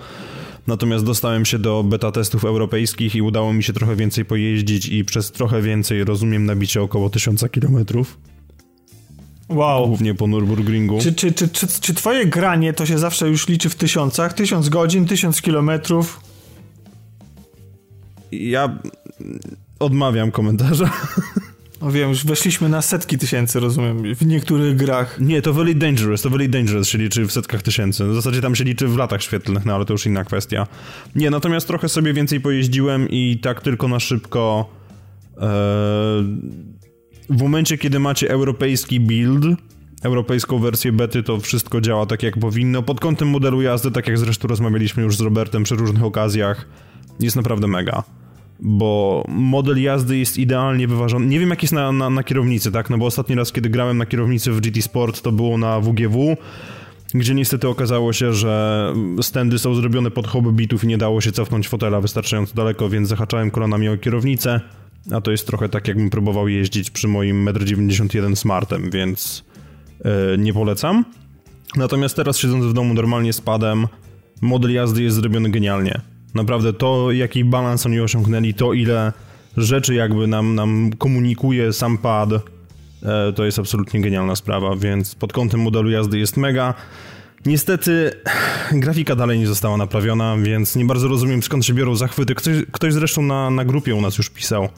Natomiast 0.68 1.06
dostałem 1.06 1.46
się 1.46 1.60
do 1.60 1.84
beta 1.84 2.12
testów 2.12 2.46
europejskich 2.46 3.16
i 3.16 3.22
udało 3.22 3.54
mi 3.54 3.64
się 3.64 3.74
trochę 3.74 3.96
więcej 3.96 4.26
pojeździć 4.26 4.88
i 4.88 5.06
przez 5.06 5.32
trochę 5.32 5.62
więcej, 5.62 6.04
rozumiem, 6.04 6.46
nabicie 6.46 6.82
około 6.82 7.10
1000 7.10 7.46
kilometrów. 7.52 8.31
Wow. 9.52 9.88
Głównie 9.88 10.16
po 10.16 10.26
Nürburgringu. 10.26 11.02
Czy, 11.02 11.14
czy, 11.14 11.32
czy, 11.32 11.50
czy, 11.50 11.68
czy 11.82 11.94
twoje 11.94 12.26
granie 12.26 12.74
to 12.74 12.86
się 12.86 12.98
zawsze 12.98 13.30
już 13.30 13.48
liczy 13.48 13.70
w 13.70 13.76
tysiącach? 13.76 14.34
Tysiąc 14.34 14.70
godzin, 14.70 15.06
tysiąc 15.06 15.42
kilometrów? 15.42 16.22
Ja 18.32 18.80
odmawiam 19.80 20.32
komentarza. 20.32 20.92
No 21.82 21.92
wiem, 21.92 22.10
już 22.10 22.26
weszliśmy 22.26 22.70
na 22.70 22.82
setki 22.82 23.18
tysięcy, 23.18 23.60
rozumiem, 23.60 24.16
w 24.16 24.26
niektórych 24.26 24.76
grach. 24.76 25.20
Nie, 25.20 25.42
to 25.42 25.54
Very 25.54 25.76
Dangerous, 25.76 26.22
to 26.22 26.30
Very 26.30 26.50
Dangerous 26.50 26.88
się 26.88 26.98
liczy 26.98 27.26
w 27.26 27.32
setkach 27.32 27.62
tysięcy. 27.62 28.06
W 28.06 28.16
zasadzie 28.16 28.42
tam 28.42 28.56
się 28.56 28.64
liczy 28.64 28.88
w 28.88 28.98
latach 28.98 29.24
świetlnych, 29.24 29.66
no 29.66 29.76
ale 29.76 29.86
to 29.86 29.94
już 29.94 30.06
inna 30.06 30.24
kwestia. 30.24 30.68
Nie, 31.16 31.30
natomiast 31.30 31.68
trochę 31.68 31.90
sobie 31.90 32.14
więcej 32.14 32.42
pojeździłem 32.42 33.10
i 33.10 33.40
tak 33.42 33.62
tylko 33.62 33.88
na 33.88 34.00
szybko... 34.00 34.70
Ee, 35.38 35.48
w 37.32 37.42
momencie, 37.42 37.78
kiedy 37.78 38.00
macie 38.00 38.30
europejski 38.30 39.00
build, 39.00 39.46
europejską 40.04 40.60
wersję 40.60 40.92
bety, 40.92 41.24
to 41.24 41.40
wszystko 41.40 41.82
działa 41.82 42.06
tak 42.06 42.24
jak 42.24 42.38
powinno. 42.38 42.84
Pod 42.84 43.00
kątem 43.00 43.30
modelu 43.30 43.62
jazdy, 43.62 43.92
tak 43.92 44.08
jak 44.08 44.18
zresztą 44.18 44.48
rozmawialiśmy 44.48 45.04
już 45.04 45.18
z 45.18 45.22
Robertem 45.22 45.64
przy 45.64 45.76
różnych 45.76 46.04
okazjach, 46.04 46.68
jest 47.20 47.36
naprawdę 47.36 47.68
mega 47.68 48.04
bo 48.62 49.24
model 49.28 49.82
jazdy 49.82 50.18
jest 50.18 50.38
idealnie 50.38 50.88
wyważony. 50.88 51.26
Nie 51.26 51.40
wiem, 51.40 51.50
jak 51.50 51.62
jest 51.62 51.74
na, 51.74 51.92
na, 51.92 52.10
na 52.10 52.24
kierownicy, 52.24 52.72
tak? 52.72 52.90
No 52.90 52.98
bo 52.98 53.06
ostatni 53.06 53.36
raz, 53.36 53.52
kiedy 53.52 53.70
grałem 53.70 53.98
na 53.98 54.06
kierownicy 54.06 54.52
w 54.52 54.62
GT 54.62 54.82
Sport, 54.82 55.22
to 55.22 55.32
było 55.32 55.58
na 55.58 55.80
WGW, 55.80 56.38
gdzie 57.14 57.36
niestety 57.36 57.68
okazało 57.68 58.14
się, 58.14 58.34
że 58.34 58.94
stędy 59.22 59.60
są 59.60 59.76
zrobione 59.76 60.12
pod 60.12 60.28
hobbitów 60.28 60.84
i 60.84 60.88
nie 60.88 60.98
dało 60.98 61.22
się 61.22 61.32
cofnąć 61.32 61.68
fotela 61.68 62.02
wystarczająco 62.02 62.56
daleko, 62.56 62.90
więc 62.90 63.10
zahaczałem 63.10 63.52
kolanami 63.52 63.90
o 63.90 63.98
kierownicę, 63.98 64.62
a 65.12 65.22
to 65.22 65.32
jest 65.32 65.48
trochę 65.48 65.70
tak, 65.70 65.88
jakbym 65.88 66.10
próbował 66.10 66.48
jeździć 66.48 66.92
przy 66.92 67.08
moim 67.08 67.46
1,91 67.46 68.26
m 68.26 68.36
Smartem, 68.36 68.90
więc 68.92 69.44
yy, 70.06 70.38
nie 70.38 70.54
polecam. 70.54 71.06
Natomiast 71.76 72.16
teraz 72.16 72.38
siedząc 72.38 72.66
w 72.66 72.74
domu 72.74 72.94
normalnie 72.94 73.34
z 73.34 73.42
padem, 73.42 73.88
model 74.42 74.74
jazdy 74.74 75.04
jest 75.04 75.16
zrobiony 75.16 75.50
genialnie. 75.50 76.02
Naprawdę 76.36 76.74
to, 76.74 77.12
jaki 77.12 77.46
balans 77.46 77.86
oni 77.86 78.00
osiągnęli, 78.00 78.54
to 78.54 78.74
ile 78.74 79.14
rzeczy 79.58 79.94
jakby 79.94 80.28
nam, 80.28 80.56
nam 80.56 80.92
komunikuje 80.98 81.74
sam 81.74 81.98
pad, 81.98 82.30
e, 82.34 83.34
to 83.34 83.46
jest 83.46 83.60
absolutnie 83.60 84.02
genialna 84.02 84.36
sprawa, 84.36 84.76
więc 84.76 85.16
pod 85.16 85.34
kątem 85.34 85.60
modelu 85.60 85.90
jazdy 85.90 86.20
jest 86.20 86.38
mega. 86.38 86.74
Niestety 87.46 88.12
grafika 88.72 89.16
dalej 89.16 89.40
nie 89.40 89.48
została 89.48 89.78
naprawiona, 89.78 90.38
więc 90.38 90.76
nie 90.76 90.86
bardzo 90.86 91.08
rozumiem 91.08 91.44
skąd 91.44 91.66
się 91.66 91.74
biorą 91.74 91.96
zachwyty. 91.96 92.36
Ktoś, 92.36 92.56
ktoś 92.72 92.94
zresztą 92.94 93.22
na, 93.22 93.50
na 93.50 93.66
grupie 93.66 93.96
u 93.96 94.02
nas 94.02 94.18
już 94.18 94.30
pisał 94.30 94.70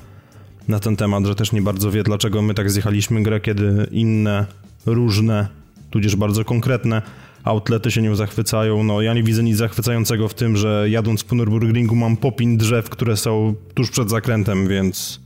na 0.68 0.80
ten 0.80 0.96
temat, 0.96 1.26
że 1.26 1.36
też 1.36 1.52
nie 1.52 1.62
bardzo 1.62 1.92
wie, 1.92 2.04
dlaczego 2.04 2.42
my 2.42 2.54
tak 2.54 2.72
zjechaliśmy 2.72 3.24
grę, 3.24 3.40
kiedy 3.40 3.88
inne, 3.92 4.46
różne, 4.86 5.48
tudzież 5.90 6.16
bardzo 6.16 6.46
konkretne 6.46 7.02
outlety 7.44 7.92
się 7.92 8.02
nią 8.02 8.16
zachwycają. 8.16 8.84
No 8.84 9.02
ja 9.02 9.14
nie 9.14 9.24
widzę 9.24 9.44
nic 9.44 9.58
zachwycającego 9.58 10.28
w 10.28 10.34
tym, 10.34 10.58
że 10.58 10.86
jadąc 10.90 11.24
po 11.24 11.36
Nürburgringu 11.36 11.96
mam 11.96 12.18
popin 12.18 12.58
drzew, 12.58 12.90
które 12.90 13.18
są 13.18 13.56
tuż 13.74 13.92
przed 13.92 14.10
zakrętem, 14.10 14.68
więc 14.68 15.20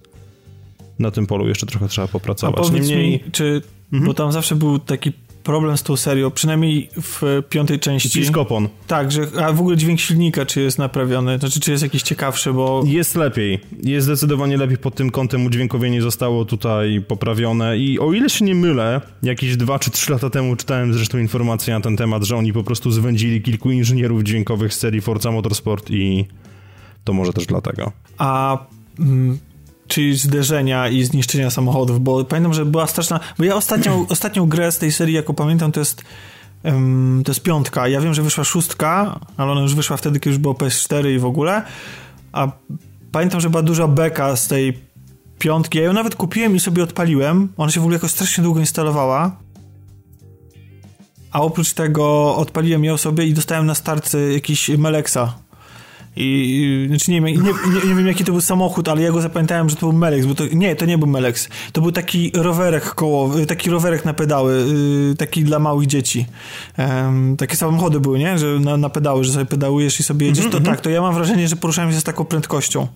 na 1.00 1.12
tym 1.12 1.28
polu 1.28 1.48
jeszcze 1.48 1.66
trochę 1.66 1.88
trzeba 1.88 2.08
popracować. 2.08 2.70
A 2.70 2.74
Niemniej... 2.74 3.12
mi, 3.12 3.32
czy, 3.32 3.62
mhm. 3.94 4.08
bo 4.08 4.14
tam 4.14 4.32
zawsze 4.32 4.56
był 4.56 4.80
taki 4.80 5.14
problem 5.48 5.78
z 5.78 5.84
tą 5.84 5.98
serią, 5.98 6.32
przynajmniej 6.32 6.90
w 7.02 7.44
piątej 7.50 7.80
części. 7.80 8.20
Piskopon. 8.20 8.70
Tak, 8.88 9.12
że, 9.12 9.28
a 9.46 9.52
w 9.52 9.60
ogóle 9.60 9.78
dźwięk 9.78 10.00
silnika, 10.00 10.46
czy 10.46 10.62
jest 10.62 10.78
naprawiony, 10.78 11.40
znaczy, 11.40 11.60
czy 11.60 11.72
jest 11.72 11.84
jakiś 11.84 12.04
ciekawszy, 12.04 12.54
bo... 12.54 12.84
Jest 12.86 13.16
lepiej. 13.16 13.60
Jest 13.84 14.06
zdecydowanie 14.06 14.58
lepiej 14.58 14.78
pod 14.78 14.96
tym 14.96 15.10
kątem 15.10 15.46
udźwiękowienie 15.46 16.02
zostało 16.02 16.46
tutaj 16.46 17.02
poprawione 17.08 17.78
i 17.78 18.00
o 18.00 18.14
ile 18.14 18.30
się 18.30 18.46
nie 18.46 18.56
mylę, 18.56 19.02
jakieś 19.24 19.58
dwa 19.58 19.80
czy 19.80 19.92
trzy 19.92 20.12
lata 20.12 20.30
temu 20.30 20.56
czytałem 20.56 20.94
zresztą 20.94 21.18
informację 21.18 21.74
na 21.74 21.82
ten 21.82 21.98
temat, 21.98 22.24
że 22.24 22.38
oni 22.38 22.54
po 22.54 22.64
prostu 22.64 22.92
zwędzili 22.92 23.42
kilku 23.42 23.72
inżynierów 23.72 24.24
dźwiękowych 24.24 24.74
z 24.74 24.80
serii 24.80 25.02
Forza 25.02 25.32
Motorsport 25.32 25.92
i 25.92 26.26
to 27.04 27.14
może 27.14 27.34
też 27.34 27.46
dlatego. 27.46 27.92
A 28.18 28.58
mm, 29.00 29.38
czyli 29.88 30.18
zderzenia 30.18 30.90
i 30.90 31.04
zniszczenia 31.04 31.50
samochodów, 31.50 32.04
bo 32.04 32.26
pamiętam, 32.26 32.54
że 32.54 32.66
była 32.66 32.88
straszna, 32.88 33.20
bo 33.38 33.44
ja 33.44 33.56
ostatnią, 33.56 34.06
ostatnią 34.10 34.50
grę 34.50 34.72
z 34.72 34.78
tej 34.78 34.92
serii, 34.92 35.16
jaką 35.16 35.34
pamiętam, 35.34 35.72
to 35.72 35.80
jest 35.80 36.04
um, 36.64 37.22
to 37.26 37.32
jest 37.32 37.44
piątka. 37.44 37.88
Ja 37.88 38.02
wiem, 38.02 38.14
że 38.14 38.22
wyszła 38.22 38.44
szóstka, 38.44 39.20
ale 39.38 39.52
ona 39.52 39.62
już 39.62 39.76
wyszła 39.76 39.98
wtedy, 39.98 40.20
kiedy 40.20 40.30
już 40.30 40.38
było 40.40 40.54
PS4 40.54 41.10
i 41.16 41.20
w 41.20 41.26
ogóle, 41.26 41.62
a 42.32 42.52
pamiętam, 43.12 43.42
że 43.42 43.50
była 43.50 43.64
duża 43.64 43.88
beka 43.88 44.36
z 44.36 44.48
tej 44.48 44.80
piątki. 45.40 45.78
Ja 45.78 45.84
ją 45.84 45.94
nawet 45.94 46.16
kupiłem 46.16 46.56
i 46.56 46.60
sobie 46.60 46.84
odpaliłem. 46.84 47.50
Ona 47.58 47.72
się 47.72 47.80
w 47.80 47.84
ogóle 47.84 47.96
jakoś 47.96 48.12
strasznie 48.12 48.44
długo 48.44 48.60
instalowała. 48.60 49.38
A 51.32 51.42
oprócz 51.42 51.74
tego 51.74 52.36
odpaliłem 52.36 52.84
ją 52.84 52.98
sobie 52.98 53.26
i 53.26 53.34
dostałem 53.34 53.66
na 53.66 53.76
starcy 53.76 54.34
jakiś 54.34 54.70
Melexa 54.70 55.47
i, 56.18 56.88
znaczy 56.88 57.12
nie, 57.12 57.22
nie, 57.22 57.34
nie, 57.34 57.54
nie, 57.88 57.96
wiem 57.96 58.08
jaki 58.08 58.24
to 58.24 58.32
był 58.32 58.42
samochód, 58.42 58.90
ale 58.90 59.02
ja 59.02 59.12
go 59.12 59.22
zapamiętałem, 59.22 59.70
że 59.70 59.76
to 59.76 59.80
był 59.80 59.94
Melex, 59.94 60.26
bo 60.26 60.36
to, 60.36 60.44
nie, 60.52 60.76
to 60.76 60.86
nie 60.86 60.98
był 60.98 61.08
Melex. 61.08 61.50
To 61.72 61.82
był 61.82 61.92
taki 61.92 62.32
rowerek 62.36 62.84
kołowy, 62.84 63.46
taki 63.46 63.70
rowerek 63.70 64.06
na 64.06 64.14
pedały, 64.14 64.66
y, 65.12 65.16
taki 65.16 65.44
dla 65.44 65.60
małych 65.60 65.88
dzieci. 65.88 66.26
Um, 66.78 67.38
takie 67.38 67.56
samochody 67.56 68.00
były, 68.00 68.20
nie? 68.20 68.40
Że 68.40 68.48
na, 68.60 68.78
na 68.78 68.90
pedały, 68.90 69.24
że 69.24 69.34
sobie 69.34 69.46
pedałujesz 69.46 70.00
i 70.00 70.04
sobie 70.04 70.28
jedziesz. 70.28 70.46
-hmm. 70.46 70.52
To 70.52 70.58
mhm. 70.58 70.76
tak, 70.76 70.84
to 70.84 70.90
ja 70.90 71.02
mam 71.02 71.14
wrażenie, 71.14 71.48
że 71.48 71.56
poruszałem 71.56 71.92
się 71.92 72.00
z 72.00 72.04
taką 72.04 72.26
prędkością. 72.26 72.88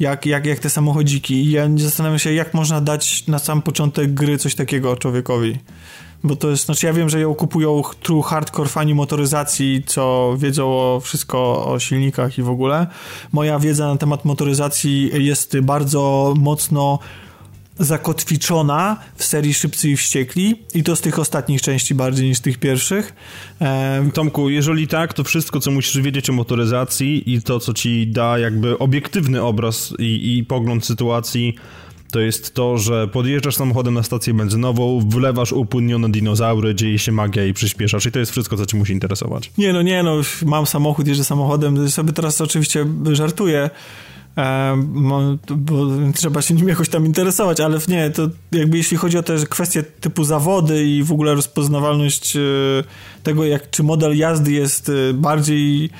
Jak, 0.00 0.26
jak, 0.26 0.46
jak 0.46 0.58
te 0.58 0.70
samochodziki. 0.70 1.34
I 1.34 1.50
ja 1.50 1.68
zastanawiam 1.76 2.18
się, 2.18 2.32
jak 2.32 2.54
można 2.54 2.80
dać 2.80 3.26
na 3.26 3.38
sam 3.38 3.62
początek 3.62 4.14
gry 4.14 4.38
coś 4.38 4.54
takiego 4.54 4.96
człowiekowi 4.96 5.58
bo 6.24 6.36
to 6.36 6.50
jest, 6.50 6.64
znaczy 6.64 6.86
ja 6.86 6.92
wiem, 6.92 7.08
że 7.08 7.20
ją 7.20 7.34
kupują 7.34 7.82
true 8.02 8.22
hardcore 8.22 8.68
fani 8.68 8.94
motoryzacji, 8.94 9.82
co 9.86 10.34
wiedzą 10.38 10.66
o 10.66 11.00
wszystko 11.04 11.66
o 11.66 11.78
silnikach 11.78 12.38
i 12.38 12.42
w 12.42 12.50
ogóle. 12.50 12.86
Moja 13.32 13.58
wiedza 13.58 13.86
na 13.86 13.96
temat 13.96 14.24
motoryzacji 14.24 15.10
jest 15.24 15.60
bardzo 15.60 16.34
mocno 16.38 16.98
zakotwiczona 17.78 18.96
w 19.16 19.24
serii 19.24 19.54
Szybcy 19.54 19.90
i 19.90 19.96
Wściekli 19.96 20.62
i 20.74 20.82
to 20.82 20.96
z 20.96 21.00
tych 21.00 21.18
ostatnich 21.18 21.62
części 21.62 21.94
bardziej 21.94 22.28
niż 22.28 22.38
z 22.38 22.40
tych 22.40 22.58
pierwszych. 22.58 23.14
Tomku, 24.14 24.50
jeżeli 24.50 24.88
tak, 24.88 25.12
to 25.12 25.24
wszystko, 25.24 25.60
co 25.60 25.70
musisz 25.70 26.00
wiedzieć 26.00 26.30
o 26.30 26.32
motoryzacji 26.32 27.34
i 27.34 27.42
to, 27.42 27.60
co 27.60 27.74
ci 27.74 28.06
da 28.06 28.38
jakby 28.38 28.78
obiektywny 28.78 29.42
obraz 29.42 29.94
i, 29.98 30.38
i 30.38 30.44
pogląd 30.44 30.86
sytuacji 30.86 31.54
to 32.14 32.20
jest 32.20 32.54
to, 32.54 32.78
że 32.78 33.08
podjeżdżasz 33.08 33.56
samochodem 33.56 33.94
na 33.94 34.02
stację 34.02 34.34
benzynową, 34.34 35.00
wlewasz 35.08 35.52
upłynnione 35.52 36.12
dinozaury, 36.12 36.74
dzieje 36.74 36.98
się 36.98 37.12
magia 37.12 37.44
i 37.44 37.52
przyspieszasz 37.52 38.06
i 38.06 38.12
to 38.12 38.18
jest 38.18 38.32
wszystko, 38.32 38.56
co 38.56 38.66
ci 38.66 38.76
musi 38.76 38.92
interesować. 38.92 39.50
Nie 39.58 39.72
no, 39.72 39.82
nie 39.82 40.02
no, 40.02 40.16
mam 40.46 40.66
samochód, 40.66 41.08
jeżdżę 41.08 41.24
samochodem, 41.24 41.90
sobie 41.90 42.12
teraz 42.12 42.40
oczywiście 42.40 42.86
żartuję, 43.12 43.70
bo 45.56 45.86
trzeba 46.14 46.42
się 46.42 46.54
nim 46.54 46.68
jakoś 46.68 46.88
tam 46.88 47.06
interesować, 47.06 47.60
ale 47.60 47.78
nie, 47.88 48.10
to 48.10 48.28
jakby 48.52 48.76
jeśli 48.76 48.96
chodzi 48.96 49.18
o 49.18 49.22
te 49.22 49.36
kwestie 49.46 49.82
typu 49.82 50.24
zawody 50.24 50.84
i 50.84 51.02
w 51.02 51.12
ogóle 51.12 51.34
rozpoznawalność 51.34 52.36
e, 52.36 52.40
tego, 53.22 53.44
jak 53.44 53.70
czy 53.70 53.82
model 53.82 54.16
jazdy 54.16 54.52
jest 54.52 54.88
e, 54.88 55.14
bardziej 55.14 55.90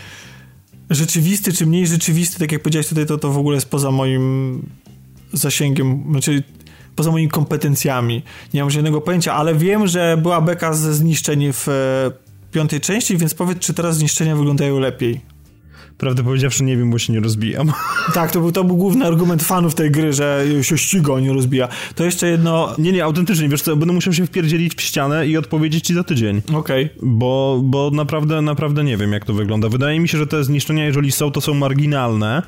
rzeczywisty, 0.91 1.53
czy 1.53 1.67
mniej 1.67 1.87
rzeczywisty, 1.87 2.39
tak 2.39 2.53
jak 2.53 2.63
powiedziałeś 2.63 2.89
tutaj, 2.89 3.07
to, 3.07 3.19
to 3.19 3.31
w 3.31 3.39
ogóle 3.39 3.55
jest 3.55 3.71
poza 3.71 3.91
moim 3.91 4.63
zasięgiem, 5.35 6.05
znaczy 6.11 6.43
poza 6.97 7.11
moimi 7.11 7.29
kompetencjami. 7.29 8.23
Nie 8.55 8.61
mam 8.61 8.71
żadnego 8.71 9.01
pojęcia, 9.01 9.35
ale 9.35 9.55
wiem, 9.55 9.87
że 9.87 10.19
była 10.23 10.41
beka 10.41 10.75
ze 10.75 10.95
zniszczeń 10.95 11.53
w 11.53 11.69
e, 11.69 12.11
piątej 12.53 12.81
części, 12.81 13.17
więc 13.17 13.35
powiedz, 13.35 13.59
czy 13.59 13.75
teraz 13.75 13.97
zniszczenia 13.97 14.37
wyglądają 14.37 14.79
lepiej. 14.79 15.21
Prawdę 15.99 16.25
powiedziawszy, 16.25 16.65
nie 16.65 16.77
wiem, 16.77 16.91
bo 16.91 16.99
się 16.99 17.13
nie 17.13 17.21
rozbijam. 17.21 17.73
Tak, 18.15 18.31
to 18.31 18.41
był, 18.41 18.53
to 18.53 18.65
był 18.65 18.77
główny 18.77 19.07
argument 19.07 19.43
fanów 19.43 19.75
tej 19.75 19.91
gry, 19.91 20.13
że 20.13 20.45
się 20.63 20.79
ściga, 20.79 21.21
nie 21.21 21.33
rozbija. 21.33 21.69
To 21.95 22.05
jeszcze 22.05 22.29
jedno... 22.29 22.75
Nie, 22.79 22.93
nie, 22.93 23.05
autentycznie, 23.05 23.49
wiesz 23.49 23.63
co, 23.63 23.77
będę 23.77 23.95
musiał 23.95 24.13
się 24.13 24.27
wpierdzielić 24.27 24.75
w 24.75 24.81
ścianę 24.81 25.27
i 25.27 25.37
odpowiedzieć 25.37 25.87
ci 25.87 25.95
za 25.95 26.05
tydzień. 26.05 26.43
Okej. 26.55 26.85
Okay. 26.85 26.99
Bo, 27.03 27.61
bo 27.65 27.91
naprawdę, 27.91 28.43
naprawdę 28.43 28.85
nie 28.85 28.97
wiem, 28.97 29.13
jak 29.13 29.25
to 29.25 29.33
wygląda. 29.33 29.69
Wydaje 29.69 30.01
mi 30.01 30.09
się, 30.09 30.19
że 30.19 30.27
te 30.27 30.45
zniszczenia, 30.45 30.85
jeżeli 30.85 31.13
są, 31.13 31.31
to 31.31 31.41
są 31.41 31.55
marginalne, 31.55 32.43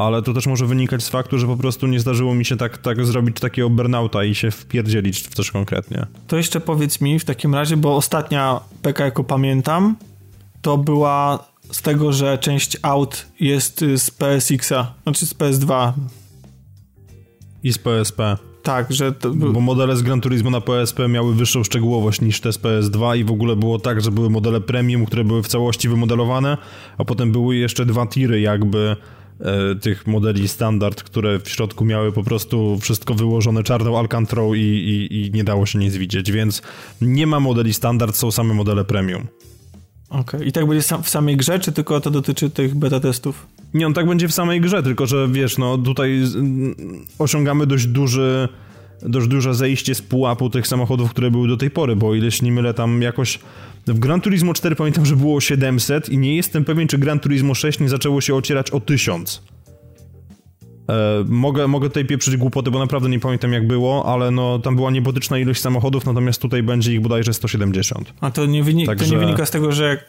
ale 0.00 0.22
to 0.22 0.34
też 0.34 0.46
może 0.46 0.66
wynikać 0.66 1.02
z 1.02 1.08
faktu, 1.08 1.38
że 1.38 1.46
po 1.46 1.56
prostu 1.56 1.86
nie 1.86 2.00
zdarzyło 2.00 2.34
mi 2.34 2.44
się 2.44 2.56
tak, 2.56 2.78
tak 2.78 3.04
zrobić 3.06 3.40
takiego 3.40 3.70
burnouta 3.70 4.24
i 4.24 4.34
się 4.34 4.50
wpierdzielić 4.50 5.20
w 5.20 5.34
coś 5.34 5.50
konkretnie. 5.50 6.06
To 6.26 6.36
jeszcze 6.36 6.60
powiedz 6.60 7.00
mi 7.00 7.18
w 7.18 7.24
takim 7.24 7.54
razie, 7.54 7.76
bo 7.76 7.96
ostatnia 7.96 8.60
PK, 8.82 9.04
jaką 9.04 9.24
pamiętam, 9.24 9.96
to 10.62 10.78
była 10.78 11.48
z 11.72 11.82
tego, 11.82 12.12
że 12.12 12.38
część 12.38 12.76
aut 12.82 13.26
jest 13.40 13.84
z 13.96 14.10
PSX-a, 14.10 14.94
znaczy 15.02 15.26
z 15.26 15.34
PS2. 15.34 15.92
I 17.62 17.72
z 17.72 17.78
PSP. 17.78 18.36
Tak, 18.62 18.92
że 18.92 19.12
to... 19.12 19.30
Bo 19.34 19.60
modele 19.60 19.96
z 19.96 20.02
Gran 20.02 20.20
Turismo 20.20 20.50
na 20.50 20.60
PSP 20.60 21.08
miały 21.08 21.34
wyższą 21.34 21.64
szczegółowość 21.64 22.20
niż 22.20 22.40
te 22.40 22.52
z 22.52 22.58
PS2 22.58 23.18
i 23.18 23.24
w 23.24 23.30
ogóle 23.30 23.56
było 23.56 23.78
tak, 23.78 24.00
że 24.00 24.10
były 24.10 24.30
modele 24.30 24.60
premium, 24.60 25.06
które 25.06 25.24
były 25.24 25.42
w 25.42 25.48
całości 25.48 25.88
wymodelowane, 25.88 26.56
a 26.98 27.04
potem 27.04 27.32
były 27.32 27.56
jeszcze 27.56 27.86
dwa 27.86 28.06
tiry 28.06 28.40
jakby 28.40 28.96
tych 29.80 30.06
modeli 30.06 30.48
standard, 30.48 31.02
które 31.02 31.40
w 31.40 31.48
środku 31.48 31.84
miały 31.84 32.12
po 32.12 32.22
prostu 32.22 32.78
wszystko 32.80 33.14
wyłożone 33.14 33.62
czarną 33.62 33.98
alcantrą 33.98 34.54
i, 34.54 34.60
i, 34.60 35.16
i 35.16 35.30
nie 35.32 35.44
dało 35.44 35.66
się 35.66 35.78
nic 35.78 35.96
widzieć, 35.96 36.32
więc 36.32 36.62
nie 37.00 37.26
ma 37.26 37.40
modeli 37.40 37.74
standard, 37.74 38.16
są 38.16 38.30
same 38.30 38.54
modele 38.54 38.84
premium. 38.84 39.26
Okej, 40.08 40.20
okay. 40.20 40.44
i 40.44 40.52
tak 40.52 40.66
będzie 40.66 40.82
w 41.02 41.08
samej 41.08 41.36
grze, 41.36 41.58
czy 41.58 41.72
tylko 41.72 42.00
to 42.00 42.10
dotyczy 42.10 42.50
tych 42.50 42.74
beta 42.74 43.00
testów? 43.00 43.46
Nie, 43.74 43.86
on 43.86 43.94
tak 43.94 44.06
będzie 44.06 44.28
w 44.28 44.34
samej 44.34 44.60
grze, 44.60 44.82
tylko 44.82 45.06
że 45.06 45.28
wiesz, 45.28 45.58
no 45.58 45.78
tutaj 45.78 46.22
osiągamy 47.18 47.66
dość 47.66 47.86
duży 47.86 48.48
dość 49.02 49.28
duże 49.28 49.54
zejście 49.54 49.94
z 49.94 50.02
pułapu 50.02 50.50
tych 50.50 50.66
samochodów, 50.66 51.10
które 51.10 51.30
były 51.30 51.48
do 51.48 51.56
tej 51.56 51.70
pory, 51.70 51.96
bo 51.96 52.08
o 52.08 52.14
ile 52.14 52.30
się 52.30 52.44
nie 52.44 52.52
mylę, 52.52 52.74
tam 52.74 53.02
jakoś 53.02 53.38
w 53.94 53.98
Gran 53.98 54.20
Turismo 54.20 54.54
4 54.54 54.76
pamiętam, 54.76 55.06
że 55.06 55.16
było 55.16 55.40
700 55.40 56.08
i 56.08 56.18
nie 56.18 56.36
jestem 56.36 56.64
pewien, 56.64 56.88
czy 56.88 56.98
Gran 56.98 57.20
Turismo 57.20 57.54
6 57.54 57.80
nie 57.80 57.88
zaczęło 57.88 58.20
się 58.20 58.34
ocierać 58.34 58.70
o 58.70 58.80
1000. 58.80 59.42
E, 60.88 61.24
mogę, 61.28 61.68
mogę 61.68 61.88
tutaj 61.88 62.04
pieprzyć 62.04 62.36
głupoty, 62.36 62.70
bo 62.70 62.78
naprawdę 62.78 63.08
nie 63.08 63.20
pamiętam 63.20 63.52
jak 63.52 63.66
było, 63.66 64.12
ale 64.12 64.30
no 64.30 64.58
tam 64.58 64.76
była 64.76 64.90
niebotyczna 64.90 65.38
ilość 65.38 65.60
samochodów, 65.60 66.06
natomiast 66.06 66.42
tutaj 66.42 66.62
będzie 66.62 66.92
ich 66.92 67.00
bodajże 67.00 67.34
170. 67.34 68.12
A 68.20 68.30
to 68.30 68.46
nie, 68.46 68.64
wyni- 68.64 68.86
Także... 68.86 69.04
to 69.04 69.10
nie 69.12 69.18
wynika 69.18 69.46
z 69.46 69.50
tego, 69.50 69.72
że 69.72 70.04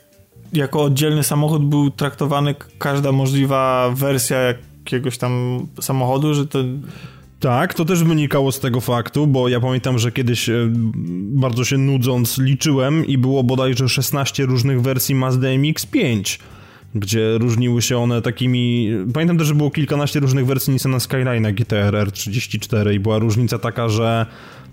jako 0.53 0.83
oddzielny 0.83 1.23
samochód 1.23 1.69
był 1.69 1.91
traktowany 1.91 2.55
każda 2.77 3.11
możliwa 3.11 3.91
wersja 3.95 4.37
jakiegoś 4.37 5.17
tam 5.17 5.65
samochodu, 5.81 6.33
że 6.33 6.47
to... 6.47 6.59
Tak, 7.39 7.73
to 7.73 7.85
też 7.85 8.03
wynikało 8.03 8.51
z 8.51 8.59
tego 8.59 8.81
faktu, 8.81 9.27
bo 9.27 9.49
ja 9.49 9.59
pamiętam, 9.59 9.99
że 9.99 10.11
kiedyś 10.11 10.49
e, 10.49 10.53
bardzo 11.15 11.65
się 11.65 11.77
nudząc 11.77 12.37
liczyłem 12.37 13.07
i 13.07 13.17
było 13.17 13.43
bodajże 13.43 13.89
16 13.89 14.45
różnych 14.45 14.81
wersji 14.81 15.15
Mazda 15.15 15.47
MX-5 15.47 16.39
gdzie 16.95 17.37
różniły 17.37 17.81
się 17.81 17.97
one 17.97 18.21
takimi... 18.21 18.89
Pamiętam 19.13 19.37
też, 19.37 19.47
że 19.47 19.55
było 19.55 19.71
kilkanaście 19.71 20.19
różnych 20.19 20.45
wersji 20.45 20.73
Nissana 20.73 20.97
Skyline'a 20.97 21.53
GTR 21.53 21.93
R34 21.93 22.93
i 22.93 22.99
była 22.99 23.19
różnica 23.19 23.59
taka, 23.59 23.89
że 23.89 24.25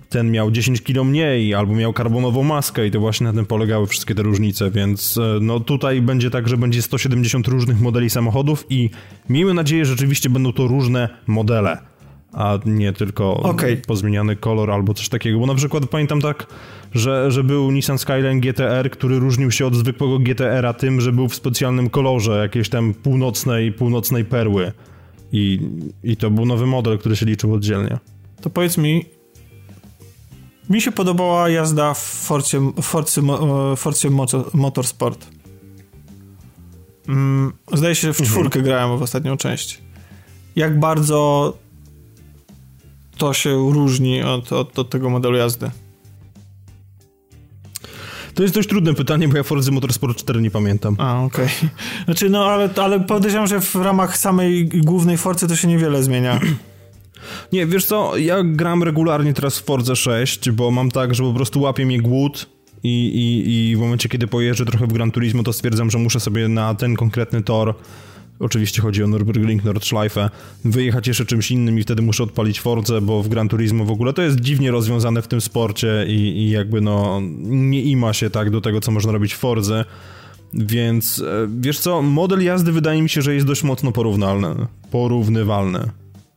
ten 0.08 0.30
miał 0.30 0.50
10 0.50 0.82
kg 0.82 1.04
mniej, 1.04 1.54
albo 1.54 1.74
miał 1.74 1.92
karbonową 1.92 2.42
maskę 2.42 2.86
i 2.86 2.90
to 2.90 3.00
właśnie 3.00 3.26
na 3.26 3.32
tym 3.32 3.46
polegały 3.46 3.86
wszystkie 3.86 4.14
te 4.14 4.22
różnice, 4.22 4.70
więc 4.70 5.18
e, 5.18 5.38
no 5.40 5.60
tutaj 5.60 6.02
będzie 6.02 6.30
tak, 6.30 6.48
że 6.48 6.56
będzie 6.56 6.82
170 6.82 7.48
różnych 7.48 7.80
modeli 7.80 8.10
samochodów 8.10 8.66
i 8.70 8.90
miejmy 9.28 9.54
nadzieję, 9.54 9.84
że 9.84 9.92
rzeczywiście 9.92 10.30
będą 10.30 10.52
to 10.52 10.66
różne 10.66 11.08
modele 11.26 11.95
a 12.36 12.58
nie 12.64 12.92
tylko 12.92 13.36
okay. 13.36 13.76
pozmieniany 13.86 14.36
kolor 14.36 14.70
albo 14.70 14.94
coś 14.94 15.08
takiego. 15.08 15.38
Bo 15.38 15.46
na 15.46 15.54
przykład 15.54 15.86
pamiętam 15.86 16.20
tak, 16.20 16.46
że, 16.94 17.30
że 17.30 17.44
był 17.44 17.70
Nissan 17.70 17.98
Skyline 17.98 18.40
GTR, 18.40 18.90
który 18.90 19.18
różnił 19.18 19.50
się 19.50 19.66
od 19.66 19.74
zwykłego 19.74 20.18
GTR-a 20.18 20.72
tym, 20.72 21.00
że 21.00 21.12
był 21.12 21.28
w 21.28 21.34
specjalnym 21.34 21.90
kolorze 21.90 22.42
jakiejś 22.42 22.68
tam 22.68 22.94
północnej, 22.94 23.72
północnej 23.72 24.24
perły. 24.24 24.72
I, 25.32 25.60
I 26.02 26.16
to 26.16 26.30
był 26.30 26.46
nowy 26.46 26.66
model, 26.66 26.98
który 26.98 27.16
się 27.16 27.26
liczył 27.26 27.54
oddzielnie. 27.54 27.98
To 28.40 28.50
powiedz 28.50 28.78
mi, 28.78 29.04
mi 30.70 30.80
się 30.80 30.92
podobała 30.92 31.48
jazda 31.48 31.94
w 31.94 32.02
Forcie, 32.02 32.60
Forcie, 32.82 33.22
Forcie 33.76 34.10
Motorsport. 34.54 35.26
Mm, 37.08 37.52
zdaje 37.72 37.94
się, 37.94 38.06
że 38.06 38.14
w 38.14 38.20
mhm. 38.20 38.30
czwórkę 38.30 38.58
mhm. 38.58 38.64
grałem 38.64 38.98
w 38.98 39.02
ostatnią 39.02 39.36
część. 39.36 39.82
Jak 40.56 40.80
bardzo 40.80 41.52
to 43.18 43.32
się 43.32 43.72
różni 43.72 44.22
od, 44.22 44.52
od, 44.52 44.78
od 44.78 44.90
tego 44.90 45.10
modelu 45.10 45.36
jazdy? 45.36 45.70
To 48.34 48.42
jest 48.42 48.54
dość 48.54 48.68
trudne 48.68 48.94
pytanie, 48.94 49.28
bo 49.28 49.36
ja 49.36 49.42
Forza 49.42 49.72
Motorsport 49.72 50.18
4 50.18 50.40
nie 50.40 50.50
pamiętam. 50.50 50.96
A, 50.98 51.22
okej. 51.22 51.46
Okay. 51.46 51.68
Znaczy, 52.04 52.30
no, 52.30 52.44
ale, 52.44 52.70
ale 52.76 53.00
podejrzewam, 53.00 53.46
że 53.46 53.60
w 53.60 53.74
ramach 53.74 54.18
samej 54.18 54.68
głównej 54.68 55.16
Forcy 55.16 55.48
to 55.48 55.56
się 55.56 55.68
niewiele 55.68 56.02
zmienia. 56.02 56.40
Nie, 57.52 57.66
wiesz 57.66 57.84
co, 57.84 58.16
ja 58.16 58.42
gram 58.44 58.82
regularnie 58.82 59.34
teraz 59.34 59.58
w 59.58 59.64
Forza 59.64 59.94
6, 59.94 60.50
bo 60.50 60.70
mam 60.70 60.90
tak, 60.90 61.14
że 61.14 61.22
po 61.22 61.32
prostu 61.32 61.60
łapie 61.60 61.86
mnie 61.86 62.00
głód 62.00 62.46
i, 62.82 62.88
i, 62.88 63.70
i 63.70 63.76
w 63.76 63.78
momencie, 63.78 64.08
kiedy 64.08 64.26
pojeżdżę 64.26 64.64
trochę 64.64 64.86
w 64.86 64.92
Gran 64.92 65.10
Turismo, 65.10 65.42
to 65.42 65.52
stwierdzam, 65.52 65.90
że 65.90 65.98
muszę 65.98 66.20
sobie 66.20 66.48
na 66.48 66.74
ten 66.74 66.96
konkretny 66.96 67.42
tor 67.42 67.74
Oczywiście 68.38 68.82
chodzi 68.82 69.02
o 69.02 69.06
Nürburgring, 69.06 69.64
Nordschleife. 69.64 70.30
Wyjechać 70.64 71.08
jeszcze 71.08 71.26
czymś 71.26 71.50
innym 71.50 71.78
i 71.78 71.82
wtedy 71.82 72.02
muszę 72.02 72.22
odpalić 72.22 72.60
Force, 72.60 73.00
bo 73.00 73.22
w 73.22 73.28
Gran 73.28 73.48
Turismo 73.48 73.84
w 73.84 73.90
ogóle 73.90 74.12
to 74.12 74.22
jest 74.22 74.40
dziwnie 74.40 74.70
rozwiązane 74.70 75.22
w 75.22 75.28
tym 75.28 75.40
sporcie 75.40 76.04
i, 76.08 76.12
i 76.12 76.50
jakby 76.50 76.80
no 76.80 77.20
nie 77.42 77.82
ima 77.82 78.12
się 78.12 78.30
tak 78.30 78.50
do 78.50 78.60
tego, 78.60 78.80
co 78.80 78.92
można 78.92 79.12
robić 79.12 79.34
w 79.34 79.38
Forze. 79.38 79.84
Więc 80.54 81.18
e, 81.18 81.48
wiesz 81.60 81.78
co, 81.78 82.02
model 82.02 82.44
jazdy 82.44 82.72
wydaje 82.72 83.02
mi 83.02 83.08
się, 83.08 83.22
że 83.22 83.34
jest 83.34 83.46
dość 83.46 83.62
mocno 83.62 83.92
porównalny. 83.92 84.48
Porównywalny. 84.90 85.90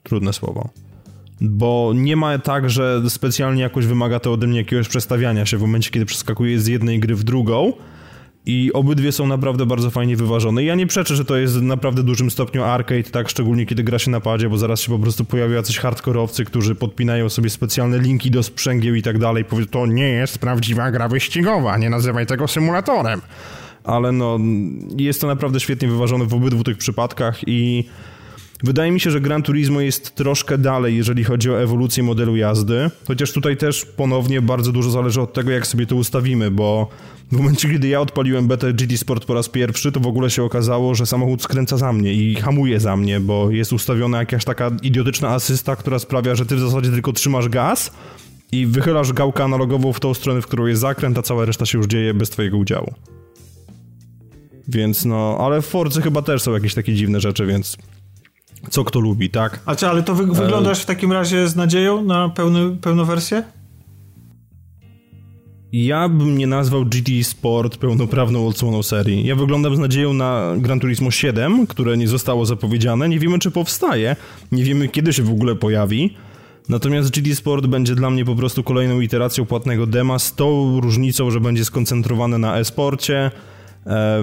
Trudne 0.04 0.34
słowo. 0.34 0.70
Bo 1.42 1.92
nie 1.96 2.16
ma 2.16 2.40
tak, 2.40 2.70
że 2.70 3.02
specjalnie 3.10 3.62
jakoś 3.62 3.86
wymaga 3.86 4.20
to 4.20 4.34
ode 4.34 4.48
mnie 4.48 4.58
jakiegoś 4.58 4.88
przestawiania 4.88 5.46
się 5.46 5.58
w 5.58 5.62
momencie, 5.62 5.92
kiedy 5.92 6.06
przeskakuję 6.06 6.60
z 6.60 6.68
jednej 6.68 7.00
gry 7.00 7.16
w 7.16 7.24
drugą 7.24 7.74
i 8.45 8.74
obydwie 8.74 9.11
są 9.11 9.28
naprawdę 9.28 9.66
bardzo 9.66 9.90
fajnie 9.90 10.16
wyważone. 10.16 10.64
ja 10.64 10.76
nie 10.76 10.88
przeczę, 10.88 11.16
że 11.16 11.26
to 11.26 11.38
jest 11.38 11.60
w 11.60 11.61
naprawdę 11.61 12.03
dużym 12.03 12.32
stopniu 12.32 12.64
arcade, 12.64 13.03
tak, 13.03 13.30
szczególnie 13.30 13.66
kiedy 13.66 13.84
gra 13.84 13.99
się 13.99 14.11
na 14.11 14.20
padzie, 14.20 14.49
bo 14.49 14.57
zaraz 14.57 14.82
się 14.82 14.91
po 14.91 14.99
prostu 14.99 15.26
pojawią 15.26 15.53
jacyś 15.53 15.78
hardkorowcy, 15.78 16.45
którzy 16.45 16.76
podpinają 16.76 17.30
sobie 17.30 17.49
specjalne 17.49 17.99
linki 17.99 18.32
do 18.32 18.44
sprzęgieł 18.44 18.95
i 18.95 19.02
tak 19.02 19.18
dalej. 19.18 19.45
Powiedzą, 19.45 19.72
to 19.72 19.86
nie 19.86 20.10
jest 20.10 20.40
prawdziwa 20.40 20.91
gra 20.91 21.07
wyścigowa, 21.07 21.78
nie 21.78 21.90
nazywaj 21.90 22.26
tego 22.26 22.48
symulatorem. 22.48 23.22
Ale 23.84 24.11
no, 24.11 24.40
jest 24.98 25.22
to 25.22 25.28
naprawdę 25.28 25.60
świetnie 25.60 25.88
wyważone 25.88 26.26
w 26.26 26.34
obydwu 26.34 26.64
tych 26.64 26.78
przypadkach 26.78 27.48
i 27.48 27.86
Wydaje 28.64 28.91
mi 28.91 28.99
się, 28.99 29.11
że 29.11 29.22
Gran 29.22 29.44
Turismo 29.44 29.82
jest 29.82 30.16
troszkę 30.16 30.57
dalej, 30.57 30.98
jeżeli 30.98 31.24
chodzi 31.24 31.52
o 31.52 31.61
ewolucję 31.61 32.03
modelu 32.03 32.36
jazdy, 32.36 32.90
chociaż 33.07 33.32
tutaj 33.32 33.57
też 33.57 33.86
ponownie 33.86 34.41
bardzo 34.41 34.72
dużo 34.72 34.90
zależy 34.90 35.22
od 35.22 35.34
tego, 35.34 35.52
jak 35.52 35.68
sobie 35.68 35.86
to 35.86 35.95
ustawimy, 35.95 36.52
bo 36.52 36.90
w 37.31 37.38
momencie, 37.38 37.69
kiedy 37.69 37.88
ja 37.88 38.01
odpaliłem 38.01 38.47
BT 38.47 38.73
GT 38.73 38.97
Sport 38.97 39.26
po 39.26 39.34
raz 39.34 39.49
pierwszy, 39.49 39.91
to 39.91 39.99
w 39.99 40.07
ogóle 40.07 40.30
się 40.30 40.43
okazało, 40.43 40.95
że 40.95 41.06
samochód 41.06 41.41
skręca 41.41 41.77
za 41.77 41.93
mnie 41.93 42.14
i 42.14 42.35
hamuje 42.35 42.80
za 42.80 42.97
mnie, 42.97 43.19
bo 43.19 43.51
jest 43.51 43.73
ustawiona 43.73 44.18
jakaś 44.18 44.45
taka 44.45 44.72
idiotyczna 44.81 45.30
asysta, 45.30 45.76
która 45.76 45.99
sprawia, 45.99 46.35
że 46.35 46.45
ty 46.45 46.56
w 46.56 46.60
zasadzie 46.60 46.91
tylko 46.91 47.14
trzymasz 47.14 47.49
gaz 47.49 47.91
i 48.51 48.65
wychylasz 48.65 49.14
gałkę 49.14 49.43
analogową 49.43 49.93
w 49.93 49.99
tą 49.99 50.14
stronę, 50.14 50.41
w 50.41 50.47
którą 50.47 50.65
jest 50.65 50.81
zakręt, 50.81 51.18
a 51.18 51.22
cała 51.22 51.45
reszta 51.45 51.65
się 51.65 51.77
już 51.77 51.88
dzieje 51.88 52.14
bez 52.14 52.30
twojego 52.30 52.57
udziału. 52.57 52.93
Więc 54.68 55.06
no, 55.06 55.38
ale 55.39 55.61
w 55.61 55.65
Forcy 55.65 56.01
chyba 56.01 56.22
też 56.22 56.41
są 56.41 56.53
jakieś 56.53 56.73
takie 56.73 56.93
dziwne 56.93 57.19
rzeczy, 57.19 57.45
więc 57.45 57.77
co 58.69 58.84
kto 58.84 58.99
lubi, 58.99 59.30
tak? 59.30 59.60
A 59.65 59.76
czy, 59.76 59.88
ale 59.88 60.03
to 60.03 60.15
wy, 60.15 60.26
wyglądasz 60.26 60.81
w 60.81 60.85
takim 60.85 61.11
razie 61.11 61.47
z 61.47 61.56
nadzieją 61.56 62.03
na 62.03 62.30
pełny, 62.30 62.77
pełną 62.81 63.06
wersję? 63.06 63.43
Ja 65.74 66.10
bym 66.10 66.38
nie 66.38 66.48
nazwał 66.48 66.86
GT 66.86 67.24
Sport 67.24 67.78
pełnoprawną 67.78 68.48
odsłoną 68.48 68.84
serii. 68.84 69.26
Ja 69.26 69.36
wyglądam 69.36 69.76
z 69.76 69.80
nadzieją 69.80 70.14
na 70.14 70.54
Gran 70.58 70.80
Turismo 70.80 71.12
7, 71.12 71.68
które 71.68 71.98
nie 71.98 72.08
zostało 72.08 72.46
zapowiedziane. 72.46 73.10
Nie 73.10 73.20
wiemy, 73.20 73.40
czy 73.40 73.52
powstaje. 73.52 74.16
Nie 74.52 74.64
wiemy, 74.64 74.88
kiedy 74.88 75.14
się 75.14 75.24
w 75.24 75.30
ogóle 75.30 75.56
pojawi. 75.56 76.16
Natomiast 76.70 77.12
GT 77.12 77.36
Sport 77.36 77.66
będzie 77.66 77.96
dla 77.96 78.10
mnie 78.10 78.26
po 78.26 78.36
prostu 78.36 78.64
kolejną 78.64 79.02
iteracją 79.02 79.46
płatnego 79.46 79.88
dema 79.88 80.20
z 80.20 80.36
tą 80.36 80.80
różnicą, 80.82 81.32
że 81.32 81.40
będzie 81.40 81.66
skoncentrowane 81.66 82.38
na 82.38 82.60
e-sporcie, 82.60 83.32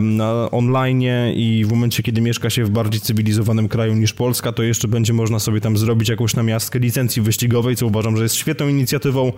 na 0.01 0.51
online 0.51 1.02
i 1.35 1.64
w 1.66 1.70
momencie, 1.70 2.02
kiedy 2.02 2.20
mieszka 2.20 2.51
się 2.51 2.64
w 2.64 2.70
bardziej 2.70 3.01
cywilizowanym 3.01 3.68
kraju 3.68 3.94
niż 3.94 4.12
Polska, 4.12 4.52
to 4.52 4.62
jeszcze 4.62 4.89
będzie 4.89 5.12
można 5.12 5.39
sobie 5.39 5.60
tam 5.60 5.77
zrobić 5.77 6.09
jakąś 6.09 6.36
namiastkę 6.36 6.78
licencji 6.78 7.23
wyścigowej, 7.23 7.77
co 7.77 7.86
uważam, 7.86 8.16
że 8.16 8.23
jest 8.23 8.35
świetną 8.35 8.68
inicjatywą, 8.68 9.32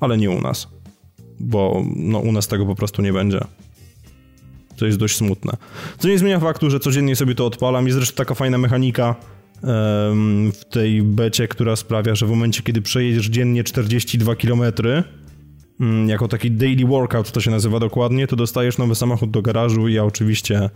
ale 0.00 0.18
nie 0.18 0.30
u 0.30 0.40
nas. 0.40 0.68
Bo 1.40 1.84
no, 1.96 2.18
u 2.18 2.32
nas 2.32 2.48
tego 2.48 2.66
po 2.66 2.74
prostu 2.74 3.02
nie 3.02 3.12
będzie. 3.12 3.40
To 4.76 4.86
jest 4.86 4.98
dość 4.98 5.16
smutne. 5.16 5.52
Co 5.98 6.08
nie 6.08 6.18
zmienia 6.18 6.40
faktu, 6.40 6.70
że 6.70 6.80
codziennie 6.80 7.16
sobie 7.16 7.34
to 7.34 7.46
odpalam. 7.46 7.86
Jest 7.86 7.96
zresztą 7.96 8.16
taka 8.16 8.34
fajna 8.34 8.58
mechanika 8.58 9.14
w 10.52 10.60
tej 10.70 11.02
becie, 11.02 11.48
która 11.48 11.76
sprawia, 11.76 12.14
że 12.14 12.26
w 12.26 12.30
momencie, 12.30 12.62
kiedy 12.62 12.82
przejedziesz 12.82 13.26
dziennie 13.26 13.64
42 13.64 14.36
kilometry, 14.36 15.04
Mm, 15.80 16.08
jako 16.08 16.28
taki 16.28 16.50
daily 16.50 16.86
workout 16.86 17.32
to 17.32 17.40
się 17.40 17.50
nazywa 17.50 17.80
dokładnie, 17.80 18.26
to 18.26 18.36
dostajesz 18.36 18.78
nowy 18.78 18.94
samochód 18.94 19.30
do 19.30 19.42
garażu 19.42 19.88
i 19.88 19.94
ja 19.94 20.04
oczywiście 20.04 20.70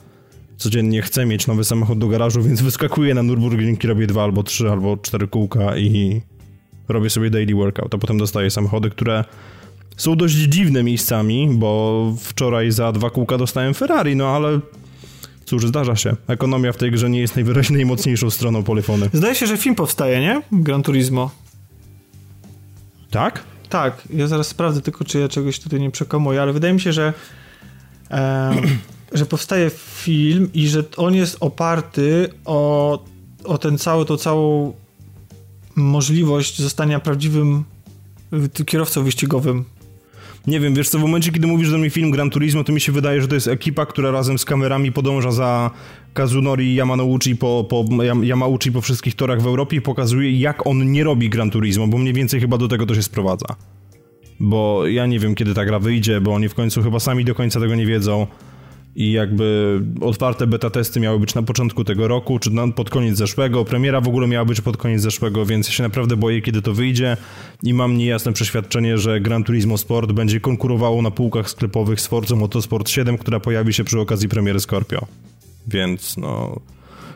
codziennie 0.56 1.02
chcę 1.02 1.26
mieć 1.26 1.46
nowy 1.46 1.64
samochód 1.64 1.98
do 1.98 2.08
garażu, 2.08 2.42
więc 2.42 2.62
wyskakuję 2.70 3.14
na 3.14 3.22
Nürburgring 3.22 3.84
i 3.84 3.86
robię 3.86 4.06
dwa 4.06 4.22
albo 4.22 4.42
trzy 4.42 4.70
albo 4.70 4.96
cztery 4.96 5.28
kółka 5.28 5.76
i 5.76 6.20
robię 6.88 7.10
sobie 7.10 7.30
daily 7.30 7.54
workout, 7.54 7.94
a 7.94 7.98
potem 7.98 8.18
dostaję 8.18 8.50
samochody, 8.50 8.90
które 8.90 9.24
są 9.96 10.16
dość 10.16 10.34
dziwne 10.34 10.82
miejscami, 10.82 11.48
bo 11.52 12.12
wczoraj 12.18 12.70
za 12.70 12.92
dwa 12.92 13.10
kółka 13.10 13.38
dostałem 13.38 13.74
Ferrari, 13.74 14.16
no 14.16 14.28
ale 14.28 14.60
cóż, 15.44 15.66
zdarza 15.66 15.96
się. 15.96 16.16
Ekonomia 16.28 16.72
w 16.72 16.76
tej 16.76 16.90
grze 16.90 17.10
nie 17.10 17.20
jest 17.20 17.34
najwyraźniej 17.34 17.76
najmocniejszą 17.76 18.30
stroną 18.30 18.62
polyfony. 18.62 19.10
Zdaje 19.12 19.34
się, 19.34 19.46
że 19.46 19.56
film 19.56 19.74
powstaje, 19.74 20.20
nie? 20.20 20.42
Gran 20.52 20.82
Turismo. 20.82 21.30
Tak? 23.10 23.42
Tak, 23.68 24.02
ja 24.10 24.26
zaraz 24.26 24.48
sprawdzę 24.48 24.80
tylko, 24.80 25.04
czy 25.04 25.20
ja 25.20 25.28
czegoś 25.28 25.58
tutaj 25.60 25.80
nie 25.80 25.90
przekomuję, 25.90 26.42
ale 26.42 26.52
wydaje 26.52 26.74
mi 26.74 26.80
się, 26.80 26.92
że, 26.92 27.12
e, 28.10 28.54
że 29.18 29.26
powstaje 29.26 29.70
film 29.76 30.50
i 30.54 30.68
że 30.68 30.84
on 30.96 31.14
jest 31.14 31.36
oparty 31.40 32.28
o, 32.44 33.04
o 33.44 33.58
ten 33.58 33.78
cały, 33.78 34.04
tą 34.06 34.16
całą 34.16 34.72
możliwość 35.76 36.60
zostania 36.60 37.00
prawdziwym 37.00 37.64
kierowcą 38.66 39.04
wyścigowym. 39.04 39.64
Nie 40.46 40.60
wiem, 40.60 40.74
wiesz 40.74 40.88
co, 40.88 40.98
w 40.98 41.02
momencie, 41.02 41.32
kiedy 41.32 41.46
mówisz 41.46 41.70
do 41.70 41.78
mnie 41.78 41.90
film 41.90 42.10
Gran 42.10 42.30
Turismo, 42.30 42.64
to 42.64 42.72
mi 42.72 42.80
się 42.80 42.92
wydaje, 42.92 43.20
że 43.20 43.28
to 43.28 43.34
jest 43.34 43.48
ekipa, 43.48 43.86
która 43.86 44.10
razem 44.10 44.38
z 44.38 44.44
kamerami 44.44 44.92
podąża 44.92 45.32
za 45.32 45.70
Kazunori 46.14 46.74
Yamanouchi 46.74 47.36
po, 47.36 47.66
po, 47.68 47.84
Yamauchi 48.22 48.72
po 48.72 48.80
wszystkich 48.80 49.14
torach 49.14 49.42
w 49.42 49.46
Europie 49.46 49.76
i 49.76 49.80
pokazuje, 49.80 50.38
jak 50.38 50.66
on 50.66 50.92
nie 50.92 51.04
robi 51.04 51.30
Gran 51.30 51.50
Turismo, 51.50 51.86
bo 51.86 51.98
mniej 51.98 52.14
więcej 52.14 52.40
chyba 52.40 52.58
do 52.58 52.68
tego 52.68 52.86
to 52.86 52.94
się 52.94 53.02
sprowadza. 53.02 53.46
Bo 54.40 54.86
ja 54.86 55.06
nie 55.06 55.18
wiem, 55.18 55.34
kiedy 55.34 55.54
ta 55.54 55.64
gra 55.64 55.78
wyjdzie, 55.78 56.20
bo 56.20 56.34
oni 56.34 56.48
w 56.48 56.54
końcu 56.54 56.82
chyba 56.82 57.00
sami 57.00 57.24
do 57.24 57.34
końca 57.34 57.60
tego 57.60 57.74
nie 57.74 57.86
wiedzą 57.86 58.26
i 58.96 59.12
jakby 59.12 59.80
otwarte 60.00 60.46
beta 60.46 60.70
testy 60.70 61.00
miały 61.00 61.18
być 61.18 61.34
na 61.34 61.42
początku 61.42 61.84
tego 61.84 62.08
roku, 62.08 62.38
czy 62.38 62.50
pod 62.76 62.90
koniec 62.90 63.16
zeszłego. 63.16 63.64
Premiera 63.64 64.00
w 64.00 64.08
ogóle 64.08 64.26
miała 64.26 64.44
być 64.44 64.60
pod 64.60 64.76
koniec 64.76 65.02
zeszłego, 65.02 65.46
więc 65.46 65.66
ja 65.66 65.72
się 65.72 65.82
naprawdę 65.82 66.16
boję, 66.16 66.42
kiedy 66.42 66.62
to 66.62 66.72
wyjdzie 66.72 67.16
i 67.62 67.74
mam 67.74 67.96
niejasne 67.96 68.32
przeświadczenie, 68.32 68.98
że 68.98 69.20
Gran 69.20 69.44
Turismo 69.44 69.78
Sport 69.78 70.12
będzie 70.12 70.40
konkurowało 70.40 71.02
na 71.02 71.10
półkach 71.10 71.50
sklepowych 71.50 72.00
z 72.00 72.06
Forza 72.06 72.36
Motorsport 72.36 72.88
7, 72.88 73.18
która 73.18 73.40
pojawi 73.40 73.72
się 73.72 73.84
przy 73.84 74.00
okazji 74.00 74.28
premiery 74.28 74.60
Scorpio. 74.60 75.06
Więc 75.66 76.16
no... 76.16 76.60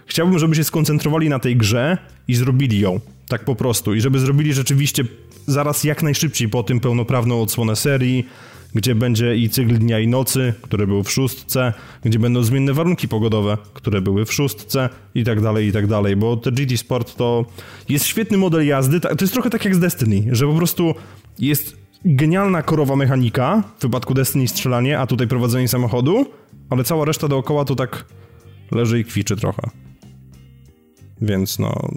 Chciałbym, 0.07 0.39
żeby 0.39 0.57
się 0.57 0.65
skoncentrowali 0.65 1.29
na 1.29 1.39
tej 1.39 1.57
grze 1.57 1.99
i 2.29 2.35
zrobili 2.35 2.81
ją. 2.81 3.01
Tak 3.29 3.45
po 3.45 3.55
prostu. 3.55 3.95
I 3.95 4.01
żeby 4.01 4.19
zrobili 4.19 4.53
rzeczywiście 4.53 5.05
zaraz 5.47 5.85
jak 5.85 6.03
najszybciej 6.03 6.49
po 6.49 6.63
tym 6.63 6.81
pełnoprawną 6.81 7.43
odsłonę 7.43 7.77
serii, 7.77 8.27
gdzie 8.77 8.95
będzie 8.95 9.37
i 9.37 9.49
cykl 9.49 9.79
dnia 9.79 10.01
i 10.01 10.09
nocy, 10.09 10.55
który 10.63 10.87
był 10.87 11.03
w 11.03 11.13
szóstce, 11.13 11.73
gdzie 12.05 12.19
będą 12.19 12.43
zmienne 12.43 12.73
warunki 12.73 13.09
pogodowe, 13.09 13.59
które 13.73 14.01
były 14.01 14.25
w 14.25 14.33
szóstce 14.33 14.89
i 15.15 15.25
tak 15.25 15.41
dalej, 15.41 15.67
i 15.67 15.73
tak 15.73 15.87
dalej, 15.87 16.17
bo 16.17 16.37
te 16.37 16.53
GT 16.53 16.79
Sport 16.79 17.17
to 17.17 17.45
jest 17.89 18.07
świetny 18.07 18.39
model 18.39 18.67
jazdy, 18.67 19.01
to 19.01 19.17
jest 19.21 19.33
trochę 19.33 19.51
tak 19.51 19.65
jak 19.65 19.75
z 19.75 19.79
Destiny, 19.79 20.37
że 20.37 20.47
po 20.47 20.55
prostu 20.55 20.95
jest 21.39 21.77
genialna 22.05 22.63
korowa 22.63 22.97
mechanika, 22.97 23.63
w 23.77 23.79
przypadku 23.79 24.15
Destiny 24.15 24.49
strzelanie, 24.49 24.99
a 24.99 25.07
tutaj 25.07 25.29
prowadzenie 25.29 25.69
samochodu, 25.69 26.27
ale 26.71 26.85
cała 26.85 27.05
reszta 27.05 27.29
dookoła 27.29 27.65
to 27.65 27.75
tak 27.75 28.05
leży 28.71 29.01
i 29.01 29.05
kwiczy 29.05 29.37
trochę. 29.37 29.63
Więc 31.21 31.59
no, 31.59 31.89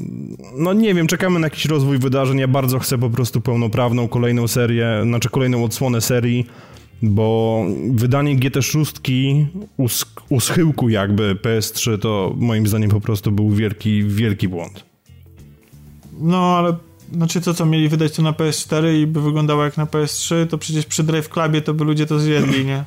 no 0.58 0.74
nie 0.74 0.94
wiem, 0.94 1.08
czekamy 1.08 1.40
na 1.40 1.48
jakiś 1.48 1.66
rozwój 1.66 1.98
wydarzeń. 1.98 2.38
Ja 2.40 2.48
bardzo 2.48 2.80
chcę 2.80 2.98
po 2.98 3.10
prostu 3.10 3.42
pełnoprawną 3.42 4.08
kolejną 4.08 4.48
serię, 4.48 5.02
znaczy 5.04 5.30
kolejną 5.30 5.64
odsłonę 5.64 6.02
serii, 6.02 6.46
bo 7.02 7.64
wydanie 7.92 8.38
GT6 8.38 9.46
u, 10.30 10.40
schyłku 10.40 10.90
jakby 10.90 11.36
PS3 11.36 12.00
to 12.00 12.34
moim 12.38 12.68
zdaniem 12.68 12.90
po 12.90 13.02
prostu 13.02 13.32
był 13.32 13.50
wielki, 13.50 14.04
wielki 14.04 14.48
błąd. 14.48 14.84
No 16.20 16.58
ale 16.58 16.76
znaczy 17.14 17.42
to 17.42 17.54
co, 17.54 17.66
mieli 17.66 17.90
wydać 17.90 18.16
to 18.16 18.22
na 18.22 18.32
PS4 18.32 19.02
i 19.02 19.08
by 19.08 19.22
wyglądało 19.22 19.64
jak 19.64 19.78
na 19.78 19.86
PS3, 19.86 20.48
to 20.48 20.58
przecież 20.58 20.86
przy 20.86 21.04
Drive 21.04 21.30
Clubie 21.30 21.62
to 21.62 21.74
by 21.74 21.84
ludzie 21.84 22.06
to 22.06 22.20
zjedli, 22.20 22.66
nie? 22.66 22.84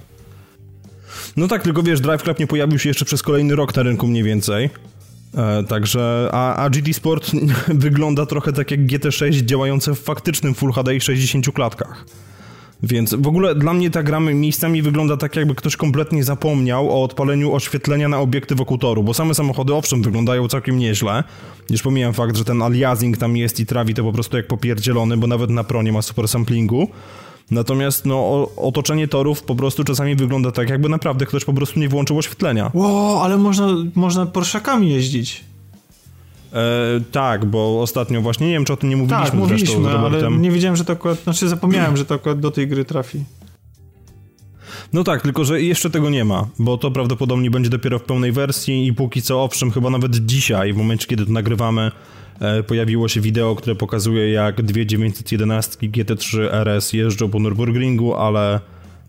No 1.36 1.48
tak, 1.48 1.62
tylko 1.62 1.82
wiesz, 1.82 2.00
Drive 2.00 2.22
Club 2.22 2.38
nie 2.38 2.46
pojawił 2.46 2.78
się 2.78 2.88
jeszcze 2.88 3.04
przez 3.04 3.22
kolejny 3.22 3.56
rok 3.56 3.76
na 3.76 3.82
rynku 3.82 4.06
mniej 4.06 4.22
więcej. 4.22 4.70
E, 5.36 5.64
także, 5.64 6.28
a, 6.32 6.56
a 6.56 6.70
GT 6.70 6.94
Sport 6.94 7.30
wygląda 7.68 8.26
trochę 8.26 8.52
tak 8.52 8.70
jak 8.70 8.80
GT6 8.80 9.42
działające 9.42 9.94
w 9.94 10.00
faktycznym 10.00 10.54
Full 10.54 10.72
HD 10.72 10.96
i 10.96 11.00
60 11.00 11.52
klatkach. 11.52 12.06
Więc 12.82 13.14
w 13.14 13.26
ogóle 13.26 13.54
dla 13.54 13.72
mnie 13.72 13.90
ta 13.90 14.02
gra 14.02 14.20
miejscami 14.20 14.82
wygląda 14.82 15.16
tak, 15.16 15.36
jakby 15.36 15.54
ktoś 15.54 15.76
kompletnie 15.76 16.24
zapomniał 16.24 16.90
o 16.90 17.02
odpaleniu 17.02 17.52
oświetlenia 17.52 18.08
na 18.08 18.18
obiekty 18.18 18.54
wokół 18.54 18.78
toru, 18.78 19.02
bo 19.02 19.14
same 19.14 19.34
samochody 19.34 19.74
owszem 19.74 20.02
wyglądają 20.02 20.48
całkiem 20.48 20.78
nieźle. 20.78 21.24
Już 21.70 21.82
pomijam 21.82 22.12
fakt, 22.12 22.36
że 22.36 22.44
ten 22.44 22.62
aliasing 22.62 23.16
tam 23.16 23.36
jest 23.36 23.60
i 23.60 23.66
trawi 23.66 23.94
to 23.94 24.02
po 24.04 24.12
prostu 24.12 24.36
jak 24.36 24.46
popierdzielony, 24.46 25.16
bo 25.16 25.26
nawet 25.26 25.50
na 25.50 25.64
pro 25.64 25.82
nie 25.82 25.92
ma 25.92 26.02
super 26.02 26.28
samplingu. 26.28 26.88
Natomiast 27.50 28.06
no, 28.06 28.48
otoczenie 28.56 29.08
torów 29.08 29.42
po 29.42 29.54
prostu 29.54 29.84
czasami 29.84 30.16
wygląda 30.16 30.52
tak, 30.52 30.70
jakby 30.70 30.88
naprawdę 30.88 31.26
ktoś 31.26 31.44
po 31.44 31.52
prostu 31.52 31.80
nie 31.80 31.88
włączył 31.88 32.18
oświetlenia. 32.18 32.70
Ło, 32.74 33.22
ale 33.24 33.36
można, 33.36 33.68
można 33.94 34.26
Porszakami 34.26 34.90
jeździć. 34.90 35.44
E, 36.52 37.00
tak, 37.12 37.44
bo 37.44 37.82
ostatnio 37.82 38.20
właśnie, 38.20 38.46
nie 38.46 38.52
wiem 38.52 38.64
czy 38.64 38.72
o 38.72 38.76
tym 38.76 38.88
nie 38.90 38.96
mówiliśmy 38.96 39.24
Tak, 39.24 39.34
mówiliśmy, 39.34 39.90
ale 39.90 40.30
nie 40.30 40.50
wiedziałem, 40.50 40.76
że 40.76 40.84
to 40.84 40.92
akurat, 40.92 41.22
znaczy 41.22 41.48
zapomniałem, 41.48 41.96
że 41.96 42.04
to 42.04 42.14
akurat 42.14 42.40
do 42.40 42.50
tej 42.50 42.68
gry 42.68 42.84
trafi. 42.84 43.24
No 44.92 45.04
tak, 45.04 45.22
tylko 45.22 45.44
że 45.44 45.62
jeszcze 45.62 45.90
tego 45.90 46.10
nie 46.10 46.24
ma, 46.24 46.48
bo 46.58 46.78
to 46.78 46.90
prawdopodobnie 46.90 47.50
będzie 47.50 47.70
dopiero 47.70 47.98
w 47.98 48.02
pełnej 48.02 48.32
wersji 48.32 48.86
i 48.86 48.92
póki 48.92 49.22
co, 49.22 49.44
owszem, 49.44 49.70
chyba 49.70 49.90
nawet 49.90 50.16
dzisiaj, 50.16 50.72
w 50.72 50.76
momencie 50.76 51.06
kiedy 51.06 51.26
to 51.26 51.32
nagrywamy, 51.32 51.90
e, 52.40 52.62
pojawiło 52.62 53.08
się 53.08 53.20
wideo, 53.20 53.54
które 53.54 53.76
pokazuje 53.76 54.30
jak 54.30 54.62
dwie 54.62 54.86
911 54.86 55.78
GT3 55.90 56.40
RS 56.52 56.92
jeżdżą 56.92 57.30
po 57.30 57.38
Nürburgringu, 57.38 58.14
ale 58.18 58.60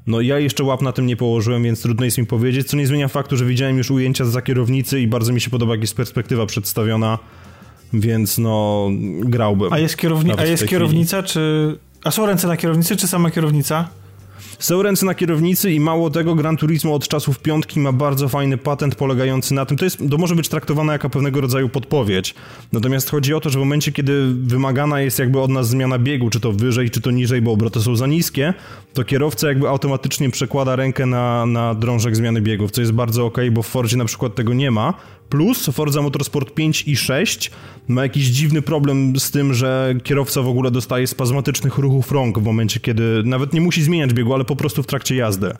no 0.07 0.21
ja 0.21 0.39
jeszcze 0.39 0.63
łap 0.63 0.81
na 0.81 0.91
tym 0.91 1.05
nie 1.05 1.15
położyłem, 1.15 1.63
więc 1.63 1.81
trudno 1.81 2.05
jest 2.05 2.17
mi 2.17 2.25
powiedzieć, 2.25 2.67
co 2.67 2.77
nie 2.77 2.87
zmienia 2.87 3.07
faktu, 3.07 3.37
że 3.37 3.45
widziałem 3.45 3.77
już 3.77 3.91
ujęcia 3.91 4.25
za 4.25 4.41
kierownicy 4.41 5.01
i 5.01 5.07
bardzo 5.07 5.33
mi 5.33 5.41
się 5.41 5.49
podoba, 5.49 5.73
jak 5.73 5.81
jest 5.81 5.95
perspektywa 5.95 6.45
przedstawiona, 6.45 7.19
więc 7.93 8.37
no 8.37 8.87
grałbym. 9.19 9.73
A 9.73 9.79
jest, 9.79 9.97
kierowni 9.97 10.31
a 10.37 10.45
jest 10.45 10.67
kierownica, 10.67 11.23
czy... 11.23 11.77
A 12.03 12.11
są 12.11 12.25
ręce 12.25 12.47
na 12.47 12.57
kierownicy, 12.57 12.95
czy 12.95 13.07
sama 13.07 13.31
kierownica? 13.31 13.89
Są 14.63 14.81
ręce 14.83 15.05
na 15.05 15.13
kierownicy 15.13 15.71
i 15.71 15.79
mało 15.79 16.09
tego, 16.09 16.35
Gran 16.35 16.57
Turismo 16.57 16.95
od 16.95 17.07
czasów 17.07 17.39
piątki 17.39 17.79
ma 17.79 17.91
bardzo 17.91 18.29
fajny 18.29 18.57
patent 18.57 18.95
polegający 18.95 19.53
na 19.53 19.65
tym, 19.65 19.77
to, 19.77 19.85
jest, 19.85 19.97
to 20.09 20.17
może 20.17 20.35
być 20.35 20.49
traktowane 20.49 20.93
jako 20.93 21.09
pewnego 21.09 21.41
rodzaju 21.41 21.69
podpowiedź. 21.69 22.35
Natomiast 22.71 23.09
chodzi 23.09 23.33
o 23.33 23.39
to, 23.39 23.49
że 23.49 23.59
w 23.59 23.61
momencie, 23.61 23.91
kiedy 23.91 24.33
wymagana 24.33 25.01
jest 25.01 25.19
jakby 25.19 25.39
od 25.39 25.51
nas 25.51 25.67
zmiana 25.67 25.99
biegu, 25.99 26.29
czy 26.29 26.39
to 26.39 26.51
wyżej, 26.51 26.89
czy 26.89 27.01
to 27.01 27.11
niżej, 27.11 27.41
bo 27.41 27.51
obroty 27.51 27.81
są 27.81 27.95
za 27.95 28.07
niskie, 28.07 28.53
to 28.93 29.03
kierowca 29.03 29.47
jakby 29.47 29.69
automatycznie 29.69 30.29
przekłada 30.29 30.75
rękę 30.75 31.05
na, 31.05 31.45
na 31.45 31.75
drążek 31.75 32.15
zmiany 32.15 32.41
biegów, 32.41 32.71
co 32.71 32.81
jest 32.81 32.93
bardzo 32.93 33.25
ok, 33.25 33.37
bo 33.51 33.63
w 33.63 33.67
Fordzie 33.67 33.97
na 33.97 34.05
przykład 34.05 34.35
tego 34.35 34.53
nie 34.53 34.71
ma. 34.71 34.93
Plus 35.29 35.69
Forza 35.69 36.01
Motorsport 36.01 36.53
5 36.53 36.87
i 36.87 36.95
6 36.95 37.51
ma 37.87 38.03
jakiś 38.03 38.25
dziwny 38.25 38.61
problem 38.61 39.19
z 39.19 39.31
tym, 39.31 39.53
że 39.53 39.95
kierowca 40.03 40.41
w 40.41 40.47
ogóle 40.47 40.71
dostaje 40.71 41.07
spazmatycznych 41.07 41.77
ruchów 41.77 42.11
rąk 42.11 42.39
w 42.39 42.43
momencie, 42.43 42.79
kiedy 42.79 43.23
nawet 43.25 43.53
nie 43.53 43.61
musi 43.61 43.83
zmieniać 43.83 44.13
biegu, 44.13 44.33
ale 44.33 44.43
po 44.45 44.52
prostu 44.55 44.83
w 44.83 44.87
trakcie 44.87 45.15
jazdy. 45.15 45.51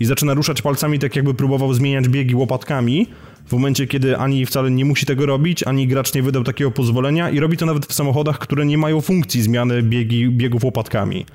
I 0.00 0.04
zaczyna 0.04 0.34
ruszać 0.34 0.62
palcami 0.62 0.98
tak 0.98 1.16
jakby 1.16 1.34
próbował 1.34 1.74
zmieniać 1.74 2.08
biegi 2.08 2.34
łopatkami, 2.34 3.06
w 3.46 3.52
momencie, 3.52 3.86
kiedy 3.86 4.16
ani 4.16 4.46
wcale 4.46 4.70
nie 4.70 4.84
musi 4.84 5.06
tego 5.06 5.26
robić, 5.26 5.62
ani 5.62 5.88
gracz 5.88 6.14
nie 6.14 6.22
wydał 6.22 6.44
takiego 6.44 6.70
pozwolenia 6.70 7.30
i 7.30 7.40
robi 7.40 7.56
to 7.56 7.66
nawet 7.66 7.86
w 7.86 7.92
samochodach, 7.92 8.38
które 8.38 8.66
nie 8.66 8.78
mają 8.78 9.00
funkcji 9.00 9.42
zmiany 9.42 9.82
biegi, 9.82 10.28
biegów 10.28 10.64
łopatkami. 10.64 11.26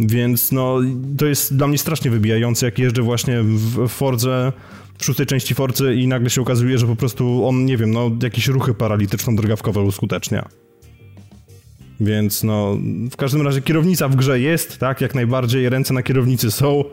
Więc 0.00 0.52
no, 0.52 0.78
to 1.18 1.26
jest 1.26 1.56
dla 1.56 1.66
mnie 1.66 1.78
strasznie 1.78 2.10
wybijające, 2.10 2.66
jak 2.66 2.78
jeżdżę 2.78 3.02
właśnie 3.02 3.42
w 3.42 3.88
Fordze 3.88 4.52
w 4.98 5.04
szóstej 5.04 5.26
części 5.26 5.54
Forcy 5.54 5.94
i 5.94 6.06
nagle 6.06 6.30
się 6.30 6.42
okazuje, 6.42 6.78
że 6.78 6.86
po 6.86 6.96
prostu 6.96 7.46
on, 7.46 7.64
nie 7.64 7.76
wiem, 7.76 7.90
no 7.90 8.10
jakieś 8.22 8.46
ruchy 8.46 8.74
paralityczno-drgawkowe 8.74 9.86
uskutecznia. 9.86 10.48
Więc 12.00 12.42
no, 12.42 12.76
w 13.10 13.16
każdym 13.16 13.42
razie 13.42 13.62
kierownica 13.62 14.08
w 14.08 14.16
grze 14.16 14.40
jest, 14.40 14.78
tak, 14.78 15.00
jak 15.00 15.14
najbardziej, 15.14 15.68
ręce 15.68 15.94
na 15.94 16.02
kierownicy 16.02 16.50
są 16.50 16.84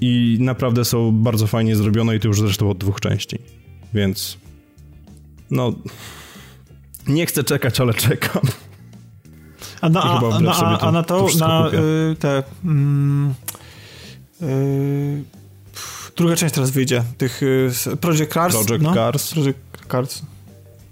i 0.00 0.38
naprawdę 0.40 0.84
są 0.84 1.12
bardzo 1.12 1.46
fajnie 1.46 1.76
zrobione 1.76 2.16
i 2.16 2.20
to 2.20 2.28
już 2.28 2.40
zresztą 2.40 2.70
od 2.70 2.78
dwóch 2.78 3.00
części. 3.00 3.38
Więc 3.94 4.38
no, 5.50 5.72
nie 7.06 7.26
chcę 7.26 7.44
czekać, 7.44 7.80
ale 7.80 7.94
czekam. 7.94 8.42
A 9.80 9.88
na, 9.88 10.02
a, 10.02 10.06
a, 10.06 10.52
a, 10.52 10.78
a 10.78 10.92
na 10.92 11.02
to, 11.02 11.26
to 11.28 11.38
na 11.38 11.68
y, 11.68 12.16
te... 12.16 12.42
Mm, 12.64 13.34
y, 14.42 15.24
druga 16.16 16.36
część 16.36 16.54
teraz 16.54 16.70
wyjdzie, 16.70 17.02
tych 17.18 17.42
y, 17.42 17.70
Project 18.00 18.32
Cars. 18.32 18.54
Project 18.66 18.84
no? 18.84 18.94
Cars. 18.94 19.32
Project 19.32 19.58
Cars. 19.90 20.22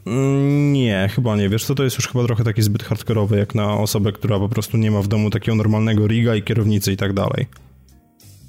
Mm, 0.06 0.72
nie, 0.72 1.10
chyba 1.14 1.36
nie. 1.36 1.48
Wiesz 1.48 1.64
co, 1.64 1.74
to 1.74 1.84
jest 1.84 1.96
już 1.96 2.08
chyba 2.08 2.24
trochę 2.24 2.44
taki 2.44 2.62
zbyt 2.62 2.82
hardkorowy, 2.82 3.38
jak 3.38 3.54
na 3.54 3.78
osobę, 3.78 4.12
która 4.12 4.38
po 4.38 4.48
prostu 4.48 4.76
nie 4.76 4.90
ma 4.90 5.02
w 5.02 5.08
domu 5.08 5.30
takiego 5.30 5.54
normalnego 5.54 6.06
riga 6.06 6.34
i 6.34 6.42
kierownicy 6.42 6.92
i 6.92 6.96
tak 6.96 7.12
dalej. 7.12 7.46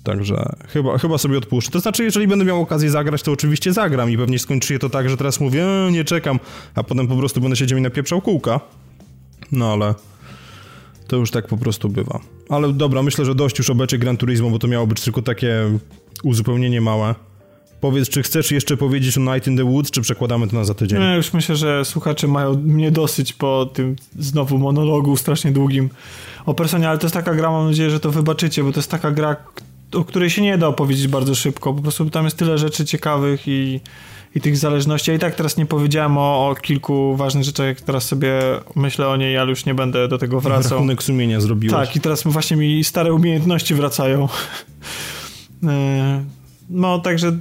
Także 0.04 0.56
chyba, 0.68 0.98
chyba 0.98 1.18
sobie 1.18 1.38
odpuszczę. 1.38 1.72
To 1.72 1.80
znaczy, 1.80 2.04
jeżeli 2.04 2.28
będę 2.28 2.46
miał 2.46 2.62
okazję 2.62 2.90
zagrać, 2.90 3.24
to 3.24 3.32
oczywiście 3.32 3.74
zagram 3.74 4.12
i 4.12 4.18
pewnie 4.18 4.40
skończy 4.40 4.68
się 4.68 4.80
to 4.80 4.90
tak, 4.90 5.10
że 5.10 5.18
teraz 5.18 5.40
mówię, 5.40 5.66
e, 5.66 5.92
nie 5.92 6.04
czekam, 6.04 6.40
a 6.76 6.84
potem 6.84 7.08
po 7.08 7.16
prostu 7.16 7.42
będę 7.42 7.56
siedział 7.56 7.80
i 7.80 7.82
napieprzał 7.82 8.22
kółka. 8.22 8.60
No 9.52 9.74
ale 9.74 9.94
to 11.08 11.16
już 11.16 11.32
tak 11.32 11.48
po 11.48 11.58
prostu 11.58 11.90
bywa. 11.90 12.20
Ale 12.50 12.74
dobra, 12.74 13.04
myślę, 13.04 13.26
że 13.26 13.36
dość 13.36 13.58
już 13.58 13.70
o 13.70 13.76
becie 13.76 13.98
Gran 13.98 14.18
Turismo, 14.18 14.50
bo 14.50 14.60
to 14.60 14.68
miało 14.68 14.88
być 14.88 15.02
tylko 15.02 15.22
takie 15.22 15.80
uzupełnienie 16.24 16.82
małe. 16.82 17.16
Powiedz, 17.82 18.10
czy 18.10 18.24
chcesz 18.24 18.52
jeszcze 18.52 18.78
powiedzieć 18.78 19.18
o 19.18 19.22
Night 19.22 19.48
in 19.48 19.58
the 19.58 19.64
Woods, 19.64 19.92
czy 19.92 20.02
przekładamy 20.02 20.48
to 20.48 20.56
na 20.56 20.64
za 20.64 20.74
tydzień? 20.74 21.00
Nie, 21.00 21.16
już 21.16 21.34
myślę, 21.34 21.56
że 21.56 21.86
słuchacze 21.86 22.28
mają 22.28 22.54
mnie 22.54 22.92
dosyć 22.92 23.34
po 23.34 23.70
tym 23.74 23.96
znowu 24.20 24.58
monologu 24.58 25.18
strasznie 25.18 25.52
długim 25.52 25.90
o 26.46 26.54
personie, 26.54 26.90
ale 26.90 26.98
to 26.98 27.06
jest 27.06 27.14
taka 27.14 27.36
gra, 27.36 27.52
mam 27.52 27.68
nadzieję, 27.68 27.90
że 27.90 28.00
to 28.00 28.12
wybaczycie, 28.12 28.64
bo 28.64 28.72
to 28.72 28.80
jest 28.80 28.92
taka 28.92 29.12
gra, 29.12 29.36
o 29.94 30.04
której 30.04 30.30
się 30.30 30.42
nie 30.42 30.58
da 30.58 30.68
opowiedzieć 30.68 31.08
bardzo 31.08 31.36
szybko. 31.36 31.74
Po 31.74 31.82
prostu 31.82 32.10
tam 32.10 32.26
jest 32.26 32.38
tyle 32.38 32.58
rzeczy 32.58 32.86
ciekawych 32.86 33.48
i, 33.48 33.80
i 34.36 34.42
tych 34.42 34.58
zależności. 34.58 35.12
Ja 35.12 35.18
i 35.18 35.20
tak 35.20 35.36
teraz 35.36 35.58
nie 35.58 35.66
powiedziałem 35.66 36.18
o, 36.18 36.50
o 36.50 36.56
kilku 36.56 37.16
ważnych 37.16 37.44
rzeczach, 37.44 37.68
jak 37.68 37.82
teraz 37.82 38.06
sobie 38.06 38.34
myślę 38.76 39.08
o 39.08 39.18
niej, 39.18 39.38
ale 39.38 39.50
już 39.50 39.66
nie 39.66 39.74
będę 39.74 40.08
do 40.08 40.18
tego 40.18 40.40
wracał. 40.40 40.72
Rachunek 40.72 41.04
sumienia 41.04 41.42
zrobiłeś. 41.42 41.74
Tak, 41.74 41.96
i 41.96 42.00
teraz 42.00 42.24
właśnie 42.24 42.58
mi 42.58 42.84
stare 42.84 43.14
umiejętności 43.14 43.76
wracają. 43.76 44.28
No, 46.70 47.00
także 47.00 47.32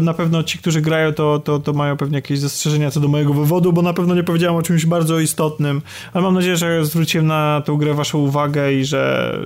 na 0.00 0.14
pewno 0.14 0.42
ci, 0.42 0.58
którzy 0.58 0.80
grają, 0.80 1.12
to, 1.12 1.38
to, 1.38 1.58
to 1.58 1.72
mają 1.72 1.96
pewnie 1.96 2.16
jakieś 2.16 2.38
zastrzeżenia 2.38 2.90
co 2.90 3.00
do 3.00 3.08
mojego 3.08 3.34
wywodu, 3.34 3.72
bo 3.72 3.82
na 3.82 3.92
pewno 3.92 4.14
nie 4.14 4.22
powiedziałem 4.22 4.56
o 4.56 4.62
czymś 4.62 4.86
bardzo 4.86 5.20
istotnym, 5.20 5.82
ale 6.12 6.24
mam 6.24 6.34
nadzieję, 6.34 6.56
że 6.56 6.86
zwróciłem 6.86 7.26
na 7.26 7.62
tę 7.66 7.76
grę 7.78 7.94
waszą 7.94 8.18
uwagę 8.18 8.72
i 8.72 8.84
że 8.84 9.38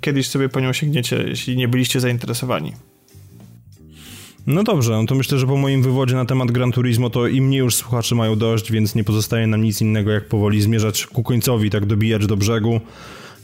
kiedyś 0.00 0.28
sobie 0.28 0.48
po 0.48 0.60
nią 0.60 0.72
sięgniecie, 0.72 1.24
jeśli 1.28 1.56
nie 1.56 1.68
byliście 1.68 2.00
zainteresowani. 2.00 2.72
No 4.46 4.62
dobrze, 4.62 4.92
no 4.92 5.06
to 5.06 5.14
myślę, 5.14 5.38
że 5.38 5.46
po 5.46 5.56
moim 5.56 5.82
wywodzie 5.82 6.14
na 6.14 6.24
temat 6.24 6.50
Gran 6.50 6.72
Turismo 6.72 7.10
to 7.10 7.26
i 7.26 7.40
mnie 7.40 7.58
już 7.58 7.74
słuchacze 7.74 8.14
mają 8.14 8.36
dość, 8.36 8.72
więc 8.72 8.94
nie 8.94 9.04
pozostaje 9.04 9.46
nam 9.46 9.62
nic 9.62 9.80
innego 9.80 10.10
jak 10.10 10.28
powoli 10.28 10.62
zmierzać 10.62 11.06
ku 11.06 11.22
końcowi, 11.22 11.70
tak 11.70 11.86
dobijać 11.86 12.26
do 12.26 12.36
brzegu. 12.36 12.80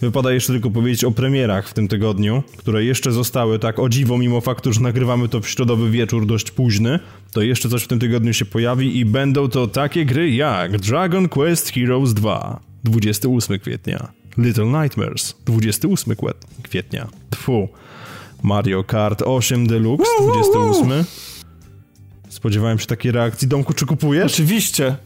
Wypada 0.00 0.32
jeszcze 0.32 0.52
tylko 0.52 0.70
powiedzieć 0.70 1.04
o 1.04 1.10
premierach 1.10 1.68
w 1.68 1.74
tym 1.74 1.88
tygodniu, 1.88 2.42
które 2.56 2.84
jeszcze 2.84 3.12
zostały 3.12 3.58
tak 3.58 3.78
o 3.78 3.88
dziwo, 3.88 4.18
mimo 4.18 4.40
faktu, 4.40 4.72
że 4.72 4.80
nagrywamy 4.80 5.28
to 5.28 5.40
w 5.40 5.48
środowy 5.48 5.90
wieczór 5.90 6.26
dość 6.26 6.50
późny, 6.50 6.98
to 7.32 7.42
jeszcze 7.42 7.68
coś 7.68 7.82
w 7.82 7.88
tym 7.88 7.98
tygodniu 7.98 8.32
się 8.32 8.44
pojawi 8.44 8.98
i 8.98 9.04
będą 9.04 9.48
to 9.48 9.66
takie 9.66 10.04
gry 10.06 10.30
jak 10.30 10.78
Dragon 10.78 11.28
Quest 11.28 11.72
Heroes 11.72 12.14
2 12.14 12.60
28 12.84 13.58
kwietnia, 13.58 14.08
Little 14.38 14.82
Nightmares 14.82 15.36
28 15.44 16.14
kwietnia, 16.62 17.08
Tfu, 17.30 17.68
Mario 18.42 18.84
Kart 18.84 19.22
8 19.22 19.66
Deluxe 19.66 20.10
28 20.22 21.04
Spodziewałem 22.28 22.78
się 22.78 22.86
takiej 22.86 23.12
reakcji. 23.12 23.48
Domku, 23.48 23.72
czy 23.72 23.86
kupujesz? 23.86 24.32
Oczywiście. 24.32 24.96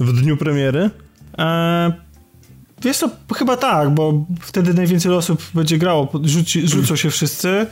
W 0.00 0.20
dniu 0.20 0.36
premiery? 0.36 0.90
Eee, 1.38 1.92
Wiesz 2.82 2.98
to 2.98 3.10
chyba 3.34 3.56
tak, 3.56 3.90
bo 3.94 4.24
wtedy 4.40 4.74
najwięcej 4.74 5.12
osób 5.12 5.42
będzie 5.54 5.78
grało, 5.78 6.08
rzuci, 6.22 6.68
rzucą 6.68 6.96
się 6.96 7.10
wszyscy. 7.10 7.66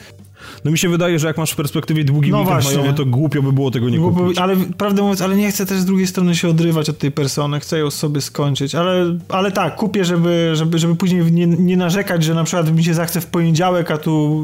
No 0.64 0.70
mi 0.70 0.78
się 0.78 0.88
wydaje, 0.88 1.18
że 1.18 1.26
jak 1.26 1.38
masz 1.38 1.52
w 1.52 1.56
perspektywie 1.56 2.04
długi 2.04 2.30
no 2.30 2.40
weekend 2.40 2.64
majowy, 2.64 2.92
to 2.92 3.06
głupio 3.06 3.42
by 3.42 3.52
było 3.52 3.70
tego 3.70 3.90
nie 3.90 3.98
kupić. 3.98 4.38
Ale 4.38 4.56
prawdę 4.56 5.02
mówiąc, 5.02 5.20
ale 5.20 5.36
nie 5.36 5.50
chcę 5.50 5.66
też 5.66 5.78
z 5.78 5.84
drugiej 5.84 6.06
strony 6.06 6.36
się 6.36 6.48
odrywać 6.48 6.90
od 6.90 6.98
tej 6.98 7.12
persony, 7.12 7.60
chcę 7.60 7.78
ją 7.78 7.90
sobie 7.90 8.20
skończyć, 8.20 8.74
ale, 8.74 9.18
ale 9.28 9.52
tak, 9.52 9.76
kupię, 9.76 10.04
żeby, 10.04 10.50
żeby, 10.54 10.78
żeby 10.78 10.96
później 10.96 11.32
nie, 11.32 11.46
nie 11.46 11.76
narzekać, 11.76 12.24
że 12.24 12.34
na 12.34 12.44
przykład 12.44 12.72
mi 12.72 12.84
się 12.84 12.94
zachce 12.94 13.20
w 13.20 13.26
poniedziałek, 13.26 13.90
a 13.90 13.98
tu 13.98 14.42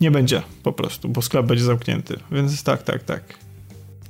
nie 0.00 0.10
będzie 0.10 0.42
po 0.62 0.72
prostu, 0.72 1.08
bo 1.08 1.22
sklep 1.22 1.46
będzie 1.46 1.64
zamknięty. 1.64 2.16
Więc 2.32 2.62
tak, 2.62 2.82
tak, 2.82 3.02
tak. 3.02 3.22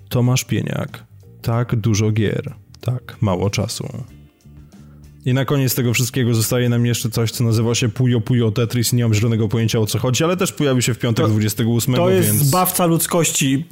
Tomasz 0.08 0.44
Pieniak. 0.44 1.04
Tak 1.42 1.76
dużo 1.76 2.10
gier. 2.10 2.54
Tak 2.80 3.16
mało 3.20 3.50
czasu. 3.50 3.88
I 5.26 5.34
na 5.34 5.44
koniec 5.44 5.74
tego 5.74 5.94
wszystkiego 5.94 6.34
zostaje 6.34 6.68
nam 6.68 6.86
jeszcze 6.86 7.10
coś, 7.10 7.30
co 7.30 7.44
nazywa 7.44 7.74
się 7.74 7.88
Puyo 7.88 8.20
Puyo 8.20 8.50
Tetris. 8.50 8.92
Nie 8.92 9.02
mam 9.02 9.14
zielonego 9.14 9.48
pojęcia 9.48 9.78
o 9.78 9.86
co 9.86 9.98
chodzi, 9.98 10.24
ale 10.24 10.36
też 10.36 10.52
pojawi 10.52 10.82
się 10.82 10.94
w 10.94 10.98
piątek 10.98 11.26
to, 11.26 11.32
28. 11.32 11.94
To 11.94 12.10
jest 12.10 12.28
więc... 12.28 12.42
zbawca 12.42 12.86
ludzkości. 12.86 13.64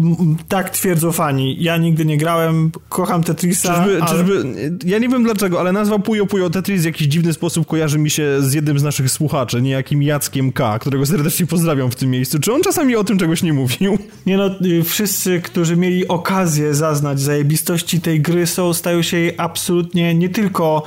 Tak 0.49 0.71
twierdzą 0.71 1.13
fani. 1.13 1.57
Ja 1.61 1.77
nigdy 1.77 2.05
nie 2.05 2.19
grałem, 2.19 2.71
kocham 2.89 3.25
Tetrisa. 3.25 3.75
Czyżby, 3.75 4.03
ale... 4.03 4.11
czyżby, 4.11 4.45
ja 4.85 4.99
nie 4.99 5.09
wiem 5.09 5.25
dlaczego, 5.25 5.61
ale 5.61 5.73
nazwa 5.73 5.99
Puyo 5.99 6.27
Puyo 6.27 6.51
Tetris 6.51 6.83
w 6.83 6.85
jakiś 6.85 7.07
dziwny 7.07 7.33
sposób 7.33 7.67
kojarzy 7.67 7.99
mi 7.99 8.11
się 8.11 8.37
z 8.41 8.55
jednym 8.55 8.79
z 8.79 8.83
naszych 8.83 9.11
słuchaczy, 9.11 9.63
niejakim 9.63 10.03
Jackiem 10.03 10.53
K., 10.53 10.79
którego 10.79 11.07
serdecznie 11.07 11.47
pozdrawiam 11.47 11.91
w 11.91 11.97
tym 11.97 12.11
miejscu. 12.11 12.39
Czy 12.39 12.53
on 12.53 12.63
czasami 12.63 12.97
o 12.97 13.05
tym 13.05 13.19
czegoś 13.19 13.43
nie 13.43 13.53
mówił? 13.53 13.99
Nie 14.27 14.37
no, 14.37 14.51
y, 14.67 14.83
wszyscy, 14.83 15.41
którzy 15.41 15.77
mieli 15.77 16.09
okazję 16.09 16.75
zaznać 16.75 17.21
zajebistości 17.21 18.01
tej 18.01 18.21
gry 18.21 18.47
są, 18.47 18.75
stają 18.75 19.03
się 19.03 19.17
jej 19.17 19.35
absolutnie 19.39 20.15
nie 20.15 20.29
tylko 20.29 20.83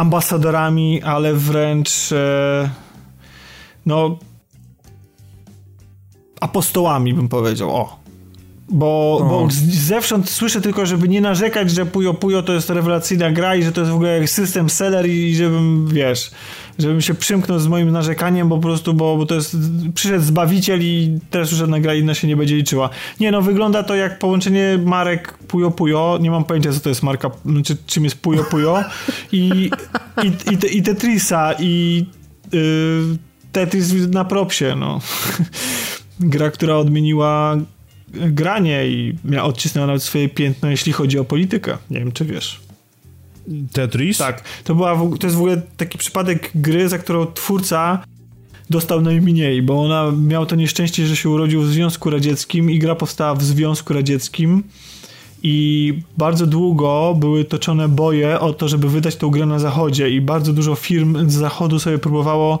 ambasadorami, 0.00 1.02
ale 1.02 1.34
wręcz 1.34 2.12
e, 2.12 2.70
no 3.86 4.18
apostołami 6.40 7.14
bym 7.14 7.28
powiedział, 7.28 7.70
o. 7.70 8.00
Bo, 8.68 9.18
o. 9.20 9.24
bo 9.24 9.48
zewsząd 9.70 10.30
słyszę 10.30 10.60
tylko, 10.60 10.86
żeby 10.86 11.08
nie 11.08 11.20
narzekać, 11.20 11.70
że 11.70 11.86
Puyo 11.86 12.14
Puyo 12.14 12.42
to 12.42 12.52
jest 12.52 12.70
rewelacyjna 12.70 13.30
gra 13.30 13.56
i 13.56 13.62
że 13.62 13.72
to 13.72 13.80
jest 13.80 13.92
w 13.92 13.94
ogóle 13.94 14.26
system 14.26 14.70
seller 14.70 15.06
i 15.06 15.34
żebym, 15.34 15.88
wiesz, 15.88 16.30
żebym 16.78 17.00
się 17.00 17.14
przymknął 17.14 17.58
z 17.58 17.66
moim 17.66 17.90
narzekaniem, 17.90 18.48
po 18.48 18.58
prostu, 18.58 18.94
bo, 18.94 19.16
bo 19.16 19.26
to 19.26 19.34
jest, 19.34 19.56
przyszedł 19.94 20.24
Zbawiciel 20.24 20.80
i 20.82 21.18
teraz 21.30 21.50
już 21.50 21.58
żadna 21.58 21.80
gra 21.80 21.94
inna 21.94 22.14
się 22.14 22.28
nie 22.28 22.36
będzie 22.36 22.56
liczyła. 22.56 22.90
Nie 23.20 23.30
no, 23.30 23.42
wygląda 23.42 23.82
to 23.82 23.94
jak 23.94 24.18
połączenie 24.18 24.78
marek 24.84 25.38
Puyo 25.38 25.70
Puyo, 25.70 26.18
nie 26.20 26.30
mam 26.30 26.44
pojęcia 26.44 26.72
co 26.72 26.80
to 26.80 26.88
jest 26.88 27.02
marka, 27.02 27.30
znaczy 27.44 27.76
czym 27.86 28.04
jest 28.04 28.16
Puyo 28.16 28.44
Puyo 28.44 28.84
i, 29.32 29.70
i, 30.22 30.26
i, 30.52 30.78
i 30.78 30.82
Tetrisa 30.82 31.54
i 31.58 32.04
yy, 32.52 32.60
Tetris 33.52 33.92
na 34.10 34.24
propsie, 34.24 34.76
no. 34.76 35.00
Gra, 36.20 36.50
która 36.50 36.76
odmieniła 36.76 37.56
granie 38.12 38.86
i 38.86 39.14
odcisnęła 39.42 39.86
nawet 39.86 40.02
swoje 40.02 40.28
piętno, 40.28 40.70
jeśli 40.70 40.92
chodzi 40.92 41.18
o 41.18 41.24
politykę. 41.24 41.78
Nie 41.90 41.98
wiem, 41.98 42.12
czy 42.12 42.24
wiesz. 42.24 42.69
Tetris? 43.72 44.18
Tak. 44.18 44.44
To, 44.64 44.74
była, 44.74 44.96
to 45.20 45.26
jest 45.26 45.36
w 45.36 45.38
ogóle 45.38 45.62
taki 45.76 45.98
przypadek 45.98 46.50
gry, 46.54 46.88
za 46.88 46.98
którą 46.98 47.26
twórca 47.26 48.02
dostał 48.70 49.00
najmniej, 49.00 49.62
bo 49.62 49.82
ona 49.82 50.12
miała 50.16 50.46
to 50.46 50.56
nieszczęście, 50.56 51.06
że 51.06 51.16
się 51.16 51.28
urodził 51.28 51.62
w 51.62 51.66
Związku 51.66 52.10
Radzieckim 52.10 52.70
i 52.70 52.78
gra 52.78 52.94
powstała 52.94 53.34
w 53.34 53.42
Związku 53.42 53.92
Radzieckim 53.92 54.62
i 55.42 55.94
bardzo 56.18 56.46
długo 56.46 57.16
były 57.18 57.44
toczone 57.44 57.88
boje 57.88 58.40
o 58.40 58.52
to, 58.52 58.68
żeby 58.68 58.88
wydać 58.88 59.16
tą 59.16 59.30
grę 59.30 59.46
na 59.46 59.58
zachodzie 59.58 60.10
i 60.10 60.20
bardzo 60.20 60.52
dużo 60.52 60.74
firm 60.74 61.30
z 61.30 61.34
zachodu 61.34 61.78
sobie 61.78 61.98
próbowało 61.98 62.58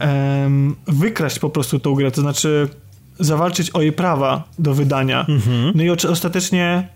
um, 0.00 0.76
wykraść 0.86 1.38
po 1.38 1.50
prostu 1.50 1.78
tą 1.78 1.94
grę, 1.94 2.10
to 2.10 2.20
znaczy 2.20 2.68
zawalczyć 3.18 3.70
o 3.70 3.82
jej 3.82 3.92
prawa 3.92 4.44
do 4.58 4.74
wydania. 4.74 5.26
Mhm. 5.28 5.72
No 5.74 5.82
i 5.82 5.90
ostatecznie 5.90 6.88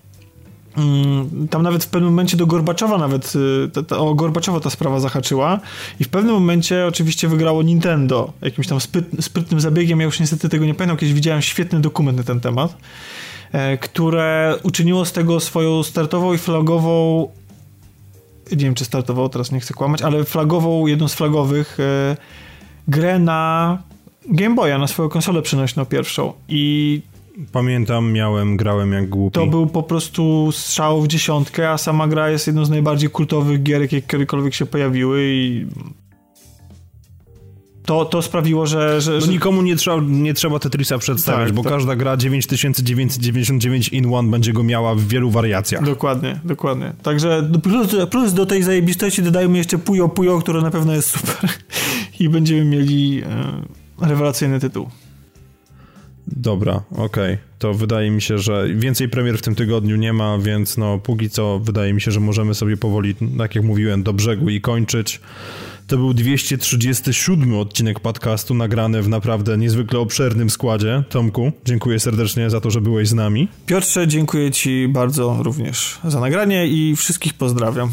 tam 1.50 1.62
nawet 1.62 1.84
w 1.84 1.88
pewnym 1.88 2.10
momencie 2.10 2.36
do 2.36 2.46
Gorbaczowa 2.46 2.98
nawet 2.98 3.32
y, 3.90 3.96
o 3.96 4.14
Gorbaczowa 4.14 4.60
ta 4.60 4.70
sprawa 4.70 5.00
zahaczyła 5.00 5.60
i 6.00 6.04
w 6.04 6.08
pewnym 6.08 6.34
momencie 6.34 6.86
oczywiście 6.86 7.28
wygrało 7.28 7.62
Nintendo 7.62 8.32
jakimś 8.42 8.66
tam 8.66 8.80
spryt, 8.80 9.06
sprytnym 9.20 9.60
zabiegiem, 9.60 10.00
ja 10.00 10.06
już 10.06 10.20
niestety 10.20 10.48
tego 10.48 10.66
nie 10.66 10.74
pamiętam, 10.74 10.96
kiedyś 10.96 11.14
widziałem 11.14 11.42
świetny 11.42 11.80
dokument 11.80 12.18
na 12.18 12.24
ten 12.24 12.40
temat, 12.40 12.76
e, 13.52 13.78
które 13.78 14.58
uczyniło 14.62 15.04
z 15.04 15.12
tego 15.12 15.40
swoją 15.40 15.82
startową 15.82 16.34
i 16.34 16.38
flagową 16.38 17.28
nie 18.50 18.64
wiem 18.64 18.74
czy 18.74 18.84
startową, 18.84 19.28
teraz 19.28 19.52
nie 19.52 19.60
chcę 19.60 19.74
kłamać, 19.74 20.02
ale 20.02 20.24
flagową, 20.24 20.86
jedną 20.86 21.08
z 21.08 21.14
flagowych 21.14 21.80
e, 21.80 22.16
grę 22.88 23.18
na 23.18 23.78
Game 24.28 24.54
Boya 24.54 24.78
na 24.78 24.86
swoją 24.86 25.08
konsolę 25.08 25.42
przenośną 25.42 25.84
pierwszą. 25.84 26.32
I 26.48 27.02
Pamiętam, 27.52 28.12
miałem, 28.12 28.56
grałem 28.56 28.92
jak 28.92 29.08
głupi. 29.08 29.34
To 29.34 29.46
był 29.46 29.66
po 29.66 29.82
prostu 29.82 30.52
strzał 30.52 31.02
w 31.02 31.08
dziesiątkę, 31.08 31.70
a 31.70 31.78
sama 31.78 32.08
gra 32.08 32.30
jest 32.30 32.46
jedną 32.46 32.64
z 32.64 32.70
najbardziej 32.70 33.10
kultowych 33.10 33.62
gier, 33.62 33.82
jakie 33.82 34.02
kiedykolwiek 34.02 34.54
się 34.54 34.66
pojawiły 34.66 35.22
i 35.24 35.66
to, 37.86 38.04
to 38.04 38.22
sprawiło, 38.22 38.66
że... 38.66 39.00
że, 39.00 39.20
że... 39.20 39.28
nikomu 39.28 39.62
nie 39.62 39.76
trzeba, 39.76 40.02
nie 40.06 40.34
trzeba 40.34 40.58
Tetrisa 40.58 40.98
przedstawiać, 40.98 41.46
tak, 41.46 41.54
bo 41.54 41.62
tak. 41.62 41.72
każda 41.72 41.96
gra 41.96 42.16
9999 42.16 43.88
in 43.88 44.14
one 44.14 44.30
będzie 44.30 44.52
go 44.52 44.62
miała 44.62 44.94
w 44.94 45.00
wielu 45.00 45.30
wariacjach. 45.30 45.84
Dokładnie, 45.84 46.40
dokładnie. 46.44 46.92
Także 47.02 47.50
plus, 47.62 47.96
plus 48.10 48.32
do 48.32 48.46
tej 48.46 48.62
zajebistości 48.62 49.22
dodajmy 49.22 49.58
jeszcze 49.58 49.78
Puyo 49.78 50.08
Puyo, 50.08 50.38
które 50.38 50.62
na 50.62 50.70
pewno 50.70 50.92
jest 50.92 51.10
super 51.10 51.50
i 52.20 52.28
będziemy 52.28 52.64
mieli... 52.64 53.22
E 53.22 53.84
rewelacyjny 54.00 54.60
tytuł. 54.60 54.88
Dobra, 56.26 56.82
okej. 56.90 57.04
Okay. 57.04 57.38
To 57.58 57.74
wydaje 57.74 58.10
mi 58.10 58.22
się, 58.22 58.38
że 58.38 58.66
więcej 58.74 59.08
premier 59.08 59.38
w 59.38 59.42
tym 59.42 59.54
tygodniu 59.54 59.96
nie 59.96 60.12
ma, 60.12 60.38
więc 60.38 60.76
no 60.76 60.98
póki 60.98 61.30
co 61.30 61.58
wydaje 61.58 61.92
mi 61.92 62.00
się, 62.00 62.10
że 62.10 62.20
możemy 62.20 62.54
sobie 62.54 62.76
powoli, 62.76 63.14
tak 63.38 63.54
jak 63.54 63.64
mówiłem, 63.64 64.02
do 64.02 64.12
brzegu 64.12 64.48
i 64.50 64.60
kończyć. 64.60 65.20
To 65.86 65.96
był 65.96 66.14
237 66.14 67.54
odcinek 67.54 68.00
podcastu 68.00 68.54
nagrany 68.54 69.02
w 69.02 69.08
naprawdę 69.08 69.58
niezwykle 69.58 69.98
obszernym 69.98 70.50
składzie. 70.50 71.02
Tomku, 71.08 71.52
dziękuję 71.64 72.00
serdecznie 72.00 72.50
za 72.50 72.60
to, 72.60 72.70
że 72.70 72.80
byłeś 72.80 73.08
z 73.08 73.14
nami. 73.14 73.48
Piotrze, 73.66 74.08
dziękuję 74.08 74.50
Ci 74.50 74.88
bardzo 74.88 75.42
również 75.42 75.98
za 76.04 76.20
nagranie 76.20 76.66
i 76.66 76.96
wszystkich 76.96 77.34
pozdrawiam. 77.34 77.90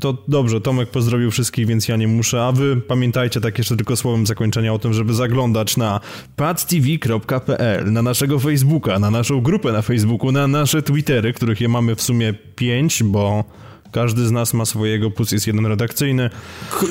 To 0.00 0.16
dobrze, 0.28 0.60
Tomek 0.60 0.90
pozdrowił 0.90 1.30
wszystkich, 1.30 1.66
więc 1.66 1.88
ja 1.88 1.96
nie 1.96 2.08
muszę, 2.08 2.44
a 2.44 2.52
wy 2.52 2.76
pamiętajcie 2.76 3.40
tak 3.40 3.58
jeszcze 3.58 3.76
tylko 3.76 3.96
słowem 3.96 4.26
zakończenia 4.26 4.74
o 4.74 4.78
tym, 4.78 4.92
żeby 4.92 5.14
zaglądać 5.14 5.76
na 5.76 6.00
padtv.pl, 6.36 7.92
na 7.92 8.02
naszego 8.02 8.38
Facebooka, 8.38 8.98
na 8.98 9.10
naszą 9.10 9.40
grupę 9.40 9.72
na 9.72 9.82
Facebooku, 9.82 10.32
na 10.32 10.46
nasze 10.48 10.82
Twittery, 10.82 11.32
których 11.32 11.60
je 11.60 11.68
mamy 11.68 11.94
w 11.94 12.02
sumie 12.02 12.34
pięć, 12.56 13.02
bo 13.02 13.44
Każdy 13.92 14.26
z 14.26 14.30
nas 14.30 14.54
ma 14.54 14.64
swojego, 14.64 15.10
plus 15.10 15.32
jest 15.32 15.46
jeden 15.46 15.66
redakcyjny. 15.66 16.30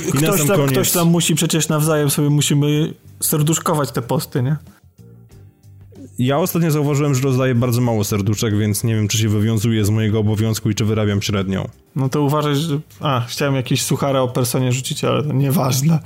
I 0.08 0.12
ktoś, 0.12 0.48
tam, 0.48 0.58
koniec... 0.58 0.72
ktoś 0.72 0.92
tam 0.92 1.08
musi 1.08 1.36
przecież 1.36 1.70
nawzajem 1.70 2.10
sobie 2.10 2.30
musimy 2.30 2.94
serduszkować 3.20 3.92
te 3.92 4.02
posty, 4.02 4.44
nie? 4.44 4.56
Ja 6.20 6.38
ostatnio 6.38 6.72
zauważyłem, 6.72 7.16
że 7.16 7.22
rozdaję 7.22 7.56
bardzo 7.56 7.82
mało 7.82 8.04
serduszek, 8.04 8.58
więc 8.58 8.84
nie 8.84 8.96
wiem, 8.96 9.08
czy 9.08 9.18
się 9.18 9.30
wywiązuję 9.30 9.86
z 9.86 9.90
mojego 9.90 10.20
obowiązku 10.20 10.70
i 10.70 10.76
czy 10.76 10.86
wyrabiam 10.86 11.22
średnią. 11.22 11.68
No 11.96 12.10
to 12.10 12.22
uważaj, 12.22 12.56
że... 12.56 12.80
A, 13.00 13.22
chciałem 13.28 13.56
jakieś 13.56 13.82
suchara 13.82 14.22
o 14.22 14.28
personie 14.28 14.72
rzucić, 14.72 15.04
ale 15.04 15.24
to 15.24 15.34
nieważne. 15.34 16.00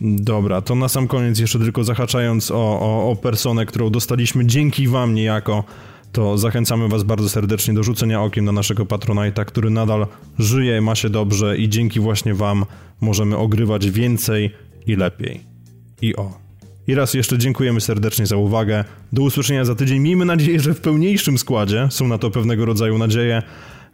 Dobra, 0.00 0.60
to 0.62 0.74
na 0.74 0.88
sam 0.88 1.08
koniec 1.08 1.38
jeszcze 1.38 1.58
tylko 1.58 1.84
zahaczając 1.84 2.50
o, 2.50 2.80
o, 2.80 3.10
o 3.10 3.16
personę, 3.16 3.66
którą 3.66 3.90
dostaliśmy 3.90 4.46
dzięki 4.46 4.88
wam 4.88 5.14
niejako, 5.14 5.64
to 6.12 6.38
zachęcamy 6.38 6.88
was 6.88 7.02
bardzo 7.02 7.28
serdecznie 7.28 7.74
do 7.74 7.82
rzucenia 7.82 8.22
okiem 8.22 8.44
na 8.44 8.52
naszego 8.52 8.84
Patronite'a, 8.84 9.44
który 9.44 9.70
nadal 9.70 10.06
żyje, 10.38 10.80
ma 10.80 10.94
się 10.94 11.10
dobrze 11.10 11.58
i 11.58 11.68
dzięki 11.68 12.00
właśnie 12.00 12.34
wam 12.34 12.64
możemy 13.00 13.36
ogrywać 13.36 13.90
więcej 13.90 14.50
i 14.86 14.96
lepiej. 14.96 15.40
I 16.02 16.16
o. 16.16 16.49
I 16.90 16.94
raz 16.94 17.14
jeszcze 17.14 17.38
dziękujemy 17.38 17.80
serdecznie 17.80 18.26
za 18.26 18.36
uwagę. 18.36 18.84
Do 19.12 19.22
usłyszenia 19.22 19.64
za 19.64 19.74
tydzień. 19.74 19.98
Miejmy 19.98 20.24
nadzieję, 20.24 20.60
że 20.60 20.74
w 20.74 20.80
pełniejszym 20.80 21.38
składzie. 21.38 21.88
Są 21.90 22.08
na 22.08 22.18
to 22.18 22.30
pewnego 22.30 22.64
rodzaju 22.64 22.98
nadzieje. 22.98 23.42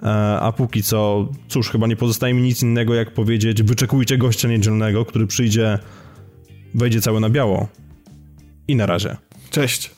E, 0.02 0.06
a 0.40 0.52
póki 0.52 0.82
co, 0.82 1.28
cóż, 1.48 1.70
chyba 1.70 1.86
nie 1.86 1.96
pozostaje 1.96 2.34
mi 2.34 2.42
nic 2.42 2.62
innego 2.62 2.94
jak 2.94 3.14
powiedzieć, 3.14 3.62
wyczekujcie 3.62 4.18
gościa 4.18 4.48
niedzielnego, 4.48 5.04
który 5.04 5.26
przyjdzie, 5.26 5.78
wejdzie 6.74 7.00
cały 7.00 7.20
na 7.20 7.30
biało. 7.30 7.68
I 8.68 8.76
na 8.76 8.86
razie. 8.86 9.16
Cześć. 9.50 9.95